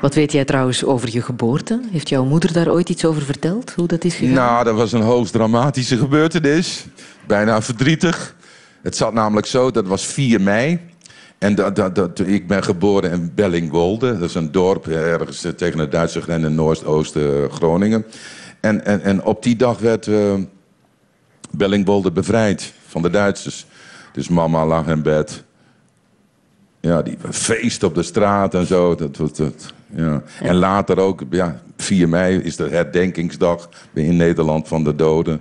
Wat 0.00 0.14
weet 0.14 0.32
jij 0.32 0.44
trouwens 0.44 0.84
over 0.84 1.08
je 1.12 1.22
geboorte? 1.22 1.80
Heeft 1.90 2.08
jouw 2.08 2.24
moeder 2.24 2.52
daar 2.52 2.68
ooit 2.70 2.88
iets 2.88 3.04
over 3.04 3.22
verteld? 3.22 3.72
Hoe 3.76 3.86
dat 3.86 4.04
is 4.04 4.14
gegaan? 4.14 4.34
Nou, 4.34 4.64
dat 4.64 4.74
was 4.74 4.92
een 4.92 5.02
hoogst 5.02 5.32
dramatische 5.32 5.96
gebeurtenis. 5.96 6.84
Bijna 7.26 7.62
verdrietig. 7.62 8.36
Het 8.82 8.96
zat 8.96 9.12
namelijk 9.12 9.46
zo, 9.46 9.70
dat 9.70 9.86
was 9.86 10.06
4 10.06 10.40
mei. 10.40 10.80
En 11.38 11.54
dat, 11.54 11.76
dat, 11.76 11.94
dat, 11.94 12.20
ik 12.20 12.46
ben 12.46 12.62
geboren 12.64 13.10
in 13.10 13.32
Bellingwolde. 13.34 14.18
Dat 14.18 14.28
is 14.28 14.34
een 14.34 14.52
dorp 14.52 14.88
eh, 14.88 15.12
ergens 15.12 15.44
eh, 15.44 15.52
tegen 15.52 15.78
de 15.78 15.88
Duitse 15.88 16.20
grens 16.20 16.44
in 16.44 16.54
Noordoosten 16.54 17.50
Groningen. 17.50 18.04
En, 18.60 18.84
en, 18.84 19.02
en 19.02 19.24
op 19.24 19.42
die 19.42 19.56
dag 19.56 19.78
werd 19.78 20.06
eh, 20.06 20.34
Bellingwolde 21.50 22.12
bevrijd 22.12 22.72
van 22.86 23.02
de 23.02 23.10
Duitsers. 23.10 23.66
Dus 24.12 24.28
mama 24.28 24.66
lag 24.66 24.86
in 24.86 25.02
bed. 25.02 25.44
Ja, 26.80 27.02
die 27.02 27.16
feest 27.30 27.82
op 27.82 27.94
de 27.94 28.02
straat 28.02 28.54
en 28.54 28.66
zo. 28.66 28.94
Dat, 28.94 29.16
dat, 29.16 29.36
dat, 29.36 29.72
ja. 29.94 30.22
En 30.40 30.54
later 30.54 30.98
ook, 30.98 31.22
ja, 31.30 31.60
4 31.76 32.08
mei 32.08 32.38
is 32.38 32.56
de 32.56 32.68
herdenkingsdag 32.68 33.68
in 33.92 34.16
Nederland 34.16 34.68
van 34.68 34.84
de 34.84 34.94
doden. 34.94 35.40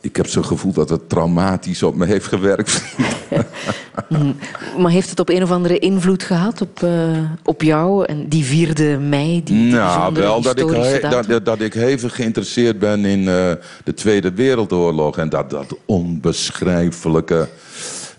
Ik 0.00 0.16
heb 0.16 0.26
zo'n 0.26 0.44
gevoel 0.44 0.72
dat 0.72 0.88
het 0.88 1.08
traumatisch 1.08 1.82
op 1.82 1.94
me 1.94 2.06
heeft 2.06 2.26
gewerkt. 2.26 2.82
Mm, 4.08 4.36
Maar 4.78 4.90
heeft 4.90 5.10
het 5.10 5.20
op 5.20 5.28
een 5.28 5.42
of 5.42 5.50
andere 5.50 5.78
invloed 5.78 6.22
gehad 6.22 6.60
op, 6.60 6.82
eh, 6.82 7.18
op 7.44 7.62
jou 7.62 8.04
en 8.04 8.28
die 8.28 8.44
4 8.44 9.00
mei? 9.00 9.42
Die, 9.44 9.56
die 9.56 9.72
nou, 9.72 10.14
wel 10.14 10.40
dat 10.42 10.58
ik, 10.58 10.68
he- 10.70 11.08
dat, 11.26 11.44
dat 11.44 11.60
ik 11.60 11.74
hevig 11.74 12.14
geïnteresseerd 12.14 12.78
ben 12.78 13.04
in 13.04 13.20
eh, 13.20 13.52
de 13.84 13.94
Tweede 13.94 14.32
Wereldoorlog. 14.32 15.18
En 15.18 15.28
dat, 15.28 15.50
dat 15.50 15.76
onbeschrijfelijke 15.84 17.48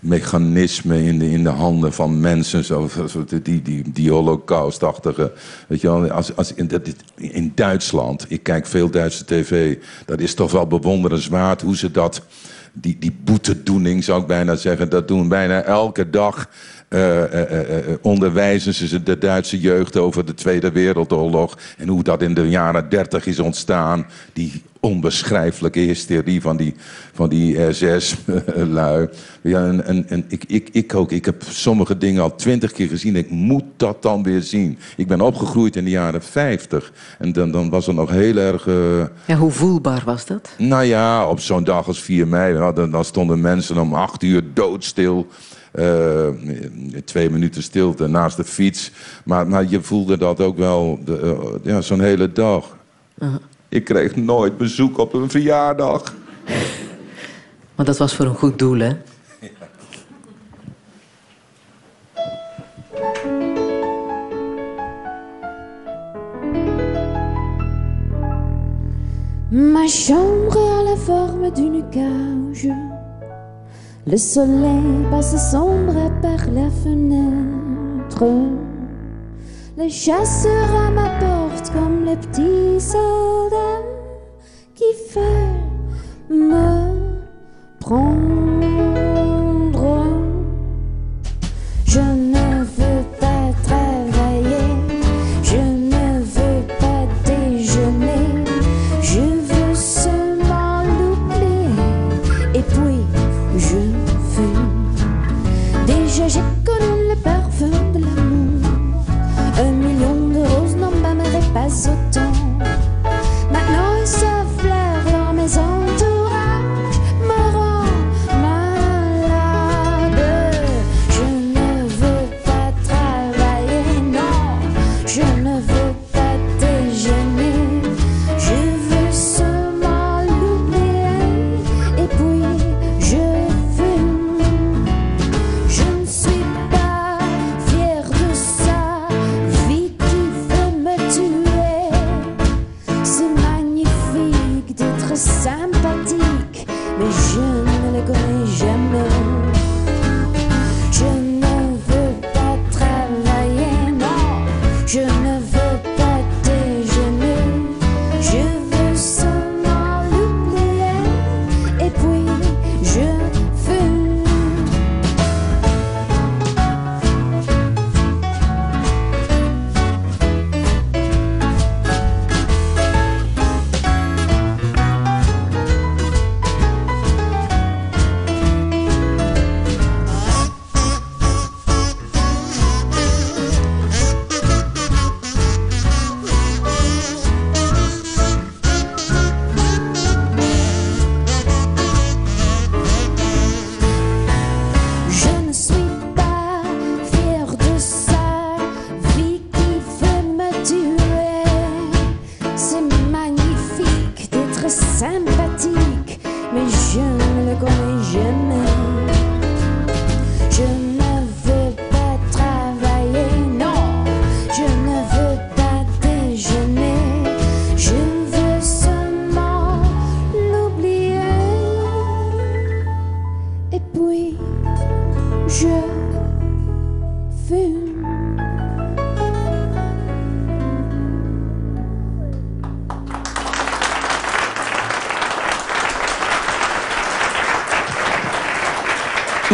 mechanisme 0.00 1.04
in 1.04 1.18
de, 1.18 1.30
in 1.30 1.42
de 1.42 1.48
handen 1.48 1.92
van 1.92 2.20
mensen. 2.20 2.64
Zo, 2.64 2.88
zo, 3.08 3.24
die, 3.42 3.62
die, 3.62 3.92
die 3.92 4.10
holocaustachtige. 4.10 5.32
Weet 5.68 5.80
je 5.80 5.86
wel, 5.90 6.10
als, 6.10 6.36
als 6.36 6.54
in, 6.54 6.66
dat, 6.68 6.80
in 7.16 7.52
Duitsland, 7.54 8.26
ik 8.28 8.42
kijk 8.42 8.66
veel 8.66 8.90
Duitse 8.90 9.24
tv. 9.24 9.76
Dat 10.06 10.20
is 10.20 10.34
toch 10.34 10.52
wel 10.52 10.66
bewonderenswaard 10.66 11.62
hoe 11.62 11.76
ze 11.76 11.90
dat 11.90 12.22
die, 12.80 12.96
die 12.98 13.16
boetedoening, 13.24 14.04
zou 14.04 14.20
ik 14.20 14.26
bijna 14.26 14.54
zeggen, 14.54 14.88
dat 14.88 15.08
doen 15.08 15.28
bijna 15.28 15.62
elke 15.62 16.10
dag. 16.10 16.48
Eh, 16.88 17.22
eh, 17.24 17.78
eh, 17.78 17.94
onderwijzen 18.02 18.74
ze 18.74 19.02
de 19.02 19.18
Duitse 19.18 19.60
jeugd 19.60 19.96
over 19.96 20.24
de 20.24 20.34
Tweede 20.34 20.72
Wereldoorlog. 20.72 21.58
En 21.78 21.88
hoe 21.88 22.02
dat 22.02 22.22
in 22.22 22.34
de 22.34 22.48
jaren 22.48 22.88
dertig 22.88 23.26
is 23.26 23.38
ontstaan. 23.38 24.06
Die 24.32 24.62
onbeschrijfelijke 24.80 25.78
hysterie 25.78 26.40
van 26.40 26.56
die, 26.56 26.74
van 27.12 27.28
die 27.28 27.72
SS-lui. 27.72 29.08
Ja, 29.40 29.66
en, 29.66 29.84
en, 29.84 30.08
en 30.08 30.24
ik, 30.28 30.44
ik, 30.46 30.68
ik 30.72 30.94
ook. 30.94 31.12
Ik 31.12 31.24
heb 31.24 31.42
sommige 31.48 31.98
dingen 31.98 32.22
al 32.22 32.34
twintig 32.34 32.72
keer 32.72 32.88
gezien. 32.88 33.16
Ik 33.16 33.30
moet 33.30 33.64
dat 33.76 34.02
dan 34.02 34.22
weer 34.22 34.42
zien. 34.42 34.78
Ik 34.96 35.06
ben 35.06 35.20
opgegroeid 35.20 35.76
in 35.76 35.84
de 35.84 35.90
jaren 35.90 36.22
50. 36.22 36.92
En 37.18 37.32
dan, 37.32 37.50
dan 37.50 37.70
was 37.70 37.86
er 37.86 37.94
nog 37.94 38.10
heel 38.10 38.36
erg... 38.36 38.64
Ja, 39.24 39.36
hoe 39.36 39.50
voelbaar 39.50 40.02
was 40.04 40.26
dat? 40.26 40.50
nou 40.58 40.84
ja, 40.84 41.28
op 41.28 41.40
zo'n 41.40 41.64
dag 41.64 41.86
als 41.86 42.00
4 42.00 42.28
mei. 42.28 42.54
Ja, 42.54 42.72
dan, 42.72 42.90
dan 42.90 43.04
stonden 43.04 43.40
mensen 43.40 43.78
om 43.78 43.94
acht 43.94 44.22
uur 44.22 44.42
doodstil. 44.54 45.26
Eh, 45.76 46.28
twee 47.04 47.30
minuten 47.30 47.62
stilte 47.62 48.06
naast 48.06 48.36
de 48.36 48.44
fiets. 48.44 48.90
Maar, 49.24 49.48
maar 49.48 49.66
je 49.68 49.82
voelde 49.82 50.18
dat 50.18 50.40
ook 50.40 50.56
wel 50.56 50.98
de, 51.04 51.18
eh, 51.20 51.72
ja, 51.72 51.80
zo'n 51.80 52.00
hele 52.00 52.32
dag. 52.32 52.76
Ik 53.68 53.84
kreeg 53.84 54.16
nooit 54.16 54.56
bezoek 54.56 54.98
op 54.98 55.14
een 55.14 55.30
verjaardag. 55.30 56.14
Maar 57.74 57.86
dat 57.86 57.98
was 57.98 58.14
voor 58.14 58.26
een 58.26 58.34
goed 58.34 58.58
doel, 58.58 58.78
hè? 58.78 58.92
Ma 69.48 69.86
chambre 69.86 70.58
a 70.58 70.82
la 70.82 70.96
forme 70.96 71.52
d'une 71.52 71.84
cage. 71.90 72.85
Le 74.08 74.16
soleil 74.16 75.04
passe 75.10 75.50
sombre 75.50 76.12
par 76.22 76.48
la 76.52 76.70
fenêtre. 76.70 78.24
Les 79.76 79.90
chasseurs 79.90 80.76
à 80.86 80.90
ma 80.92 81.08
porte 81.18 81.72
comme 81.72 82.04
les 82.04 82.14
petits 82.14 82.80
soldats 82.80 83.82
qui 84.76 84.84
veulent 85.12 86.38
me 86.38 87.18
prendre. 87.80 89.15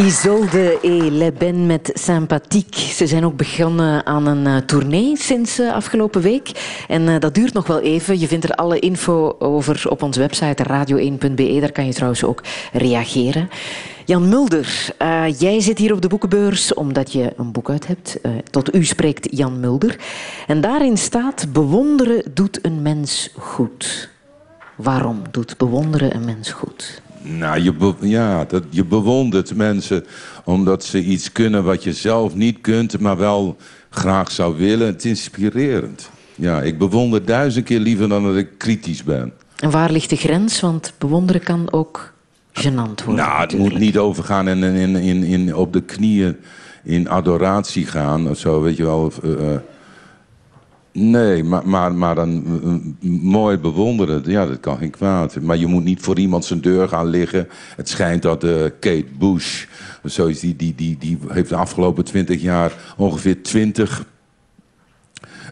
Isolde 0.07 0.79
et 0.83 1.11
Le 1.11 1.33
Ben 1.33 1.67
met 1.67 1.91
Sympathiek. 1.95 2.75
Ze 2.75 3.07
zijn 3.07 3.25
ook 3.25 3.37
begonnen 3.37 4.07
aan 4.07 4.27
een 4.27 4.47
eh, 4.47 4.57
tournee 4.57 5.17
sinds 5.17 5.59
eh, 5.59 5.73
afgelopen 5.73 6.21
week. 6.21 6.51
En 6.89 7.09
eh, 7.09 7.19
dat 7.19 7.35
duurt 7.35 7.53
nog 7.53 7.67
wel 7.67 7.81
even. 7.81 8.21
Je 8.21 8.29
vindt 8.29 8.45
er 8.45 8.55
alle 8.55 8.79
info 8.79 9.37
over 9.39 9.91
op 9.91 10.03
onze 10.03 10.21
website 10.21 10.65
radio1.be. 10.65 11.59
Daar 11.61 11.73
kan 11.73 11.87
je 11.87 11.93
trouwens 11.93 12.25
ook 12.25 12.43
reageren. 12.73 13.49
Jan 14.05 14.29
Mulder, 14.29 14.95
jij 15.39 15.61
zit 15.61 15.79
hier 15.79 15.93
op 15.93 16.03
de 16.03 16.09
boekenbeurs 16.09 16.75
omdat 16.75 17.13
je 17.13 17.33
een 17.37 17.53
boek 17.53 17.71
uit 17.71 17.87
hebt. 17.87 18.19
Tot 18.51 18.75
u 18.75 18.85
spreekt 18.85 19.29
Jan 19.31 19.61
Mulder. 19.61 19.97
En 20.47 20.61
daarin 20.61 20.97
staat: 20.97 21.53
Bewonderen 21.53 22.23
doet 22.35 22.59
een 22.65 22.83
mens 22.83 23.31
goed. 23.39 24.11
Waarom 24.77 25.23
doet 25.31 25.57
bewonderen 25.57 26.15
een 26.15 26.25
mens 26.25 26.53
goed? 26.53 27.03
Nou, 27.23 27.61
je, 27.63 27.73
be- 27.73 27.95
ja, 28.01 28.45
dat, 28.45 28.63
je 28.71 28.85
bewondert 28.85 29.55
mensen 29.55 30.05
omdat 30.45 30.85
ze 30.85 31.05
iets 31.05 31.33
kunnen 31.33 31.65
wat 31.65 31.83
je 31.85 31.93
zelf 31.93 32.35
niet 32.35 32.61
kunt, 32.61 33.01
maar 33.01 33.17
wel 33.17 33.57
graag 33.91 34.31
zou 34.31 34.57
willen. 34.57 34.87
Het 34.87 35.05
is 35.05 35.11
inspirerend. 35.11 36.11
Ja, 36.35 36.63
ik 36.63 36.79
bewonder 36.79 37.25
duizend 37.25 37.65
keer 37.65 37.81
liever 37.81 38.09
dan 38.09 38.25
dat 38.25 38.37
ik 38.37 38.49
kritisch 38.59 39.05
ben. 39.05 39.33
En 39.59 39.71
waar 39.71 39.91
ligt 39.93 40.11
de 40.11 40.17
grens? 40.17 40.61
Want 40.61 40.93
bewonderen 40.99 41.43
kan 41.43 41.73
ook 41.73 42.13
gênant 42.53 43.05
worden. 43.05 43.25
Nou, 43.25 43.41
het 43.41 43.59
moet 43.59 43.79
niet 43.79 43.99
overgaan 43.99 44.49
en 44.49 44.63
in, 44.63 44.75
in, 44.75 44.97
in, 44.97 45.23
in, 45.25 45.55
op 45.57 45.73
de 45.73 45.81
knieën 45.81 46.37
in 46.85 47.09
adoratie 47.09 47.87
gaan 47.87 48.29
of 48.29 48.39
zo, 48.39 48.61
weet 48.61 48.77
je 48.77 48.83
wel. 48.85 49.13
eh, 49.23 49.55
eh. 49.55 49.61
Nee, 50.93 51.45
maar, 51.45 51.69
maar, 51.69 51.95
maar 51.95 52.15
dan 52.15 52.43
mooi 53.23 53.59
bewonderen, 53.59 54.23
ja, 54.27 54.47
dat 54.47 54.61
kan 54.61 54.79
geen 54.79 54.91
kwaad. 54.91 55.41
Maar 55.41 55.57
je 55.57 55.67
moet 55.67 55.85
niet 55.85 56.01
voor 56.01 56.19
iemand 56.19 56.45
zijn 56.45 56.61
deur 56.61 56.89
gaan 56.89 57.07
liggen. 57.07 57.49
Het 57.77 57.89
schijnt 57.89 58.23
dat 58.23 58.45
eh, 58.45 58.63
Kate 58.81 59.05
Bush, 59.19 59.65
of 60.03 60.11
zo 60.11 60.27
is 60.27 60.41
die, 60.41 60.57
die, 60.57 60.75
die, 60.75 60.97
die 60.99 61.19
heeft 61.29 61.49
de 61.49 61.57
afgelopen 61.57 62.05
twintig 62.05 62.43
jaar 62.43 62.73
ongeveer 62.97 63.43
twintig 63.43 64.05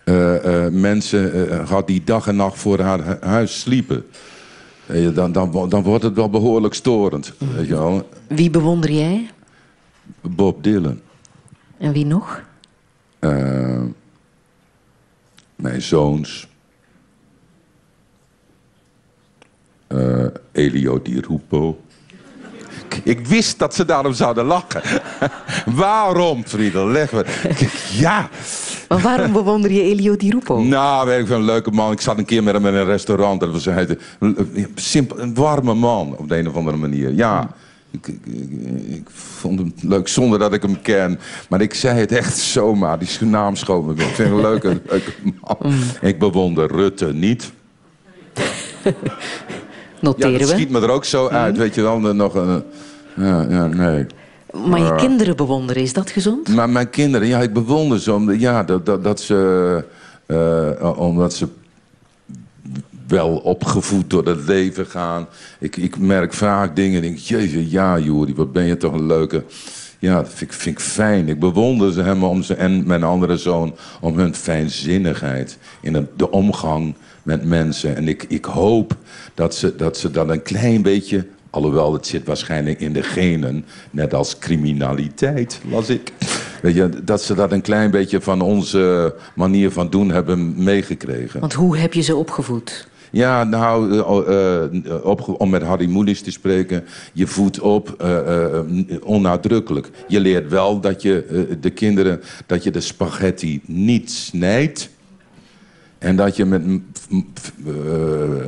eh, 0.05 0.65
eh, 0.67 0.73
mensen 0.73 1.51
eh, 1.51 1.67
gehad 1.67 1.87
die 1.87 2.03
dag 2.05 2.27
en 2.27 2.37
nacht 2.37 2.59
voor 2.59 2.81
haar 2.81 3.05
hu- 3.07 3.27
huis 3.29 3.61
sliepen. 3.61 4.05
Dan, 5.15 5.33
dan, 5.33 5.69
dan 5.69 5.83
wordt 5.83 6.05
het 6.05 6.15
wel 6.15 6.31
behoorlijk 6.31 6.75
storend. 6.75 7.33
Weet 7.57 7.67
je 7.67 7.75
wel. 7.75 8.09
Wie 8.29 8.51
bewonder 8.51 8.91
jij? 8.93 9.31
Bob 10.21 10.63
Dylan. 10.63 11.01
En 11.79 11.93
wie 11.93 12.07
nog? 12.07 12.43
Mijn 15.61 15.83
zoons. 15.83 16.49
Eh, 19.87 20.27
Elio 20.53 21.03
Di 21.03 21.21
Rupo. 21.21 21.81
Ik 23.05 23.27
wist 23.27 23.59
dat 23.59 23.75
ze 23.75 23.85
daarom 23.85 24.13
zouden 24.13 24.45
lachen. 24.45 24.83
Waarom, 25.83 26.45
Friedel? 26.47 26.87
Leg 26.87 27.13
me. 27.13 27.25
Ja, 27.93 28.29
Maar 28.89 29.01
waarom 29.01 29.33
bewonder 29.33 29.71
je 29.73 29.83
Elio 29.83 30.17
Di 30.17 30.31
Rupo? 30.31 30.63
Nou, 30.63 31.07
weet 31.07 31.21
ik 31.21 31.27
veel, 31.27 31.37
een 31.37 31.45
leuke 31.45 31.71
man. 31.71 31.93
Ik 31.93 32.01
zat 32.01 32.19
een 32.19 32.25
keer 32.25 32.43
met 32.43 32.55
hem 32.55 32.67
in 32.67 32.75
een 32.75 32.85
restaurant. 32.85 33.41
Dat 33.41 33.51
was 33.51 33.67
een, 33.67 33.99
simpel, 34.75 35.19
een 35.21 35.35
warme 35.35 35.75
man, 35.75 36.17
op 36.17 36.29
de 36.29 36.37
een 36.39 36.49
of 36.49 36.55
andere 36.55 36.77
manier. 36.77 37.13
Ja, 37.13 37.51
ik, 37.91 38.07
ik, 38.07 38.19
ik- 38.27 38.89
ik 38.97 39.07
vond 39.13 39.59
hem 39.59 39.73
leuk 39.81 40.09
zonder 40.09 40.39
dat 40.39 40.53
ik 40.53 40.63
hem 40.63 40.83
ken. 40.83 41.19
Maar 41.49 41.61
ik 41.61 41.75
zei 41.75 41.99
het 41.99 42.13
echt 42.13 42.37
zomaar. 42.39 42.99
Die 42.99 43.09
naam 43.21 43.57
schoot 43.57 43.87
me 43.87 43.95
weer. 43.95 44.07
Ik 44.07 44.15
vind 44.15 44.29
hem 44.29 44.37
een 44.39 44.43
leuke, 44.45 44.69
leuke 44.91 45.13
man. 45.49 45.73
Ik 46.01 46.19
bewonder 46.19 46.73
Rutte 46.73 47.13
niet. 47.13 47.53
Ja, 50.01 50.07
Noteren 50.09 50.39
dat 50.39 50.49
we. 50.49 50.55
schiet 50.55 50.71
me 50.71 50.81
er 50.81 50.91
ook 50.91 51.05
zo 51.05 51.29
uit. 51.29 51.57
Weet 51.57 51.75
je 51.75 51.83
wel, 51.83 52.01
nog 52.01 52.35
een... 52.35 52.63
Ja, 53.17 53.47
ja, 53.49 53.67
nee. 53.67 54.07
Maar 54.67 54.79
je 54.81 54.85
Eh, 54.91 54.97
kinderen 54.97 55.37
bewonderen, 55.37 55.83
is 55.83 55.93
dat 55.93 56.11
gezond? 56.11 56.49
maar 56.49 56.71
mijn 56.71 56.91
kinderen, 56.91 57.27
ja, 57.29 57.41
ik 57.41 57.53
bewonder 57.53 58.01
ze. 58.01 58.39
Ja, 58.39 58.65
dat, 58.65 58.87
dat, 58.87 59.05
dat 59.05 59.21
ze, 59.21 59.85
eh, 60.27 60.99
omdat 60.99 61.35
ze 61.35 61.49
wel 63.11 63.37
opgevoed 63.37 64.11
door 64.11 64.27
het 64.27 64.47
leven 64.47 64.87
gaan. 64.87 65.27
Ik, 65.59 65.77
ik 65.77 65.99
merk 65.99 66.33
vaak 66.33 66.77
dingen 66.77 66.97
en 66.97 67.03
denk, 67.03 67.19
jezus, 67.19 67.71
ja 67.71 67.99
Juri, 67.99 68.35
wat 68.35 68.53
ben 68.53 68.65
je 68.65 68.77
toch 68.77 68.93
een 68.93 69.07
leuke... 69.07 69.45
Ja, 69.99 70.15
dat 70.15 70.29
vind 70.29 70.51
ik, 70.53 70.57
vind 70.57 70.79
ik 70.79 70.85
fijn. 70.85 71.29
Ik 71.29 71.39
bewonder 71.41 71.93
ze 71.93 72.03
hem 72.03 72.25
om 72.25 72.43
ze, 72.43 72.55
en 72.55 72.87
mijn 72.87 73.03
andere 73.03 73.37
zoon 73.37 73.75
om 74.01 74.19
hun 74.19 74.35
fijnzinnigheid 74.35 75.59
in 75.81 75.95
het- 75.95 76.19
de 76.19 76.31
omgang 76.31 76.95
met 77.23 77.45
mensen. 77.45 77.97
En 77.97 78.09
ik, 78.09 78.25
ik 78.29 78.45
hoop 78.45 78.97
dat 79.35 79.55
ze, 79.55 79.77
dat 79.77 79.97
ze 79.99 80.11
dat 80.11 80.29
een 80.29 80.43
klein 80.43 80.83
beetje, 80.83 81.27
alhoewel 81.51 81.93
het 81.93 82.07
zit 82.07 82.27
waarschijnlijk 82.27 82.81
in 82.81 82.93
de 82.93 83.03
genen, 83.03 83.65
net 83.91 84.15
als 84.15 84.39
criminaliteit, 84.39 85.61
las 85.71 85.89
ik. 85.89 86.13
Weet 86.63 86.75
je, 86.75 86.89
dat 87.05 87.23
ze 87.23 87.35
dat 87.35 87.53
een 87.53 87.61
klein 87.63 87.91
beetje 87.91 88.21
van 88.21 88.41
onze 88.41 89.15
manier 89.35 89.71
van 89.71 89.91
doen 89.91 90.11
hebben 90.11 90.63
meegekregen. 90.65 91.41
Want 91.41 91.53
hoe 91.53 91.77
heb 91.77 91.93
je 91.93 92.01
ze 92.03 92.17
opgevoed? 92.17 92.89
Ja, 93.11 93.45
nou, 93.45 93.93
eh, 93.99 94.65
eh, 94.65 94.71
opge- 95.05 95.39
om 95.39 95.51
met 95.51 95.63
Harry 95.63 95.89
Moelis 95.89 96.23
te 96.23 96.31
spreken, 96.31 96.85
je 97.13 97.27
voedt 97.27 97.61
op 97.61 97.95
eh, 97.99 98.45
eh, 98.57 98.61
onnadrukkelijk. 99.03 99.91
Je 100.09 100.21
leert 100.21 100.49
wel 100.51 100.81
dat 100.81 101.03
je 101.03 101.25
eh, 101.25 101.57
de 101.61 101.71
kinderen, 101.71 102.21
dat 102.47 102.63
je 102.65 102.71
de 102.71 102.81
spaghetti 102.81 103.61
niet 103.67 104.11
snijdt. 104.11 104.91
En 106.01 106.17
dat 106.17 106.37
je 106.37 106.45
met 106.45 106.63
eh, 107.67 107.73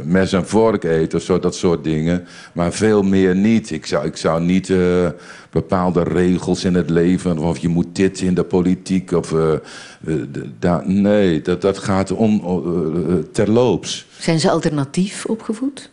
mes 0.04 0.32
en 0.32 0.46
vork 0.46 0.84
eet 0.84 1.14
of 1.14 1.22
zo, 1.22 1.38
dat 1.38 1.54
soort 1.54 1.84
dingen. 1.84 2.24
Maar 2.52 2.72
veel 2.72 3.02
meer 3.02 3.36
niet. 3.36 3.70
Ik 3.70 3.86
zou, 3.86 4.06
ik 4.06 4.16
zou 4.16 4.42
niet 4.42 4.70
eh, 4.70 5.08
bepaalde 5.50 6.02
regels 6.02 6.64
in 6.64 6.74
het 6.74 6.90
leven... 6.90 7.38
of 7.38 7.58
je 7.58 7.68
moet 7.68 7.86
dit 7.96 8.20
in 8.20 8.34
de 8.34 8.44
politiek 8.44 9.12
of... 9.12 9.34
da- 10.58 10.82
nee, 10.86 11.42
dat, 11.42 11.60
dat 11.60 11.78
gaat 11.78 12.10
eh, 12.10 12.34
terloops. 13.32 14.06
Zijn 14.18 14.40
ze 14.40 14.50
alternatief 14.50 15.24
opgevoed? 15.26 15.90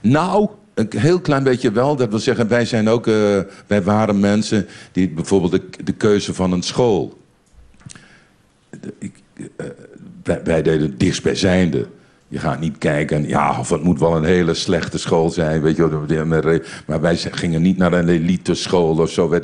Nou, 0.00 0.48
een 0.74 0.88
heel 0.96 1.20
klein 1.20 1.42
beetje 1.44 1.72
wel. 1.72 1.96
Dat 1.96 2.08
wil 2.10 2.18
zeggen, 2.18 2.48
wij 2.48 2.64
zijn 2.64 2.88
ook, 2.88 3.04
wij 3.66 3.82
waren 3.82 4.20
mensen 4.20 4.66
die 4.92 5.08
bijvoorbeeld 5.08 5.52
de, 5.52 5.84
de 5.84 5.92
keuze 5.92 6.34
van 6.34 6.52
een 6.52 6.62
school. 6.62 7.18
De- 8.80 8.94
ik, 8.98 9.12
wij, 10.24 10.62
deden 10.62 10.80
het 10.80 11.00
dichtstbijzijnde. 11.00 11.86
Je 12.28 12.38
gaat 12.38 12.60
niet 12.60 12.78
kijken, 12.78 13.16
en, 13.16 13.28
ja, 13.28 13.58
of 13.58 13.68
het 13.68 13.82
moet 13.82 13.98
wel 14.00 14.16
een 14.16 14.24
hele 14.24 14.54
slechte 14.54 14.98
school 14.98 15.30
zijn, 15.30 15.62
weet 15.62 15.76
je 15.76 15.82
Maar 16.86 17.00
wij 17.00 17.16
gingen 17.16 17.62
niet 17.62 17.76
naar 17.76 17.92
een 17.92 18.08
elite 18.08 18.54
school 18.54 18.98
of 18.98 19.10
zo. 19.10 19.38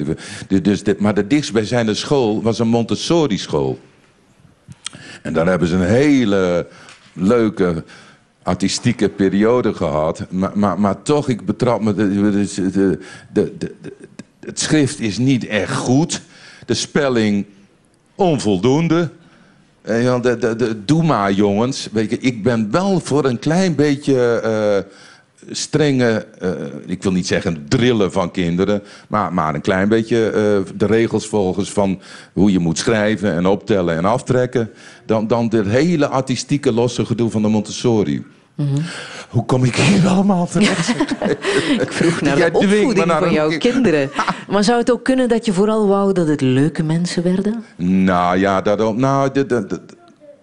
Dus, 0.63 0.83
dit- 0.83 1.01
maar 1.01 1.15
de 1.15 1.27
dichtstbijzijnde 1.27 1.95
school 1.95 2.43
was 2.43 2.59
een 2.59 2.69
Montessori 2.69 3.39
school. 3.39 3.79
En 5.23 5.33
daar 5.33 5.47
hebben 5.47 5.69
ze 5.69 5.75
een 5.75 5.83
hele 5.87 6.67
leuke 7.13 7.85
artistieke 8.43 9.09
periode 9.09 9.75
gehad. 9.75 10.27
Maar, 10.31 10.59
maar, 10.59 10.81
maar 10.81 11.03
toch, 11.03 11.29
ik 11.29 11.45
betrap 11.47 11.83
me... 11.83 11.95
De, 11.95 12.99
de- 13.33 13.57
de- 13.59 13.75
het 14.41 14.59
schrift 14.61 15.01
is 15.01 15.19
niet 15.19 15.47
echt 15.47 15.77
goed. 15.77 16.23
De 16.67 16.75
spelling 16.75 17.47
onvoldoende. 18.15 19.11
Eh, 19.83 20.21
de, 20.21 20.39
de, 20.39 20.57
de, 20.57 20.85
doe 20.85 21.03
maar, 21.03 21.33
jongens. 21.33 21.89
Weet 21.93 22.25
ik 22.25 22.43
ben 22.43 22.71
wel 22.71 23.01
voor 23.01 23.25
een 23.25 23.39
klein 23.39 23.75
beetje 23.75 24.41
eh, 24.41 24.93
strenge... 25.51 26.27
eh, 26.39 26.51
ik 26.87 27.03
wil 27.03 27.13
niet 27.13 27.27
zeggen 27.27 27.67
drillen 27.69 28.13
van 28.13 28.31
kinderen... 28.31 28.83
maar, 29.09 29.33
maar 29.33 29.55
een 29.55 29.61
klein 29.61 29.89
beetje 29.89 30.33
de 30.77 30.87
regels 30.87 31.27
volgens 31.27 31.71
van 31.71 32.01
hoe 32.33 32.53
je 32.53 32.59
moet 32.59 32.79
schrijven... 32.79 33.33
en 33.33 33.47
optellen 33.47 33.97
en 33.97 34.05
aftrekken... 34.05 34.71
dan, 35.07 35.27
dan 35.27 35.49
dit 35.49 35.67
hele 35.67 36.09
artistieke 36.09 36.73
losse 36.73 37.07
gedoe 37.07 37.31
van 37.31 37.43
de 37.43 37.49
Montessori. 37.49 38.25
Hoe 39.28 39.44
kom 39.44 39.64
ik 39.64 39.76
hier 39.76 40.06
allemaal 40.09 40.47
terecht? 40.47 40.89
Ik 41.85 41.93
vroeg 41.93 42.20
naar 42.22 42.36
de 42.36 42.48
opvoeding 42.52 43.05
naar 43.05 43.18
van 43.22 43.32
jouw 43.32 43.59
kinderen. 43.59 44.10
Maar 44.51 44.64
zou 44.64 44.78
het 44.78 44.90
ook 44.90 45.05
kunnen 45.05 45.28
dat 45.28 45.44
je 45.47 45.52
vooral 45.52 45.86
wou 45.86 46.12
dat 46.12 46.28
het 46.28 46.40
leuke 46.40 46.82
mensen 46.82 47.22
werden? 47.22 47.64
Nou 47.76 48.39
ja, 48.39 48.60
dat, 48.60 48.80
ook- 48.80 48.97
nou, 48.97 49.47
dat- 49.47 49.80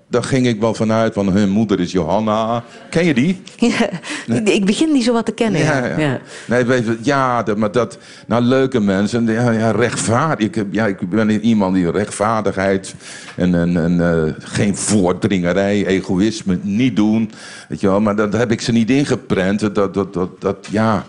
daar 0.07 0.23
ging 0.23 0.47
ik 0.47 0.59
wel 0.59 0.73
vanuit. 0.73 1.13
Van 1.13 1.29
hun 1.29 1.49
moeder 1.49 1.79
is 1.79 1.91
Johanna. 1.91 2.63
Ken 2.89 3.05
je 3.05 3.13
die? 3.13 3.41
Ja, 3.57 3.89
ik- 4.27 4.49
ik 4.49 4.65
begin 4.65 4.93
die 4.93 5.03
zo 5.03 5.13
wat 5.13 5.25
te 5.25 5.31
kennen. 5.31 5.61
Ja, 5.61 5.85
ja. 5.99 6.19
Nee, 6.47 6.63
weet 6.63 6.85
je, 6.85 6.97
ja, 7.01 7.43
dat, 7.43 7.57
maar 7.57 7.71
dat... 7.71 7.97
Nou, 8.27 8.41
leuke 8.43 8.79
mensen. 8.79 9.25
Ja, 9.27 9.51
ja, 9.51 9.71
rechtvaardig. 9.71 10.47
Ik, 10.47 10.65
ja, 10.71 10.85
ik 10.85 11.09
ben 11.09 11.29
iemand 11.29 11.73
die 11.75 11.91
rechtvaardigheid... 11.91 12.95
en, 13.35 13.55
en, 13.55 13.77
en 13.77 14.25
eh, 14.27 14.33
geen 14.37 14.75
voordringerij, 14.75 15.85
egoïsme 15.85 16.59
niet 16.61 16.95
doen. 16.95 17.31
Weet 17.69 17.79
je 17.81 17.87
wel, 17.87 18.01
maar 18.01 18.15
dat 18.15 18.33
heb 18.33 18.51
ik 18.51 18.61
ze 18.61 18.71
niet 18.71 18.89
ingeprent. 18.89 19.59
Dat, 19.75 19.93
dat, 19.93 20.13
dat, 20.13 20.41
dat 20.41 20.67
ja... 20.71 21.05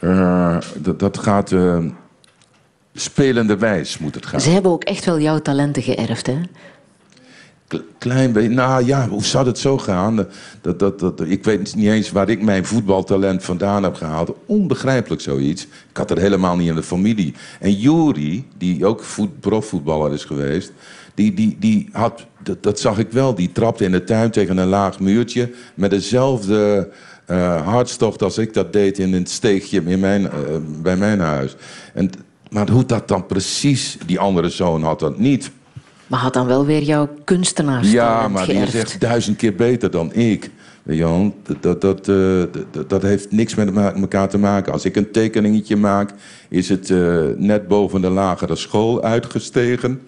eh, 0.00 0.56
dat, 0.76 0.98
dat 0.98 1.18
gaat... 1.18 1.52
eh 1.52 1.78
spelende 2.94 3.56
wijs 3.56 3.98
moet 3.98 4.14
het 4.14 4.26
gaan. 4.26 4.40
Ze 4.40 4.50
hebben 4.50 4.70
ook 4.72 4.84
echt 4.84 5.04
wel 5.04 5.20
jouw 5.20 5.38
talenten 5.38 5.82
geërfd, 5.82 6.26
hè? 6.26 6.38
Kle- 7.72 7.84
Klein 7.98 8.32
beetje. 8.32 8.48
Nou 8.48 8.86
ja, 8.86 9.08
hoe 9.08 9.24
zou 9.24 9.46
het 9.46 9.58
zo 9.58 9.78
gaan? 9.78 10.26
Dat, 10.60 10.78
dat, 10.78 10.98
dat, 10.98 11.20
ik 11.20 11.44
weet 11.44 11.74
niet 11.74 11.88
eens 11.88 12.10
waar 12.10 12.28
ik 12.28 12.42
mijn 12.42 12.64
voetbaltalent 12.64 13.44
vandaan 13.44 13.82
heb 13.82 13.94
gehaald. 13.94 14.32
Onbegrijpelijk 14.46 15.20
zoiets. 15.20 15.62
Ik 15.62 15.96
had 15.96 16.08
het 16.08 16.18
helemaal 16.18 16.56
niet 16.56 16.68
in 16.68 16.74
de 16.74 16.82
familie. 16.82 17.34
En 17.60 17.72
Juri, 17.72 18.46
die 18.58 18.86
ook 18.86 19.02
voet, 19.02 19.40
profvoetballer 19.40 20.12
is 20.12 20.24
geweest... 20.24 20.72
Die, 21.14 21.34
die, 21.34 21.56
die 21.60 21.88
had, 21.92 22.26
dat, 22.42 22.62
dat 22.62 22.80
zag 22.80 22.98
ik 22.98 23.10
wel, 23.10 23.34
die 23.34 23.52
trapte 23.52 23.84
in 23.84 23.92
de 23.92 24.04
tuin 24.04 24.30
tegen 24.30 24.56
een 24.56 24.68
laag 24.68 25.00
muurtje... 25.00 25.50
met 25.74 25.90
dezelfde 25.90 26.88
eh, 27.26 27.66
hartstocht 27.66 28.22
als 28.22 28.38
ik 28.38 28.54
dat 28.54 28.72
deed 28.72 28.98
in 28.98 29.12
het 29.12 29.30
steegje 29.30 29.82
in 29.84 30.00
mijn, 30.00 30.30
eh, 30.30 30.32
bij 30.82 30.96
mijn 30.96 31.20
huis. 31.20 31.56
En, 31.94 32.10
maar 32.50 32.70
hoe 32.70 32.84
dat 32.84 33.08
dan 33.08 33.26
precies... 33.26 33.98
Die 34.06 34.18
andere 34.18 34.48
zoon 34.48 34.82
had 34.82 34.98
dat 34.98 35.18
niet... 35.18 35.50
Maar 36.12 36.20
had 36.20 36.32
dan 36.32 36.46
wel 36.46 36.66
weer 36.66 36.82
jouw 36.82 37.08
kunstenaarstalent 37.24 37.92
Ja, 37.92 38.28
maar 38.28 38.46
die 38.46 38.54
is 38.56 38.74
echt 38.74 39.00
duizend 39.00 39.36
keer 39.36 39.54
beter 39.54 39.90
dan 39.90 40.14
ik. 40.14 40.50
Dat, 40.82 41.56
dat, 41.60 41.80
dat, 41.80 42.08
eh, 42.08 42.42
dat, 42.70 42.90
dat 42.90 43.02
heeft 43.02 43.30
niks 43.30 43.54
met 43.54 43.76
elkaar 43.76 44.28
te 44.28 44.38
maken. 44.38 44.72
Als 44.72 44.84
ik 44.84 44.96
een 44.96 45.10
tekeningetje 45.10 45.76
maak, 45.76 46.10
is 46.48 46.68
het 46.68 46.90
eh, 46.90 47.18
net 47.36 47.68
boven 47.68 48.00
de 48.00 48.08
lagere 48.08 48.56
school 48.56 49.02
uitgestegen. 49.02 50.00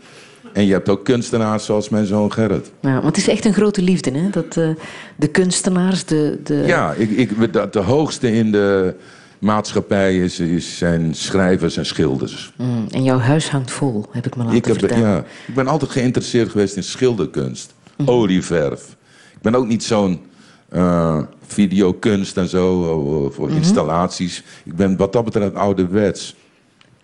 En 0.53 0.67
je 0.67 0.73
hebt 0.73 0.89
ook 0.89 1.05
kunstenaars 1.05 1.65
zoals 1.65 1.89
mijn 1.89 2.07
zoon 2.07 2.33
Gerrit. 2.33 2.73
Ja, 2.81 2.93
want 2.93 3.05
het 3.05 3.17
is 3.17 3.29
echt 3.29 3.45
een 3.45 3.55
grote 3.55 3.83
liefde, 3.83 4.11
hè? 4.11 4.31
Dat 4.31 4.57
eh, 4.57 4.69
de 5.17 5.27
kunstenaars, 5.27 6.05
de... 6.05 6.39
de... 6.43 6.63
Ja, 6.67 6.93
ik, 6.93 7.11
ik, 7.11 7.53
dat 7.53 7.73
de 7.73 7.81
hoogste 7.81 8.33
in 8.33 8.53
de 8.53 8.95
maatschappij 9.39 10.17
is, 10.19 10.41
is, 10.41 10.79
zijn 10.79 11.15
schrijvers 11.15 11.77
en 11.77 11.87
schilders. 11.87 12.53
Mm, 12.57 12.87
en 12.91 13.03
jouw 13.03 13.19
huis 13.19 13.51
hangt 13.51 13.71
vol, 13.71 14.07
heb 14.11 14.27
ik 14.27 14.37
me 14.37 14.43
laten 14.43 14.59
Ik, 14.59 14.65
heb, 14.65 14.79
vertellen. 14.79 15.09
ja, 15.09 15.25
ik 15.47 15.55
ben 15.55 15.67
altijd 15.67 15.91
geïnteresseerd 15.91 16.51
geweest 16.51 16.77
in 16.77 16.83
schilderkunst. 16.83 17.75
Olieverf. 18.05 18.97
Ik 19.35 19.43
ben 19.43 19.55
ook 19.55 19.67
niet 19.67 19.85
zo'n 19.85 20.21
eh, 20.69 21.19
videokunst 21.47 22.37
en 22.37 22.49
zo, 22.49 22.81
of 23.25 23.35
voor 23.35 23.51
installaties. 23.51 24.43
Ik 24.65 24.77
ben 24.77 24.97
wat 24.97 25.13
dat 25.13 25.25
betreft 25.25 25.55
ouderwets. 25.55 26.37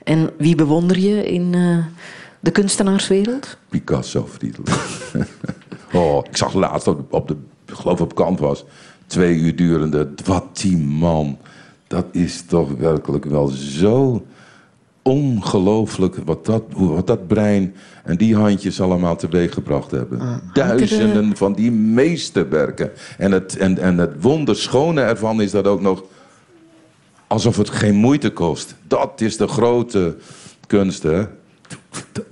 En 0.02 0.30
wie 0.38 0.54
bewonder 0.54 0.98
je 0.98 1.30
in 1.30 1.54
eh, 1.54 1.84
de 2.40 2.50
kunstenaarswereld? 2.50 3.56
Picasso, 3.68 4.28
oh, 5.92 6.24
ik 6.28 6.36
zag 6.36 6.54
laatst 6.54 6.86
op 6.86 6.96
de, 6.96 7.16
op 7.16 7.28
de, 7.28 7.36
ik 7.66 7.74
geloof 7.74 8.00
op 8.00 8.14
kant 8.14 8.38
was, 8.38 8.64
twee 9.06 9.36
uur 9.36 9.56
durende. 9.56 10.08
Wat 10.24 10.58
die 10.60 10.76
man, 10.76 11.38
dat 11.90 12.06
is 12.12 12.42
toch 12.42 12.70
werkelijk 12.78 13.24
wel 13.24 13.46
zo 13.48 14.24
ongelooflijk 15.02 16.16
wat 16.24 16.46
dat, 16.46 16.62
wat 16.68 17.06
dat 17.06 17.26
brein 17.26 17.74
en 18.04 18.16
die 18.16 18.36
handjes 18.36 18.80
allemaal 18.80 19.16
teweeggebracht 19.16 19.90
hebben. 19.90 20.40
Duizenden 20.52 21.36
van 21.36 21.52
die 21.52 21.70
meesterwerken. 21.72 22.90
En 23.18 23.32
het, 23.32 23.56
en, 23.56 23.78
en 23.78 23.98
het 23.98 24.22
wonderschone 24.22 25.00
ervan 25.00 25.40
is 25.42 25.50
dat 25.50 25.66
ook 25.66 25.80
nog 25.80 26.02
alsof 27.26 27.56
het 27.56 27.70
geen 27.70 27.94
moeite 27.94 28.30
kost. 28.30 28.74
Dat 28.86 29.20
is 29.20 29.36
de 29.36 29.48
grote 29.48 30.16
kunst, 30.66 31.02
hè. 31.02 31.24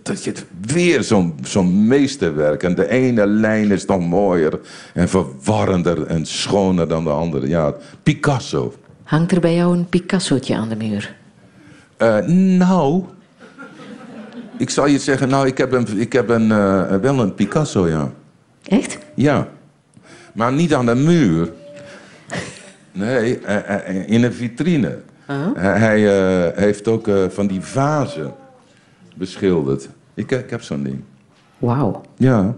dat- 0.02 0.24
je 0.24 0.32
weer 0.60 1.02
zo'n 1.02 1.34
zo'n 1.42 1.86
meesterwerk. 1.86 2.62
En 2.62 2.74
de 2.74 2.88
ene 2.90 3.26
lijn 3.26 3.70
is 3.70 3.84
nog 3.84 4.00
mooier 4.08 4.60
en 4.94 5.08
verwarrender 5.08 6.06
en 6.06 6.26
schoner 6.26 6.88
dan 6.88 7.04
de 7.04 7.10
andere. 7.10 7.48
Ja, 7.48 7.74
Picasso. 8.02 8.72
Hangt 9.08 9.32
er 9.32 9.40
bij 9.40 9.54
jou 9.54 9.76
een 9.76 9.88
Picassootje 9.88 10.56
aan 10.56 10.68
de 10.68 10.76
muur? 10.76 11.16
Eh, 11.96 12.18
nou, 12.58 13.04
ik 14.58 14.70
zal 14.70 14.86
je 14.86 14.98
zeggen, 14.98 15.28
nou, 15.28 15.46
ik 15.46 15.58
heb, 15.58 15.72
een, 15.72 16.00
ik 16.00 16.12
heb 16.12 16.28
een, 16.28 16.52
eh, 16.52 16.96
wel 16.96 17.20
een 17.20 17.34
Picasso, 17.34 17.88
ja. 17.88 18.10
Echt? 18.62 18.98
Ja, 19.14 19.48
maar 20.32 20.52
niet 20.52 20.74
aan 20.74 20.86
de 20.86 20.94
muur. 20.94 21.52
Nee, 22.92 23.38
eh, 23.38 24.10
in 24.10 24.22
een 24.22 24.32
vitrine. 24.32 24.98
Hij 25.26 26.00
hij, 26.00 26.52
heeft 26.54 26.88
ook 26.88 27.10
van 27.28 27.46
die 27.46 27.60
vazen 27.60 28.34
beschilderd. 29.14 29.88
Ik, 30.14 30.30
ik 30.30 30.50
heb 30.50 30.62
zo'n 30.62 30.82
ding. 30.82 31.02
Wauw. 31.58 32.00
Ja. 32.16 32.54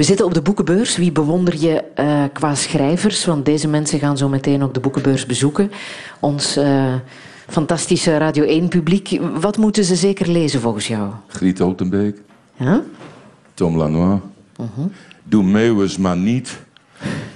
We 0.00 0.06
zitten 0.06 0.26
op 0.26 0.34
de 0.34 0.42
boekenbeurs. 0.42 0.96
Wie 0.96 1.12
bewonder 1.12 1.56
je 1.60 1.82
eh, 1.94 2.24
qua 2.32 2.54
schrijvers? 2.54 3.24
Want 3.24 3.44
deze 3.44 3.68
mensen 3.68 3.98
gaan 3.98 4.16
zo 4.18 4.28
meteen 4.28 4.62
ook 4.62 4.74
de 4.74 4.80
boekenbeurs 4.80 5.26
bezoeken. 5.26 5.70
Ons 6.20 6.56
eh, 6.56 6.94
fantastische 7.48 8.16
Radio 8.18 8.62
1-publiek. 8.62 9.20
Wat 9.40 9.56
moeten 9.56 9.84
ze 9.84 9.96
zeker 9.96 10.28
lezen 10.28 10.60
volgens 10.60 10.86
jou? 10.86 11.10
Griet 11.26 11.60
Otenbeek, 11.60 12.16
Ja? 12.56 12.82
Tom 13.54 13.76
Lanois. 13.76 14.20
Mhm. 14.56 14.86
Doe 15.22 15.42
Meeuwis 15.44 15.96
maar 15.96 16.16
niet. 16.16 16.58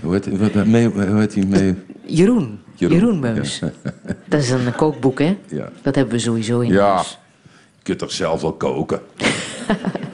Hoe 0.01 0.13
heet, 0.13 0.39
wat, 0.39 0.53
wat- 0.53 0.67
Meeuw- 0.67 0.93
hoe 0.93 1.19
heet 1.21 1.33
die 1.33 1.47
Meeuw? 1.47 1.75
Jeroen. 2.07 2.61
Jeroen. 2.75 2.97
Jeroen, 2.99 3.21
Meus. 3.21 3.61
Dat 4.25 4.41
is 4.41 4.51
een 4.51 4.75
kookboek, 4.77 5.19
hè? 5.19 5.37
Ja. 5.49 5.69
Dat 5.83 5.95
hebben 5.95 6.15
we 6.15 6.21
sowieso 6.21 6.61
in 6.61 6.73
Ja, 6.73 6.93
huis. 6.95 7.19
je 7.77 7.83
kunt 7.83 7.99
toch 7.99 8.13
zelf 8.13 8.41
wel 8.41 8.53
koken? 8.53 9.01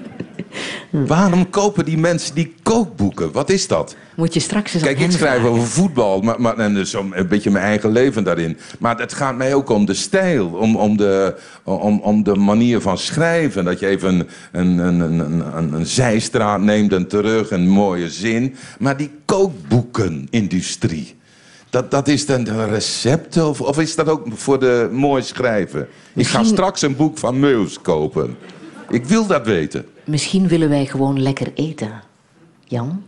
Waarom 0.91 1.51
kopen 1.51 1.85
die 1.85 1.99
mensen 1.99 2.35
die 2.35 2.55
kookboeken? 2.63 3.33
Wat 3.33 3.51
is 3.51 3.67
dat? 3.67 3.97
Moet 4.17 4.35
je 4.35 4.41
straks 4.41 4.75
eens 4.75 4.83
Kijk, 4.83 5.01
ik 5.01 5.11
schrijf 5.11 5.41
vragen. 5.41 5.51
over 5.51 5.67
voetbal 5.67 6.21
maar, 6.21 6.41
maar, 6.41 6.59
en 6.59 6.75
dus 6.75 6.93
een 6.93 7.29
beetje 7.29 7.51
mijn 7.51 7.65
eigen 7.65 7.93
leven 7.93 8.25
daarin. 8.25 8.59
Maar 8.79 8.99
het 8.99 9.13
gaat 9.13 9.37
mij 9.37 9.55
ook 9.55 9.69
om 9.69 9.87
de 9.87 9.95
stijl, 9.95 10.47
om, 10.47 10.77
om, 10.77 10.97
de, 10.97 11.37
om, 11.63 12.01
om 12.01 12.23
de 12.23 12.35
manier 12.35 12.81
van 12.81 12.99
schrijven. 12.99 13.65
Dat 13.65 13.79
je 13.79 13.87
even 13.87 14.27
een, 14.53 14.79
een, 14.79 14.79
een, 14.79 15.01
een, 15.01 15.57
een, 15.57 15.73
een 15.73 15.87
zijstraat 15.87 16.61
neemt 16.61 16.93
en 16.93 17.07
terug, 17.07 17.51
een 17.51 17.69
mooie 17.69 18.11
zin. 18.11 18.55
Maar 18.79 18.97
die 18.97 19.11
kookboekenindustrie, 19.25 21.17
dat, 21.71 21.91
dat 21.91 22.09
is 22.09 22.27
dan 22.27 22.45
de 22.45 22.65
recepten 22.65 23.49
of, 23.49 23.61
of 23.61 23.79
is 23.79 23.95
dat 23.95 24.09
ook 24.09 24.27
voor 24.35 24.61
de 24.61 24.89
mooi 24.93 25.23
schrijven? 25.23 25.89
Ik 26.15 26.27
ga 26.27 26.45
straks 26.45 26.83
een 26.83 26.97
boek 26.97 27.19
van 27.19 27.41
Meus 27.41 27.81
kopen. 27.81 28.37
Ik 28.91 29.05
wil 29.05 29.27
dat 29.27 29.47
weten. 29.47 29.87
Misschien 30.05 30.49
willen 30.49 30.69
wij 30.69 30.87
gewoon 30.87 31.23
lekker 31.23 31.53
eten. 31.55 31.91
Jan? 32.65 33.03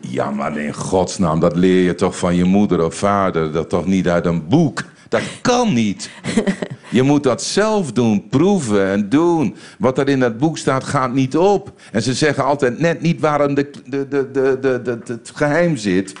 Ja, 0.00 0.30
maar 0.30 0.58
in 0.58 0.74
godsnaam, 0.74 1.40
dat 1.40 1.56
leer 1.56 1.82
je 1.84 1.94
toch 1.94 2.18
van 2.18 2.34
je 2.34 2.44
moeder 2.44 2.84
of 2.84 2.94
vader. 2.94 3.52
Dat 3.52 3.68
toch 3.68 3.86
niet 3.86 4.08
uit 4.08 4.26
een 4.26 4.48
boek? 4.48 4.82
Dat 5.08 5.22
kan 5.40 5.72
niet. 5.72 6.10
Je 6.90 7.02
moet 7.02 7.22
dat 7.22 7.42
zelf 7.42 7.92
doen, 7.92 8.28
proeven 8.28 8.86
en 8.86 9.08
doen. 9.08 9.56
Wat 9.78 9.98
er 9.98 10.08
in 10.08 10.20
dat 10.20 10.38
boek 10.38 10.58
staat, 10.58 10.84
gaat 10.84 11.12
niet 11.12 11.36
op. 11.36 11.72
En 11.92 12.02
ze 12.02 12.14
zeggen 12.14 12.44
altijd 12.44 12.78
net 12.78 13.00
niet 13.00 13.20
waarom 13.20 13.54
de, 13.54 13.70
de, 13.86 14.08
de, 14.08 14.30
de, 14.32 14.58
de, 14.60 14.82
de- 14.82 15.12
het 15.12 15.30
geheim 15.34 15.76
zit. 15.76 16.12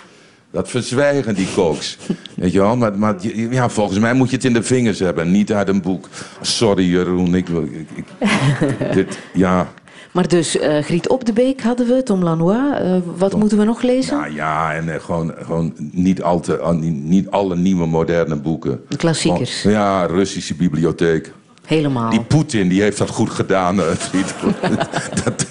Dat 0.54 0.68
verzwijgen 0.68 1.34
die 1.34 1.48
koks. 1.54 1.96
Weet 2.36 2.52
je 2.52 2.58
wel? 2.60 2.76
Maar, 2.76 2.98
maar 2.98 3.14
ja, 3.50 3.68
volgens 3.68 3.98
mij 3.98 4.14
moet 4.14 4.30
je 4.30 4.36
het 4.36 4.44
in 4.44 4.52
de 4.52 4.62
vingers 4.62 4.98
hebben, 4.98 5.30
niet 5.30 5.52
uit 5.52 5.68
een 5.68 5.82
boek. 5.82 6.08
Sorry 6.40 6.90
Jeroen, 6.90 7.34
ik, 7.34 7.48
wil- 7.48 7.62
ik, 7.62 7.88
ik- 7.94 8.28
dit, 8.94 9.18
ja, 9.34 9.68
Maar 10.12 10.28
dus 10.28 10.58
eh, 10.58 10.82
Griet 10.82 11.08
Op 11.08 11.24
de 11.24 11.32
Beek 11.32 11.62
hadden 11.62 11.86
we, 11.86 12.02
Tom 12.02 12.22
Lanois. 12.22 12.78
Eh, 12.78 12.96
wat 13.16 13.36
moeten 13.36 13.58
we 13.58 13.64
nog 13.64 13.82
lezen? 13.82 14.16
Nou 14.20 14.34
ja, 14.34 14.74
en 14.74 14.94
eh, 14.94 15.00
gewoon, 15.00 15.34
gewoon 15.44 15.74
niet, 15.92 16.22
al 16.22 16.40
te, 16.40 16.76
niet, 16.80 17.04
niet 17.04 17.30
alle 17.30 17.56
nieuwe 17.56 17.86
moderne 17.86 18.36
boeken. 18.36 18.80
De 18.88 18.96
klassiekers. 18.96 19.60
Gewoon- 19.60 19.76
ja, 19.76 20.04
Russische 20.06 20.54
bibliotheek. 20.54 21.32
Helemaal. 21.66 22.10
Die 22.10 22.20
Poetin, 22.22 22.68
die 22.68 22.82
heeft 22.82 22.98
dat 22.98 23.08
goed 23.10 23.30
gedaan, 23.30 23.76
dat... 25.24 25.46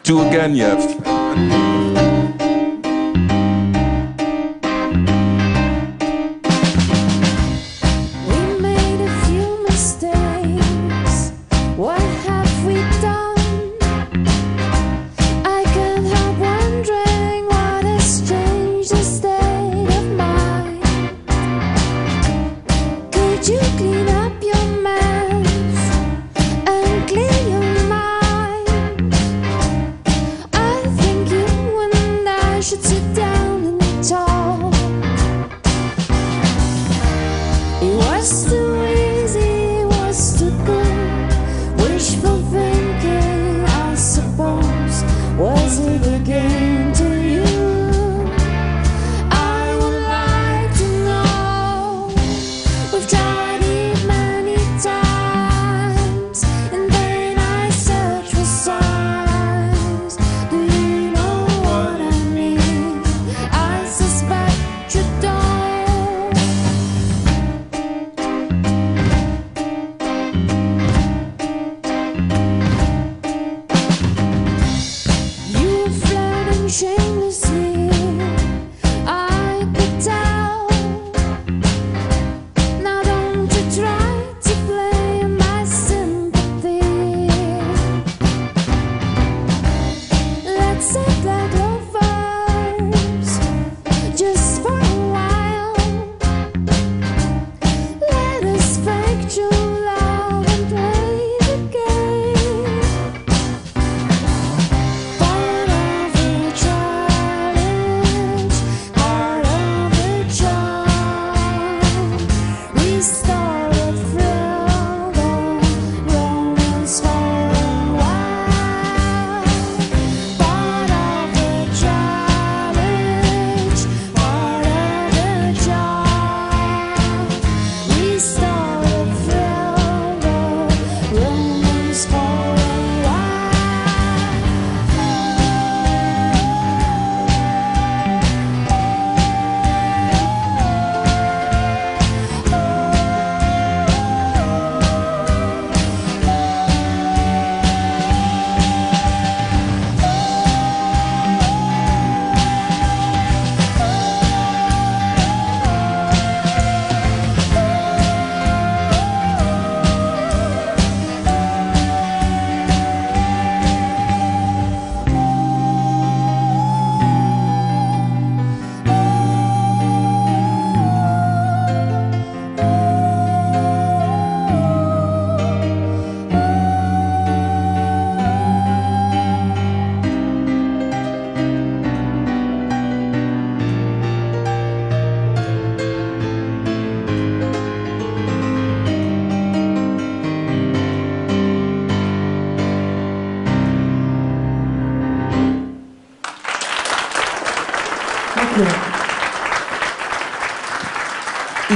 Turgenev. 0.00 0.84
We 1.92 1.99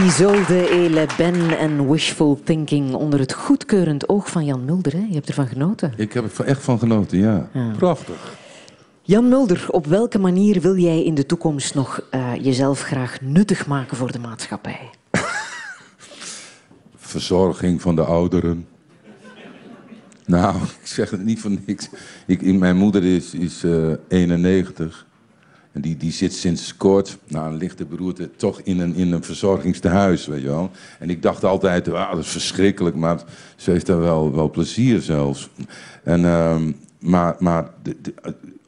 Isolde 0.05 0.69
et 0.71 0.89
Le 0.91 1.07
Ben 1.17 1.59
en 1.59 1.91
Wishful 1.91 2.41
Thinking 2.45 2.95
onder 2.95 3.19
het 3.19 3.33
goedkeurend 3.33 4.09
oog 4.09 4.31
van 4.31 4.45
Jan 4.45 4.65
Mulder. 4.65 4.93
Hè? 4.93 5.05
Je 5.09 5.15
hebt 5.15 5.29
ervan 5.29 5.47
genoten. 5.47 5.93
Ik 5.97 6.13
heb 6.13 6.39
er 6.39 6.45
echt 6.45 6.63
van 6.63 6.79
genoten, 6.79 7.19
ja. 7.19 7.49
Ja. 7.53 7.71
Prachtig. 7.77 8.35
Jan 9.03 9.29
Mulder, 9.29 9.67
op 9.71 9.87
welke 9.87 10.19
manier 10.19 10.61
wil 10.61 10.77
jij 10.77 11.05
in 11.05 11.15
de 11.15 11.27
toekomst 11.27 11.75
nog 11.75 12.01
eh, 12.11 12.35
jezelf 12.41 12.81
graag 12.81 13.21
nuttig 13.21 13.67
maken 13.67 13.97
voor 13.97 14.13
de 14.13 14.19
maatschappij? 14.19 14.91
Verzorging 16.97 17.83
van 17.83 17.97
de 17.97 18.05
ouderen. 18.05 18.67
Nou, 20.27 20.57
ik 20.81 20.87
zeg 20.87 21.11
het 21.11 21.25
niet 21.25 21.41
voor 21.41 21.59
niks. 21.67 21.89
Ik, 22.27 22.59
mijn 22.59 22.77
moeder 22.77 23.05
is, 23.05 23.35
is 23.35 23.65
eh, 23.65 23.93
91. 24.09 25.07
En 25.75 25.81
die, 25.81 25.97
die 25.97 26.13
zit 26.13 26.35
sinds 26.35 26.77
kort, 26.77 27.19
na 27.29 27.47
een 27.47 27.57
lichte 27.57 27.85
beroerte, 27.85 28.31
toch 28.37 28.61
in 28.61 28.81
een, 28.81 28.95
in 28.95 29.13
een 29.13 29.23
verzorgingstehuis, 29.23 30.27
weet 30.27 30.41
je 30.41 30.47
wel. 30.47 30.71
En 30.99 31.11
ik 31.11 31.23
dacht 31.23 31.45
altijd, 31.45 31.89
ah, 31.89 32.11
dat 32.11 32.25
is 32.25 32.29
verschrikkelijk, 32.29 32.97
maar 32.97 33.23
ze 33.57 33.71
heeft 33.71 33.87
daar 33.87 34.01
wel, 34.01 34.35
wel 34.35 34.51
plezier 34.51 35.01
zelfs. 35.01 35.51
En, 36.03 36.25
ehm, 36.25 36.73
maar 36.99 37.37
maar 37.39 37.71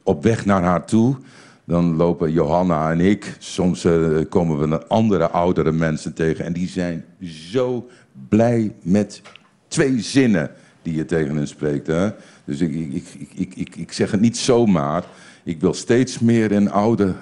op 0.03 0.23
weg 0.23 0.45
naar 0.45 0.63
haar 0.63 0.85
toe, 0.85 1.15
dan 1.63 1.95
lopen 1.95 2.31
Johanna 2.31 2.91
en 2.91 2.99
ik, 2.99 3.35
soms 3.39 3.85
eh, 3.85 4.17
komen 4.29 4.69
we 4.69 4.87
andere 4.87 5.29
oudere 5.29 5.71
mensen 5.71 6.13
tegen. 6.13 6.45
En 6.45 6.53
die 6.53 6.67
zijn 6.67 7.05
zo 7.21 7.87
blij 8.29 8.73
met 8.81 9.21
twee 9.67 10.01
zinnen 10.01 10.51
die 10.81 10.95
je 10.95 11.05
tegen 11.05 11.35
hen 11.35 11.47
spreekt. 11.47 11.87
Hè? 11.87 12.09
Dus 12.45 12.61
ik, 12.61 12.73
ik, 12.73 12.93
ik, 12.93 13.29
ik, 13.35 13.55
ik, 13.55 13.75
ik 13.75 13.91
zeg 13.91 14.11
het 14.11 14.21
niet 14.21 14.37
zomaar. 14.37 15.03
Ik 15.47 15.61
wil 15.61 15.73
steeds 15.73 16.19
meer 16.19 16.51
in 16.51 16.71
oude, 16.71 17.13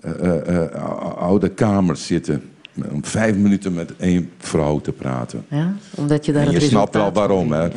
eh, 0.00 0.10
eh, 0.20 0.74
eh, 0.74 1.16
oude 1.16 1.48
kamers 1.48 2.06
zitten. 2.06 2.42
Om 2.90 3.04
vijf 3.04 3.36
minuten 3.36 3.74
met 3.74 3.96
één 3.96 4.30
vrouw 4.38 4.80
te 4.80 4.92
praten. 4.92 5.44
Ja? 5.48 5.74
Omdat 5.94 6.24
je 6.26 6.32
daar 6.32 6.46
En 6.46 6.50
je 6.50 6.58
het 6.58 6.66
snapt 6.66 6.94
wel 6.94 7.12
waarom, 7.12 7.52
hè. 7.52 7.68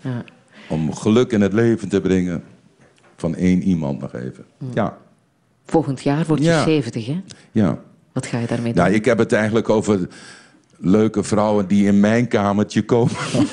Ja. 0.00 0.24
Om 0.68 0.94
geluk 0.94 1.32
in 1.32 1.40
het 1.40 1.52
leven 1.52 1.88
te 1.88 2.00
brengen 2.00 2.42
van 3.16 3.34
één 3.34 3.62
iemand 3.62 4.00
nog 4.00 4.14
even. 4.14 4.44
Ja, 4.74 4.98
Volgend 5.64 6.02
jaar 6.02 6.24
word 6.26 6.40
je 6.40 6.44
Ja. 6.44 6.62
70, 6.62 7.06
hè? 7.06 7.22
ja. 7.52 7.78
Wat 8.12 8.26
ga 8.26 8.38
je 8.38 8.46
daarmee 8.46 8.72
doen? 8.72 8.82
Nou, 8.82 8.94
ik 8.94 9.04
heb 9.04 9.18
het 9.18 9.32
eigenlijk 9.32 9.68
over 9.68 10.08
leuke 10.76 11.22
vrouwen 11.22 11.66
die 11.66 11.86
in 11.86 12.00
mijn 12.00 12.28
kamertje 12.28 12.82
komen. 12.84 13.14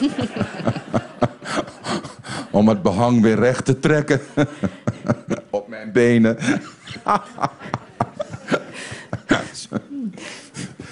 Om 2.52 2.68
het 2.68 2.82
behang 2.82 3.22
weer 3.22 3.36
recht 3.40 3.66
te 3.66 3.80
trekken. 3.80 4.22
Op 5.50 5.68
mijn 5.68 5.92
benen. 5.92 6.38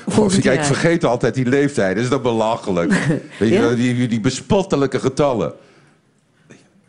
Volgend 0.08 0.44
ja, 0.44 0.52
ik 0.52 0.64
vergeet 0.64 1.04
altijd 1.04 1.34
die 1.34 1.46
leeftijd. 1.46 1.96
Dat 1.96 2.04
is 2.04 2.10
dat 2.10 2.22
belachelijk. 2.22 2.92
Weet 3.40 3.50
je, 3.50 3.56
Ja? 3.56 3.70
die, 3.74 4.08
die 4.08 4.20
bespottelijke 4.20 5.00
getallen. 5.00 5.54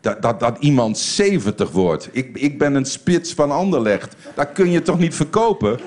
Dat, 0.01 0.21
dat, 0.21 0.39
dat 0.39 0.57
iemand 0.59 0.97
70 0.97 1.71
wordt. 1.71 2.09
Ik, 2.11 2.37
ik 2.37 2.57
ben 2.57 2.75
een 2.75 2.85
spits 2.85 3.33
van 3.33 3.51
Anderlecht. 3.51 4.15
Dat 4.35 4.51
kun 4.53 4.71
je 4.71 4.81
toch 4.81 4.99
niet 4.99 5.15
verkopen? 5.15 5.79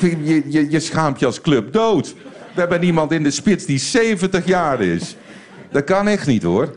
Je, 0.00 0.42
je, 0.46 0.70
je 0.70 0.80
schaamt 0.80 1.20
je 1.20 1.26
als 1.26 1.40
club 1.40 1.72
dood. 1.72 2.14
We 2.54 2.60
hebben 2.60 2.82
iemand 2.82 3.12
in 3.12 3.22
de 3.22 3.30
spits 3.30 3.64
die 3.64 3.78
70 3.78 4.46
jaar 4.46 4.80
is. 4.80 5.16
Dat 5.70 5.84
kan 5.84 6.08
echt 6.08 6.26
niet 6.26 6.42
hoor. 6.42 6.76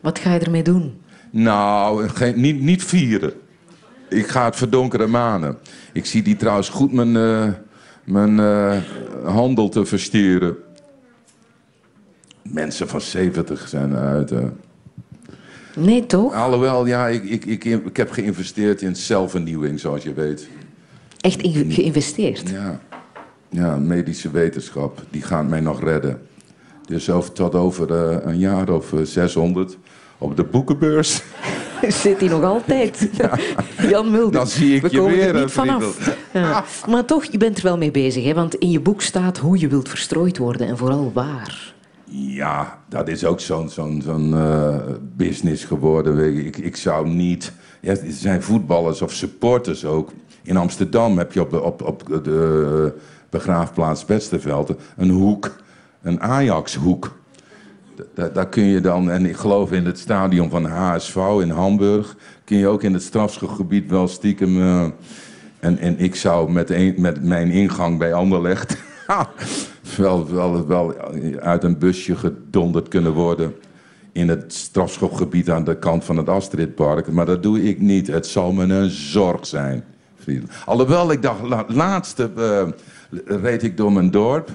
Wat 0.00 0.18
ga 0.18 0.32
je 0.34 0.40
ermee 0.40 0.62
doen? 0.62 1.00
Nou, 1.30 2.08
geen, 2.08 2.40
niet, 2.40 2.60
niet 2.60 2.84
vieren. 2.84 3.32
Ik 4.08 4.26
ga 4.26 4.44
het 4.44 4.56
verdonkere 4.56 5.06
manen. 5.06 5.58
Ik 5.92 6.06
zie 6.06 6.22
die 6.22 6.36
trouwens 6.36 6.68
goed 6.68 6.92
mijn, 6.92 7.16
eh, 7.16 7.48
mijn 8.04 8.38
eh, 8.40 8.76
handel 9.24 9.68
te 9.68 9.84
verstieren. 9.84 10.56
Mensen 12.42 12.88
van 12.88 13.00
70 13.00 13.68
zijn 13.68 13.90
eruit. 13.92 14.30
eh. 14.30 14.44
Nee, 15.76 16.06
toch? 16.06 16.34
Alhoewel, 16.34 16.86
ja, 16.86 17.08
ik, 17.08 17.24
ik, 17.24 17.44
ik, 17.44 17.64
ik 17.64 17.96
heb 17.96 18.10
geïnvesteerd 18.10 18.82
in 18.82 18.96
zelfvernieuwing, 18.96 19.80
zoals 19.80 20.02
je 20.02 20.12
weet. 20.12 20.48
Echt 21.20 21.42
in- 21.42 21.72
geïnvesteerd? 21.72 22.48
Ja. 22.48 22.80
ja, 23.50 23.76
medische 23.76 24.30
wetenschap, 24.30 25.02
die 25.10 25.22
gaat 25.22 25.48
mij 25.48 25.60
nog 25.60 25.82
redden. 25.82 26.20
Dus 26.86 27.10
over, 27.10 27.32
tot 27.32 27.54
over 27.54 27.90
een 28.26 28.38
jaar 28.38 28.68
of 28.70 28.92
eh, 28.92 29.00
600 29.02 29.78
op 30.18 30.36
de 30.36 30.44
boekenbeurs. 30.44 31.22
Zit 32.02 32.20
hij 32.20 32.28
nog 32.28 32.42
altijd? 32.42 33.10
Jan 33.90 34.10
Mulder. 34.10 34.32
Dan 34.32 34.46
zie 34.46 34.74
ik 34.74 34.82
We 34.82 34.88
je 34.90 34.98
komen 34.98 35.12
weer, 35.12 35.34
er 35.34 35.40
niet 35.40 35.50
vanaf. 35.50 35.96
Ja. 36.32 36.64
Maar 36.88 37.04
toch, 37.04 37.24
je 37.24 37.38
bent 37.38 37.56
er 37.56 37.62
wel 37.62 37.78
mee 37.78 37.90
bezig. 37.90 38.24
Hè? 38.24 38.34
Want 38.34 38.54
in 38.54 38.70
je 38.70 38.80
boek 38.80 39.02
staat 39.02 39.38
hoe 39.38 39.58
je 39.58 39.68
wilt 39.68 39.88
verstrooid 39.88 40.38
worden 40.38 40.66
en 40.66 40.76
vooral 40.76 41.10
waar. 41.14 41.74
Ja, 42.10 42.78
dat 42.88 43.08
is 43.08 43.24
ook 43.24 43.40
zo'n 43.40 43.68
zo'n 43.68 44.02
zo'n 44.04 44.34
eh, 44.34 44.76
business 45.16 45.64
geworden. 45.64 46.36
Ik, 46.46 46.56
ik 46.56 46.76
zou 46.76 47.08
niet... 47.08 47.52
Ja, 47.80 47.90
er 47.90 47.98
zijn 48.08 48.42
voetballers 48.42 49.02
of 49.02 49.12
supporters 49.12 49.84
ook. 49.84 50.12
In 50.42 50.56
Amsterdam 50.56 51.18
heb 51.18 51.32
je 51.32 51.40
op 51.40 51.50
de, 51.50 51.62
op, 51.62 51.82
op 51.82 52.24
de 52.24 52.92
begraafplaats 53.30 54.04
Westerveld 54.04 54.74
een 54.96 55.10
hoek. 55.10 55.56
Een 56.02 56.20
Ajax-hoek. 56.20 57.17
Da- 58.14 58.28
Daar 58.28 58.48
kun 58.48 58.64
je 58.64 58.80
dan, 58.80 59.10
en 59.10 59.26
ik 59.26 59.36
geloof 59.36 59.72
in 59.72 59.86
het 59.86 59.98
stadion 59.98 60.50
van 60.50 60.64
HSV 60.64 61.16
in 61.40 61.50
Hamburg... 61.50 62.16
kun 62.44 62.56
je 62.56 62.66
ook 62.68 62.82
in 62.82 62.92
het 62.92 63.02
strafschopgebied 63.02 63.90
wel 63.90 64.08
stiekem... 64.08 64.60
eh, 64.60 64.84
en, 65.60 65.78
en 65.78 65.98
ik 65.98 66.14
zou 66.14 66.52
met, 66.52 66.98
met 66.98 67.24
mijn 67.24 67.50
ingang 67.50 67.98
bij 67.98 68.12
Anderlecht... 68.14 68.76
wel, 69.96 70.30
wel, 70.30 70.66
wel 70.66 70.94
uit 71.40 71.64
een 71.64 71.78
busje 71.78 72.16
gedonderd 72.16 72.88
kunnen 72.88 73.12
worden... 73.12 73.54
in 74.12 74.28
het 74.28 74.52
strafschopgebied 74.52 75.50
aan 75.50 75.64
de 75.64 75.78
kant 75.78 76.04
van 76.04 76.16
het 76.16 76.28
Astridpark. 76.28 77.12
Maar 77.12 77.26
dat 77.26 77.42
doe 77.42 77.62
ik 77.62 77.80
niet. 77.80 78.06
Het 78.06 78.26
zal 78.26 78.52
me 78.52 78.74
een 78.74 78.90
zorg 78.90 79.46
zijn. 79.46 79.84
Alhoewel, 80.64 81.12
ik 81.12 81.22
dacht, 81.22 81.42
la- 81.42 81.64
laatste 81.68 82.30
eh, 82.36 82.68
reed 83.42 83.62
ik 83.62 83.76
door 83.76 83.92
mijn 83.92 84.10
dorp... 84.10 84.50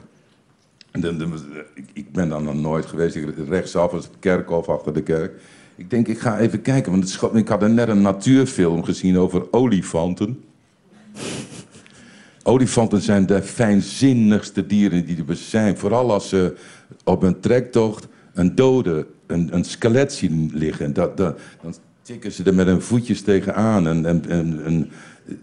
Ik- 1.94 2.11
ben 2.11 2.30
dan 2.30 2.44
nog 2.44 2.56
nooit 2.56 2.86
geweest. 2.86 3.18
Rechtsaf 3.49 3.91
was 3.91 4.03
het 4.03 4.14
kerkhof 4.20 4.70
achter 4.70 4.94
de 4.94 5.03
kerk. 5.03 5.41
Ik 5.76 5.90
denk, 5.90 6.07
ik 6.07 6.20
ga 6.20 6.40
even 6.40 6.61
kijken. 6.61 6.91
Want 6.91 7.22
het 7.22 7.36
ik 7.36 7.48
had 7.48 7.68
net 7.68 7.88
een 7.88 8.02
natuurfilm 8.02 8.84
gezien 8.84 9.18
over 9.18 9.48
olifanten. 9.52 10.44
Olifanten 12.44 13.02
zijn 13.02 13.26
de 13.26 13.41
fijnzinnigste 13.41 14.65
dieren 14.65 15.06
die 15.06 15.24
er 15.28 15.36
zijn. 15.36 15.78
Vooral 15.78 16.11
als 16.11 16.30
ze 16.30 16.56
op 17.03 17.24
een 17.24 17.40
trektocht 17.40 18.07
een 18.34 18.56
dode, 18.56 19.07
een, 19.28 19.49
een 19.56 19.64
skelet 19.64 20.14
zien 20.14 20.52
liggen. 20.53 20.94
Dat, 20.94 21.18
dan 21.18 21.36
tikken 22.02 22.32
ze 22.32 22.44
er 22.44 22.53
met 22.53 22.65
hun 22.65 22.82
voetjes 22.82 23.22
tegenaan 23.22 23.88
en, 23.88 24.06
en, 24.06 24.30
en, 24.30 24.64
en 24.65 24.90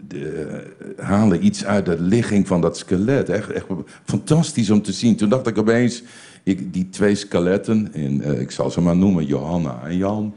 de- 0.07 0.73
halen 0.97 1.45
iets 1.45 1.65
uit 1.65 1.85
de 1.85 2.01
ligging 2.01 2.47
van 2.47 2.61
dat 2.61 2.77
skelet. 2.77 3.29
Echt, 3.29 3.49
echt 3.51 3.65
fantastisch 4.03 4.69
om 4.69 4.81
te 4.81 4.91
zien. 4.91 5.15
Toen 5.15 5.29
dacht 5.29 5.47
ik 5.47 5.57
opeens, 5.57 6.03
ik, 6.43 6.73
die 6.73 6.89
twee 6.89 7.15
skeletten, 7.15 7.93
in, 7.93 8.21
eh, 8.21 8.39
ik 8.39 8.51
zal 8.51 8.71
ze 8.71 8.81
maar 8.81 8.95
noemen, 8.97 9.25
Johanna 9.25 9.79
en 9.83 9.97
Jan... 9.97 10.33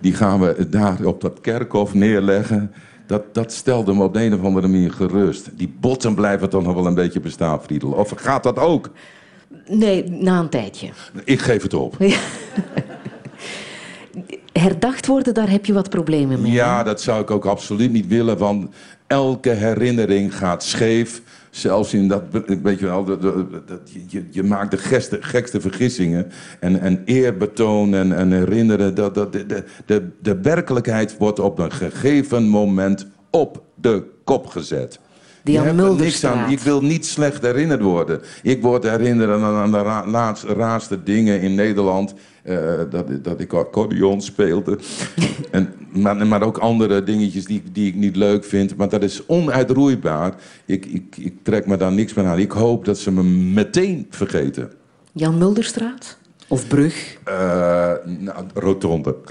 die 0.00 0.14
gaan 0.14 0.40
we 0.40 0.68
daar 0.68 1.04
op 1.04 1.20
dat 1.20 1.40
kerkhof 1.40 1.94
neerleggen. 1.94 2.72
Dat, 3.06 3.34
dat 3.34 3.52
stelde 3.52 3.94
me 3.94 4.02
op 4.02 4.14
de 4.14 4.22
een 4.22 4.34
of 4.34 4.42
andere 4.44 4.68
manier 4.68 4.92
gerust. 4.92 5.50
Die 5.56 5.74
botten 5.80 6.14
blijven 6.14 6.48
toch 6.50 6.62
nog 6.62 6.74
wel 6.74 6.86
een 6.86 6.94
beetje 6.94 7.20
bestaan, 7.20 7.62
Friedel. 7.62 7.90
Of 7.90 8.12
gaat 8.16 8.42
dat 8.42 8.58
ook? 8.58 8.90
Nee, 9.66 10.04
na 10.10 10.38
een 10.38 10.48
tijdje. 10.48 10.88
Ik 11.24 11.40
geef 11.40 11.62
het 11.62 11.74
op. 11.74 11.96
Herdacht 14.52 15.06
worden, 15.06 15.34
daar 15.34 15.50
heb 15.50 15.66
je 15.66 15.72
wat 15.72 15.90
problemen 15.90 16.42
mee. 16.42 16.52
Ja, 16.52 16.82
dat 16.82 17.00
zou 17.00 17.22
ik 17.22 17.30
ook 17.30 17.44
absoluut 17.44 17.92
niet 17.92 18.06
willen, 18.06 18.38
want 18.38 18.74
elke 19.06 19.50
herinnering 19.50 20.36
gaat 20.36 20.64
scheef. 20.64 21.22
Zelfs 21.50 21.94
in 21.94 22.08
dat, 22.08 22.22
weet 22.62 22.78
je 22.78 22.86
wel, 22.86 23.04
dat, 23.04 23.22
dat, 23.22 23.80
je, 24.08 24.24
je 24.30 24.42
maakt 24.42 24.70
de 24.70 24.76
gekste, 24.76 25.18
gekste 25.20 25.60
vergissingen. 25.60 26.30
En, 26.60 26.80
en 26.80 27.02
eerbetoon 27.04 27.94
en, 27.94 28.16
en 28.16 28.32
herinneren, 28.32 28.94
dat, 28.94 29.14
dat, 29.14 29.32
de, 29.32 29.64
de, 29.86 30.08
de, 30.22 30.40
werkelijkheid 30.40 31.16
wordt 31.18 31.38
op 31.38 31.58
een 31.58 31.72
gegeven 31.72 32.48
moment 32.48 33.06
op 33.30 33.62
de 33.74 34.04
kop 34.24 34.46
gezet. 34.46 35.00
De 35.42 35.52
Je 35.52 35.60
hebt 35.60 35.98
niks 35.98 36.24
aan. 36.24 36.50
Ik 36.50 36.60
wil 36.60 36.82
niet 36.82 37.06
slecht 37.06 37.42
herinnerd 37.42 37.80
worden. 37.80 38.20
Ik 38.42 38.62
word 38.62 38.82
herinnerd 38.82 39.42
aan, 39.42 39.72
de 39.72 40.10
laatste, 40.10 40.46
raarste 40.46 41.02
dingen 41.02 41.40
in 41.40 41.54
Nederland. 41.54 42.14
Eh, 42.42 42.80
dat, 42.90 43.24
dat 43.24 43.40
ik 43.40 43.52
accordeon 43.52 44.20
speelde. 44.20 44.78
en, 45.50 45.74
maar, 45.92 46.26
maar 46.26 46.42
ook 46.42 46.58
andere 46.58 47.02
dingetjes 47.02 47.44
die, 47.44 47.62
die 47.72 47.88
ik 47.88 47.94
niet 47.94 48.16
leuk 48.16 48.44
vind. 48.44 48.76
Maar 48.76 48.88
dat 48.88 49.02
is 49.02 49.26
onuitroeibaar. 49.26 50.34
Ik, 50.64 50.86
ik, 50.86 51.16
ik 51.16 51.34
trek 51.42 51.66
me 51.66 51.76
daar 51.76 51.92
niks 51.92 52.14
meer 52.14 52.26
aan. 52.26 52.38
Ik 52.38 52.52
hoop 52.52 52.84
dat 52.84 52.98
ze 52.98 53.12
me 53.12 53.22
meteen 53.22 54.06
vergeten. 54.10 54.72
Jan 55.12 55.38
Mulderstraat? 55.38 56.18
Of 56.48 56.66
Brug? 56.68 57.16
Eh, 57.24 57.92
nou, 58.04 58.44
rotonde. 58.54 59.16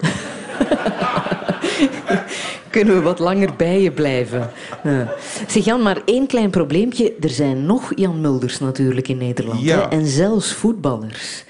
Kunnen 2.70 2.96
we 2.96 3.02
wat 3.02 3.20
langer 3.20 3.56
bij 3.58 3.82
je 3.82 3.92
blijven? 3.92 4.50
Zeg 5.48 5.66
Jan, 5.66 5.82
maar 5.82 6.02
één 6.06 6.28
klein 6.28 6.50
probleempje. 6.50 7.14
Er 7.20 7.30
zijn 7.30 7.66
nog 7.66 7.92
Jan 7.96 8.22
Mulders 8.22 8.60
natuurlijk 8.60 9.08
in 9.08 9.18
Nederland. 9.18 9.62
Ja. 9.62 9.82
Hè? 9.82 9.88
En 9.88 10.06
zelfs 10.06 10.54
voetballers. 10.54 11.44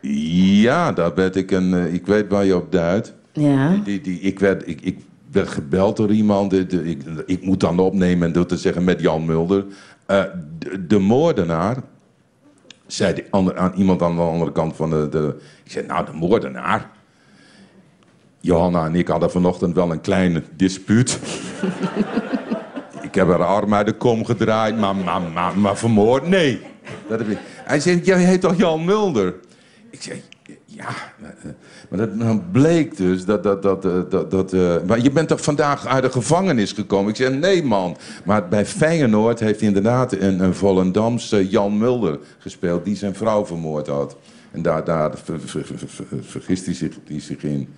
Ja, 0.00 0.92
daar 0.92 1.14
werd 1.14 1.36
ik 1.36 1.50
een... 1.50 1.74
eh, 1.74 1.94
Ik 1.94 2.06
weet 2.06 2.28
waar 2.28 2.44
je 2.44 2.56
op 2.56 2.72
duidt. 2.72 3.14
Ja. 3.32 3.76
Die, 3.84 4.00
die, 4.00 4.20
ik, 4.20 4.38
werd, 4.38 4.68
ik, 4.68 4.80
ik 4.80 4.98
werd 5.32 5.48
gebeld 5.48 5.96
door 5.96 6.10
iemand. 6.12 6.50
de- 6.50 6.66
de- 6.66 6.84
Ik, 6.84 7.02
ik 7.26 7.42
moet 7.44 7.60
dan 7.60 7.78
opnemen 7.78 8.26
en 8.26 8.32
door 8.32 8.46
te 8.46 8.56
zeggen 8.56 8.84
met 8.84 9.00
Jan 9.00 9.24
Mulder. 9.24 9.64
Eh, 10.06 10.22
de, 10.58 10.86
de 10.86 10.98
moordenaar, 10.98 11.76
zei 12.86 13.14
die 13.14 13.24
ander, 13.30 13.56
aan 13.58 13.72
iemand 13.76 14.02
aan 14.02 14.16
de 14.16 14.22
andere 14.22 14.52
kant 14.52 14.76
van 14.76 14.90
de, 14.90 15.08
de... 15.10 15.36
Ik 15.64 15.70
zei, 15.70 15.86
nou, 15.86 16.04
de 16.06 16.12
moordenaar. 16.12 16.90
Johanna 18.40 18.84
en 18.86 18.94
ik 18.94 19.08
hadden 19.08 19.30
vanochtend 19.30 19.74
wel 19.74 19.90
een 19.92 20.00
kleine 20.00 20.42
dispuut. 20.56 21.18
ik 23.08 23.14
heb 23.14 23.28
haar 23.28 23.44
arm 23.44 23.74
uit 23.74 23.86
de 23.86 23.92
kom 23.92 24.24
gedraaid, 24.24 24.78
maar, 24.78 24.96
maar, 24.96 25.20
maar, 25.22 25.58
maar 25.58 25.76
vermoord? 25.76 26.28
Nee. 26.28 26.60
Dat 27.08 27.18
heb 27.18 27.28
ik. 27.28 27.38
Hij 27.64 27.80
zei, 27.80 28.00
jij 28.02 28.18
heet 28.24 28.40
toch 28.40 28.56
Jan 28.56 28.84
Mulder? 28.84 29.34
Ik 30.00 30.06
zei, 30.06 30.22
ja. 30.64 30.88
Maar 31.88 31.98
dat 31.98 32.14
nou 32.14 32.40
bleek 32.52 32.96
dus 32.96 33.24
dat... 33.24 33.42
dat, 33.42 33.62
dat, 33.62 33.84
eh, 33.84 33.92
dat, 34.10 34.30
dat 34.30 34.52
eh, 34.52 34.76
maar 34.86 35.00
je 35.00 35.10
bent 35.10 35.28
toch 35.28 35.42
vandaag 35.42 35.86
uit 35.86 36.02
de 36.02 36.10
gevangenis 36.10 36.72
gekomen? 36.72 37.10
Ik 37.10 37.16
zei, 37.16 37.36
nee 37.36 37.62
man. 37.62 37.96
Maar 38.24 38.48
bij 38.48 38.66
Feyenoord 38.66 39.40
heeft 39.40 39.58
hij 39.58 39.68
inderdaad 39.68 40.12
een, 40.12 40.40
een 40.40 40.54
Volendamse 40.54 41.48
Jan 41.48 41.78
Mulder 41.78 42.18
gespeeld... 42.38 42.84
die 42.84 42.96
zijn 42.96 43.14
vrouw 43.14 43.46
vermoord 43.46 43.86
had. 43.86 44.16
En 44.50 44.62
daar, 44.62 44.84
daar 44.84 45.10
ver- 45.24 45.40
ver- 45.40 45.64
ver- 45.64 45.78
ver- 45.88 46.06
vergist 46.20 46.64
hij 46.64 46.74
zich, 46.74 46.94
hij 47.06 47.20
zich 47.20 47.42
in. 47.42 47.68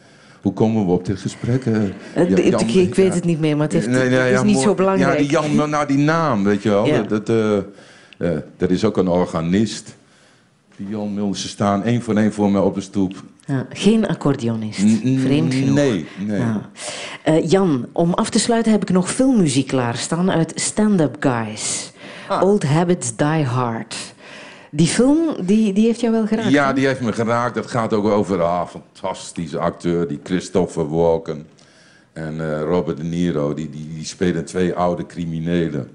Hoe 0.42 0.52
komen 0.52 0.86
we 0.86 0.92
op 0.92 1.04
dit 1.04 1.18
gesprek? 1.20 1.66
eh? 1.66 1.82
Ik- 1.84 1.94
weet 2.94 2.96
ja. 2.96 3.14
het 3.14 3.24
niet 3.24 3.40
meer, 3.40 3.56
maar 3.56 3.64
het, 3.64 3.72
heeft, 3.72 3.88
Nee, 3.88 4.08
nee, 4.08 4.18
het 4.18 4.32
is 4.32 4.38
ja, 4.38 4.42
niet 4.42 4.58
zo 4.58 4.74
belangrijk. 4.74 5.12
Ja, 5.12 5.18
die 5.18 5.56
Jan, 5.56 5.70
nou 5.70 5.86
die 5.86 5.98
naam, 5.98 6.44
weet 6.44 6.62
je 6.62 6.68
wel. 6.68 6.86
Ja. 6.86 7.02
Dat, 7.02 7.30
dat, 8.56 8.70
is 8.70 8.84
ook 8.84 8.96
een 8.96 9.08
organist. 9.08 9.94
Die 10.76 10.88
Jan 10.88 11.14
Mulder, 11.14 11.36
ze 11.36 11.48
staan 11.48 11.82
één 11.82 12.02
voor 12.02 12.16
één 12.16 12.32
voor 12.32 12.50
mij 12.50 12.60
op 12.60 12.74
de 12.74 12.80
stoep. 12.80 13.22
Ja, 13.46 13.66
geen 13.72 14.08
accordeonist. 14.08 14.80
Vreemd 15.20 15.54
genoeg. 15.54 15.74
Nee, 15.74 16.06
nee. 16.18 16.38
Ja. 16.38 16.70
Eh, 17.22 17.50
Jan, 17.50 17.86
om 17.92 18.14
af 18.14 18.30
te 18.30 18.38
sluiten 18.38 18.72
heb 18.72 18.82
ik 18.82 18.90
nog 18.90 19.10
filmmuziek 19.10 19.66
klaarstaan 19.66 20.30
uit 20.30 20.52
Stand-Up 20.54 21.16
Guys. 21.20 21.92
Ah. 22.28 22.42
Old 22.42 22.62
Habits 22.62 23.16
Die 23.16 23.44
Hard. 23.44 23.96
Die 24.70 24.86
film, 24.86 25.46
die, 25.46 25.72
die 25.72 25.86
heeft 25.86 26.00
jou 26.00 26.12
wel 26.12 26.26
geraakt? 26.26 26.50
Ja, 26.50 26.72
die 26.72 26.86
heeft 26.86 27.00
me 27.00 27.12
geraakt. 27.12 27.54
Dat 27.54 27.66
gaat 27.66 27.92
ook 27.92 28.04
over 28.04 28.34
een 28.34 28.46
ah, 28.46 28.66
fantastische 28.66 29.58
acteur, 29.58 30.08
die 30.08 30.20
Christopher 30.22 30.88
Walken. 30.88 31.46
En 32.12 32.40
eh, 32.40 32.62
Robert 32.62 32.96
De 32.96 33.02
Niro, 33.02 33.54
die, 33.54 33.70
die, 33.70 33.88
die 33.94 34.04
spelen 34.04 34.44
twee 34.44 34.74
oude 34.74 35.06
criminelen. 35.06 35.90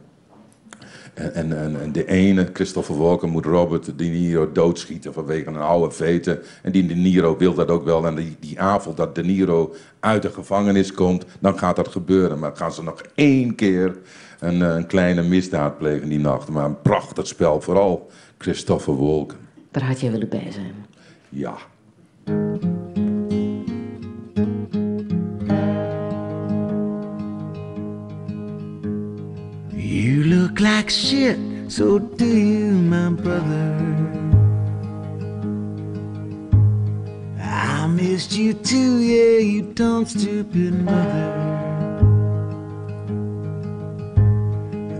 En, 1.18 1.58
en, 1.58 1.82
en, 1.82 1.92
de 1.92 2.06
ene, 2.06 2.50
Christopher 2.54 2.98
Walken, 2.98 3.30
moet 3.30 3.46
Robert 3.46 3.98
De 3.98 4.06
Niro 4.06 4.52
doodschieten 4.52 5.14
vanwege 5.14 5.48
een 5.48 5.58
oude 5.58 5.96
veten. 5.96 6.40
En 6.62 6.72
die 6.72 6.86
De 6.86 6.94
Niro 6.94 7.38
wil 7.38 7.54
dat 7.54 7.70
ook 7.70 7.86
wel. 7.86 8.06
En 8.06 8.16
die, 8.16 8.36
die 8.40 8.60
avond 8.60 8.98
dat 8.98 9.16
De 9.16 9.24
Niro 9.24 9.76
uit 10.00 10.22
de 10.22 10.30
gevangenis 10.30 10.94
komt, 10.94 11.26
dan 11.40 11.58
gaat 11.58 11.76
dat 11.76 11.88
gebeuren. 11.88 12.40
Maar 12.40 12.56
gaan 12.56 12.72
ze 12.72 12.84
nog 12.84 13.02
één 13.16 13.56
keer 13.56 13.98
een, 14.40 14.62
eh, 14.62 14.76
een 14.76 14.88
kleine 14.88 15.24
misdaad 15.24 15.78
plegen 15.78 16.10
die 16.10 16.20
nacht. 16.20 16.50
Maar 16.50 16.66
een 16.66 16.82
prachtig 16.82 17.28
spel, 17.28 17.62
vooral 17.62 18.12
Christopher 18.38 18.98
Walken. 18.98 19.38
Daar 19.72 19.84
had 19.84 20.00
jij 20.00 20.12
willen 20.12 20.30
bij 20.30 20.52
zijn. 20.52 20.74
Ja. 21.30 21.58
Look 30.58 30.64
like 30.64 30.90
shit, 30.90 31.38
so 31.68 32.00
do 32.00 32.26
you, 32.26 32.72
my 32.72 33.10
brother. 33.10 33.76
I 37.40 37.86
missed 37.88 38.36
you 38.36 38.54
too, 38.54 39.00
yeah, 39.00 39.40
you 39.40 39.62
dumb 39.74 40.06
stupid 40.06 40.74
mother. 40.74 41.34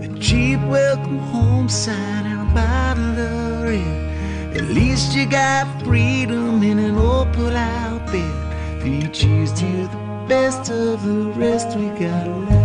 A 0.02 0.18
cheap 0.20 0.60
welcome 0.68 1.18
home 1.18 1.68
sign 1.68 2.26
and 2.26 2.50
a 2.50 2.54
bottle 2.54 3.18
of 3.18 3.62
red. 3.64 4.56
At 4.56 4.68
least 4.68 5.16
you 5.16 5.26
got 5.26 5.66
freedom 5.82 6.62
in 6.62 6.78
an 6.78 6.96
old 6.96 7.32
pull-out 7.32 8.06
bed. 8.06 8.80
For 8.80 8.88
you 8.88 9.08
choose 9.08 9.52
to 9.54 9.66
the 9.66 10.24
best 10.28 10.70
of 10.70 11.04
the 11.04 11.32
rest 11.36 11.76
we 11.76 11.88
got 11.98 12.28
left. 12.28 12.57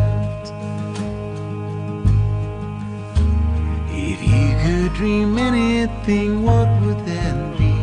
Could 4.83 4.93
dream 4.95 5.37
anything, 5.37 6.43
what 6.43 6.67
would 6.81 6.99
that 7.05 7.57
be? 7.57 7.73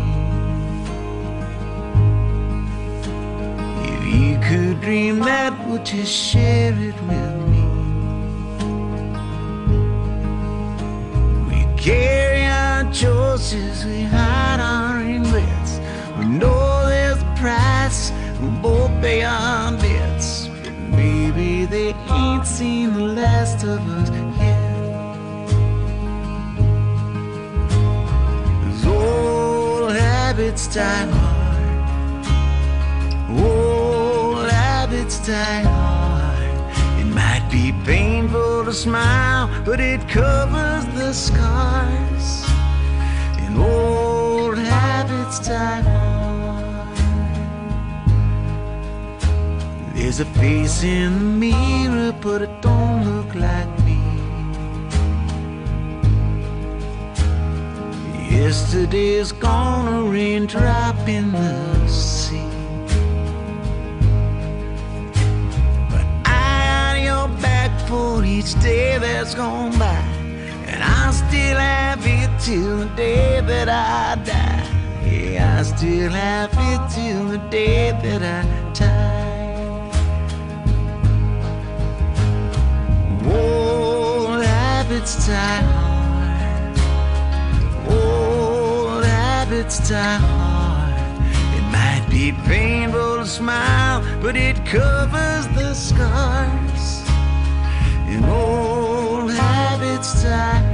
If 3.90 4.04
you 4.14 4.38
could 4.46 4.82
dream 4.82 5.20
that, 5.20 5.52
would 5.66 5.90
you 5.90 6.04
share 6.04 6.74
it 6.74 6.94
with 7.08 7.36
me? 7.48 7.64
We 11.48 11.64
carry 11.78 12.44
our 12.44 12.92
choices, 12.92 13.86
we 13.86 14.02
hide 14.02 14.60
our 14.60 14.98
regrets. 14.98 15.80
We 16.18 16.26
know 16.26 16.86
there's 16.86 17.22
a 17.22 17.34
price, 17.38 18.12
we 18.42 18.48
both 18.60 18.90
pay 19.00 19.22
our 19.22 19.74
debts. 19.78 20.48
But 20.48 20.74
maybe 20.90 21.64
they 21.64 21.94
ain't 22.10 22.46
seen 22.46 22.92
the 22.92 23.06
last 23.20 23.64
of 23.64 23.80
us 23.88 24.10
habits 30.40 30.74
die 30.74 31.06
hard. 31.12 32.24
Oh, 33.28 34.36
old 34.36 34.50
habits 34.50 35.18
die 35.26 35.62
hard. 35.62 36.98
It 36.98 37.04
might 37.04 37.46
be 37.50 37.72
painful 37.84 38.64
to 38.64 38.72
smile, 38.72 39.50
but 39.66 39.80
it 39.80 40.00
covers 40.08 40.86
the 40.94 41.12
scars. 41.12 42.44
And 43.42 43.58
old 43.58 44.56
habits 44.56 45.40
die 45.46 45.82
hard. 45.82 46.96
There's 49.94 50.20
a 50.20 50.24
face 50.40 50.82
in 50.82 51.18
the 51.18 51.24
mirror, 51.46 52.12
but 52.18 52.40
it 52.40 52.62
don't 52.62 53.04
look 53.04 53.34
like 53.34 53.79
Yesterday's 58.40 59.32
gone, 59.32 59.86
a 59.86 60.10
raindrop 60.10 60.96
in 61.06 61.30
the 61.30 61.86
sea. 61.86 62.48
But 65.90 66.06
I 66.24 66.94
got 66.96 67.02
your 67.02 67.28
back 67.42 67.70
for 67.86 68.24
each 68.24 68.58
day 68.62 68.96
that's 68.96 69.34
gone 69.34 69.78
by. 69.78 70.02
And 70.66 70.82
I 70.82 71.10
still 71.10 71.58
have 71.58 72.00
it 72.02 72.30
till 72.40 72.78
the 72.78 72.90
day 72.96 73.42
that 73.42 73.68
I 73.68 74.14
die. 74.24 74.66
Yeah, 75.06 75.58
I 75.58 75.62
still 75.62 76.10
have 76.10 76.50
it 76.54 76.80
till 76.94 77.26
the 77.26 77.38
day 77.50 77.90
that 78.02 78.22
I 78.22 78.72
die. 78.72 79.90
Old 83.26 84.42
habits 84.42 85.26
die 85.26 85.79
habits 89.60 89.90
die 89.90 90.16
hard. 90.16 90.94
It 91.58 91.64
might 91.70 92.06
be 92.08 92.32
painful 92.48 93.18
to 93.18 93.26
smile, 93.26 94.02
but 94.22 94.34
it 94.34 94.56
covers 94.64 95.46
the 95.48 95.74
scars. 95.74 97.02
And 98.08 98.24
old 98.24 99.30
habits 99.30 100.22
die 100.22 100.69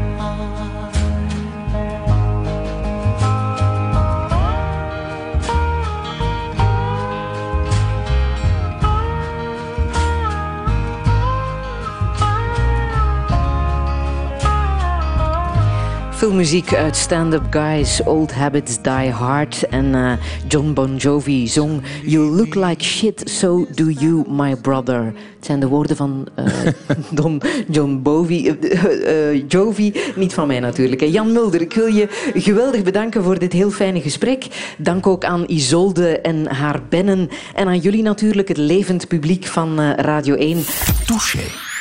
Muziek 16.33 16.75
uit 16.75 16.97
Stand 16.97 17.35
Up 17.35 17.43
Guys, 17.51 18.03
Old 18.05 18.35
Habits 18.35 18.83
Die 18.83 19.11
Hard. 19.11 19.69
En 19.69 19.95
eh, 19.95 20.13
John 20.49 20.73
Bon 20.73 20.97
Jovi 20.97 21.49
zong 21.49 21.83
You 22.05 22.25
look 22.25 22.55
like 22.55 22.85
shit, 22.85 23.23
so 23.25 23.67
do 23.75 23.85
you, 23.85 24.25
my 24.29 24.57
brother. 24.57 25.05
Het 25.05 25.45
zijn 25.45 25.61
de 25.61 25.69
woorden 25.69 25.97
van 25.97 26.27
eh, 26.35 26.47
Don 27.11 27.43
John 27.69 28.01
Bovi, 28.03 28.49
eh, 28.49 29.49
Jovi, 29.49 29.93
niet 30.15 30.35
van 30.35 30.47
mij 30.47 30.61
natuurlijk. 30.61 31.01
Jan 31.01 31.33
Mulder, 31.33 31.61
ik 31.61 31.73
wil 31.73 31.87
je 31.87 32.09
geweldig 32.35 32.83
bedanken 32.83 33.23
voor 33.23 33.39
dit 33.39 33.53
heel 33.53 33.71
fijne 33.71 34.01
gesprek. 34.01 34.47
Dank 34.79 35.07
ook 35.07 35.25
aan 35.25 35.45
Isolde 35.47 36.21
en 36.21 36.47
haar 36.47 36.83
bennen. 36.89 37.29
En 37.55 37.67
aan 37.67 37.79
jullie 37.79 38.03
natuurlijk, 38.03 38.49
het 38.49 38.59
levend 38.59 39.09
publiek 39.09 39.45
van 39.45 39.81
Radio 39.81 40.35
1. 40.35 40.65
Touché. 41.07 41.76